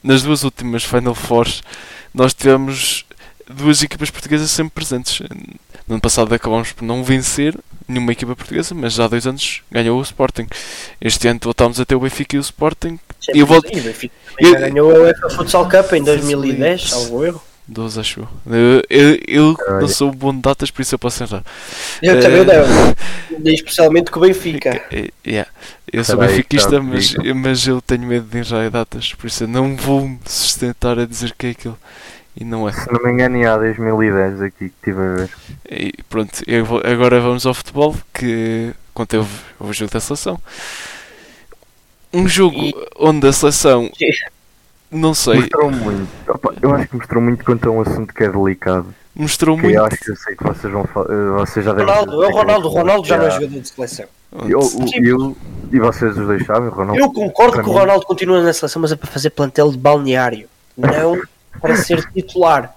nas 0.03 0.23
duas 0.23 0.43
últimas 0.43 0.83
Final 0.83 1.15
Fours, 1.15 1.63
nós 2.13 2.33
tivemos 2.33 3.05
duas 3.49 3.81
equipas 3.81 4.09
portuguesas 4.09 4.51
sempre 4.51 4.73
presentes. 4.75 5.21
No 5.87 5.95
ano 5.95 6.01
passado 6.01 6.33
acabámos 6.33 6.71
por 6.71 6.83
não 6.85 7.03
vencer 7.03 7.57
nenhuma 7.87 8.11
equipa 8.13 8.35
portuguesa, 8.35 8.73
mas 8.73 8.93
já 8.93 9.05
há 9.05 9.07
dois 9.07 9.27
anos 9.27 9.61
ganhou 9.71 9.99
o 9.99 10.01
Sporting. 10.03 10.47
Este 11.01 11.27
ano 11.27 11.39
voltámos 11.43 11.79
a 11.79 11.85
ter 11.85 11.95
o 11.95 11.99
Benfica 11.99 12.35
e 12.35 12.39
o 12.39 12.41
Sporting. 12.41 12.99
Sempre 13.19 13.41
Eu 13.41 13.45
volto- 13.45 13.75
E 13.75 13.79
o 13.79 13.83
Benfica 13.83 14.13
Eu- 14.39 14.53
ganhou 14.59 14.91
a 14.95 14.99
UEFA 14.99 15.29
Futsal 15.29 15.67
Cup 15.69 15.93
em 15.93 16.03
2010, 16.03 16.89
salvo 16.89 17.25
erro. 17.25 17.41
12, 17.67 17.99
acho 17.99 18.19
eu. 18.21 18.81
Eu, 18.89 19.17
eu, 19.27 19.57
não 19.79 19.87
sou 19.87 20.11
bom 20.11 20.33
de 20.33 20.41
datas, 20.41 20.69
por 20.71 20.81
isso 20.81 20.95
eu 20.95 20.99
posso 20.99 21.23
errar. 21.23 21.43
Eu 22.01 22.15
Eh, 22.17 22.19
também 22.19 22.43
não. 22.45 23.51
Especialmente 23.53 24.11
com 24.11 24.19
o 24.19 24.23
Benfica. 24.23 24.69
É, 24.91 25.09
yeah. 25.25 25.49
Eu 25.91 26.03
sou 26.03 26.19
aí, 26.21 26.27
benfiquista, 26.29 26.69
que 26.69 26.75
já 26.75 26.81
mas, 26.81 27.13
mas 27.35 27.67
eu 27.67 27.81
tenho 27.81 28.03
medo 28.03 28.25
de 28.27 28.37
errar 28.39 28.69
datas, 28.69 29.13
por 29.13 29.27
isso 29.27 29.43
eu 29.43 29.47
não 29.47 29.75
vou 29.77 30.07
me 30.07 30.19
sustentar 30.25 30.97
a 30.99 31.05
dizer 31.05 31.33
que 31.37 31.47
é 31.47 31.49
aquilo. 31.51 31.77
E 32.35 32.45
não 32.45 32.67
é. 32.67 32.71
Se 32.71 32.91
não 32.91 33.03
me 33.03 33.11
engano, 33.11 33.45
há 33.49 33.57
2010 33.57 34.41
aqui 34.41 34.57
que 34.57 34.65
estive 34.65 34.99
a 35.01 35.13
ver. 35.15 35.29
E 35.69 35.93
pronto, 36.09 36.41
eu 36.47 36.63
vou- 36.65 36.81
agora 36.83 37.19
vamos 37.19 37.45
ao 37.45 37.53
futebol, 37.53 37.95
que 38.13 38.71
conteve 38.93 39.27
o 39.59 39.71
jogo 39.73 39.91
da 39.91 39.99
seleção. 39.99 40.39
Um 42.13 42.27
jogo 42.27 42.55
E- 42.57 42.73
onde 42.97 43.27
a 43.27 43.33
seleção, 43.33 43.89
não 44.89 45.13
sei, 45.13 45.39
Mostrou 45.39 45.71
muito. 45.71 46.09
Opa, 46.29 46.53
eu 46.61 46.73
acho 46.75 46.87
que 46.89 46.95
mostrou 46.97 47.21
muito 47.21 47.43
quanto 47.45 47.67
a 47.69 47.71
um 47.71 47.81
assunto 47.81 48.13
que 48.13 48.23
é 48.23 48.29
delicado. 48.29 48.93
mostrou 49.15 49.55
Que 49.57 49.63
muito. 49.63 49.75
eu 49.77 49.85
acho 49.85 49.97
que 49.97 50.11
eu 50.11 50.15
sei 50.15 50.35
que 50.35 50.43
vocês 50.43 50.71
vão 50.73 50.83
eh, 50.83 51.31
vocês 51.39 51.65
já 51.65 51.73
devem 51.73 51.93
Ronaldo, 51.93 52.23
é 52.23 52.27
o 52.27 52.31
Ronaldo, 52.31 52.67
o 52.67 52.71
Ronaldo 52.71 53.07
já 53.07 53.17
não 53.17 53.27
é 53.27 53.31
jogador 53.31 53.59
de 53.59 53.67
seleção. 53.69 54.05
Eu, 54.47 54.61
eu, 55.03 55.37
e 55.71 55.79
vocês 55.79 56.17
os 56.17 56.25
dois 56.25 56.45
sabem, 56.45 56.69
o 56.69 56.71
Ronaldo. 56.71 57.01
Eu 57.01 57.11
concordo 57.11 57.61
que 57.61 57.69
o 57.69 57.73
Ronaldo 57.73 58.05
continua 58.05 58.41
na 58.41 58.53
seleção, 58.53 58.81
mas 58.81 58.91
é 58.93 58.95
para 58.95 59.07
fazer 59.11 59.29
plantel 59.31 59.69
de 59.71 59.77
balneário, 59.77 60.47
não 60.77 61.17
para 61.59 61.75
ser 61.75 62.03
titular. 62.11 62.75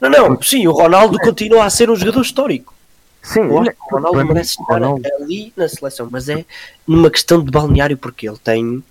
Não, 0.00 0.10
não, 0.10 0.42
sim, 0.42 0.66
o 0.66 0.72
Ronaldo 0.72 1.18
continua 1.18 1.64
a 1.64 1.70
ser 1.70 1.90
um 1.90 1.96
jogador 1.96 2.20
histórico. 2.22 2.74
Sim, 3.22 3.40
o 3.40 3.58
Ronaldo 3.90 4.12
para 4.12 4.24
mim, 4.24 4.28
merece 4.32 4.50
estar 4.50 4.74
Ronaldo- 4.74 5.02
ali 5.20 5.52
na 5.56 5.68
seleção, 5.68 6.08
mas 6.10 6.28
é 6.28 6.44
numa 6.86 7.10
questão 7.10 7.42
de 7.42 7.50
balneário, 7.50 7.96
porque 7.96 8.28
ele 8.28 8.38
tem. 8.42 8.82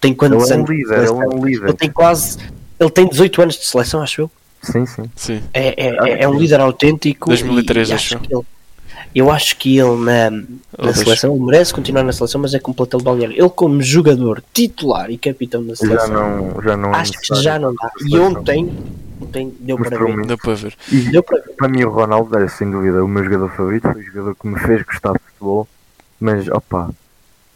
Tem 0.00 0.12
quantos 0.12 0.50
Ele 0.50 0.60
é 0.60 0.62
um 0.62 0.66
líder, 0.66 0.98
ele 0.98 1.06
é 1.06 1.12
um 1.12 1.44
líder. 1.44 1.68
Ele 1.68 1.76
tem 1.76 1.90
quase. 1.90 2.38
Ele 2.80 2.90
tem 2.90 3.06
18 3.08 3.40
anos 3.42 3.54
de 3.56 3.64
seleção, 3.64 4.02
acho 4.02 4.22
eu. 4.22 4.30
Sim, 4.62 4.84
sim. 4.86 5.10
Sim, 5.14 5.42
É, 5.52 5.68
é, 5.86 5.88
é- 6.08 6.22
é 6.24 6.28
um 6.28 6.36
líder 6.36 6.60
autêntico. 6.60 7.28
2003 7.28 7.88
e, 7.88 7.92
e 7.92 7.94
acho. 7.94 8.16
acho 8.16 8.24
que 8.24 8.34
ele, 8.34 8.42
eu 9.14 9.30
acho 9.30 9.56
que 9.56 9.78
ele 9.78 9.96
na, 10.04 10.30
na 10.30 10.94
seleção 10.94 11.34
ele 11.34 11.44
merece 11.44 11.72
continuar 11.74 12.02
na 12.02 12.12
seleção, 12.12 12.40
mas 12.40 12.54
é 12.54 12.58
com 12.58 12.72
plantel 12.72 12.98
de 12.98 13.04
balneário. 13.04 13.36
Ele, 13.38 13.50
como 13.50 13.82
jogador 13.82 14.42
titular 14.52 15.10
e 15.10 15.18
capitão 15.18 15.62
da 15.64 15.74
Já 15.74 15.76
seleção, 15.76 16.08
não, 16.54 16.62
já 16.62 16.76
não 16.76 16.94
acho 16.94 17.12
que 17.12 17.34
já 17.42 17.58
não 17.58 17.74
dá. 17.74 17.90
E 18.06 18.18
ontem, 18.18 18.72
ontem 19.20 19.54
deu 19.60 19.76
para 19.78 19.98
ver. 19.98 20.26
deu 20.26 20.38
para 20.38 20.54
ver. 20.54 20.74
E 20.90 21.00
Deu 21.10 21.22
para 21.22 21.40
ver. 21.42 21.50
para 21.56 21.68
mim 21.68 21.84
o 21.84 21.90
Ronaldo 21.90 22.36
é 22.38 22.48
sem 22.48 22.70
dúvida 22.70 23.04
o 23.04 23.08
meu 23.08 23.22
jogador 23.24 23.50
favorito, 23.50 23.82
foi 23.92 24.00
o 24.00 24.04
jogador 24.04 24.34
que 24.34 24.46
me 24.48 24.58
fez 24.58 24.82
gostar 24.82 25.12
de 25.12 25.18
futebol, 25.26 25.68
mas 26.20 26.48
opa, 26.48 26.90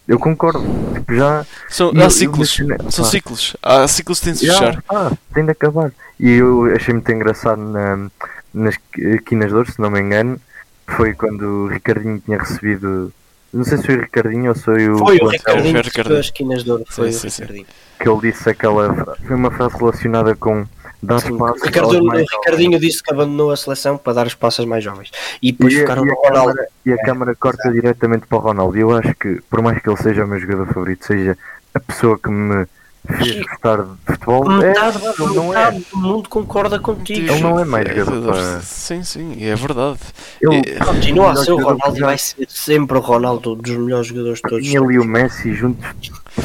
eu 0.09 0.18
concordo, 0.18 0.62
tipo, 0.94 1.14
já, 1.14 1.44
São, 1.68 1.90
eu- 1.92 2.00
há 2.00 2.04
eu 2.04 2.11
ciclos, 2.11 2.59
imagino- 2.59 2.90
são 2.92 3.04
pá. 3.04 3.11
ciclos. 3.11 3.57
Há 3.62 3.88
ciclos 3.88 4.18
que 4.20 4.24
têm 4.26 4.32
de 4.34 4.38
se 4.40 4.46
já 4.46 4.54
fechar. 4.54 4.84
ah, 4.88 5.12
tem 5.34 5.44
de 5.44 5.50
acabar. 5.50 5.90
E 6.20 6.30
eu 6.30 6.66
achei 6.74 6.94
muito 6.94 7.11
engraçado 7.11 7.61
na, 7.61 8.09
nas 8.54 8.76
quinas 9.26 9.48
de 9.50 9.54
ouro, 9.57 9.70
se 9.72 9.80
não 9.80 9.90
me 9.90 10.00
engano, 10.00 10.40
foi 10.89 11.14
quando 11.14 11.43
o 11.43 11.68
Ricardinho 11.68 12.20
tinha 12.20 12.39
recebido, 12.39 13.12
não 13.53 13.64
sei 13.64 13.78
se 13.78 13.84
foi 13.87 13.97
o 13.97 14.01
Ricardinho 14.03 14.49
ou 14.51 14.55
se 14.57 14.62
foi 14.64 14.89
o, 14.91 14.99
Foi 14.99 15.18
o 15.18 15.28
Ricardinho 15.28 15.78
Foi 15.80 15.80
o 15.80 15.84
que 15.84 15.91
Ricardinho. 15.91 15.93
recebeu 15.93 16.18
as 16.18 16.26
esquinas 16.26 16.64
de 16.64 16.70
ouro. 16.70 16.84
Foi 16.89 17.12
Sim, 17.12 17.18
o 17.18 17.20
sim, 17.20 17.30
sim. 17.30 17.43
Ricardinho. 17.43 17.66
que 18.01 18.09
ele 18.09 18.20
disse 18.32 18.49
aquela, 18.51 19.16
foi 19.26 19.37
uma 19.37 19.51
frase 19.51 19.76
relacionada 19.76 20.34
com 20.37 20.66
dar 21.03 21.20
Sim, 21.20 21.32
espaço 21.32 21.64
o, 21.64 22.11
Ricardinho 22.11 22.78
disse 22.80 23.03
que 23.03 23.12
abandonou 23.12 23.51
a 23.53 23.57
seleção 23.57 23.99
para 23.99 24.12
dar 24.14 24.26
espaço 24.26 24.61
aos 24.62 24.68
mais 24.68 24.82
jovens. 24.84 25.11
E 25.43 25.53
depois 25.53 25.74
E, 25.74 25.78
ficaram 25.78 26.05
e 26.05 26.09
no 26.09 26.14
Ronaldo. 26.14 26.53
câmara, 26.55 26.68
e 26.84 26.93
a 26.93 26.99
câmara 26.99 27.34
corta 27.37 27.70
diretamente 27.72 28.26
para 28.26 28.39
o 28.39 28.41
Ronaldo. 28.41 28.76
E 28.76 28.80
eu 28.80 28.97
acho 28.97 29.14
que, 29.14 29.41
por 29.51 29.62
mais 29.62 29.80
que 29.80 29.89
ele 29.89 29.97
seja 29.99 30.24
o 30.24 30.28
meu 30.28 30.39
jogador 30.41 30.66
favorito, 30.66 31.07
seja 31.07 31.37
a 31.74 31.80
pessoa 31.80 32.18
que 32.18 32.30
me 32.30 32.66
fez 33.07 33.42
gostar 33.46 33.82
de 33.82 33.88
futebol, 34.07 34.52
é, 34.52 34.68
Metade, 34.68 34.98
ele 35.18 35.34
não 35.34 35.44
é. 35.54 35.57
metade 35.70 35.86
do 35.90 35.98
mundo 35.98 36.28
concorda 36.28 36.78
contigo. 36.78 37.32
Ele 37.32 37.40
não 37.40 37.59
é 37.61 37.64
mais 37.64 37.88
jogador 37.94 38.32
para- 38.32 38.61
Sim, 38.61 39.02
sim, 39.02 39.44
é 39.44 39.54
verdade. 39.54 39.98
Ele, 40.40 40.57
É- 40.66 40.84
Continua 40.84 41.32
a 41.32 41.36
ser 41.36 41.52
o 41.52 41.57
Ronaldo 41.62 41.96
e 41.96 42.00
vai 42.00 42.18
ser 42.18 42.46
sempre 42.48 42.96
o 42.98 43.00
Ronaldo 43.00 43.54
dos 43.57 43.76
melhores 43.76 44.07
jogadores 44.09 44.38
de 44.38 44.42
todos. 44.48 44.66
ele 44.66 44.94
e 44.94 44.98
o 44.98 45.04
Messi 45.04 45.54
juntos 45.54 45.86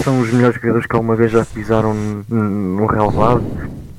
são 0.03 0.19
os 0.21 0.31
melhores 0.31 0.55
jogadores 0.55 0.85
que 0.87 0.95
alguma 0.95 1.15
vez 1.15 1.31
já 1.31 1.45
pisaram 1.45 1.93
no 1.93 2.85
relevado. 2.85 3.43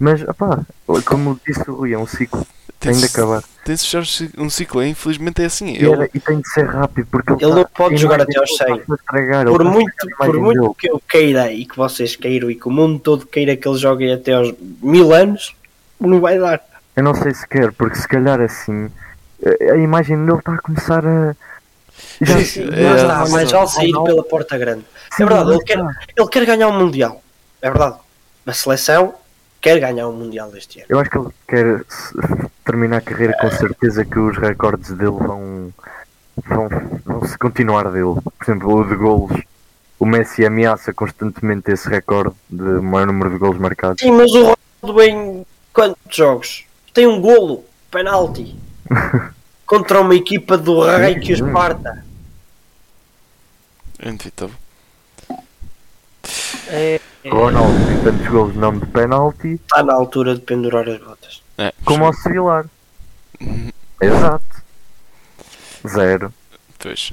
Mas, 0.00 0.22
opá, 0.22 0.60
como 1.04 1.38
disse 1.46 1.70
o 1.70 1.74
Rui, 1.76 1.92
é 1.92 1.98
um 1.98 2.06
ciclo, 2.06 2.44
tem 2.82 2.92
de 2.98 3.04
acabar. 3.06 3.42
tem 3.64 3.74
de 3.74 3.80
fechar 3.82 4.02
um 4.38 4.50
ciclo, 4.50 4.84
infelizmente 4.84 5.42
é 5.42 5.46
assim. 5.46 5.74
E, 5.76 5.82
Eu, 5.82 5.94
era- 5.94 6.08
e 6.12 6.20
tem 6.20 6.40
de 6.40 6.48
ser 6.50 6.66
rápido, 6.66 7.06
porque 7.10 7.32
Ele 7.32 7.54
não 7.54 7.64
pode 7.64 7.94
a 7.94 7.98
jogar 7.98 8.20
até 8.20 8.38
aos 8.38 8.50
dele 8.50 8.64
100. 8.70 8.76
está 8.80 8.92
a 8.92 8.96
estragar, 8.96 9.42
ele 9.42 9.50
Por 9.50 9.60
a 9.60 9.64
muito, 9.64 9.92
por 10.16 10.38
muito 10.40 10.74
que 10.74 10.90
eu 10.90 11.02
queira 11.08 11.52
e 11.52 11.64
que 11.64 11.76
vocês 11.76 12.16
queiram 12.16 12.50
e 12.50 12.54
que 12.54 12.68
o 12.68 12.70
mundo 12.70 12.98
todo 12.98 13.26
queira 13.26 13.56
que 13.56 13.66
ele 13.68 13.78
jogue 13.78 14.12
até 14.12 14.32
aos 14.32 14.52
mil 14.82 15.12
anos, 15.12 15.54
não 16.00 16.20
vai 16.20 16.38
dar. 16.38 16.60
Eu 16.96 17.02
não 17.04 17.14
sei 17.14 17.32
se 17.34 17.46
quer, 17.48 17.72
porque 17.72 17.96
se 17.96 18.06
calhar 18.08 18.40
assim 18.40 18.90
a 19.72 19.76
imagem 19.76 20.24
dele 20.24 20.38
está 20.38 20.54
a 20.54 20.58
começar 20.58 21.04
a. 21.06 21.34
Já, 22.20 22.38
Sim, 22.44 22.68
é, 22.72 22.82
já- 22.82 22.96
está, 22.96 23.26
mas 23.30 23.50
já 23.50 23.66
sair 23.66 23.92
pela 23.92 24.22
porta 24.22 24.56
grande. 24.58 24.84
Sim, 25.16 25.22
É 25.22 25.26
verdade, 25.26 25.50
ele 25.50 25.64
quer, 25.64 25.78
ele 26.16 26.28
quer 26.28 26.46
ganhar 26.46 26.68
um 26.68 26.78
Mundial. 26.78 27.22
É 27.60 27.68
verdade. 27.70 27.96
A 28.46 28.52
seleção 28.52 29.14
quer 29.62 29.78
ganhar 29.80 30.08
um 30.08 30.12
Mundial 30.12 30.50
deste 30.50 30.80
ano. 30.80 30.86
Eu 30.90 30.98
acho 30.98 31.08
que 31.08 31.16
ele 31.18 31.28
quer 31.48 31.84
terminar 32.64 32.98
a 32.98 33.00
carreira 33.00 33.34
com 33.40 33.50
certeza 33.50 34.04
que 34.04 34.18
os 34.18 34.36
recordes 34.36 34.90
dele 34.92 35.12
vão, 35.12 35.72
vão, 36.44 36.68
vão 37.04 37.24
se 37.26 37.38
continuar 37.38 37.90
dele. 37.90 38.14
Por 38.22 38.42
exemplo, 38.42 38.74
o 38.74 38.84
de 38.84 38.96
golos. 38.96 39.40
O 39.98 40.04
Messi 40.04 40.44
ameaça 40.44 40.92
constantemente 40.92 41.70
esse 41.70 41.88
recorde 41.88 42.34
de 42.50 42.62
maior 42.62 43.06
número 43.06 43.30
de 43.30 43.38
golos 43.38 43.58
marcados. 43.58 44.00
Sim, 44.02 44.10
mas 44.10 44.32
o 44.32 44.54
Ronaldo 44.82 45.02
em 45.02 45.46
quantos 45.72 46.16
jogos? 46.16 46.64
Tem 46.92 47.06
um 47.06 47.20
golo, 47.20 47.64
penalti. 47.90 48.56
contra 49.64 50.00
uma 50.00 50.14
equipa 50.14 50.58
do 50.58 50.84
rei 50.84 51.18
que 51.18 51.32
o 51.32 51.34
Esparta. 51.34 52.04
é 54.00 54.08
inevitável. 54.08 54.54
É, 56.68 57.00
O 57.00 57.11
Ronaldo 57.30 57.86
tem 57.86 58.02
tantos 58.02 58.26
golos 58.28 58.56
não 58.56 58.78
de 58.78 58.86
penalti 58.86 59.48
está 59.54 59.82
na 59.82 59.94
altura 59.94 60.34
de 60.34 60.40
pendurar 60.40 60.88
as 60.88 60.98
botas. 60.98 61.42
É, 61.58 61.72
como 61.84 62.04
ao. 62.04 62.66
Uhum, 63.40 63.70
Exato. 64.00 64.62
Zero. 65.86 66.34
Pois. 66.78 67.12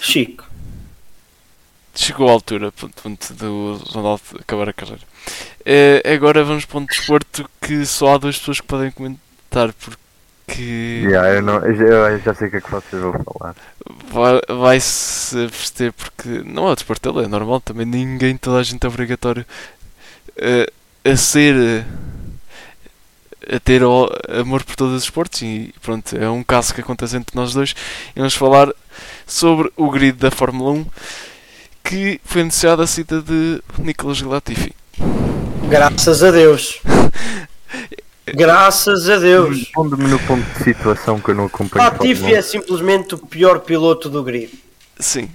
Chico. 0.00 0.44
Chegou 1.94 2.28
à 2.28 2.32
altura 2.32 2.72
ponto, 2.72 3.02
ponto, 3.02 3.34
do 3.34 3.80
Ronaldo 3.90 4.22
acabar 4.40 4.68
a 4.68 4.72
carreira. 4.72 5.02
Eh, 5.64 6.02
agora 6.04 6.42
vamos 6.42 6.64
para 6.64 6.78
um 6.78 6.84
desporto 6.84 7.48
que 7.60 7.84
só 7.84 8.14
há 8.14 8.18
duas 8.18 8.38
pessoas 8.38 8.60
que 8.60 8.66
podem 8.66 8.90
comentar 8.90 9.72
porque 9.74 10.01
Yeah, 10.60 11.34
eu, 11.34 11.42
não, 11.42 11.56
eu 11.64 12.18
já, 12.20 12.34
sei 12.34 12.48
o 12.48 12.50
que 12.50 12.56
é 12.56 12.60
que 12.60 12.70
vocês 12.70 13.00
vão 13.02 13.12
falar. 13.12 13.54
vai- 14.10 14.40
vai-se 14.58 15.44
abster 15.44 15.92
porque 15.92 16.28
não 16.44 16.68
é 16.68 16.72
o 16.72 16.74
desporto 16.74 17.12
dele, 17.12 17.24
é 17.26 17.28
normal 17.28 17.60
também 17.60 17.86
ninguém, 17.86 18.36
toda 18.36 18.58
a 18.58 18.62
gente 18.62 18.84
é 18.84 18.88
obrigatório 18.88 19.44
a, 21.04 21.10
a 21.10 21.16
ser. 21.16 21.54
eh, 21.56 21.84
a 23.56 23.58
ter 23.58 23.82
o- 23.82 24.08
amor 24.40 24.62
por 24.62 24.76
todos 24.76 24.94
os 24.94 25.02
esportes 25.04 25.42
e 25.42 25.74
pronto, 25.82 26.16
é 26.16 26.30
um 26.30 26.44
caso 26.44 26.72
que 26.74 26.80
acontece 26.80 27.16
entre 27.16 27.34
nós 27.36 27.52
dois 27.52 27.74
e 28.14 28.18
vamos 28.18 28.34
falar 28.34 28.68
sobre 29.26 29.70
o 29.76 29.90
grid 29.90 30.12
da 30.16 30.30
Fórmula 30.30 30.70
1 30.70 30.86
que 31.82 32.20
foi 32.24 32.42
anunciada 32.42 32.84
a 32.84 32.86
saída 32.86 33.20
de 33.20 33.60
Nicolas 33.78 34.20
Latifi. 34.22 34.72
Graças 35.68 36.22
a 36.22 36.30
Deus. 36.30 36.80
Graças 38.34 39.08
a 39.08 39.18
Deus. 39.18 39.70
Pondo-me 39.74 40.08
no 40.08 40.18
ponto 40.20 40.42
de 40.58 40.64
situação 40.64 41.18
que 41.20 41.30
eu 41.30 41.34
não 41.34 41.46
acompanho. 41.46 41.84
Latifi 41.84 42.34
é 42.34 42.42
simplesmente 42.42 43.14
o 43.14 43.18
pior 43.18 43.60
piloto 43.60 44.08
do 44.08 44.22
grid. 44.22 44.50
Sim, 44.98 45.28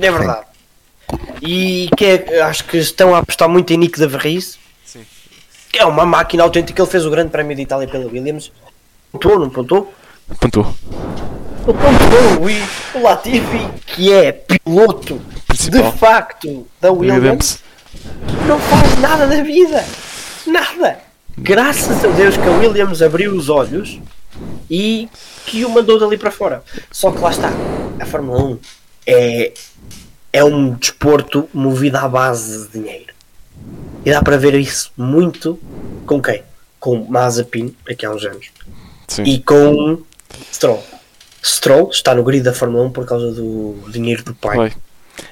É 0.00 0.10
verdade. 0.12 0.46
E 1.42 1.88
que 1.96 2.04
é- 2.04 2.40
acho 2.42 2.64
que 2.64 2.76
estão 2.76 3.14
a 3.14 3.18
apostar 3.18 3.48
muito 3.48 3.72
em 3.72 3.76
Nick 3.76 3.98
de 3.98 4.06
Vries. 4.06 4.58
Sim. 4.84 5.04
Que 5.72 5.78
é 5.78 5.84
uma 5.86 6.04
máquina 6.06 6.42
autêntica. 6.42 6.80
Ele 6.82 6.90
fez 6.90 7.04
o 7.06 7.10
grande 7.10 7.30
prémio 7.30 7.56
de 7.56 7.62
Itália 7.62 7.88
pela 7.88 8.06
Williams. 8.06 8.52
Pontou, 9.10 9.38
não 9.38 9.50
pontou? 9.50 9.92
apontou. 10.30 10.74
Ele 11.66 11.76
pontou. 11.78 12.50
E 12.50 12.62
o 12.98 13.02
Latifi, 13.02 13.68
que 13.86 14.12
é 14.12 14.32
piloto 14.32 15.20
Principal. 15.46 15.90
de 15.92 15.98
facto 15.98 16.66
da 16.80 16.92
Williams, 16.92 17.18
Williams. 17.22 17.62
não 18.46 18.58
faz 18.60 18.98
nada 19.00 19.26
da 19.26 19.42
vida. 19.42 19.84
Nada. 20.46 21.00
Graças 21.40 22.04
a 22.04 22.08
Deus 22.08 22.36
que 22.36 22.42
a 22.42 22.50
Williams 22.50 23.00
abriu 23.00 23.34
os 23.34 23.48
olhos 23.48 24.00
e 24.70 25.08
que 25.46 25.64
o 25.64 25.70
mandou 25.70 25.98
dali 25.98 26.16
para 26.16 26.30
fora. 26.30 26.62
Só 26.90 27.10
que 27.10 27.18
lá 27.18 27.30
está. 27.30 27.50
A 28.00 28.06
Fórmula 28.06 28.42
1 28.44 28.58
é, 29.06 29.52
é 30.32 30.44
um 30.44 30.74
desporto 30.74 31.48
movido 31.54 31.96
à 31.96 32.08
base 32.08 32.68
de 32.68 32.78
dinheiro. 32.78 33.14
E 34.04 34.10
dá 34.10 34.22
para 34.22 34.36
ver 34.36 34.54
isso 34.54 34.92
muito 34.96 35.58
com 36.06 36.20
quem? 36.20 36.42
Com 36.78 37.04
Mazepin, 37.08 37.74
aqui 37.88 38.04
há 38.06 38.10
uns 38.10 38.24
anos. 38.24 38.50
Sim. 39.06 39.22
E 39.24 39.40
com 39.40 40.02
Stroll. 40.52 40.84
Stroll 41.42 41.90
está 41.90 42.14
no 42.14 42.22
grid 42.22 42.42
da 42.42 42.52
Fórmula 42.52 42.84
1 42.84 42.90
por 42.90 43.06
causa 43.06 43.32
do 43.32 43.76
dinheiro 43.90 44.22
do 44.22 44.34
pai. 44.34 44.56
Vai. 44.56 44.72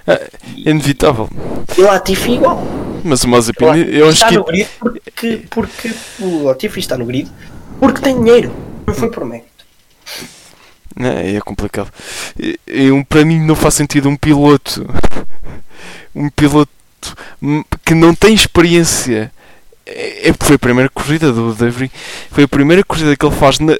Ah, 0.06 0.12
é 0.14 0.30
inevitável. 0.56 1.28
E 1.76 1.80
o 1.80 1.84
Latifi 1.84 2.32
igual. 2.32 2.62
Mas 3.04 3.22
o 3.24 3.28
Mazepin, 3.28 3.64
eu 3.90 4.06
acho 4.08 4.14
está 4.14 4.28
que 4.28 4.34
no 4.36 4.44
grid 4.44 4.68
porque, 4.80 5.42
porque 5.50 5.90
o 6.20 6.42
Latifi 6.44 6.80
está 6.80 6.96
no 6.98 7.04
grid 7.06 7.28
porque 7.78 8.00
tem 8.00 8.16
dinheiro, 8.22 8.52
não 8.86 8.94
foi 8.94 9.10
por 9.10 9.24
mérito. 9.24 9.46
É, 10.98 11.36
é 11.36 11.40
complicado. 11.40 11.92
E- 12.38 12.58
e 12.66 12.90
um- 12.90 13.04
para 13.04 13.24
mim 13.24 13.38
não 13.40 13.54
faz 13.54 13.74
sentido 13.74 14.08
um 14.08 14.16
piloto. 14.16 14.86
Um 16.14 16.30
piloto 16.30 16.70
hum, 17.42 17.62
que 17.84 17.94
não 17.94 18.14
tem 18.14 18.32
experiência. 18.32 19.30
É, 19.84 20.30
é- 20.30 20.34
foi 20.40 20.56
a 20.56 20.58
primeira 20.58 20.88
corrida 20.88 21.30
do 21.30 21.52
David. 21.54 21.92
Foi 22.30 22.44
a 22.44 22.48
primeira 22.48 22.82
corrida 22.82 23.14
que 23.14 23.26
ele 23.26 23.36
faz 23.36 23.58
na- 23.58 23.76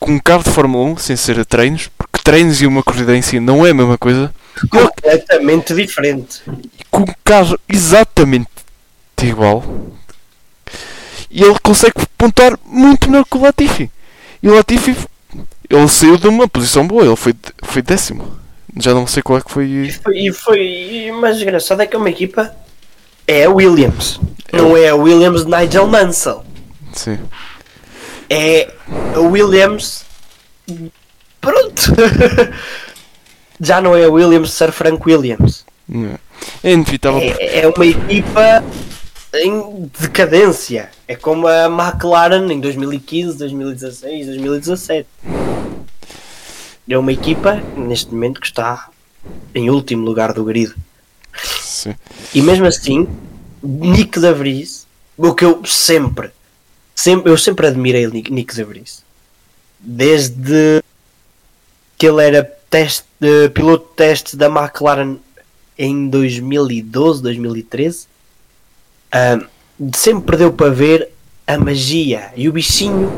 com 0.00 0.12
um 0.12 0.18
carro 0.18 0.42
de 0.42 0.50
Fórmula 0.50 0.82
1 0.92 0.96
sem 0.96 1.14
ser 1.14 1.38
a 1.38 1.44
treinos. 1.44 1.90
Porque 1.98 2.18
treinos 2.24 2.62
e 2.62 2.66
uma 2.66 2.82
corrida 2.82 3.14
em 3.14 3.20
si 3.20 3.38
não 3.38 3.66
é 3.66 3.70
a 3.70 3.74
mesma 3.74 3.98
coisa. 3.98 4.32
Completamente 4.70 5.74
diferente. 5.74 6.42
com 6.90 7.00
um 7.00 7.14
carro 7.24 7.58
exatamente 7.68 8.48
igual. 9.22 9.64
E 11.30 11.42
ele 11.42 11.58
consegue 11.62 11.94
pontuar 12.16 12.58
muito 12.64 13.10
melhor 13.10 13.24
que 13.24 13.36
o 13.36 13.42
Latifi. 13.42 13.90
E 14.42 14.48
o 14.48 14.54
Latifi 14.54 14.96
ele 15.68 15.88
saiu 15.88 16.16
de 16.16 16.28
uma 16.28 16.46
posição 16.46 16.86
boa, 16.86 17.04
ele 17.04 17.16
foi, 17.16 17.34
foi 17.62 17.82
décimo. 17.82 18.38
Já 18.76 18.92
não 18.92 19.06
sei 19.06 19.22
qual 19.22 19.38
é 19.38 19.42
que 19.42 19.50
foi. 19.50 19.90
foi, 20.02 20.18
e 20.18 20.32
foi 20.32 20.60
e 20.60 21.10
o 21.10 21.20
mais 21.20 21.40
engraçado 21.40 21.80
é 21.80 21.86
que 21.86 21.96
é 21.96 21.98
uma 21.98 22.10
equipa 22.10 22.54
é 23.26 23.44
a 23.44 23.50
Williams. 23.50 24.20
Não 24.52 24.76
é 24.76 24.88
a 24.88 24.94
Williams 24.94 25.44
de 25.44 25.50
Nigel 25.50 25.86
Mansell. 25.86 26.44
Sim. 26.92 27.18
É 28.28 28.70
a 29.14 29.20
Williams. 29.20 30.04
Pronto. 31.40 31.92
Já 33.60 33.80
não 33.80 33.96
é 33.96 34.04
a 34.04 34.10
Williams 34.10 34.52
Sir 34.52 34.72
Frank 34.72 35.02
Williams. 35.06 35.64
Não. 35.88 36.18
É 36.62 36.72
inevitável. 36.72 37.20
É, 37.20 37.60
é 37.60 37.68
uma 37.68 37.86
equipa 37.86 38.64
em 39.34 39.90
decadência. 39.98 40.90
É 41.06 41.16
como 41.16 41.46
a 41.46 41.66
McLaren 41.66 42.50
em 42.52 42.60
2015, 42.60 43.38
2016, 43.38 44.26
2017. 44.26 45.08
É 46.88 46.98
uma 46.98 47.12
equipa, 47.12 47.62
neste 47.76 48.12
momento, 48.12 48.40
que 48.40 48.46
está 48.46 48.88
em 49.54 49.70
último 49.70 50.04
lugar 50.04 50.32
do 50.32 50.44
grid. 50.44 50.74
Sim. 51.34 51.94
E 52.34 52.42
mesmo 52.42 52.66
assim, 52.66 53.08
Nick 53.62 54.20
de 54.20 54.32
Vries, 54.32 54.86
o 55.16 55.34
que 55.34 55.44
eu 55.44 55.64
sempre, 55.64 56.30
sempre 56.94 57.30
eu 57.30 57.38
sempre 57.38 57.66
admirei 57.66 58.06
Nick, 58.06 58.62
Vries. 58.62 59.02
Desde 59.80 60.82
que 61.96 62.06
ele 62.06 62.22
era 62.22 62.44
teste, 62.74 63.04
eh, 63.22 63.48
piloto 63.50 63.86
de 63.90 63.94
teste 63.94 64.36
da 64.36 64.46
McLaren 64.46 65.18
em 65.78 66.08
2012, 66.08 67.22
2013, 67.22 68.08
ah, 69.12 69.38
sempre 69.94 70.36
deu 70.36 70.52
para 70.52 70.70
ver 70.70 71.08
a 71.46 71.56
magia 71.56 72.32
e 72.34 72.48
o 72.48 72.52
bichinho 72.52 73.12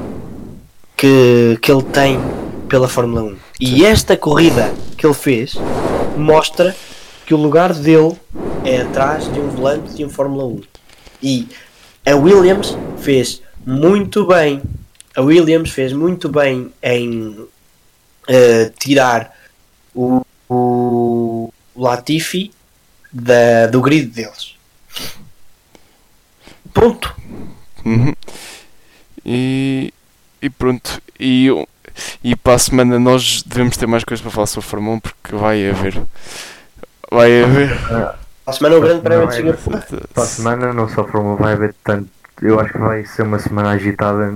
que, 0.95 1.59
que 1.63 1.73
ele 1.73 1.83
tem 1.85 2.21
pela 2.69 2.87
Fórmula 2.87 3.23
1. 3.23 3.37
E 3.59 3.87
esta 3.87 4.15
corrida 4.15 4.75
que 4.95 5.07
ele 5.07 5.15
fez 5.15 5.55
mostra 6.19 6.77
que 7.25 7.33
o 7.33 7.39
lugar 7.39 7.73
dele 7.73 8.15
é 8.63 8.83
atrás 8.83 9.33
de 9.33 9.41
um 9.41 9.49
volante 9.49 9.95
de 9.95 10.05
um 10.05 10.11
Fórmula 10.11 10.45
1. 10.45 10.61
E 11.23 11.49
a 12.05 12.15
Williams 12.15 12.77
fez 12.99 13.41
muito 13.65 14.27
bem. 14.27 14.61
A 15.15 15.23
Williams 15.23 15.71
fez 15.71 15.95
muito 15.95 16.29
bem 16.29 16.71
em 16.83 17.49
eh, 18.29 18.71
tirar 18.79 19.36
o, 19.97 20.23
o 20.49 21.53
Latifi 21.75 22.53
da, 23.13 23.67
do 23.67 23.81
grid 23.81 24.07
deles. 24.13 24.55
Ponto. 26.73 27.17
Uhum. 27.85 28.15
E, 29.25 29.93
e 30.43 30.51
pronto. 30.51 31.01
E, 31.19 31.49
e 32.23 32.37
para 32.37 32.55
a 32.55 32.59
semana 32.59 32.99
nós 32.99 33.43
devemos 33.43 33.77
ter 33.77 33.87
mais 33.87 34.05
coisas 34.05 34.23
para 34.23 34.31
falar 34.31 34.47
sobre 34.47 34.67
a 34.67 34.71
Fórmula 34.71 34.97
1 34.97 35.01
porque 35.01 35.35
vai 35.35 35.69
haver. 35.71 36.03
Vai 37.11 37.43
haver. 37.43 37.71
A 38.47 38.53
semana 38.53 38.77
o 38.77 38.81
grande 38.81 39.03
prémio 39.03 39.27
de 39.29 39.35
Singapura. 39.35 39.87
Para 40.13 40.23
a 40.23 40.27
semana 40.27 40.73
não 40.73 40.89
só 40.89 41.05
Fórmula 41.05 41.37
vai 41.37 41.55
haver 41.55 41.75
tanto. 41.83 42.11
Eu 42.43 42.61
acho 42.61 42.73
que 42.73 42.79
vai 42.79 43.05
ser 43.07 43.23
uma 43.23 43.39
semana 43.39 43.71
agitada 43.71 44.35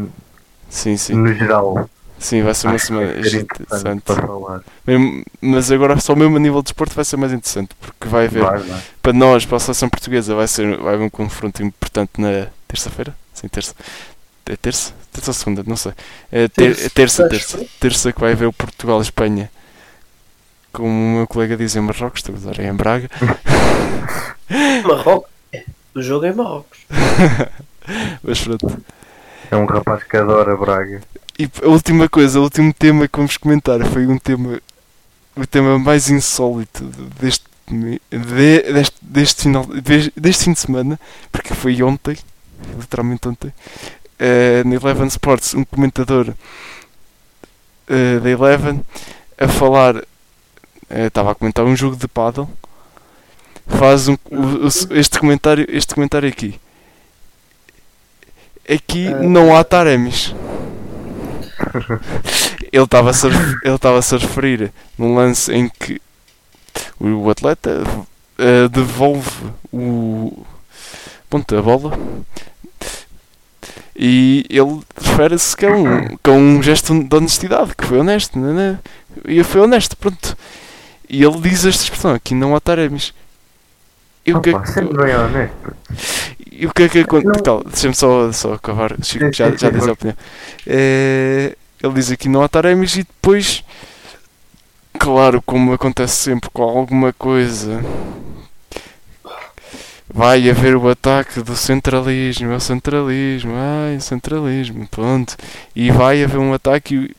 Sim, 0.70 0.96
sim. 0.96 1.14
no 1.14 1.34
geral. 1.34 1.90
Sim, 2.20 2.42
vai 2.42 2.54
ser 2.54 2.66
uma 2.68 2.74
Acho 2.76 2.86
semana 2.86 3.06
ser 3.24 3.40
interessante 3.40 4.02
interessante. 4.02 5.24
Mas 5.40 5.72
agora 5.72 5.98
só 5.98 6.14
mesmo 6.14 6.36
a 6.36 6.40
nível 6.40 6.58
de 6.60 6.64
desporto 6.64 6.94
vai 6.94 7.04
ser 7.04 7.16
mais 7.16 7.32
interessante 7.32 7.74
porque 7.80 8.06
vai 8.08 8.26
haver 8.26 8.42
Vai, 8.44 8.58
vai. 8.58 8.80
para 9.02 9.12
nós, 9.14 9.44
para 9.46 9.56
a 9.56 9.60
seleção 9.60 9.88
portuguesa, 9.88 10.34
vai 10.34 10.46
ser 10.46 10.76
vai 10.76 10.94
haver 10.94 11.04
um 11.04 11.10
confronto 11.10 11.62
importante 11.62 12.10
na 12.18 12.46
terça-feira? 12.68 13.16
Sim, 13.32 13.48
terça. 13.48 13.74
É 14.46 14.56
terça? 14.56 14.92
Terça 15.12 15.30
ou 15.30 15.34
segunda? 15.34 15.62
Não 15.66 15.76
sei. 15.76 15.92
É, 16.30 16.46
ter- 16.48 16.72
é 16.72 16.88
terça, 16.90 17.28
Terça. 17.28 17.66
terça. 17.80 18.12
Que 18.12 18.20
vai 18.20 18.32
haver 18.32 18.46
o 18.46 18.52
Portugal 18.52 18.98
e 18.98 19.02
Espanha. 19.02 19.50
Como 20.72 20.88
o 20.88 21.16
meu 21.16 21.26
colega 21.26 21.56
diz 21.56 21.74
em 21.74 21.80
Marrocos, 21.80 22.20
estou 22.20 22.34
a 22.34 22.38
usar 22.38 22.60
em 22.60 22.72
Braga. 22.74 23.08
Marrocos. 24.86 25.30
É, 25.52 25.64
O 25.94 26.02
jogo 26.02 26.26
é 26.26 26.30
em 26.30 26.34
Marrocos. 26.34 26.78
Mas 28.22 28.40
pronto. 28.42 28.82
É 29.50 29.56
um 29.56 29.66
rapaz 29.66 30.02
que 30.04 30.16
adora 30.16 30.56
Braga. 30.56 31.00
E 31.42 31.48
a 31.64 31.68
última 31.68 32.08
coisa, 32.08 32.38
o 32.38 32.42
último 32.42 32.72
tema 32.72 33.08
que 33.08 33.16
vamos 33.16 33.36
comentar 33.36 33.82
foi 33.86 34.06
um 34.06 34.18
tema. 34.18 34.60
O 35.36 35.46
tema 35.46 35.78
mais 35.78 36.10
insólito 36.10 36.84
deste, 37.18 37.44
de- 37.70 38.00
deste, 38.72 38.96
deste, 39.00 39.42
final, 39.42 39.64
deste, 39.64 40.44
fim 40.44 40.52
de 40.52 40.58
semana, 40.58 41.00
porque 41.32 41.54
foi 41.54 41.82
ontem, 41.82 42.18
literalmente 42.78 43.26
ontem, 43.28 43.52
eh, 44.18 44.62
na 44.64 44.74
Eleven 44.74 45.06
Sports, 45.06 45.54
um 45.54 45.64
comentador 45.64 46.34
eh, 47.88 48.18
da 48.18 48.28
Eleven 48.28 48.84
a 49.38 49.48
falar, 49.48 49.96
eh, 50.90 51.06
estava 51.06 51.30
a 51.30 51.34
comentar 51.34 51.64
um 51.64 51.76
jogo 51.76 51.96
de 51.96 52.08
paddle, 52.08 52.48
faz 53.66 54.08
um, 54.08 54.16
o- 54.30 54.66
o- 54.66 54.94
este, 54.98 55.18
comentário, 55.18 55.64
este 55.70 55.94
comentário 55.94 56.28
aqui. 56.28 56.60
Aqui 58.68 59.08
não 59.26 59.56
há 59.56 59.64
taremis. 59.64 60.34
Ele 62.72 62.84
estava 62.84 63.10
a 63.10 63.12
se 63.12 63.28
ref- 63.28 63.56
ele 63.64 63.74
estava 63.74 63.98
a 63.98 64.18
referir 64.18 64.72
num 64.98 65.14
lance 65.14 65.52
em 65.52 65.68
que 65.68 66.00
o 66.98 67.30
atleta 67.30 67.82
eh, 68.38 68.68
devolve 68.68 69.30
o 69.72 70.44
ponto 71.28 71.56
a 71.56 71.62
bola 71.62 71.98
e 73.94 74.46
ele 74.48 74.80
refere-se 74.96 75.56
que 75.56 75.66
é 75.66 75.70
um, 75.70 76.16
que 76.16 76.30
é 76.30 76.32
um 76.32 76.62
gesto 76.62 77.04
de 77.04 77.16
honestidade, 77.16 77.74
que 77.76 77.84
foi 77.84 77.98
honesto, 77.98 78.38
né, 78.38 78.52
né? 78.52 78.78
e 79.26 79.42
foi 79.44 79.60
honesto, 79.60 79.96
pronto. 79.96 80.36
E 81.08 81.22
ele 81.22 81.38
diz 81.40 81.64
esta 81.64 81.82
expressão, 81.82 82.14
aqui 82.14 82.34
não 82.34 82.54
há 82.56 82.60
taremis. 82.60 83.12
E 84.24 84.32
o 84.32 84.40
que 84.40 84.50
é 84.50 84.58
que, 84.58 84.68
sempre 84.70 84.96
honesto. 85.14 85.54
e 86.50 86.66
o 86.66 86.72
que, 86.72 86.84
é 86.84 86.88
que 86.88 86.98
acontece? 87.00 87.42
Não. 87.46 87.62
Deixa-me 87.62 87.94
só, 87.94 88.32
só 88.32 88.52
acabar. 88.54 88.94
Chico 89.02 89.32
já, 89.32 89.50
já 89.56 89.70
diz 89.70 89.86
a 89.86 89.92
opinião. 89.92 90.16
É, 90.66 91.56
ele 91.82 91.94
diz 91.94 92.10
aqui 92.10 92.28
não 92.28 92.42
há 92.42 92.48
taremas 92.48 92.94
e 92.94 92.98
depois, 92.98 93.64
claro, 94.98 95.42
como 95.42 95.72
acontece 95.72 96.16
sempre 96.16 96.50
com 96.50 96.62
alguma 96.62 97.12
coisa, 97.12 97.82
vai 100.12 100.48
haver 100.50 100.76
o 100.76 100.88
ataque 100.88 101.40
do 101.40 101.56
centralismo, 101.56 102.52
é 102.52 102.56
o 102.56 102.60
centralismo, 102.60 103.52
ai, 103.56 103.96
o 103.96 104.00
centralismo, 104.00 104.86
ponto. 104.88 105.36
E 105.74 105.90
vai 105.90 106.22
haver 106.22 106.38
um 106.38 106.52
ataque 106.52 106.94
e, 106.94 107.16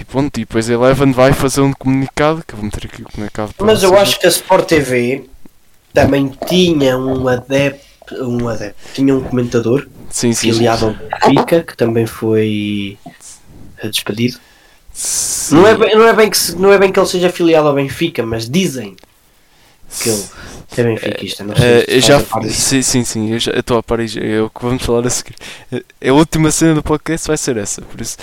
e 0.00 0.04
ponto. 0.04 0.38
E 0.38 0.40
depois 0.40 0.70
a 0.70 0.72
Eleven 0.72 1.12
vai 1.12 1.32
fazer 1.32 1.60
um 1.60 1.72
comunicado, 1.72 2.42
que 2.46 2.54
eu 2.54 2.58
vou 2.58 2.64
meter 2.64 2.86
aqui 2.86 3.02
o 3.02 3.10
comunicado 3.10 3.52
para 3.54 3.66
Mas 3.66 3.82
eu 3.82 3.96
acho 3.98 4.18
que 4.18 4.26
a 4.26 4.30
Sport 4.30 4.66
TV 4.66 5.24
também 5.92 6.32
tinha 6.46 6.96
um 6.96 7.28
adepto, 7.28 8.14
um 8.24 8.48
adepto, 8.48 8.80
tinha 8.94 9.14
um 9.14 9.22
comentador 9.22 9.86
sim, 10.08 10.32
sim, 10.32 10.52
filiado 10.52 10.86
ao 10.86 10.94
Benfica 10.94 11.62
que 11.62 11.76
também 11.76 12.06
foi 12.06 12.96
despedido. 13.88 14.38
Sim. 14.92 15.54
Não 15.56 15.66
é, 15.66 15.74
bem, 15.76 15.94
não, 15.96 16.06
é 16.06 16.12
bem 16.12 16.28
que 16.30 16.36
se- 16.36 16.54
não 16.56 16.72
é 16.72 16.78
bem 16.78 16.92
que 16.92 16.98
ele 16.98 17.06
seja 17.06 17.30
filiado 17.30 17.66
ao 17.68 17.74
Benfica, 17.74 18.24
mas 18.24 18.48
dizem 18.48 18.94
que 20.02 20.08
ele 20.10 20.22
é 20.76 20.82
benfiquista. 20.84 21.44
Não 21.44 21.56
sei 21.56 21.66
Eh, 21.66 21.78
se 21.80 21.96
estás 21.98 22.04
já 22.28 22.50
sim, 22.50 22.82
sim, 22.82 23.04
sim, 23.04 23.30
eu 23.30 23.36
estou 23.36 23.78
a 23.78 23.82
Paris, 23.82 24.16
é 24.16 24.40
o 24.40 24.50
que 24.50 24.62
vamos 24.62 24.82
falar 24.82 25.06
a 25.06 25.10
seguir. 25.10 25.34
Eh, 25.72 26.10
A 26.10 26.12
última 26.12 26.50
cena 26.50 26.74
do 26.74 26.82
podcast 26.82 27.26
vai 27.28 27.36
ser 27.36 27.56
essa, 27.56 27.80
por 27.82 28.00
isso 28.00 28.16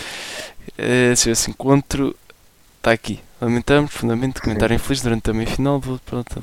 eh, 0.77 1.13
se 1.15 1.29
esse 1.31 1.49
encontro 1.49 2.15
está 2.77 2.91
aqui. 2.91 3.19
Lamentamos 3.41 3.89
profundamente 3.91 4.41
comentário 4.41 4.75
infeliz 4.75 5.01
durante 5.01 5.29
a 5.29 5.33
meia-final 5.33 5.81
pronto, 6.05 6.41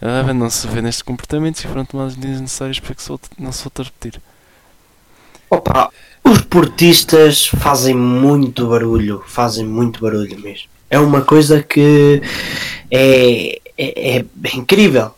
a 0.00 0.06
Eleven 0.06 0.34
não 0.34 0.48
se 0.48 0.66
vê 0.68 0.80
nestes 0.80 1.02
comportamentos 1.02 1.62
e 1.64 1.66
foram 1.66 1.84
tomadas 1.84 2.14
medidas 2.16 2.40
necessárias 2.40 2.78
para 2.78 2.94
que 2.94 3.02
não 3.38 3.50
se 3.50 3.64
volte 3.64 3.80
a 3.80 3.84
repetir. 3.84 4.20
Opa, 5.50 5.90
os 6.24 6.40
portistas 6.42 7.46
fazem 7.46 7.96
muito 7.96 8.68
barulho, 8.68 9.22
fazem 9.26 9.66
muito 9.66 10.00
barulho 10.00 10.38
mesmo. 10.38 10.68
É 10.88 10.98
uma 10.98 11.22
coisa 11.22 11.60
que 11.60 12.22
é, 12.88 13.60
é, 13.76 14.18
é 14.18 14.24
incrível, 14.54 15.10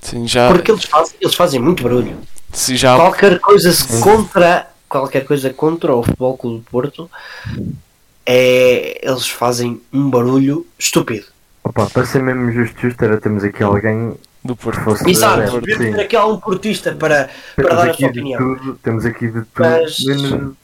Sim, 0.00 0.26
já, 0.26 0.48
porque 0.48 0.72
eles 0.72 0.84
fazem, 0.84 1.14
eles 1.20 1.34
fazem 1.34 1.60
muito 1.60 1.82
barulho. 1.84 2.16
se 2.52 2.76
já 2.76 2.96
Qualquer 2.96 3.38
coisa 3.38 3.72
se 3.72 4.00
contra 4.00 4.68
qualquer 4.88 5.24
coisa 5.24 5.52
contra 5.52 5.94
o 5.94 6.02
Futebol 6.02 6.36
Clube 6.36 6.58
do 6.58 6.70
Porto 6.70 7.10
é 8.24 9.00
eles 9.02 9.28
fazem 9.28 9.80
um 9.92 10.10
barulho 10.10 10.66
estúpido. 10.78 11.26
Opa, 11.62 11.86
para 11.86 12.06
ser 12.06 12.22
mesmo 12.22 12.50
justo, 12.52 12.80
justo 12.80 13.04
era 13.04 13.20
termos 13.20 13.42
aqui 13.44 13.62
alguém 13.62 14.14
do 14.46 14.56
Porto. 14.56 14.80
honesto, 14.88 15.60
devia 15.60 15.76
sim. 15.78 15.92
ter 15.92 16.00
aqui 16.00 16.16
algum 16.16 16.38
portista 16.40 16.92
para, 16.92 17.28
para 17.54 17.64
Temos 17.68 17.76
dar 17.84 17.90
a 17.90 17.94
sua 17.94 18.08
opinião. 18.08 18.38
tudo, 18.56 18.78
temos 18.82 19.04
aqui 19.06 19.26
de 19.26 19.32
tudo. 19.32 19.46
Mas- 19.58 20.04
menos- 20.04 20.54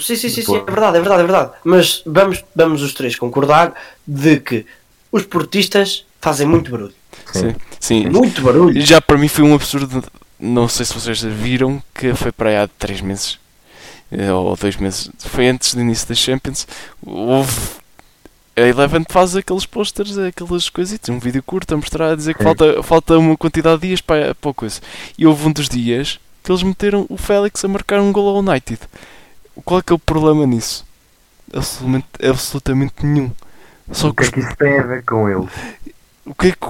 Sim, 0.00 0.16
sim, 0.16 0.28
sim, 0.28 0.42
sim, 0.42 0.56
é 0.56 0.64
verdade, 0.70 0.96
é 0.96 1.00
verdade, 1.00 1.20
é 1.22 1.24
verdade. 1.24 1.50
Mas 1.62 2.02
vamos, 2.04 2.44
vamos 2.54 2.82
os 2.82 2.92
três 2.92 3.14
concordar 3.14 3.72
de 4.06 4.40
que 4.40 4.66
os 5.12 5.22
portistas 5.24 6.04
fazem 6.20 6.46
muito 6.48 6.68
barulho. 6.70 6.92
Sim, 7.32 7.54
sim. 7.78 8.06
Muito 8.08 8.42
barulho. 8.42 8.80
Já 8.80 9.00
para 9.00 9.16
mim 9.16 9.28
foi 9.28 9.44
um 9.44 9.54
absurdo. 9.54 10.02
Não 10.40 10.68
sei 10.68 10.84
se 10.84 10.92
vocês 10.94 11.22
viram 11.22 11.80
que 11.94 12.12
foi 12.12 12.32
para 12.32 12.50
aí 12.50 12.56
há 12.56 12.66
3 12.76 13.00
meses 13.00 13.38
eh, 14.10 14.32
ou 14.32 14.56
2 14.56 14.76
meses. 14.78 15.10
Foi 15.18 15.46
antes 15.46 15.74
do 15.74 15.80
início 15.80 16.08
das 16.08 16.18
Champions. 16.18 16.66
Houve. 17.06 17.52
A 18.56 18.60
Eleven 18.60 19.04
faz 19.08 19.34
aqueles 19.34 19.66
posters, 19.66 20.16
aquelas 20.16 20.68
coisitas, 20.68 21.08
um 21.08 21.18
vídeo 21.18 21.42
curto 21.42 21.74
a 21.74 21.76
mostrar, 21.76 22.12
a 22.12 22.16
dizer 22.16 22.34
que 22.34 22.42
falta, 22.42 22.82
falta 22.82 23.18
uma 23.18 23.36
quantidade 23.36 23.80
de 23.80 23.88
dias 23.88 24.00
para, 24.00 24.34
para 24.34 24.50
a 24.50 24.54
coisa. 24.54 24.80
E 25.18 25.26
houve 25.26 25.46
um 25.48 25.52
dos 25.52 25.68
dias 25.68 26.20
que 26.42 26.52
eles 26.52 26.62
meteram 26.62 27.04
o 27.08 27.16
Félix 27.16 27.64
a 27.64 27.68
marcar 27.68 28.00
um 28.00 28.12
gol 28.12 28.28
ao 28.28 28.38
United. 28.38 28.78
Qual 29.64 29.80
é 29.80 29.82
que 29.82 29.92
é 29.92 29.96
o 29.96 29.98
problema 29.98 30.46
nisso? 30.46 30.86
Absolutamente, 31.52 32.06
absolutamente 32.22 32.94
nenhum. 33.04 33.32
Só 33.90 34.08
O 34.08 34.14
que 34.14 34.22
que 34.22 34.28
é 34.28 34.32
que 34.32 34.40
isso 34.40 34.56
tem 34.56 34.78
a 34.78 34.82
ver 34.82 35.04
com 35.04 35.28
ele? 35.28 35.48
o 36.26 36.34
que 36.34 36.48
é 36.48 36.52
que 36.52 36.66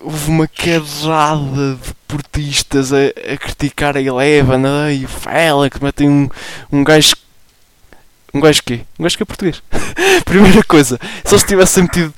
houve 0.00 0.30
uma 0.30 0.48
quebrada 0.48 1.74
de 1.76 1.94
portistas 2.08 2.92
a, 2.92 2.96
a 3.32 3.36
criticar 3.36 3.96
a 3.96 4.00
Eleven 4.00 4.64
ai, 4.66 5.04
o 5.04 5.08
Félix, 5.08 5.78
metem 5.80 6.08
um, 6.08 6.28
um 6.70 6.82
gajo 6.84 7.14
um 8.34 8.40
gajo 8.40 8.62
quê? 8.64 8.80
Um 8.98 9.02
gajo 9.04 9.16
que 9.16 9.22
é 9.22 9.26
português 9.26 9.62
primeira 10.24 10.62
coisa, 10.64 10.98
se 11.24 11.34
eles 11.34 11.44
tivessem 11.44 11.84
metido 11.84 12.12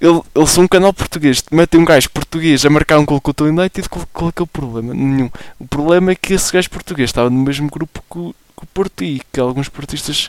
ele- 0.00 0.22
eles 0.34 0.50
são 0.50 0.64
um 0.64 0.68
canal 0.68 0.92
português 0.92 1.44
metem 1.50 1.80
um 1.80 1.84
gajo 1.84 2.08
português 2.10 2.64
a 2.64 2.70
marcar 2.70 2.98
um 2.98 3.04
gol 3.04 3.20
contra 3.20 3.46
o 3.46 3.48
United 3.48 3.88
qual, 3.88 4.06
qual 4.12 4.28
é 4.30 4.32
que 4.32 4.40
é 4.40 4.44
o 4.44 4.46
problema? 4.46 4.94
nenhum 4.94 5.30
o 5.58 5.66
problema 5.66 6.12
é 6.12 6.14
que 6.14 6.32
esse 6.34 6.52
gajo 6.52 6.70
português 6.70 7.10
estava 7.10 7.28
no 7.30 7.40
mesmo 7.40 7.68
grupo 7.68 8.02
que 8.10 8.18
o, 8.18 8.34
que 8.56 8.64
o 8.64 8.66
Porto 8.66 9.04
e 9.04 9.20
que 9.32 9.40
alguns 9.40 9.68
portistas 9.68 10.28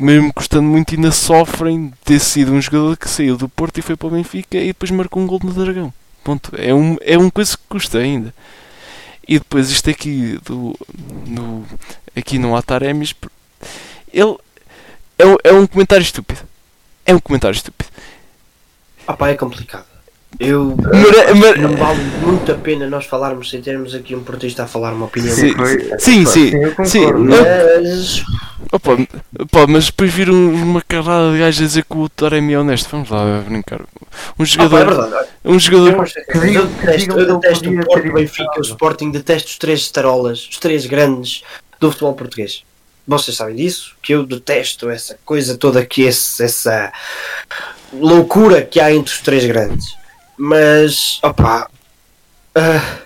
mesmo 0.00 0.32
custando 0.32 0.64
muito 0.64 0.94
ainda 0.94 1.12
sofrem 1.12 1.88
de 1.88 1.94
ter 2.04 2.18
sido 2.18 2.52
um 2.52 2.60
jogador 2.60 2.96
que 2.96 3.08
saiu 3.08 3.36
do 3.36 3.48
Porto 3.48 3.78
e 3.78 3.82
foi 3.82 3.96
para 3.96 4.08
o 4.08 4.10
Benfica 4.10 4.56
e 4.58 4.68
depois 4.68 4.90
marcou 4.90 5.22
um 5.22 5.26
gol 5.26 5.38
no 5.44 5.52
Dragão. 5.52 5.92
Ponto. 6.24 6.50
É 6.56 6.74
um, 6.74 6.96
é 7.02 7.16
um 7.16 7.28
coisa 7.30 7.56
que 7.56 7.62
custa 7.68 7.98
ainda. 7.98 8.34
E 9.28 9.38
depois 9.38 9.70
isto 9.70 9.88
aqui 9.90 10.38
do, 10.44 10.74
no, 11.26 11.64
aqui 12.16 12.38
no 12.38 12.56
Ataremis 12.56 13.12
ele 14.12 14.36
é, 15.18 15.26
um- 15.26 15.36
é 15.44 15.52
um 15.52 15.66
comentário 15.66 16.02
estúpido. 16.02 16.40
É 17.04 17.14
um 17.14 17.18
comentário 17.18 17.54
estúpido. 17.54 17.90
Ah 19.06 19.14
pá, 19.14 19.28
é 19.30 19.34
complicado. 19.34 19.86
Eu 20.40 20.74
Mara- 20.76 21.34
mara- 21.34 21.58
não 21.58 21.76
vale 21.76 22.00
muito 22.24 22.50
a 22.50 22.54
pena 22.54 22.88
nós 22.88 23.04
falarmos 23.04 23.50
sem 23.50 23.60
termos 23.60 23.94
aqui 23.94 24.14
um 24.14 24.24
portista 24.24 24.62
a 24.64 24.66
falar 24.66 24.94
uma 24.94 25.04
opinião. 25.04 25.34
Sim, 25.34 25.52
sim, 25.98 26.24
sim, 26.24 26.50
eu 26.56 26.86
sim. 26.86 27.00
concordo. 27.04 27.24
Mas 27.26 28.22
Opa, 28.72 28.92
opa, 29.40 29.66
mas 29.66 29.86
depois 29.86 30.10
viram 30.14 30.32
uma 30.34 30.80
carrada 30.80 31.32
de 31.32 31.38
gajos 31.38 31.60
a 31.60 31.66
dizer 31.66 31.84
que 31.84 31.96
o 31.96 32.08
Taremi 32.08 32.54
é 32.54 32.58
honesto. 32.58 32.88
Vamos 32.90 33.10
lá 33.10 33.42
brincar. 33.46 33.80
Um 33.82 33.84
ah, 33.84 33.88
pá, 34.38 34.42
é 34.42 34.46
jogador. 34.46 34.86
verdade. 34.86 35.14
olha, 35.14 35.28
um 35.44 35.52
Eu, 35.54 35.58
jogador. 35.58 36.08
eu 36.46 36.66
detesto, 36.66 37.10
eu 37.18 37.38
detesto 37.38 37.70
o 37.70 37.84
Porto, 37.84 38.08
o 38.08 38.12
Benfica, 38.14 38.58
o 38.58 38.62
Sporting, 38.62 39.10
detesto 39.10 39.48
os 39.50 39.58
três 39.58 39.80
estarolas, 39.80 40.48
os 40.50 40.56
três 40.58 40.86
grandes 40.86 41.42
do 41.78 41.90
futebol 41.90 42.14
português. 42.14 42.64
Vocês 43.06 43.36
sabem 43.36 43.56
disso? 43.56 43.94
Que 44.00 44.14
eu 44.14 44.24
detesto 44.24 44.88
essa 44.88 45.18
coisa 45.24 45.56
toda, 45.56 45.84
que 45.84 46.02
esse, 46.02 46.42
essa 46.42 46.92
loucura 47.92 48.62
que 48.62 48.80
há 48.80 48.92
entre 48.92 49.12
os 49.12 49.20
três 49.20 49.44
grandes. 49.44 49.96
Mas, 50.38 51.18
opá, 51.22 51.68
ah, 52.54 52.98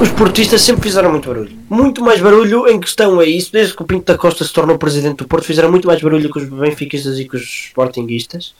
os 0.00 0.08
portistas 0.10 0.62
sempre 0.62 0.82
fizeram 0.82 1.10
muito 1.10 1.28
barulho. 1.28 1.58
Muito 1.68 2.02
mais 2.02 2.20
barulho 2.20 2.66
em 2.68 2.80
questão 2.80 3.20
é 3.20 3.26
isso. 3.26 3.52
Desde 3.52 3.74
que 3.74 3.82
o 3.82 3.84
Pinto 3.84 4.10
da 4.10 4.16
Costa 4.16 4.44
se 4.44 4.52
tornou 4.52 4.78
presidente 4.78 5.18
do 5.18 5.28
Porto, 5.28 5.44
fizeram 5.44 5.70
muito 5.70 5.86
mais 5.86 6.00
barulho 6.00 6.32
que 6.32 6.38
os 6.38 6.48
benfiquistas 6.48 7.18
e 7.18 7.28
que 7.28 7.36
os 7.36 7.42
sportinguistas. 7.42 8.54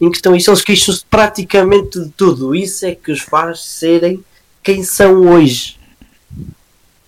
Em 0.00 0.10
questão 0.10 0.34
isso, 0.34 0.50
eles 0.50 0.62
queixam-se 0.62 1.04
praticamente 1.04 2.00
de 2.00 2.08
tudo. 2.10 2.54
Isso 2.54 2.86
é 2.86 2.94
que 2.94 3.12
os 3.12 3.20
faz 3.20 3.60
serem 3.60 4.24
quem 4.62 4.82
são 4.82 5.26
hoje. 5.28 5.76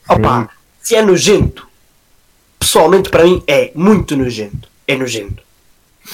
Opa, 0.08 0.50
se 0.82 0.96
é 0.96 1.02
nojento, 1.02 1.66
pessoalmente 2.60 3.08
para 3.10 3.24
mim 3.24 3.42
é 3.48 3.72
muito 3.74 4.16
nojento. 4.16 4.68
É 4.86 4.94
nojento. 4.96 5.42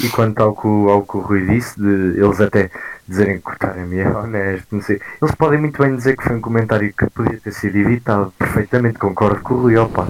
E 0.03 0.09
quanto 0.09 0.41
ao 0.43 0.55
que, 0.55 0.67
o- 0.67 0.89
ao 0.89 1.03
que 1.03 1.17
o 1.17 1.21
Rui 1.21 1.47
disse, 1.47 1.79
de 1.81 2.19
eles 2.21 2.41
até 2.41 2.71
dizerem 3.09 3.41
que 3.41 3.51
o 3.51 3.57
Taremi 3.59 3.99
é 3.99 4.09
honesto, 4.09 4.67
não 4.73 4.83
sei. 4.83 5.01
Eles 5.23 5.35
podem 5.35 5.59
muito 5.61 5.81
bem 5.83 5.95
dizer 5.97 6.17
que 6.17 6.23
foi 6.25 6.37
um 6.37 6.41
comentário 6.41 6.93
que 6.93 7.07
podia 7.11 7.39
ter 7.43 7.53
sido 7.53 7.77
evitado. 7.77 8.33
Perfeitamente, 8.39 8.99
concordo 8.99 9.41
com 9.43 9.55
o 9.55 9.61
Rui, 9.63 9.77
opa. 9.77 10.07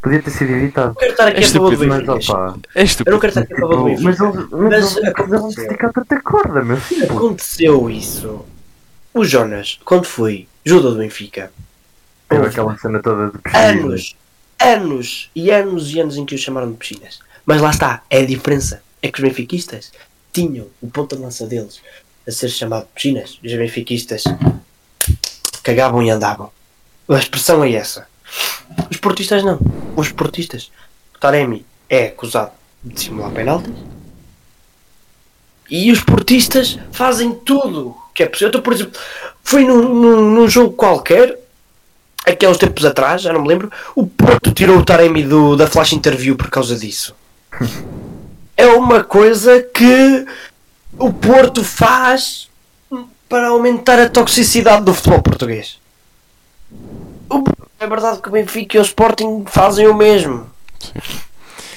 Podia 0.00 0.22
ter 0.22 0.30
sido 0.30 0.52
evitado. 0.52 0.90
Eu 0.90 0.94
quero 0.96 1.10
estar 1.12 1.28
aqui 1.28 1.42
É 1.42 1.46
a 1.46 1.48
favor 1.50 1.76
do 1.76 1.86
Mas 1.88 2.08
opa. 2.08 2.58
É 2.74 2.82
Eu 2.82 3.12
não 3.12 3.18
quero 3.18 3.28
estar 3.30 3.40
aqui 3.40 3.54
a 3.54 3.56
favor 3.56 3.76
do 3.76 3.88
Tipo, 3.96 4.02
mas 4.02 4.20
eles 4.20 4.34
Mas 4.50 5.00
mas 5.28 5.56
eles 5.56 5.92
tanta 5.94 6.20
corda, 6.22 6.62
meu 6.62 6.76
filho. 6.76 7.04
Aconteceu 7.12 7.90
isso. 7.90 8.44
O 9.12 9.24
Jonas, 9.24 9.80
quando 9.84 10.04
foi 10.06 10.46
jogador 10.64 10.90
do 10.92 10.98
Benfica, 10.98 11.50
Teve 12.28 12.46
aquela 12.46 12.76
cena 12.78 13.00
toda 13.00 13.30
de 13.30 13.38
pesquisa. 13.38 13.64
anos, 13.64 14.16
anos 14.60 15.30
e 15.34 15.50
anos 15.50 15.90
e 15.90 16.00
anos 16.00 16.16
em 16.16 16.24
que 16.24 16.34
o 16.34 16.38
chamaram 16.38 16.70
de 16.70 16.76
piscinas. 16.76 17.18
Mas 17.44 17.60
lá 17.60 17.70
está, 17.70 18.02
é 18.10 18.20
a 18.20 18.26
diferença. 18.26 18.82
É 19.02 19.10
que 19.10 19.18
os 19.18 19.28
benfiquistas 19.28 19.92
tinham 20.32 20.66
o 20.80 20.90
ponto 20.90 21.16
de 21.16 21.22
lança 21.22 21.46
deles 21.46 21.80
a 22.26 22.30
ser 22.30 22.48
chamado 22.48 22.84
de 22.86 22.92
piscinas. 22.94 23.38
Os 23.42 23.52
benfiquistas 23.52 24.24
cagavam 25.62 26.02
e 26.02 26.10
andavam. 26.10 26.50
A 27.08 27.18
expressão 27.18 27.62
é 27.62 27.72
essa. 27.72 28.08
Os 28.90 28.96
portistas 28.96 29.44
não. 29.44 29.60
Os 29.96 30.10
portistas. 30.10 30.70
Taremi 31.20 31.64
é 31.88 32.06
acusado 32.06 32.52
de 32.82 33.00
simular 33.00 33.30
penaltis. 33.30 33.72
E 35.70 35.90
os 35.90 36.00
portistas 36.00 36.78
fazem 36.92 37.34
tudo 37.34 37.96
que 38.14 38.22
é 38.22 38.26
possível. 38.26 38.48
Então, 38.48 38.62
por 38.62 38.72
exemplo, 38.72 39.00
foi 39.42 39.64
num, 39.64 39.94
num, 39.94 40.30
num 40.32 40.48
jogo 40.48 40.74
qualquer 40.74 41.38
aqui 42.26 42.44
há 42.44 42.50
uns 42.50 42.58
tempos 42.58 42.84
atrás, 42.84 43.22
já 43.22 43.32
não 43.32 43.42
me 43.42 43.48
lembro, 43.48 43.70
o 43.94 44.06
Porto 44.06 44.52
tirou 44.52 44.78
o 44.78 44.84
Taremi 44.84 45.22
do, 45.22 45.56
da 45.56 45.66
flash 45.66 45.92
interview 45.92 46.36
por 46.36 46.50
causa 46.50 46.76
disso. 46.76 47.14
é 48.56 48.66
uma 48.66 49.04
coisa 49.04 49.62
que 49.62 50.26
o 50.98 51.12
Porto 51.12 51.62
faz 51.62 52.48
para 53.28 53.48
aumentar 53.48 53.98
a 53.98 54.08
toxicidade 54.08 54.84
do 54.84 54.94
futebol 54.94 55.22
português. 55.22 55.78
É 57.78 57.86
verdade 57.86 58.20
que 58.22 58.28
o 58.28 58.32
Benfica 58.32 58.76
e 58.76 58.80
o 58.80 58.82
Sporting 58.82 59.44
fazem 59.46 59.86
o 59.86 59.94
mesmo. 59.94 60.46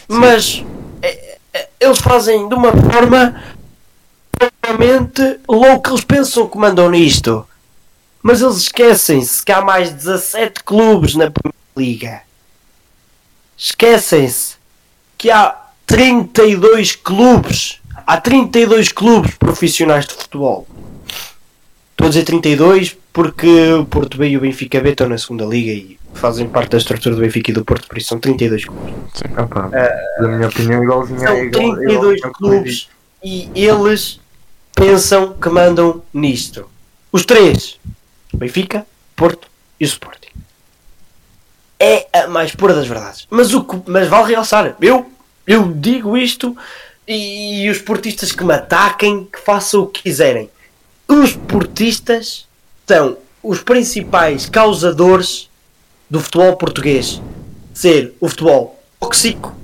Mas 0.07 0.63
é, 1.01 1.37
é, 1.53 1.69
eles 1.79 1.99
fazem 1.99 2.47
de 2.47 2.55
uma 2.55 2.71
forma 2.71 3.43
realmente 4.63 5.39
louca. 5.47 5.91
Eles 5.91 6.05
pensam 6.05 6.47
que 6.47 6.57
mandam 6.57 6.89
nisto. 6.89 7.45
Mas 8.21 8.41
eles 8.41 8.57
esquecem-se 8.57 9.43
que 9.43 9.51
há 9.51 9.61
mais 9.61 9.89
de 9.89 9.95
17 9.95 10.63
clubes 10.63 11.15
na 11.15 11.31
Primeira 11.31 11.55
Liga. 11.77 12.21
Esquecem-se 13.57 14.55
que 15.17 15.29
há 15.31 15.55
32 15.85 16.95
clubes. 16.95 17.79
Há 18.05 18.17
32 18.19 18.91
clubes 18.91 19.35
profissionais 19.35 20.05
de 20.07 20.13
futebol. 20.13 20.67
Estou 21.91 22.05
a 22.05 22.09
dizer 22.09 22.23
32 22.23 22.97
porque 23.11 23.73
o 23.73 23.85
Porto 23.85 24.17
B 24.17 24.29
e 24.29 24.37
o 24.37 24.41
Benfica 24.41 24.79
B 24.79 24.91
estão 24.91 25.09
na 25.09 25.17
segunda 25.17 25.43
liga 25.45 25.71
e 25.71 25.99
fazem 26.13 26.47
parte 26.47 26.71
da 26.71 26.77
estrutura 26.77 27.15
do 27.15 27.21
Benfica 27.21 27.51
e 27.51 27.53
do 27.53 27.65
Porto, 27.65 27.87
por 27.87 27.97
isso 27.97 28.07
são 28.09 28.19
32 28.19 28.65
clubes. 28.65 28.93
Opa, 29.37 29.69
na 30.21 30.27
minha 30.27 30.47
opinião, 30.47 30.81
igualzinho 30.83 31.19
São 31.19 31.27
é 31.33 31.43
igual, 31.45 31.75
32 31.75 32.17
igual- 32.17 32.33
clubes 32.33 32.87
e 33.23 33.49
eles 33.55 34.19
pensam 34.73 35.33
que 35.33 35.49
mandam 35.49 36.01
nisto. 36.13 36.69
Os 37.11 37.25
três: 37.25 37.78
Benfica, 38.33 38.85
Porto 39.15 39.47
e 39.79 39.83
o 39.83 39.87
Sporting. 39.87 40.29
É 41.79 42.07
a 42.13 42.27
mais 42.27 42.53
pura 42.53 42.73
das 42.73 42.87
verdades. 42.87 43.27
Mas, 43.29 43.53
o 43.53 43.65
mas 43.87 44.07
vale 44.07 44.33
realçar: 44.33 44.75
eu, 44.81 45.11
eu 45.47 45.71
digo 45.73 46.17
isto 46.17 46.55
e, 47.07 47.69
os 47.69 47.79
portistas 47.79 48.31
que 48.31 48.43
me 48.43 48.53
ataquem, 48.53 49.25
que 49.25 49.39
façam 49.39 49.81
o 49.81 49.87
que 49.87 50.03
quiserem. 50.03 50.49
Os 51.07 51.35
portistas 51.35 52.47
são 52.87 53.17
os 53.41 53.61
principais 53.63 54.47
causadores 54.47 55.49
do 56.09 56.19
futebol 56.19 56.55
português 56.55 57.21
ser 57.73 58.13
o 58.19 58.27
futebol 58.27 58.79
tóxico 58.99 59.55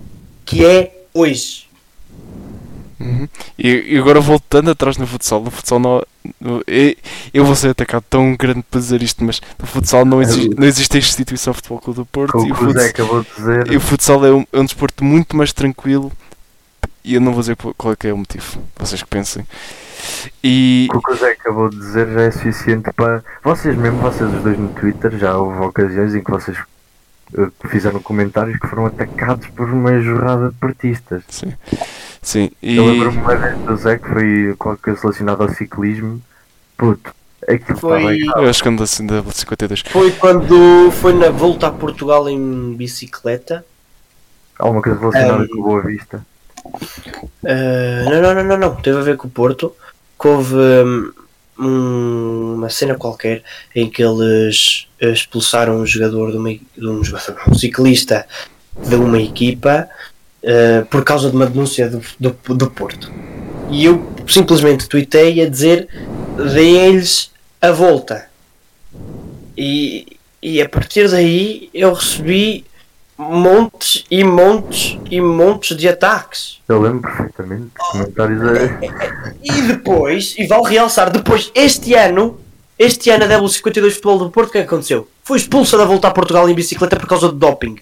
que 0.46 0.66
é 0.66 1.06
hoje. 1.14 1.65
E, 3.58 3.94
e 3.94 3.98
agora 3.98 4.20
voltando 4.20 4.72
atrás 4.72 4.98
no 4.98 5.06
futsal, 5.06 5.42
no 5.42 5.52
futsal 5.52 5.80
não, 5.80 6.02
no- 6.40 6.62
eu, 6.66 6.96
eu 7.34 7.46
vou 7.46 7.56
ser 7.56 7.70
atacado 7.70 8.04
tão 8.10 8.36
grande 8.36 8.64
para 8.70 8.80
dizer 8.80 9.02
isto, 9.04 9.24
mas 9.24 9.42
no 9.60 9.68
futsal 9.68 10.06
não, 10.06 10.22
exi 10.22 10.50
não 10.58 10.66
existe 10.66 10.96
a 10.96 11.00
instituição 11.00 11.54
Futebol 11.54 11.80
Clube 11.80 12.00
do 12.00 12.06
Porto 12.06 12.32
Como 12.32 12.48
e 12.48 12.52
o, 12.52 12.56
futsal, 12.56 13.22
de 13.24 13.30
dizer, 13.36 13.72
e 13.72 13.78
o 13.78 13.80
futsal 13.82 14.26
é 14.26 14.32
um, 14.34 14.46
é 14.54 14.60
um 14.60 14.66
desporto 14.66 15.04
muito 15.04 15.36
mais 15.36 15.52
tranquilo 15.52 16.12
e 17.04 17.16
eu 17.16 17.22
não 17.22 17.34
vou 17.34 17.42
dizer 17.42 17.56
qual 17.78 17.94
é 17.94 17.96
que 17.96 18.08
é 18.08 18.14
o 18.14 18.18
motivo, 18.18 18.60
vocês 18.78 19.04
que 19.04 19.10
pensem. 19.10 19.46
E 20.44 20.88
o 20.94 21.02
que 21.02 21.12
o 21.12 21.16
Zé 21.16 21.32
acabou 21.32 21.70
de 21.70 21.78
dizer 21.78 22.08
já 22.14 22.22
é 22.22 22.32
suficiente 22.32 22.92
para. 22.96 23.24
Vocês 23.44 23.76
mesmo, 23.76 24.00
vocês 24.00 24.32
os 24.34 24.44
dois 24.44 24.58
no 24.58 24.70
Twitter, 24.70 25.18
já 25.18 25.38
houve 25.38 25.60
ocasiões 25.66 26.14
em 26.16 26.24
que 26.24 26.30
vocês 26.32 26.58
fizeram 27.70 28.00
comentários 28.02 28.58
que 28.60 28.68
foram 28.68 28.86
atacados 28.86 29.48
por 29.48 29.70
uma 29.70 30.00
jorrada 30.02 30.50
de 30.50 30.56
partistas. 30.56 31.24
sim, 31.28 31.54
sim, 32.22 32.52
e 32.62 32.78
Eu 32.78 32.86
lembro-me 32.86 33.18
uma 33.18 33.36
vez 33.36 33.58
do 33.60 33.76
Zé 33.78 33.98
que 33.98 34.08
foi 34.10 34.56
qualquer 34.58 34.82
coisa 34.84 35.02
relacionada 35.02 35.44
ao 35.44 35.50
ciclismo. 35.50 36.22
Puto, 36.78 37.14
aquilo 37.48 37.78
Foi- 37.80 37.98
estava 38.00 38.16
errado. 38.16 38.44
eu 38.44 38.50
acho 38.50 38.62
que 38.64 38.70
ando 38.70 38.84
assim 38.84 39.06
da 39.06 39.24
52. 39.24 39.82
Foi 39.90 40.12
quando 40.12 40.92
foi 40.92 41.14
na 41.14 41.30
volta 41.30 41.68
a 41.68 41.72
Portugal 41.72 42.28
em 42.30 42.74
bicicleta. 42.76 43.66
Alguma 44.58 44.82
coisa 44.82 45.00
relacionada 45.00 45.44
Um, 45.44 45.48
com 45.48 45.62
Boa 45.62 45.82
Vista. 45.82 46.26
Uh, 47.44 48.10
não, 48.10 48.22
não, 48.22 48.34
não, 48.36 48.44
não, 48.44 48.58
não. 48.58 48.76
Teve 48.76 48.98
a 49.00 49.02
ver 49.02 49.18
com 49.18 49.28
o 49.28 49.32
Porto. 49.32 49.74
Que 50.20 50.28
houve 50.28 50.56
um- 50.56 51.12
uma 51.58 52.70
cena 52.70 52.96
qualquer 52.96 53.44
em 53.74 53.90
que 53.90 54.04
eles 54.04 54.88
eh, 55.00 55.12
expulsaram 55.12 55.80
um 55.80 55.86
jogador 55.86 56.32
de, 56.32 56.38
uma, 56.38 56.50
de 56.50 56.88
um, 56.88 57.02
um 57.50 57.54
ciclista 57.54 58.26
de 58.88 58.96
uma 58.96 59.22
equipa 59.22 59.90
eh, 60.44 60.82
por 60.90 61.04
causa 61.04 61.30
de 61.30 61.36
uma 61.36 61.48
denúncia 61.48 61.90
do, 61.90 62.02
do, 62.20 62.56
do 62.56 62.70
Porto. 62.70 63.12
E 63.72 63.86
eu 63.86 64.06
simplesmente 64.28 64.88
tuitei 64.88 65.42
a 65.42 65.50
dizer 65.50 65.88
deem-lhes 66.54 67.32
a 67.62 67.72
volta. 67.72 68.28
E, 69.58 70.18
e 70.42 70.62
a 70.62 70.68
partir 70.68 71.10
daí 71.10 71.70
eu 71.74 71.94
recebi 71.94 72.66
montes 73.18 74.04
e 74.12 74.24
montes 74.24 74.98
e 75.10 75.22
montes 75.22 75.76
de 75.78 75.88
ataques. 75.88 76.60
Eu 76.68 76.82
lembro 76.82 77.02
perfeitamente. 77.02 77.72
Comentários 77.92 78.42
a. 78.42 78.54
E 79.44 79.62
depois, 79.64 80.36
e 80.38 80.46
vale 80.48 80.70
realçar, 80.70 81.10
depois, 81.10 81.52
este 81.56 81.94
ano, 81.94 82.40
este 82.78 83.10
ano 83.10 83.24
a 83.24 83.28
W52 83.28 83.92
Futebol 83.92 84.20
do 84.20 84.30
Porto, 84.30 84.50
o 84.50 84.52
que 84.52 84.58
é 84.58 84.62
que 84.62 84.68
aconteceu? 84.68 85.08
Foi 85.24 85.38
expulsa 85.38 85.78
da 85.78 85.86
volta 85.86 86.08
a 86.08 86.12
Portugal 86.12 86.48
em 86.50 86.54
bicicleta 86.54 86.96
por 86.98 87.08
causa 87.08 87.30
de 87.30 87.36
doping. 87.36 87.78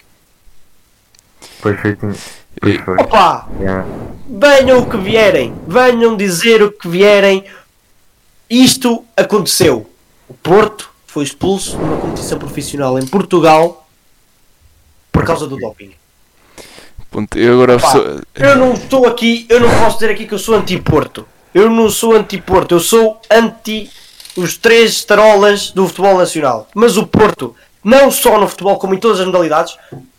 Foi 1.60 1.76
feito. 1.76 2.06
em- 2.06 2.14
Pois 2.60 2.76
foi. 2.82 2.94
Opa! 3.00 3.48
Yeah. 3.60 3.84
Venham 4.28 4.78
o 4.78 4.88
que 4.88 4.96
vierem, 4.96 5.54
venham 5.66 6.16
dizer 6.16 6.62
o 6.62 6.70
que 6.70 6.86
vierem. 6.88 7.44
Isto 8.48 9.04
aconteceu. 9.16 9.90
O 10.28 10.34
Porto 10.34 10.90
foi 11.06 11.24
expulso 11.24 11.76
numa 11.76 11.96
competição 11.96 12.38
profissional 12.38 12.98
em 12.98 13.06
Portugal 13.06 13.83
por 15.14 15.24
causa 15.24 15.46
do 15.46 15.56
doping. 15.56 15.92
Ponto, 17.10 17.38
eu 17.38 17.54
agora 17.54 17.78
Pá, 17.78 17.92
sou- 17.92 18.20
Eu 18.34 18.56
não 18.56 18.74
estou 18.74 19.06
aqui, 19.06 19.46
eu 19.48 19.60
não 19.60 19.70
posso 19.78 19.98
dizer 19.98 20.10
aqui 20.10 20.26
que 20.26 20.34
eu 20.34 20.38
sou 20.38 20.56
anti-Porto. 20.56 21.26
Eu 21.54 21.70
não 21.70 21.88
sou 21.88 22.14
anti-Porto, 22.16 22.72
eu 22.74 22.80
sou 22.80 23.20
anti 23.30 23.88
os 24.36 24.56
três 24.58 25.04
tarolas 25.04 25.70
do 25.70 25.86
futebol 25.86 26.18
nacional. 26.18 26.66
Mas 26.74 26.96
o 26.96 27.06
Porto, 27.06 27.54
não 27.84 28.10
só 28.10 28.38
no 28.40 28.48
futebol, 28.48 28.76
como 28.78 28.94
em 28.94 28.98
todas 28.98 29.20
as 29.20 29.26
modalidades, 29.26 29.76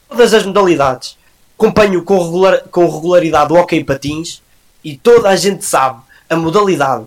todas 0.07 0.33
as 0.33 0.45
modalidades, 0.45 1.17
acompanho 1.57 2.01
com, 2.03 2.17
regular, 2.23 2.59
com 2.71 2.89
regularidade 2.89 3.51
o 3.51 3.57
hockey 3.57 3.83
patins 3.83 4.41
e 4.81 4.95
toda 4.95 5.27
a 5.29 5.35
gente 5.35 5.65
sabe 5.65 5.99
a 6.29 6.35
modalidade 6.37 7.03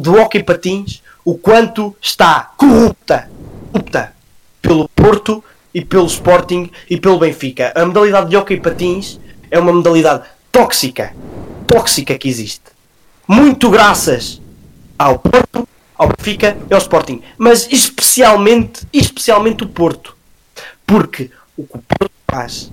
do 0.00 0.14
hockey 0.18 0.42
patins, 0.42 1.02
o 1.24 1.36
quanto 1.36 1.94
está 2.00 2.52
corrupta, 2.56 3.30
corrupta 3.70 4.14
pelo 4.62 4.88
Porto 4.88 5.44
e 5.74 5.84
pelo 5.84 6.06
Sporting 6.06 6.70
e 6.88 6.96
pelo 6.96 7.18
Benfica. 7.18 7.72
A 7.74 7.84
modalidade 7.84 8.30
de 8.30 8.36
hockey 8.36 8.60
patins 8.60 9.20
é 9.50 9.58
uma 9.58 9.72
modalidade 9.72 10.24
tóxica, 10.50 11.14
tóxica 11.66 12.16
que 12.18 12.28
existe. 12.28 12.64
Muito 13.26 13.70
graças 13.70 14.40
ao 14.98 15.18
Porto, 15.18 15.68
ao 15.96 16.08
Benfica 16.08 16.56
e 16.68 16.74
ao 16.74 16.80
Sporting, 16.80 17.22
mas 17.38 17.68
especialmente, 17.70 18.86
especialmente 18.92 19.64
o 19.64 19.68
Porto. 19.68 20.16
Porque 20.86 21.30
o 21.56 21.64
que 21.64 21.76
o 21.76 21.82
Porto 21.82 22.12
faz 22.30 22.72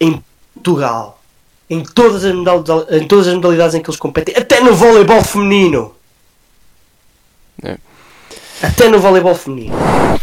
em 0.00 0.22
Portugal, 0.54 1.20
em 1.68 1.82
todas 1.82 2.24
as 2.24 2.32
modalidades, 2.32 3.02
em 3.02 3.06
todas 3.06 3.28
as 3.28 3.34
modalidades 3.34 3.74
em 3.74 3.82
que 3.82 3.90
eles 3.90 3.98
competem, 3.98 4.36
até 4.36 4.60
no 4.60 4.74
voleibol 4.74 5.22
feminino. 5.24 5.94
É. 7.62 7.78
Até 8.62 8.88
no 8.88 8.98
voleibol 8.98 9.34
feminino 9.34 9.74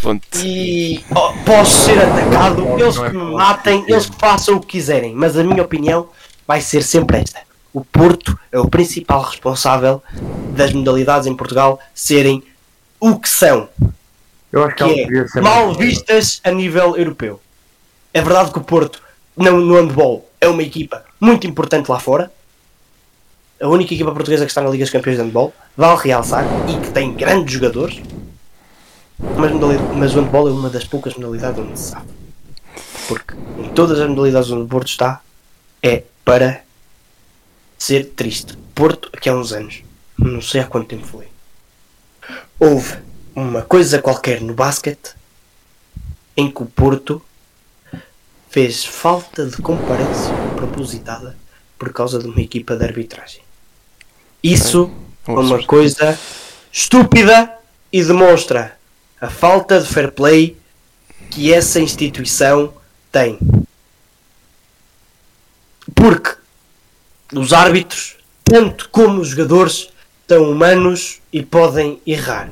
ponto, 0.03 0.27
e 0.37 1.03
oh, 1.11 1.33
posso 1.45 1.85
ser 1.85 1.97
atacado, 1.97 2.77
eles 2.77 2.97
que 2.97 3.09
me 3.09 3.33
matem, 3.33 3.85
eles 3.87 4.05
que 4.07 4.17
façam 4.17 4.55
o 4.55 4.59
que 4.59 4.67
quiserem, 4.67 5.15
mas 5.15 5.37
a 5.37 5.43
minha 5.43 5.63
opinião 5.63 6.09
vai 6.45 6.59
ser 6.59 6.83
sempre 6.83 7.17
esta. 7.17 7.39
O 7.73 7.83
Porto 7.83 8.37
é 8.51 8.59
o 8.59 8.67
principal 8.69 9.21
responsável 9.21 10.03
das 10.51 10.73
modalidades 10.73 11.25
em 11.25 11.35
Portugal 11.35 11.79
serem 11.95 12.43
o 12.99 13.17
que 13.17 13.29
são, 13.29 13.67
Eu 14.51 14.63
acho 14.65 14.75
que, 14.75 15.07
que 15.07 15.39
é 15.39 15.41
mal 15.41 15.73
vistas 15.73 16.39
a 16.43 16.51
nível 16.51 16.95
europeu. 16.95 17.39
É 18.13 18.21
verdade 18.21 18.51
que 18.51 18.59
o 18.59 18.61
Porto, 18.61 19.01
no, 19.35 19.59
no 19.59 19.75
handball, 19.75 20.29
é 20.39 20.47
uma 20.47 20.61
equipa 20.61 21.03
muito 21.19 21.47
importante 21.47 21.89
lá 21.89 21.99
fora. 21.99 22.31
A 23.59 23.67
única 23.67 23.93
equipa 23.93 24.11
portuguesa 24.11 24.45
que 24.45 24.51
está 24.51 24.61
na 24.61 24.69
Liga 24.69 24.83
dos 24.83 24.91
Campeões 24.91 25.17
de 25.17 25.23
Handball, 25.23 25.53
vale 25.75 25.99
realçar, 26.01 26.45
e 26.67 26.77
que 26.79 26.91
tem 26.91 27.13
grandes 27.13 27.53
jogadores. 27.53 28.01
Mas, 29.37 29.51
mas 29.95 30.15
o 30.15 30.21
handball 30.21 30.47
é 30.47 30.51
uma 30.51 30.69
das 30.69 30.85
poucas 30.85 31.15
modalidades 31.15 31.59
onde 31.59 31.79
se 31.79 31.91
sabe. 31.91 32.07
Porque 33.07 33.33
em 33.57 33.69
todas 33.69 33.99
as 33.99 34.09
modalidades 34.09 34.51
onde 34.51 34.63
o 34.63 34.67
Porto 34.67 34.87
está, 34.87 35.21
é 35.81 36.03
para 36.23 36.63
ser 37.77 38.11
triste. 38.15 38.57
Porto, 38.73 39.09
aqui 39.13 39.29
há 39.29 39.35
uns 39.35 39.51
anos, 39.51 39.83
não 40.17 40.41
sei 40.41 40.61
há 40.61 40.65
quanto 40.65 40.87
tempo 40.87 41.05
foi, 41.05 41.27
houve 42.59 42.97
uma 43.35 43.61
coisa 43.61 44.01
qualquer 44.01 44.41
no 44.41 44.53
basquete 44.53 45.15
em 46.35 46.49
que 46.49 46.63
o 46.63 46.65
Porto 46.65 47.21
fez 48.49 48.85
falta 48.85 49.45
de 49.45 49.57
comparação 49.57 50.35
propositada 50.55 51.35
por 51.77 51.91
causa 51.91 52.19
de 52.19 52.27
uma 52.27 52.39
equipa 52.39 52.75
de 52.75 52.85
arbitragem. 52.85 53.41
Isso 54.41 54.91
é 55.27 55.31
uma 55.31 55.63
coisa 55.63 56.17
estúpida 56.71 57.57
e 57.91 58.03
demonstra 58.03 58.77
a 59.23 59.29
falta 59.29 59.79
de 59.79 59.87
fair 59.87 60.11
play 60.11 60.57
que 61.31 61.53
essa 61.53 61.79
instituição 61.79 62.73
tem. 63.09 63.39
Porque 65.95 66.35
os 67.33 67.53
árbitros, 67.53 68.17
tanto 68.43 68.89
como 68.89 69.21
os 69.21 69.29
jogadores, 69.29 69.87
são 70.27 70.51
humanos 70.51 71.21
e 71.31 71.41
podem 71.41 72.01
errar. 72.05 72.49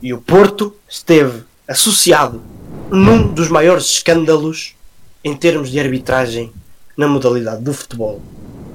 E 0.00 0.14
o 0.14 0.18
Porto 0.18 0.74
esteve 0.88 1.42
associado 1.68 2.42
num 2.90 3.30
dos 3.30 3.50
maiores 3.50 3.84
escândalos 3.84 4.74
em 5.22 5.36
termos 5.36 5.70
de 5.70 5.78
arbitragem 5.78 6.50
na 6.96 7.06
modalidade 7.06 7.62
do 7.62 7.74
futebol. 7.74 8.22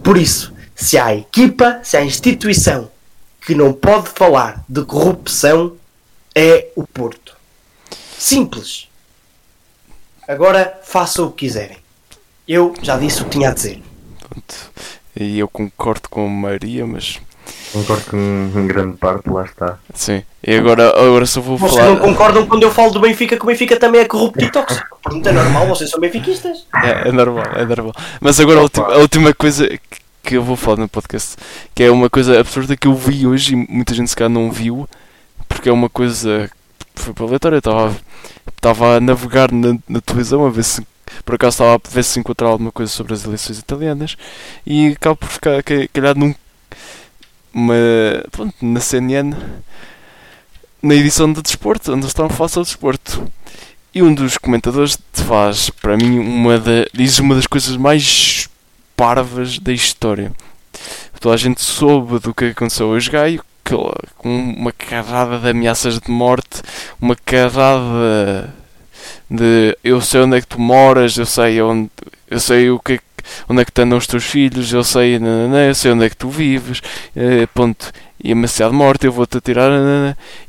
Por 0.04 0.20
isso, 0.20 0.54
se 0.76 1.00
há 1.00 1.16
equipa, 1.16 1.80
se 1.84 1.98
há 1.98 2.06
instituição 2.06 2.92
que 3.44 3.56
não 3.56 3.74
pode 3.74 4.08
falar 4.10 4.64
de 4.70 4.84
corrupção, 4.84 5.76
é 6.40 6.68
o 6.76 6.86
Porto. 6.86 7.36
Simples. 8.18 8.88
Agora 10.28 10.80
façam 10.84 11.26
o 11.28 11.32
que 11.32 11.46
quiserem. 11.48 11.78
Eu 12.48 12.74
já 12.82 12.98
disse 12.98 13.22
o 13.22 13.26
que 13.26 13.32
tinha 13.32 13.50
a 13.50 13.54
dizer. 13.54 13.82
Pronto. 14.20 14.56
E 15.16 15.40
eu 15.40 15.48
concordo 15.48 16.10
com 16.10 16.26
a 16.26 16.30
Maria, 16.30 16.86
mas 16.86 17.20
Concordo 17.72 18.04
com 18.06 18.18
em 18.56 18.68
grande 18.68 18.98
parte, 18.98 19.30
lá 19.30 19.44
está. 19.46 19.78
sim. 19.94 20.24
E 20.44 20.54
agora, 20.56 20.90
agora 20.90 21.26
só 21.26 21.42
vou 21.42 21.58
Vocês 21.58 21.80
falar. 21.82 21.90
não 21.96 22.00
concordam 22.00 22.46
quando 22.46 22.64
eu 22.64 22.72
falo 22.72 22.92
do 22.92 23.00
Benfica 23.00 23.36
que 23.36 23.44
o 23.44 23.48
Benfica 23.48 23.78
também 23.78 24.02
é 24.02 24.06
corrupto 24.06 24.44
e 24.44 24.52
tóxico. 24.52 25.00
Portanto, 25.02 25.28
é 25.28 25.32
normal, 25.32 25.68
vocês 25.68 25.90
são 25.90 26.00
benfiquistas. 26.00 26.66
É, 26.84 27.10
é 27.10 27.12
normal, 27.12 27.46
é 27.56 27.66
normal. 27.66 27.94
Mas 28.22 28.40
agora 28.40 28.60
a 28.60 28.64
última, 28.64 28.88
a 28.94 28.98
última 28.98 29.34
coisa 29.34 29.68
que- 29.68 29.80
que 30.24 30.36
eu 30.38 30.44
vou 30.44 30.56
falar 30.58 30.78
no 30.78 30.90
podcast, 30.90 31.36
que 31.74 31.84
é 31.84 31.90
uma 31.92 32.10
coisa 32.10 32.40
absurda 32.40 32.76
que 32.76 32.88
eu 32.88 32.94
vi 32.94 33.26
hoje 33.26 33.54
e 33.54 33.56
muita 33.56 33.94
gente 33.94 34.10
se 34.10 34.16
calhar 34.16 34.30
não 34.30 34.52
viu, 34.52 34.88
porque 35.58 35.70
é 35.70 35.72
uma 35.74 35.90
coisa 35.90 36.52
foi 36.96 37.14
aleatória. 37.20 37.58
Estava 37.58 37.98
estava 38.56 38.98
a 38.98 39.00
navegar 39.00 39.52
na, 39.52 39.76
na 39.90 40.00
televisão 40.00 40.46
a 40.46 40.50
ver 40.52 40.64
se 40.64 40.86
por 41.26 41.36
acaso 41.36 41.56
estava 41.56 41.76
a 41.76 41.90
ver 41.90 42.04
se 42.04 42.20
encontrar 42.20 42.48
alguma 42.50 42.72
coisa 42.72 42.92
sobre 42.92 43.14
as 43.14 43.26
eleições 43.26 43.58
italianas 43.58 44.16
e 44.66 44.90
acabo 44.90 45.16
por 45.16 45.30
ficar 45.30 45.64
ca- 45.64 45.88
calhar 45.92 46.16
num 46.16 46.34
uma, 47.54 47.74
pronto, 48.32 48.54
na 48.62 48.80
CNN 48.80 49.36
na 50.82 50.94
edição 50.94 51.34
de 51.34 51.42
desporto, 51.42 51.92
onde 51.92 52.02
eles 52.02 52.12
estavam 52.12 52.32
a 52.32 52.36
falar 52.36 52.50
sobre 52.50 52.68
desporto. 52.68 53.32
E 53.96 54.04
um 54.04 54.14
dos 54.14 54.38
comentadores 54.38 54.98
faz, 55.12 55.72
para 55.72 55.98
mim, 55.98 56.20
uma 56.20 56.60
da, 56.60 56.86
diz 56.94 57.18
uma 57.18 57.34
das 57.34 57.48
coisas 57.48 57.76
mais 57.78 58.48
parvas 58.96 59.58
da 59.58 59.74
história. 59.74 60.32
Toda 61.20 61.34
a 61.34 61.38
gente 61.38 61.62
soube 61.64 62.20
do 62.20 62.32
que 62.34 62.46
aconteceu 62.46 62.88
hoje, 62.88 63.10
Gaio, 63.10 63.44
com 64.18 64.30
uma 64.30 64.72
carrada 64.72 65.40
de 65.40 65.50
ameaças 65.50 66.00
de 66.00 66.12
morte, 66.12 66.62
uma 67.02 67.16
carrada 67.16 68.54
de 69.30 69.78
eu 69.84 70.02
sei 70.02 70.22
onde 70.22 70.38
é 70.38 70.42
que 70.42 70.48
tu 70.48 70.60
moras, 70.60 71.18
eu 71.18 71.26
sei 71.26 71.62
onde 71.62 71.90
eu 72.30 72.40
sei 72.40 72.70
o 72.70 72.80
que 72.80 72.94
é 72.94 73.00
onde 73.50 73.62
é 73.62 73.66
que 73.66 73.72
estão 73.72 73.98
os 73.98 74.08
teus 74.08 74.26
filhos, 74.26 74.72
eu 74.72 74.84
sei, 74.84 75.20
nananã, 75.20 75.68
eu 75.68 75.76
sei 75.76 75.92
onde 75.92 76.06
é 76.06 76.10
que 76.10 76.18
tu 76.18 76.30
vives, 76.30 76.82
eh, 77.16 77.46
ponto, 77.54 77.92
e 78.24 78.32
ameaçar 78.32 78.70
de 78.70 78.76
morte, 78.76 79.06
eu 79.06 79.12
vou-te 79.12 79.38
atirar, 79.38 79.70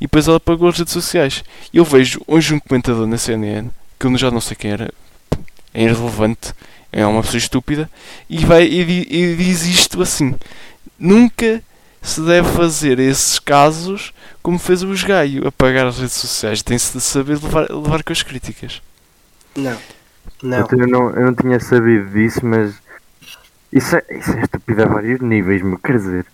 e 0.01 0.05
depois 0.05 0.27
ela 0.27 0.36
apagou 0.39 0.69
as 0.69 0.78
redes 0.78 0.93
sociais. 0.93 1.45
Eu 1.73 1.85
vejo 1.85 2.20
hoje 2.27 2.55
um 2.55 2.61
comentador 2.61 3.07
na 3.07 3.19
CNN, 3.19 3.69
que 3.99 4.07
eu 4.07 4.16
já 4.16 4.31
não 4.31 4.40
sei 4.40 4.57
quem 4.57 4.70
era, 4.70 4.93
é 5.74 5.82
irrelevante, 5.82 6.55
é 6.93 7.05
uma 7.05 7.23
pessoa 7.23 7.39
estúpida, 7.39 7.90
e, 8.28 8.45
vai, 8.45 8.65
e, 8.65 8.81
e 8.81 9.36
diz 9.36 9.66
isto 9.66 10.01
assim: 10.01 10.35
nunca 10.99 11.62
se 12.03 12.20
deve 12.23 12.49
fazer 12.53 12.99
esses 12.99 13.39
casos 13.39 14.12
como 14.43 14.59
fez 14.59 14.83
o 14.83 14.93
Gaio, 15.07 15.47
apagar 15.47 15.87
as 15.87 15.99
redes 15.99 16.15
sociais. 16.15 16.62
Tem-se 16.62 16.93
de 16.97 17.03
saber 17.03 17.33
levar, 17.43 17.69
levar 17.70 18.03
com 18.03 18.12
as 18.12 18.23
críticas. 18.23 18.81
Não. 19.57 19.77
Não. 20.43 20.66
Eu, 20.70 20.87
não, 20.87 21.11
eu 21.11 21.27
não 21.27 21.35
tinha 21.35 21.59
sabido 21.61 22.09
disso, 22.11 22.41
mas 22.47 22.75
isso 23.73 23.97
é, 23.97 24.03
isso 24.11 24.31
é 24.33 24.43
estúpido 24.43 24.83
a 24.83 24.87
vários 24.87 25.20
níveis, 25.20 25.61
meu. 25.62 25.79
Quer 25.79 25.97
dizer, 25.97 26.27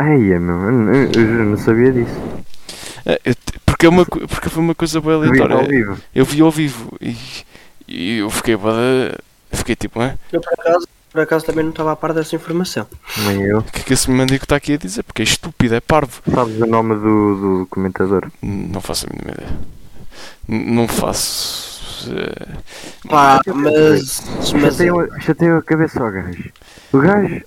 eia, 0.00 0.38
meu, 0.40 0.56
eu, 0.60 1.10
eu, 1.12 1.38
eu 1.38 1.44
não 1.44 1.56
sabia 1.56 1.92
disso. 1.92 2.20
É, 3.04 3.20
eu 3.24 3.34
te- 3.34 3.60
porque, 3.64 3.86
é 3.86 3.88
uma, 3.88 4.04
porque 4.04 4.48
foi 4.48 4.62
uma 4.62 4.74
coisa 4.74 5.00
bem 5.00 5.12
Eu 5.12 5.20
vi 5.20 5.26
aleatória. 5.28 5.56
ao 5.56 5.64
vivo. 5.66 5.98
Eu 6.14 6.24
vi 6.24 6.40
ao 6.40 6.50
vivo 6.50 6.96
e, 7.00 7.16
e 7.86 8.18
eu 8.18 8.30
fiquei 8.30 8.56
de- 8.56 9.16
Fiquei 9.52 9.76
tipo, 9.76 10.00
"Hã? 10.00 10.18
Eu 10.32 10.40
por 10.40 10.52
acaso, 10.54 10.86
por 11.16 11.22
acaso 11.22 11.46
também 11.46 11.64
não 11.64 11.70
estava 11.70 11.92
a 11.92 11.96
par 11.96 12.12
dessa 12.12 12.36
informação. 12.36 12.86
Nem 13.24 13.40
eu. 13.42 13.58
o 13.60 13.62
que 13.62 13.80
é 13.80 13.82
que 13.84 13.92
esse 13.94 14.10
mendigo 14.10 14.44
está 14.44 14.56
aqui 14.56 14.74
a 14.74 14.76
dizer? 14.76 15.02
Porque 15.02 15.22
é 15.22 15.24
estúpido, 15.24 15.74
é 15.74 15.80
parvo. 15.80 16.20
Sabes 16.30 16.60
o 16.60 16.66
nome 16.66 16.94
do, 16.96 17.60
do 17.60 17.66
comentador? 17.70 18.30
Não 18.42 18.80
faço 18.80 19.06
a 19.06 19.10
mínima 19.12 19.32
ideia. 19.32 19.58
N- 20.48 20.74
Não 20.74 20.86
faço. 20.86 22.10
eh, 22.12 22.48
Pá, 23.08 23.40
mas. 23.46 24.22
mas 24.60 24.76
chateiam 25.24 25.56
a 25.58 25.62
cabeça 25.62 26.02
ao 26.04 26.12
gajo. 26.12 26.50
O 26.92 26.98
gajo, 26.98 27.40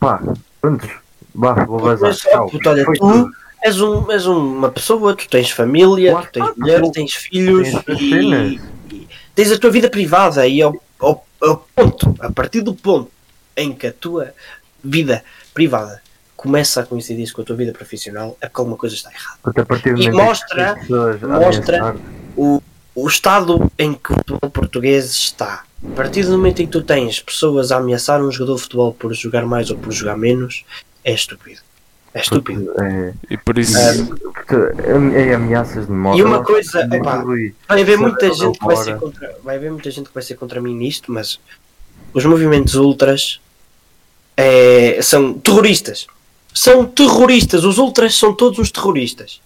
pá, 0.00 0.22
prontos, 0.60 0.90
vá, 1.34 1.52
vou 1.64 1.78
vazar. 1.78 2.08
Mas, 2.10 2.20
Tchau. 2.20 2.48
puto, 2.48 2.68
olha, 2.70 2.84
Foi 2.84 2.96
tu 2.96 3.06
tudo. 3.06 3.30
és, 3.62 3.80
um, 3.80 4.10
és 4.10 4.26
uma 4.26 4.70
pessoa, 4.70 5.14
tu 5.14 5.28
tens 5.28 5.50
família, 5.50 6.14
Lá 6.14 6.22
tu 6.22 6.32
tens 6.32 6.56
mulher, 6.56 6.80
tu 6.80 6.90
tens 6.92 7.12
filhos 7.14 7.68
tens 7.84 8.00
e, 8.00 8.60
e 8.92 9.08
tens 9.34 9.52
a 9.52 9.58
tua 9.58 9.70
vida 9.70 9.88
privada 9.90 10.46
e 10.46 10.62
ao, 10.62 10.74
ao, 11.00 11.24
ao 11.48 11.66
ponto, 11.74 12.14
a 12.20 12.30
partir 12.32 12.60
do 12.62 12.74
ponto 12.74 13.10
em 13.56 13.72
que 13.74 13.86
a 13.86 13.92
tua 13.92 14.32
vida 14.82 15.24
privada 15.52 16.02
começa 16.36 16.80
a 16.80 16.86
coincidir 16.86 17.32
com 17.32 17.42
a 17.42 17.44
tua 17.44 17.56
vida 17.56 17.72
profissional, 17.72 18.36
é 18.40 18.46
porque 18.48 18.60
alguma 18.60 18.76
coisa 18.76 18.94
está 18.94 19.10
errada. 19.10 19.38
Porque 19.42 19.60
a 19.60 19.64
partir 19.66 19.94
do 19.94 20.02
E 20.02 20.06
que 20.06 20.10
mostra- 20.10 20.76
mostra- 21.22 21.96
o, 22.36 22.62
o 22.94 23.08
estado 23.08 23.70
em 23.78 23.94
que 23.94 24.12
o 24.12 24.16
futebol 24.16 24.50
português 24.50 25.06
está. 25.10 25.64
A 25.92 25.94
partir 25.96 26.24
do 26.24 26.32
momento 26.32 26.60
em 26.60 26.66
que 26.66 26.72
tu 26.72 26.82
tens 26.82 27.20
pessoas 27.20 27.70
a 27.72 27.76
ameaçar 27.76 28.20
um 28.22 28.30
jogador 28.30 28.56
de 28.56 28.62
futebol 28.62 28.92
por 28.92 29.14
jogar 29.14 29.46
mais 29.46 29.70
ou 29.70 29.76
por 29.78 29.92
jogar 29.92 30.16
menos, 30.16 30.64
é 31.04 31.12
estúpido. 31.12 31.60
É 32.14 32.20
estúpido. 32.20 32.72
É, 32.80 33.12
E 33.28 33.36
por 33.36 33.58
isso. 33.58 33.76
porque 34.22 34.54
é, 34.54 35.30
é 35.30 35.34
ameaças 35.34 35.86
de 35.86 35.92
morte. 35.92 36.20
E 36.20 36.22
uma 36.22 36.44
coisa, 36.44 36.88
epá, 36.92 37.24
Vai 37.68 37.82
haver 37.82 37.98
muita 37.98 38.32
gente 38.32 38.56
que 38.56 38.64
vai 38.64 38.76
ser 38.76 38.96
contra, 38.96 39.36
vai 39.42 39.56
haver 39.56 39.72
muita 39.72 39.90
gente 39.90 40.08
que 40.08 40.14
vai 40.14 40.22
ser 40.22 40.36
contra 40.36 40.60
mim 40.60 40.76
nisto, 40.76 41.10
mas 41.10 41.40
os 42.12 42.24
movimentos 42.24 42.76
ultras 42.76 43.40
é, 44.36 45.00
são 45.02 45.34
terroristas. 45.34 46.06
São 46.54 46.86
terroristas. 46.86 47.64
Os 47.64 47.78
ultras 47.78 48.14
são 48.14 48.32
todos 48.32 48.60
uns 48.60 48.70
terroristas. 48.70 49.40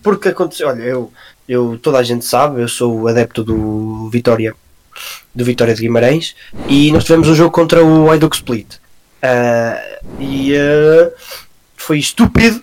Porque 0.00 0.28
aconteceu, 0.28 0.68
olha, 0.68 0.82
eu, 0.82 1.12
eu 1.48 1.76
toda 1.82 1.98
a 1.98 2.02
gente 2.04 2.24
sabe, 2.24 2.62
eu 2.62 2.68
sou 2.68 3.08
adepto 3.08 3.42
do 3.42 4.08
Vitória, 4.10 4.54
do 5.34 5.44
Vitória 5.44 5.74
de 5.74 5.80
Guimarães, 5.80 6.36
e 6.68 6.92
nós 6.92 7.04
tivemos 7.04 7.28
um 7.28 7.34
jogo 7.34 7.50
contra 7.50 7.84
o 7.84 8.08
Hajduk 8.08 8.36
Split. 8.36 8.76
Ah, 9.20 9.80
e 10.18 10.56
ah, 10.56 11.10
foi 11.82 11.98
estúpido. 11.98 12.62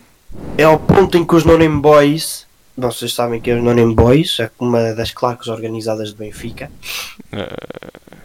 É 0.58 0.64
ao 0.64 0.80
ponto 0.80 1.18
em 1.18 1.26
que 1.26 1.36
os 1.36 1.44
No-Name 1.44 1.82
Boys 1.82 2.48
vocês 2.88 3.14
sabem 3.14 3.42
que 3.42 3.52
é 3.52 3.56
os 3.56 3.64
No-Name 3.64 3.94
Boys, 3.94 4.40
é 4.40 4.50
uma 4.58 4.94
das 4.94 5.12
claques 5.12 5.48
organizadas 5.50 6.10
de 6.10 6.16
Benfica. 6.16 6.72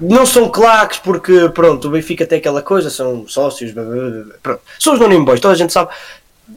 Não 0.00 0.24
são 0.24 0.48
claques 0.48 0.98
porque, 0.98 1.48
pronto, 1.48 1.88
o 1.88 1.90
Benfica 1.90 2.24
tem 2.24 2.38
aquela 2.38 2.62
coisa, 2.62 2.88
são 2.88 3.26
sócios, 3.26 3.72
blá, 3.72 3.82
blá, 3.82 3.94
blá, 3.94 4.10
blá. 4.10 4.34
pronto. 4.42 4.60
São 4.78 4.94
os 4.94 5.00
No-Name 5.00 5.24
Boys, 5.24 5.40
toda 5.40 5.54
a 5.54 5.56
gente 5.56 5.72
sabe 5.72 5.92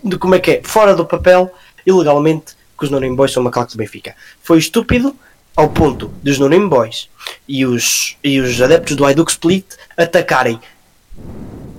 de 0.04 0.18
como 0.18 0.36
é 0.36 0.40
que 0.40 0.52
é, 0.52 0.62
fora 0.64 0.94
do 0.94 1.06
papel, 1.06 1.52
ilegalmente, 1.86 2.56
que 2.78 2.86
os 2.86 2.92
No-Name 2.92 3.16
Boys 3.16 3.32
são 3.32 3.42
uma 3.42 3.52
claque 3.52 3.72
de 3.72 3.78
Benfica. 3.78 4.16
Foi 4.44 4.60
estúpido 4.60 5.16
ao 5.56 5.70
ponto 5.70 6.14
dos 6.22 6.38
No-Name 6.38 6.68
Boys 6.68 7.10
e 7.48 7.66
os, 7.66 8.16
e 8.24 8.40
os 8.40 8.62
adeptos 8.62 8.96
do 8.96 9.06
Hajduk 9.06 9.32
Split 9.32 9.66
atacarem 9.98 10.60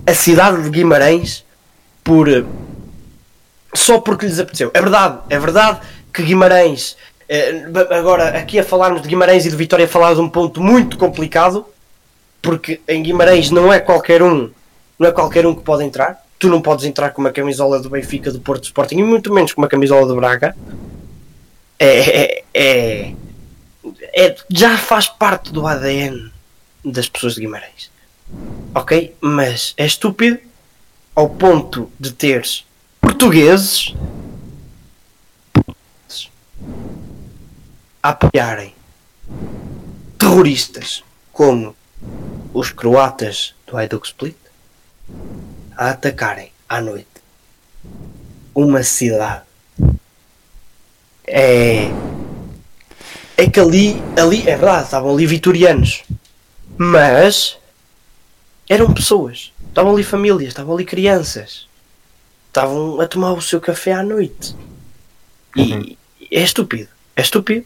a 0.05 0.15
cidade 0.15 0.65
de 0.65 0.71
Guimarães 0.71 1.45
por 2.09 2.27
só 3.75 4.01
porque 4.01 4.25
lhes 4.25 4.39
apeteceu. 4.41 4.71
É 4.73 4.81
verdade, 4.81 5.19
é 5.29 5.39
verdade 5.39 5.81
que 6.13 6.23
Guimarães, 6.23 6.97
eh, 7.29 7.65
agora 7.91 8.31
aqui 8.31 8.59
a 8.59 8.65
falarmos 8.65 9.03
de 9.03 9.09
Guimarães 9.09 9.45
e 9.45 9.51
de 9.51 9.57
Vitória, 9.57 9.87
falar 9.87 10.15
de 10.15 10.21
um 10.21 10.29
ponto 10.29 10.59
muito 10.59 10.97
complicado, 10.97 11.67
porque 12.41 12.81
em 12.89 13.03
Guimarães 13.03 13.51
não 13.51 13.71
é 13.71 13.79
qualquer 13.79 14.23
um, 14.23 14.51
não 14.99 15.07
é 15.07 15.13
qualquer 15.13 15.47
um 15.47 15.55
que 15.55 15.63
pode 15.63 15.85
entrar. 15.85 16.25
Tu 16.39 16.49
não 16.49 16.63
podes 16.63 16.87
entrar 16.87 17.11
com 17.11 17.21
uma 17.21 17.31
camisola 17.31 17.79
do 17.79 17.91
Benfica, 17.91 18.33
do 18.33 18.41
Porto 18.41 18.65
Sporting, 18.65 18.97
e 18.97 19.03
muito 19.03 19.35
menos 19.35 19.53
com 19.53 19.61
uma 19.61 19.69
camisola 19.69 20.07
do 20.07 20.17
Braga. 20.17 20.57
É, 21.79 21.99
é, 21.99 22.45
é, 22.55 23.15
é- 24.15 24.37
já 24.49 24.79
faz 24.79 25.09
parte 25.09 25.53
do 25.53 25.67
ADN 25.67 26.31
das 26.83 27.07
pessoas 27.07 27.35
de 27.35 27.43
Guimarães. 27.43 27.91
Ok? 28.75 29.15
Mas 29.21 29.75
é 29.77 29.85
estúpido 29.85 30.48
ao 31.19 31.29
ponto 31.29 31.91
de 31.99 32.13
teres 32.13 32.65
portugueses 33.01 33.93
a 38.01 38.11
apoiarem 38.11 38.73
terroristas 40.17 41.03
como 41.33 41.75
os 42.55 42.71
croatas 42.71 43.53
do 43.67 43.77
Hajduk 43.77 44.07
Split 44.07 44.37
a 45.77 45.91
atacarem 45.91 46.53
à 46.69 46.81
noite 46.81 47.09
uma 48.55 48.85
cidade. 48.85 49.43
É 51.27 51.91
é 53.37 53.51
que 53.51 53.59
ali, 53.59 54.01
ali 54.17 54.43
é 54.43 54.57
verdade, 54.57 54.85
estavam 54.85 55.11
ali 55.11 55.27
vitorianos 55.27 56.05
mas 56.77 57.59
eram 58.69 58.95
pessoas 58.95 59.53
estavam 59.79 59.95
ali 59.95 60.03
famílias, 60.03 60.49
estavam 60.49 60.75
ali 60.75 60.85
crianças 60.85 61.69
estavam 62.49 63.01
a 63.01 63.07
tomar 63.07 63.33
o 63.33 63.41
seu 63.41 63.61
café 63.61 63.93
à 63.93 64.03
noite. 64.03 64.57
E 65.55 65.97
é 66.33 66.43
estúpido. 66.43 66.89
É 67.15 67.23
estúpido 67.23 67.65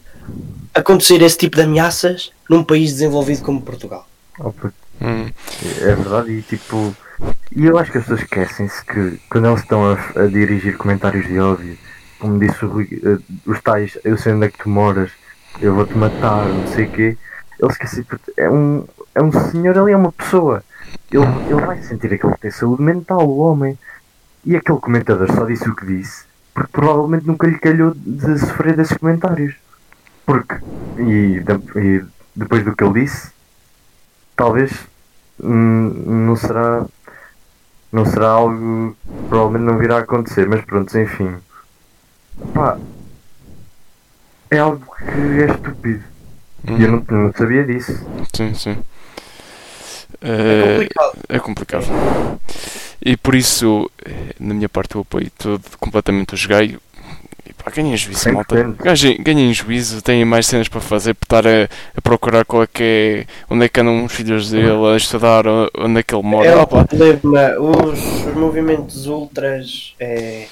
acontecer 0.73 1.21
esse 1.21 1.37
tipo 1.37 1.55
de 1.55 1.63
ameaças 1.63 2.31
num 2.47 2.63
país 2.63 2.91
desenvolvido 2.91 3.41
como 3.43 3.61
Portugal. 3.61 4.07
Hum, 5.01 5.31
É 5.81 5.95
verdade, 5.95 6.31
e 6.31 6.41
tipo. 6.43 6.95
E 7.55 7.65
eu 7.65 7.77
acho 7.77 7.91
que 7.91 7.97
as 7.97 8.03
pessoas 8.03 8.21
esquecem-se 8.21 8.85
que 8.85 9.19
quando 9.29 9.47
eles 9.47 9.61
estão 9.61 9.91
a, 9.91 10.21
a 10.21 10.27
dirigir 10.27 10.77
comentários 10.77 11.25
de 11.25 11.39
ódio, 11.39 11.77
como 12.19 12.39
disse 12.39 12.63
o 12.65 12.67
Rui, 12.67 12.87
eh, 13.03 13.17
os 13.45 13.61
tais, 13.61 13.97
eu 14.03 14.17
sei 14.17 14.33
onde 14.33 14.47
é 14.47 14.51
que 14.51 14.57
tu 14.57 14.69
moras, 14.69 15.11
eu 15.61 15.73
vou-te 15.73 15.95
matar, 15.95 16.47
não 16.47 16.67
sei 16.67 16.85
o 16.85 16.91
quê, 16.91 17.17
eles 17.59 17.73
esquecem 17.73 18.03
que 18.03 18.17
é 18.37 18.49
um, 18.49 18.85
é 19.15 19.21
um 19.21 19.31
senhor 19.51 19.77
ali, 19.77 19.93
é 19.93 19.97
uma 19.97 20.11
pessoa. 20.11 20.63
Ele, 21.11 21.25
ele 21.49 21.65
vai 21.65 21.81
sentir 21.81 22.17
que 22.17 22.25
ele 22.25 22.37
tem 22.37 22.51
saúde 22.51 22.81
mental, 22.81 23.27
o 23.27 23.37
homem. 23.37 23.77
E 24.45 24.55
aquele 24.55 24.79
comentador 24.79 25.31
só 25.31 25.45
disse 25.45 25.69
o 25.69 25.75
que 25.75 25.85
disse, 25.85 26.25
porque 26.53 26.71
provavelmente 26.71 27.25
nunca 27.25 27.47
lhe 27.47 27.57
calhou 27.57 27.93
de 27.95 28.37
sofrer 28.39 28.75
desses 28.75 28.97
comentários. 28.97 29.55
Porque, 30.25 30.55
e, 30.97 31.41
e 31.77 32.05
depois 32.35 32.63
do 32.63 32.75
que 32.75 32.83
ele 32.83 33.01
disse, 33.01 33.31
talvez 34.35 34.71
hum, 35.41 36.25
não 36.25 36.35
será 36.35 36.85
não 37.91 38.05
será 38.05 38.29
algo 38.29 38.95
que 38.95 39.27
provavelmente 39.29 39.71
não 39.71 39.77
virá 39.77 39.97
a 39.97 39.99
acontecer, 39.99 40.49
mas 40.49 40.65
pronto, 40.65 40.97
enfim. 40.97 41.37
Pá, 42.51 42.79
é 44.49 44.57
algo 44.57 44.83
que 44.97 45.41
é 45.41 45.45
estúpido. 45.45 46.03
E 46.65 46.83
eu 46.83 46.91
não, 46.91 47.05
não 47.07 47.33
sabia 47.33 47.63
disso. 47.63 47.93
sim, 48.35 48.53
sim. 48.55 48.77
É 50.23 50.29
Eh, 50.29 50.71
complicado. 50.71 51.17
É 51.29 51.39
complicado. 51.39 52.39
E 53.05 53.17
por 53.17 53.35
isso, 53.35 53.89
eh, 54.05 54.33
na 54.39 54.53
minha 54.53 54.69
parte, 54.69 54.95
eu 54.95 55.01
apoio 55.01 55.29
todo 55.37 55.61
completamente 55.79 56.33
o 56.33 56.37
jogueio. 56.37 56.79
E 57.45 57.51
pá, 57.53 57.69
ganhem 57.69 57.97
juízo, 57.97 58.31
malta. 58.31 58.55
100%. 58.55 58.75
Ganhem, 58.81 59.17
ganhem 59.21 59.53
juízo, 59.53 60.01
têm 60.01 60.23
mais 60.23 60.47
cenas 60.47 60.69
para 60.69 60.79
fazer, 60.79 61.13
por 61.13 61.25
estar 61.25 61.45
a, 61.45 61.67
a 61.97 62.01
procurar 62.01 62.45
qual 62.45 62.63
é 62.63 62.67
que 62.67 62.83
é, 62.83 63.25
onde 63.49 63.65
é 63.65 63.69
que 63.69 63.79
andam 63.81 64.05
os 64.05 64.13
filhos 64.13 64.49
dele, 64.51 64.93
a 64.93 64.95
estudar, 64.95 65.43
onde 65.77 65.99
é 65.99 66.03
que 66.03 66.15
ele 66.15 66.23
mora. 66.23 66.47
É 66.47 66.55
o 66.55 66.65
problema. 66.65 67.59
Os, 67.59 68.25
os 68.25 68.33
movimentos 68.33 69.07
ultras, 69.07 69.93
é, 69.99 70.47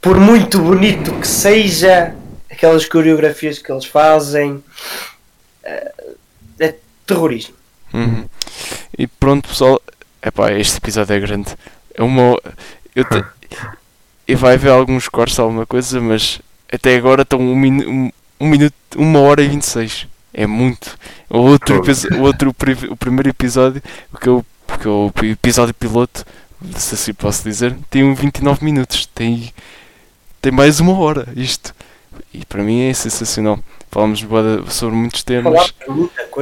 por 0.00 0.18
muito 0.18 0.58
bonito 0.58 1.12
que 1.20 1.28
seja, 1.28 2.14
aquelas 2.50 2.84
coreografias 2.86 3.58
que 3.60 3.70
eles 3.70 3.84
fazem, 3.84 4.62
é, 5.62 5.92
é 6.58 6.74
terrorismo. 7.06 7.54
Uhum. 7.96 8.28
E 8.98 9.06
pronto, 9.06 9.48
pessoal. 9.48 9.80
Epá, 10.22 10.52
este 10.52 10.78
episódio 10.78 11.14
é 11.14 11.20
grande. 11.20 11.56
É 11.94 12.02
uma. 12.02 12.38
Eu 12.94 13.04
te... 13.04 13.24
E 14.28 14.34
vai 14.34 14.54
haver 14.54 14.72
alguns 14.72 15.08
cortes, 15.08 15.38
alguma 15.38 15.64
coisa, 15.64 16.00
mas 16.00 16.40
até 16.72 16.96
agora 16.96 17.22
estão 17.22 17.38
um, 17.38 17.54
minu... 17.54 17.88
um, 17.88 18.12
um 18.40 18.48
minuto, 18.48 18.74
uma 18.96 19.20
hora 19.20 19.40
e 19.40 19.46
26. 19.46 20.08
É 20.34 20.48
muito. 20.48 20.98
O 21.30 21.38
outro, 21.38 21.80
o 22.18 22.22
outro 22.22 22.54
o 22.90 22.96
primeiro 22.96 23.28
episódio, 23.28 23.80
que 24.20 24.28
o, 24.28 24.44
que 24.80 24.88
é 24.88 24.90
o 24.90 25.12
episódio 25.22 25.72
piloto, 25.72 26.26
se 26.74 26.94
assim 26.94 27.14
posso 27.14 27.44
dizer, 27.44 27.76
tem 27.88 28.02
um 28.02 28.16
29 28.16 28.64
minutos. 28.64 29.06
Tem, 29.06 29.52
tem 30.42 30.50
mais 30.50 30.80
uma 30.80 30.98
hora 30.98 31.28
isto. 31.36 31.72
E 32.34 32.44
para 32.44 32.64
mim 32.64 32.82
é 32.82 32.92
sensacional. 32.92 33.60
Falamos 33.90 34.24
sobre 34.68 34.96
muitos 34.96 35.22
temas. 35.22 35.74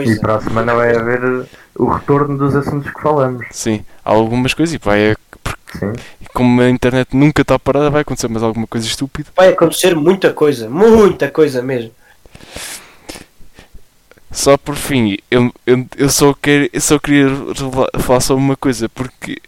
E 0.05 0.21
para 0.21 0.37
a 0.37 0.41
semana 0.41 0.75
vai 0.75 0.97
haver 0.97 1.47
o 1.77 1.87
retorno 1.87 2.37
dos 2.39 2.55
assuntos 2.55 2.93
que 2.93 3.01
falamos. 3.01 3.47
Sim, 3.51 3.85
há 4.05 4.11
algumas 4.11 4.55
coisas 4.55 4.75
e 4.75 4.91
é, 4.91 5.17
Sim. 5.79 5.93
como 6.33 6.61
a 6.61 6.71
internet 6.71 7.17
nunca 7.17 7.43
está 7.43 7.59
parada, 7.59 7.91
vai 7.91 8.03
acontecer 8.03 8.29
mais 8.29 8.43
alguma 8.43 8.67
coisa 8.67 8.87
estúpida. 8.87 9.31
Vai 9.37 9.49
acontecer 9.49 9.95
muita 9.95 10.33
coisa, 10.33 10.69
muita 10.69 11.31
coisa 11.31 11.63
mesmo. 11.63 11.93
Só 14.31 14.57
por 14.57 14.75
fim, 14.75 15.17
eu, 15.31 15.53
eu, 15.65 15.87
eu, 15.97 16.09
só, 16.09 16.35
quero, 16.35 16.69
eu 16.73 16.81
só 16.81 16.99
queria 16.99 17.29
falar 18.01 18.21
só 18.21 18.35
uma 18.35 18.57
coisa, 18.57 18.89
porque 18.89 19.39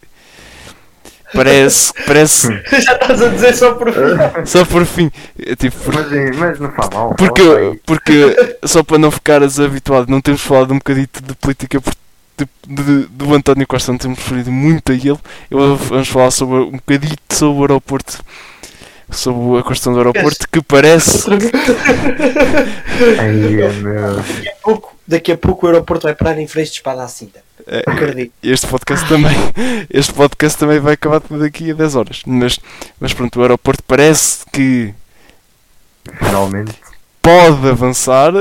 parece, 1.35 1.93
parece, 2.07 2.49
Já 2.83 2.93
estás 2.95 3.23
a 3.23 3.29
dizer 3.29 3.55
só 3.55 3.75
por 3.75 3.93
fim. 3.93 4.01
só 4.47 4.65
por 4.65 4.85
fim, 4.87 5.11
é 5.45 5.55
tipo, 5.57 5.77
por- 5.79 5.95
Mas, 5.95 6.37
mas 6.37 6.59
não 6.61 6.73
faz 6.73 6.91
mal. 6.91 7.15
porque, 7.17 7.81
porque 7.85 8.37
só 8.65 8.83
para 8.83 8.99
não 8.99 9.11
ficares 9.11 9.59
habituado, 9.61 10.09
não 10.09 10.21
temos 10.21 10.41
falado 10.41 10.73
um 10.73 10.79
bocadito 10.79 11.23
de 11.23 11.35
política 11.35 11.81
de, 12.39 12.47
de- 12.69 13.07
do 13.09 13.35
António 13.35 13.67
Costa, 13.67 13.91
não 13.93 13.99
temos 13.99 14.19
referido 14.19 14.53
muito 14.53 14.93
a 14.93 14.95
ele. 14.95 15.19
Eu, 15.51 15.77
vamos 15.77 16.09
falar 16.09 16.31
sobre 16.31 16.57
um 16.59 16.73
bocadito 16.73 17.17
sobre 17.35 17.59
o 17.59 17.63
aeroporto, 17.63 18.19
sobre 19.11 19.61
a 19.61 19.63
questão 19.63 19.93
do 19.93 19.99
aeroporto, 19.99 20.49
que 20.51 20.61
parece 20.63 21.27
Ai, 23.21 23.33
meu. 23.83 24.17
Daqui 24.17 24.49
a 24.49 24.55
pouco, 24.63 24.97
daqui 25.07 25.33
a 25.33 25.37
pouco 25.39 25.67
o 25.67 25.69
aeroporto 25.69 26.03
vai 26.05 26.15
parar 26.15 26.39
em 26.39 26.47
frente 26.47 26.67
de 26.71 26.73
espada 26.77 27.03
à 27.03 27.09
cinta. 27.09 27.41
É, 27.67 27.83
Acredito. 27.87 28.33
este 28.43 28.67
podcast 28.69 29.09
também 29.09 29.35
este 29.91 30.13
podcast 30.13 30.57
também 30.59 30.79
vai 30.79 30.95
acabar 30.95 31.21
daqui 31.31 31.71
a 31.73 31.75
10 31.75 31.97
horas 31.97 32.23
mas, 32.25 32.61
mas 33.01 33.13
pronto, 33.13 33.41
o 33.41 33.43
aeroporto 33.43 33.83
parece 33.85 34.45
que 34.53 34.95
Finalmente. 36.19 36.75
pode 37.21 37.69
avançar 37.69 38.33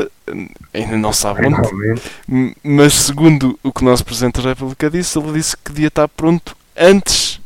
ainda 0.73 0.97
não 0.97 1.11
sabe 1.11 1.47
onde 1.47 1.55
Finalmente. 1.55 2.01
m- 2.29 2.55
mas 2.63 2.93
segundo 2.93 3.57
o 3.63 3.71
que 3.73 3.81
o 3.81 3.85
nosso 3.85 4.05
Presidente 4.05 4.41
da 4.43 4.49
República 4.49 4.91
disse 4.91 5.17
ele 5.17 5.31
disse 5.33 5.57
que 5.57 5.71
devia 5.71 5.87
estar 5.87 6.07
pronto 6.09 6.55
antes 6.77 7.39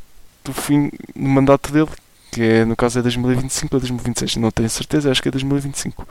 do 0.43 0.51
fim 0.51 0.89
do 1.15 1.29
mandato 1.29 1.71
dele 1.71 1.87
que 2.31 2.41
é, 2.41 2.65
no 2.65 2.75
caso 2.75 2.99
é 2.99 3.01
2025 3.01 3.75
ou 3.75 3.79
2026 3.79 4.35
não 4.37 4.51
tenho 4.51 4.69
certeza, 4.69 5.11
acho 5.11 5.21
que 5.21 5.27
é 5.29 5.31
2025 5.31 6.07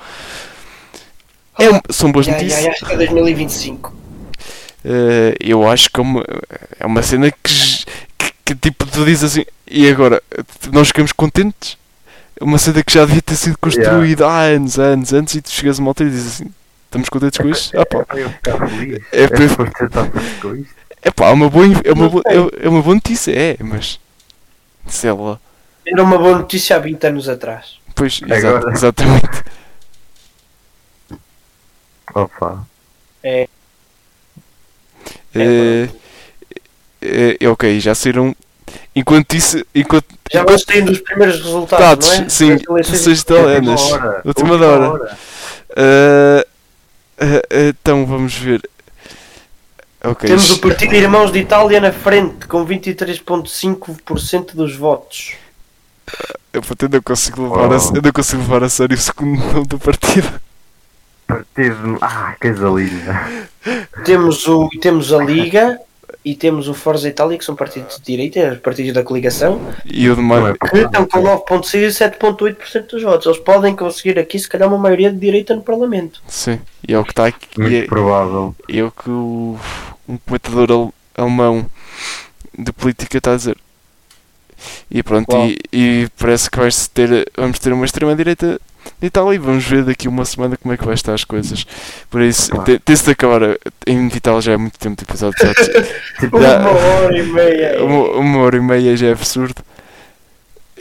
é, 1.59 1.71
um- 1.71 1.81
são 1.91 2.13
boas 2.13 2.27
notícias 2.27 2.67
acho 2.67 2.87
que 2.87 2.93
é 2.93 2.97
2025. 2.97 3.95
Eh, 4.85 5.35
eu 5.41 5.69
acho 5.69 5.91
que 5.91 5.99
é 5.99 6.03
uma, 6.03 6.25
é 6.79 6.87
uma 6.87 7.03
cena 7.03 7.31
que, 7.33 7.85
que, 8.17 8.33
que, 8.45 8.55
tipo 8.55 8.87
tu 8.87 9.05
dizes 9.05 9.25
assim 9.33 9.45
e 9.67 9.89
agora 9.89 10.23
nós 10.73 10.89
ficamos 10.89 11.11
contentes 11.13 11.77
é 12.41 12.45
uma 12.45 12.59
cena 12.59 12.83
que 12.85 12.93
já 12.93 13.05
devia 13.05 13.21
ter 13.21 13.35
sido 13.35 13.59
construída 13.59 14.27
há 14.29 14.43
anos, 14.43 14.79
anos 14.79 15.13
antes 15.13 15.35
e 15.35 15.43
tu 15.43 15.51
chegas 15.51 15.79
a 15.81 15.83
uma 15.83 15.91
altura 15.91 16.09
e 16.09 16.13
dizes 16.13 16.35
assim 16.41 16.51
estamos 16.87 17.09
contentes 17.09 17.39
com 17.39 17.49
isto? 17.49 17.79
Ah, 17.79 17.85
pá. 17.85 18.07
É 18.17 18.23
eu 18.23 18.31
ficar 18.31 18.69
feliz. 18.69 19.01
É 19.13 19.23
É 19.23 19.25
estar 19.25 19.37
feliz 19.37 20.41
com 20.41 20.55
isto. 20.55 20.75
É 21.03 21.11
pá, 21.11 21.27
é 21.27 21.33
uma 21.33 21.51
boa, 21.51 21.67
é 21.85 21.93
uma 21.93 22.09
boa, 22.09 22.23
é, 22.27 22.67
é 22.67 22.69
uma 22.69 22.81
boa 22.83 22.95
notícia, 22.95 23.33
é, 23.33 23.57
mas 23.61 23.99
sei 24.87 25.11
lá, 25.13 25.41
Era 25.93 26.03
uma 26.03 26.19
boa 26.19 26.39
notícia 26.39 26.77
há 26.77 26.79
20 26.79 27.07
anos 27.07 27.29
atrás. 27.29 27.79
pois, 27.95 28.21
exa- 28.23 28.63
exatamente 28.73 29.45
Opa. 32.15 32.65
É. 33.23 33.49
Eh, 35.35 35.89
eh, 37.03 37.37
eh, 37.41 37.49
ok, 37.49 37.79
já 37.81 37.95
saíram 37.95 38.35
enquanto 38.95 39.35
isso, 39.35 39.65
enquanto 39.75 40.07
Já 40.33 40.43
vamos 40.45 40.65
tendo 40.65 40.91
os 40.91 41.01
primeiros 41.01 41.37
resultados, 41.41 41.87
Dados, 41.87 42.19
não 42.19 42.25
é? 42.27 42.29
sim, 42.29 42.51
eleições 42.69 42.89
eleições 42.89 43.21
italianas. 43.21 43.81
italianas. 43.89 44.25
Última 44.25 44.55
hora. 44.55 44.59
Última 44.59 44.59
da 44.59 44.67
hora. 44.67 45.19
Eh, 45.77 46.47
eh, 47.19 47.69
então 47.69 48.07
vamos 48.07 48.35
ver. 48.35 48.63
Ok. 50.03 50.29
Temos 50.29 50.51
o 50.51 50.59
Partido 50.61 50.95
Irmãos 50.95 51.31
de 51.33 51.41
Itália 51.41 51.81
na 51.81 51.93
frente, 51.93 52.47
com 52.47 52.65
23,5% 52.65 54.55
dos 54.55 54.75
votos. 54.75 55.33
Eu 56.53 56.63
eu 56.63 56.89
não 56.89 57.03
consigo 57.03 57.43
levar 57.43 57.73
a, 57.73 57.79
Oh. 57.79 57.97
eu 57.97 58.03
não 58.03 58.13
consigo 58.13 58.43
levar 58.43 58.65
a 58.65 58.69
sério 58.69 58.97
o 58.97 59.01
segundo 59.01 59.39
nome 59.53 59.67
do 59.67 59.79
partido. 59.79 60.41
Partido. 61.27 61.99
Ah, 62.01 62.35
coisa 62.41 62.69
linda. 62.69 63.21
Temos, 64.05 64.47
o, 64.49 64.69
temos 64.81 65.13
a 65.13 65.23
Liga 65.23 65.79
e 66.25 66.35
temos 66.35 66.69
o 66.69 66.75
Forza 66.75 67.07
Itália, 67.09 67.37
que 67.39 67.45
são 67.45 67.55
partidos 67.55 67.97
de 67.99 68.03
direita, 68.03 68.59
partidos 68.63 68.95
da 68.95 69.03
coligação, 69.03 69.61
E 69.85 70.09
o 70.09 70.15
de 70.17 70.23
Não 70.23 70.29
mais. 70.29 70.45
é 70.47 70.69
que 70.69 70.79
estão 70.79 71.07
com 71.07 71.23
9,6% 71.23 71.75
e 71.75 71.87
7,8% 71.93 72.87
dos 72.91 73.03
votos. 73.03 73.27
Eles 73.27 73.39
podem 73.41 73.77
conseguir 73.77 74.19
aqui, 74.19 74.39
se 74.39 74.49
calhar, 74.49 74.69
uma 74.69 74.79
maioria 74.79 75.13
de 75.13 75.19
direita 75.19 75.55
no 75.55 75.63
Parlamento. 75.63 76.23
Sim, 76.27 76.59
e 76.87 76.95
é 76.95 76.99
o 76.99 77.05
que 77.05 77.13
está 77.13 77.27
aqui. 77.27 77.47
Muito 77.61 77.73
E 77.75 77.77
é, 77.81 77.87
provável. 77.87 78.55
é 78.69 78.83
o 78.83 78.91
que 78.91 79.11
o, 79.11 79.59
um 80.09 80.17
comentador 80.17 80.71
al- 80.73 80.95
alemão 81.17 81.67
de 82.59 82.73
política 82.73 83.19
está 83.19 83.33
a 83.35 83.37
dizer. 83.37 83.57
E 84.91 85.03
pronto, 85.03 85.35
e, 85.47 85.59
e 85.73 86.09
parece 86.19 86.51
que 86.51 86.59
vai 86.59 86.69
ter, 86.93 87.31
vamos 87.37 87.59
ter 87.59 87.73
uma 87.73 87.85
extrema-direita 87.85 88.61
de 89.01 89.07
Itália 89.07 89.35
e 89.35 89.39
vamos 89.39 89.65
ver 89.65 89.85
daqui 89.85 90.09
uma 90.09 90.25
semana 90.25 90.57
como 90.57 90.73
é 90.73 90.77
que 90.77 90.85
vai 90.85 90.95
estar 90.95 91.13
as 91.13 91.23
coisas. 91.25 91.67
Por 92.11 92.23
isso, 92.23 92.51
Claro. 92.51 92.65
te- 92.65 92.79
tem-se 92.79 93.05
de 93.05 93.11
acabar. 93.11 93.43
Em 93.87 94.07
Itália 94.09 94.41
já 94.41 94.53
é 94.53 94.57
muito 94.57 94.79
tempo 94.79 94.97
de 94.97 95.05
episódio. 95.05 95.37
Já, 95.41 95.53
Tipo, 96.21 96.41
Já- 96.41 96.59
Uma 96.61 96.71
hora 96.71 97.19
e 97.19 97.23
meia. 97.33 97.85
uma, 97.85 98.05
uma 98.19 98.39
hora 98.41 98.57
e 98.57 98.61
meia 98.61 98.97
já 98.97 99.09
é 99.09 99.13
absurdo. 99.13 99.63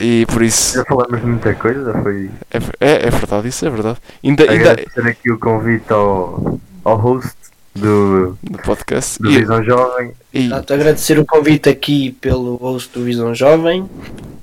E 0.00 0.24
por 0.26 0.42
isso. 0.42 0.76
já 0.76 0.84
falamos 0.84 1.20
de 1.20 1.26
muita 1.26 1.54
coisa. 1.54 1.92
Foi 2.02 2.30
É, 2.52 2.58
é, 2.80 3.06
é 3.08 3.10
verdade, 3.10 3.48
isso 3.48 3.66
é 3.66 3.70
verdade. 3.70 3.98
Ainda, 4.24 4.48
ainda 4.50 4.76
aqui 5.10 5.30
o 5.30 5.38
convite 5.38 5.92
ao, 5.92 6.60
ao 6.84 6.96
host 6.96 7.32
do, 7.78 8.38
no 8.50 8.58
podcast. 8.64 9.20
do 9.22 9.30
E, 9.30 9.38
Visão 9.40 9.62
Jovem. 9.64 10.12
e, 10.32 10.50
agradecer 10.52 11.18
o 11.18 11.24
convite 11.24 11.68
aqui 11.68 12.12
pelo 12.12 12.56
host 12.56 12.90
do 12.98 13.04
Visão 13.04 13.34
Jovem. 13.34 13.88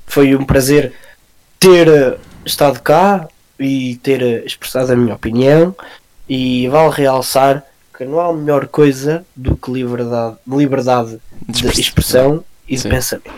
foi 0.06 0.34
um 0.34 0.44
prazer 0.44 0.92
ter 1.58 1.88
eh, 1.88 2.16
estado 2.44 2.80
cá 2.80 3.28
e 3.58 3.96
ter 3.96 4.22
eh, 4.22 4.42
expressado 4.44 4.92
a 4.92 4.96
minha 4.96 5.14
opinião. 5.14 5.74
E 6.28 6.66
vale 6.68 6.92
realçar 6.92 7.62
que 7.96 8.04
não 8.04 8.20
há 8.20 8.32
melhor 8.32 8.66
coisa 8.66 9.24
do 9.34 9.56
que 9.56 9.70
liberdade, 9.70 10.36
liberdade 10.46 11.18
de 11.48 11.66
expressão 11.80 12.44
e 12.68 12.74
de 12.74 12.80
Sim. 12.82 12.88
pensamento. 12.90 13.30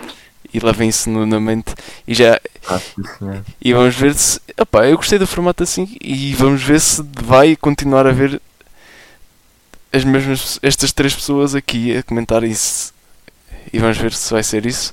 E 0.52 0.58
levem 0.60 0.88
isso 0.88 1.10
no- 1.10 1.26
na 1.26 1.38
mente. 1.38 1.74
E 2.06 2.14
já. 2.14 2.40
Ah. 2.66 2.80
E 3.62 3.72
vamos 3.74 3.94
ver 3.94 4.14
se. 4.14 4.40
Opá, 4.58 4.86
eu 4.86 4.96
gostei 4.96 5.18
do 5.18 5.26
formato 5.26 5.62
assim 5.62 5.96
e 6.02 6.32
vamos 6.34 6.62
ver 6.62 6.80
se 6.80 7.04
vai 7.22 7.54
continuar 7.56 8.06
a 8.06 8.12
ver 8.12 8.40
as 9.92 10.04
mesmas 10.04 10.58
estas 10.62 10.92
três 10.92 11.14
pessoas 11.14 11.54
aqui 11.54 11.96
a 11.96 12.02
comentar 12.02 12.44
isso. 12.44 12.92
E 13.72 13.78
vamos 13.78 13.98
ver 13.98 14.12
se 14.12 14.32
vai 14.32 14.42
ser 14.42 14.66
isso. 14.66 14.92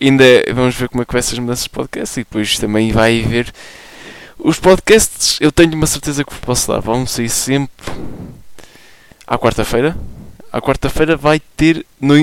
Ainda 0.00 0.24
vamos 0.54 0.74
ver 0.74 0.88
como 0.88 1.02
é 1.02 1.04
que 1.04 1.12
vai 1.12 1.22
ser 1.22 1.34
as 1.34 1.38
mudanças 1.38 1.64
de 1.64 1.70
podcast 1.70 2.18
e 2.18 2.24
depois 2.24 2.58
também 2.58 2.92
vai 2.92 3.22
ver 3.22 3.52
os 4.38 4.58
podcasts. 4.58 5.38
Eu 5.40 5.50
tenho 5.50 5.74
uma 5.74 5.86
certeza 5.86 6.24
que 6.24 6.32
vos 6.32 6.40
posso 6.40 6.68
dar. 6.68 6.80
Vão 6.80 7.06
sair 7.06 7.28
sempre 7.28 7.86
à 9.26 9.38
quarta-feira. 9.38 9.96
À 10.52 10.60
quarta-feira 10.60 11.16
vai 11.16 11.40
ter. 11.56 11.84
No, 12.00 12.14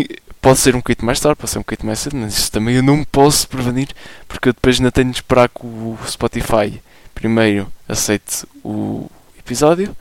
pode 0.46 0.60
ser 0.60 0.76
um 0.76 0.80
bocadinho 0.80 1.08
mais 1.08 1.20
tarde, 1.20 1.38
pode 1.38 1.50
ser 1.50 1.58
um 1.58 1.62
bocadinho 1.62 1.88
mais 1.88 2.00
cedo, 2.00 2.16
mas 2.18 2.38
isso 2.38 2.52
também 2.52 2.76
eu 2.76 2.84
não 2.84 3.04
posso 3.04 3.48
prevenir 3.48 3.88
porque 4.28 4.50
eu 4.50 4.54
depois 4.54 4.78
ainda 4.78 4.92
tenho 4.92 5.10
de 5.10 5.18
esperar 5.18 5.50
que 5.50 5.66
o 5.66 5.98
Spotify 6.08 6.80
primeiro 7.16 7.68
aceite 7.90 8.46
o 8.64 9.10
episódio 9.40 9.98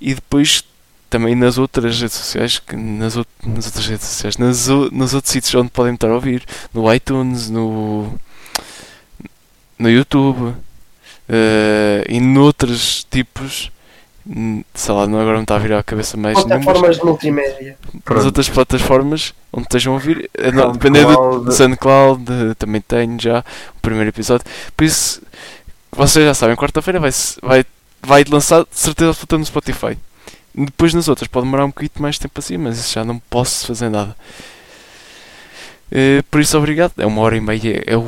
e 0.00 0.14
depois 0.14 0.62
também 1.08 1.34
nas 1.34 1.58
outras 1.58 2.00
redes 2.00 2.16
sociais, 2.16 2.60
nas, 2.74 3.16
out- 3.16 3.28
nas 3.46 3.66
outras 3.66 3.86
redes 3.86 4.06
sociais, 4.06 4.36
nas, 4.36 4.68
o- 4.68 4.90
nos 4.92 5.14
outros 5.14 5.32
sítios 5.32 5.54
onde 5.54 5.70
podem 5.70 5.94
estar 5.94 6.08
a 6.10 6.14
ouvir, 6.14 6.44
no 6.74 6.92
iTunes, 6.92 7.48
no, 7.50 8.12
no 9.78 9.90
YouTube 9.90 10.54
eh, 11.28 12.04
e 12.08 12.20
noutros 12.20 13.04
tipos, 13.10 13.70
hum, 14.26 14.62
sei 14.74 14.94
lá, 14.94 15.06
não, 15.06 15.20
agora 15.20 15.36
não 15.36 15.42
está 15.42 15.56
a 15.56 15.58
virar 15.58 15.78
a 15.78 15.82
cabeça 15.82 16.16
mais 16.16 16.34
Plataformas 16.42 16.96
de 16.98 17.04
multimédia. 17.04 17.76
nas 18.08 18.24
outras 18.24 18.48
plataformas 18.48 19.34
onde 19.52 19.64
estejam 19.66 19.92
a 19.92 19.96
ouvir, 19.96 20.30
eh, 20.34 20.52
não, 20.52 20.72
dependendo 20.72 21.12
do, 21.12 21.40
do 21.44 21.52
SoundCloud, 21.52 22.24
eh, 22.32 22.54
também 22.54 22.80
tenho 22.80 23.20
já 23.20 23.40
o 23.76 23.80
primeiro 23.80 24.08
episódio. 24.10 24.46
Por 24.76 24.84
isso, 24.84 25.22
vocês 25.92 26.24
já 26.24 26.34
sabem, 26.34 26.56
quarta-feira 26.56 27.00
vai, 27.00 27.10
vai, 27.42 27.64
vai 28.02 28.24
lançar 28.24 28.60
de 28.62 28.68
certeza 28.78 29.16
no 29.32 29.44
Spotify. 29.44 29.96
Depois 30.56 30.94
nas 30.94 31.06
outras 31.08 31.28
pode 31.28 31.44
demorar 31.46 31.64
um 31.64 31.68
bocadinho 31.68 31.92
mais 31.98 32.18
tempo 32.18 32.38
assim, 32.38 32.56
mas 32.56 32.78
isso 32.78 32.94
já 32.94 33.04
não 33.04 33.18
posso 33.18 33.66
fazer 33.66 33.90
nada. 33.90 34.16
Eh, 35.90 36.22
por 36.30 36.40
isso, 36.40 36.56
obrigado. 36.58 36.92
É 36.98 37.06
uma 37.06 37.20
hora 37.22 37.36
e 37.36 37.40
meia, 37.40 37.82
é, 37.86 37.96
o- 37.96 38.06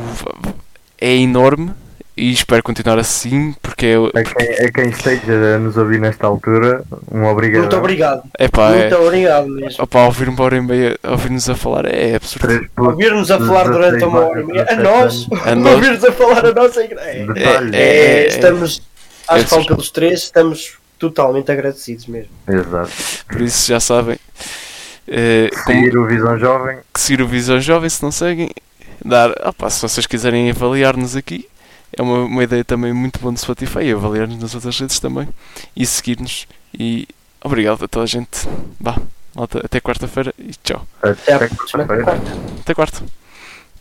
é 1.00 1.14
enorme 1.14 1.70
e 2.16 2.32
espero 2.32 2.60
continuar 2.64 2.98
assim 2.98 3.54
porque 3.62 3.86
é, 3.86 3.96
A 4.18 4.24
quem, 4.24 4.66
a 4.66 4.72
quem 4.72 4.88
esteja 4.88 5.54
a 5.54 5.58
nos 5.60 5.76
ouvir 5.76 6.00
nesta 6.00 6.26
altura, 6.26 6.82
um 7.12 7.24
obrigado. 7.26 7.60
Muito 7.60 7.76
obrigado. 7.76 8.22
é 8.36 8.48
pá, 8.48 8.70
é, 8.74 8.88
Muito 8.90 8.96
obrigado 9.06 9.46
mesmo. 9.48 9.84
opá, 9.84 10.04
ouvir 10.06 10.28
uma 10.28 10.42
hora 10.42 10.56
e 10.56 10.60
meia, 10.60 10.98
ouvir-nos 11.04 11.48
a 11.48 11.54
falar 11.54 11.86
é 11.86 12.16
absurdo. 12.16 12.66
Ouvir-nos 12.78 13.30
a 13.30 13.38
falar 13.38 13.70
durante 13.70 14.02
uma 14.04 14.20
hora 14.26 14.40
e 14.40 14.44
meia. 14.44 14.62
A 14.62 14.74
16 14.74 14.82
nós. 14.82 15.28
A 15.46 15.54
nós. 15.54 15.74
Ouvir-nos 15.74 16.04
a 16.04 16.12
falar 16.12 16.46
a 16.46 16.52
nossa 16.52 16.82
igreja. 16.82 17.32
Detalhe. 17.32 17.76
É, 17.76 17.80
É, 17.80 18.22
é, 18.24 18.26
estamos, 18.26 18.82
é 19.30 19.34
acho 19.34 19.60
que 19.60 19.66
pelos 19.68 19.90
três, 19.92 20.22
estamos 20.24 20.77
totalmente 20.98 21.50
agradecidos 21.52 22.06
mesmo. 22.06 22.30
Exato. 22.46 22.90
Por 23.26 23.40
isso 23.42 23.68
já 23.68 23.80
sabem. 23.80 24.18
como- 25.64 25.78
Seguir 25.78 25.96
o 25.98 26.06
Visão 26.06 26.38
Jovem, 26.38 26.78
que 26.92 27.00
seguir 27.00 27.22
o 27.22 27.26
Visão 27.28 27.60
Jovem 27.60 27.88
se 27.88 28.02
não 28.02 28.10
seguem. 28.10 28.50
Dar, 29.04 29.30
opá, 29.46 29.70
se 29.70 29.80
vocês 29.80 30.06
quiserem 30.06 30.50
avaliar-nos 30.50 31.14
aqui, 31.16 31.48
é 31.96 32.02
uma, 32.02 32.24
uma 32.24 32.42
ideia 32.44 32.64
também 32.64 32.92
muito 32.92 33.18
boa 33.20 33.30
no 33.32 33.38
Spotify, 33.38 33.84
e 33.84 33.92
avaliar-nos 33.92 34.38
nas 34.38 34.54
outras 34.54 34.78
redes 34.78 34.98
também 34.98 35.28
e 35.76 35.86
seguir-nos. 35.86 36.46
E 36.78 37.06
obrigado 37.42 37.84
a 37.84 37.88
toda 37.88 38.04
a 38.04 38.06
gente. 38.06 38.46
Vá, 38.80 38.96
malta, 39.34 39.60
até 39.64 39.80
quarta-feira 39.80 40.34
e 40.38 40.50
tchau. 40.62 40.86
até 41.00 41.38
quarta-feira. 41.38 42.04
quarta. 42.04 42.32
Até 42.60 42.74
quarta. 42.74 43.02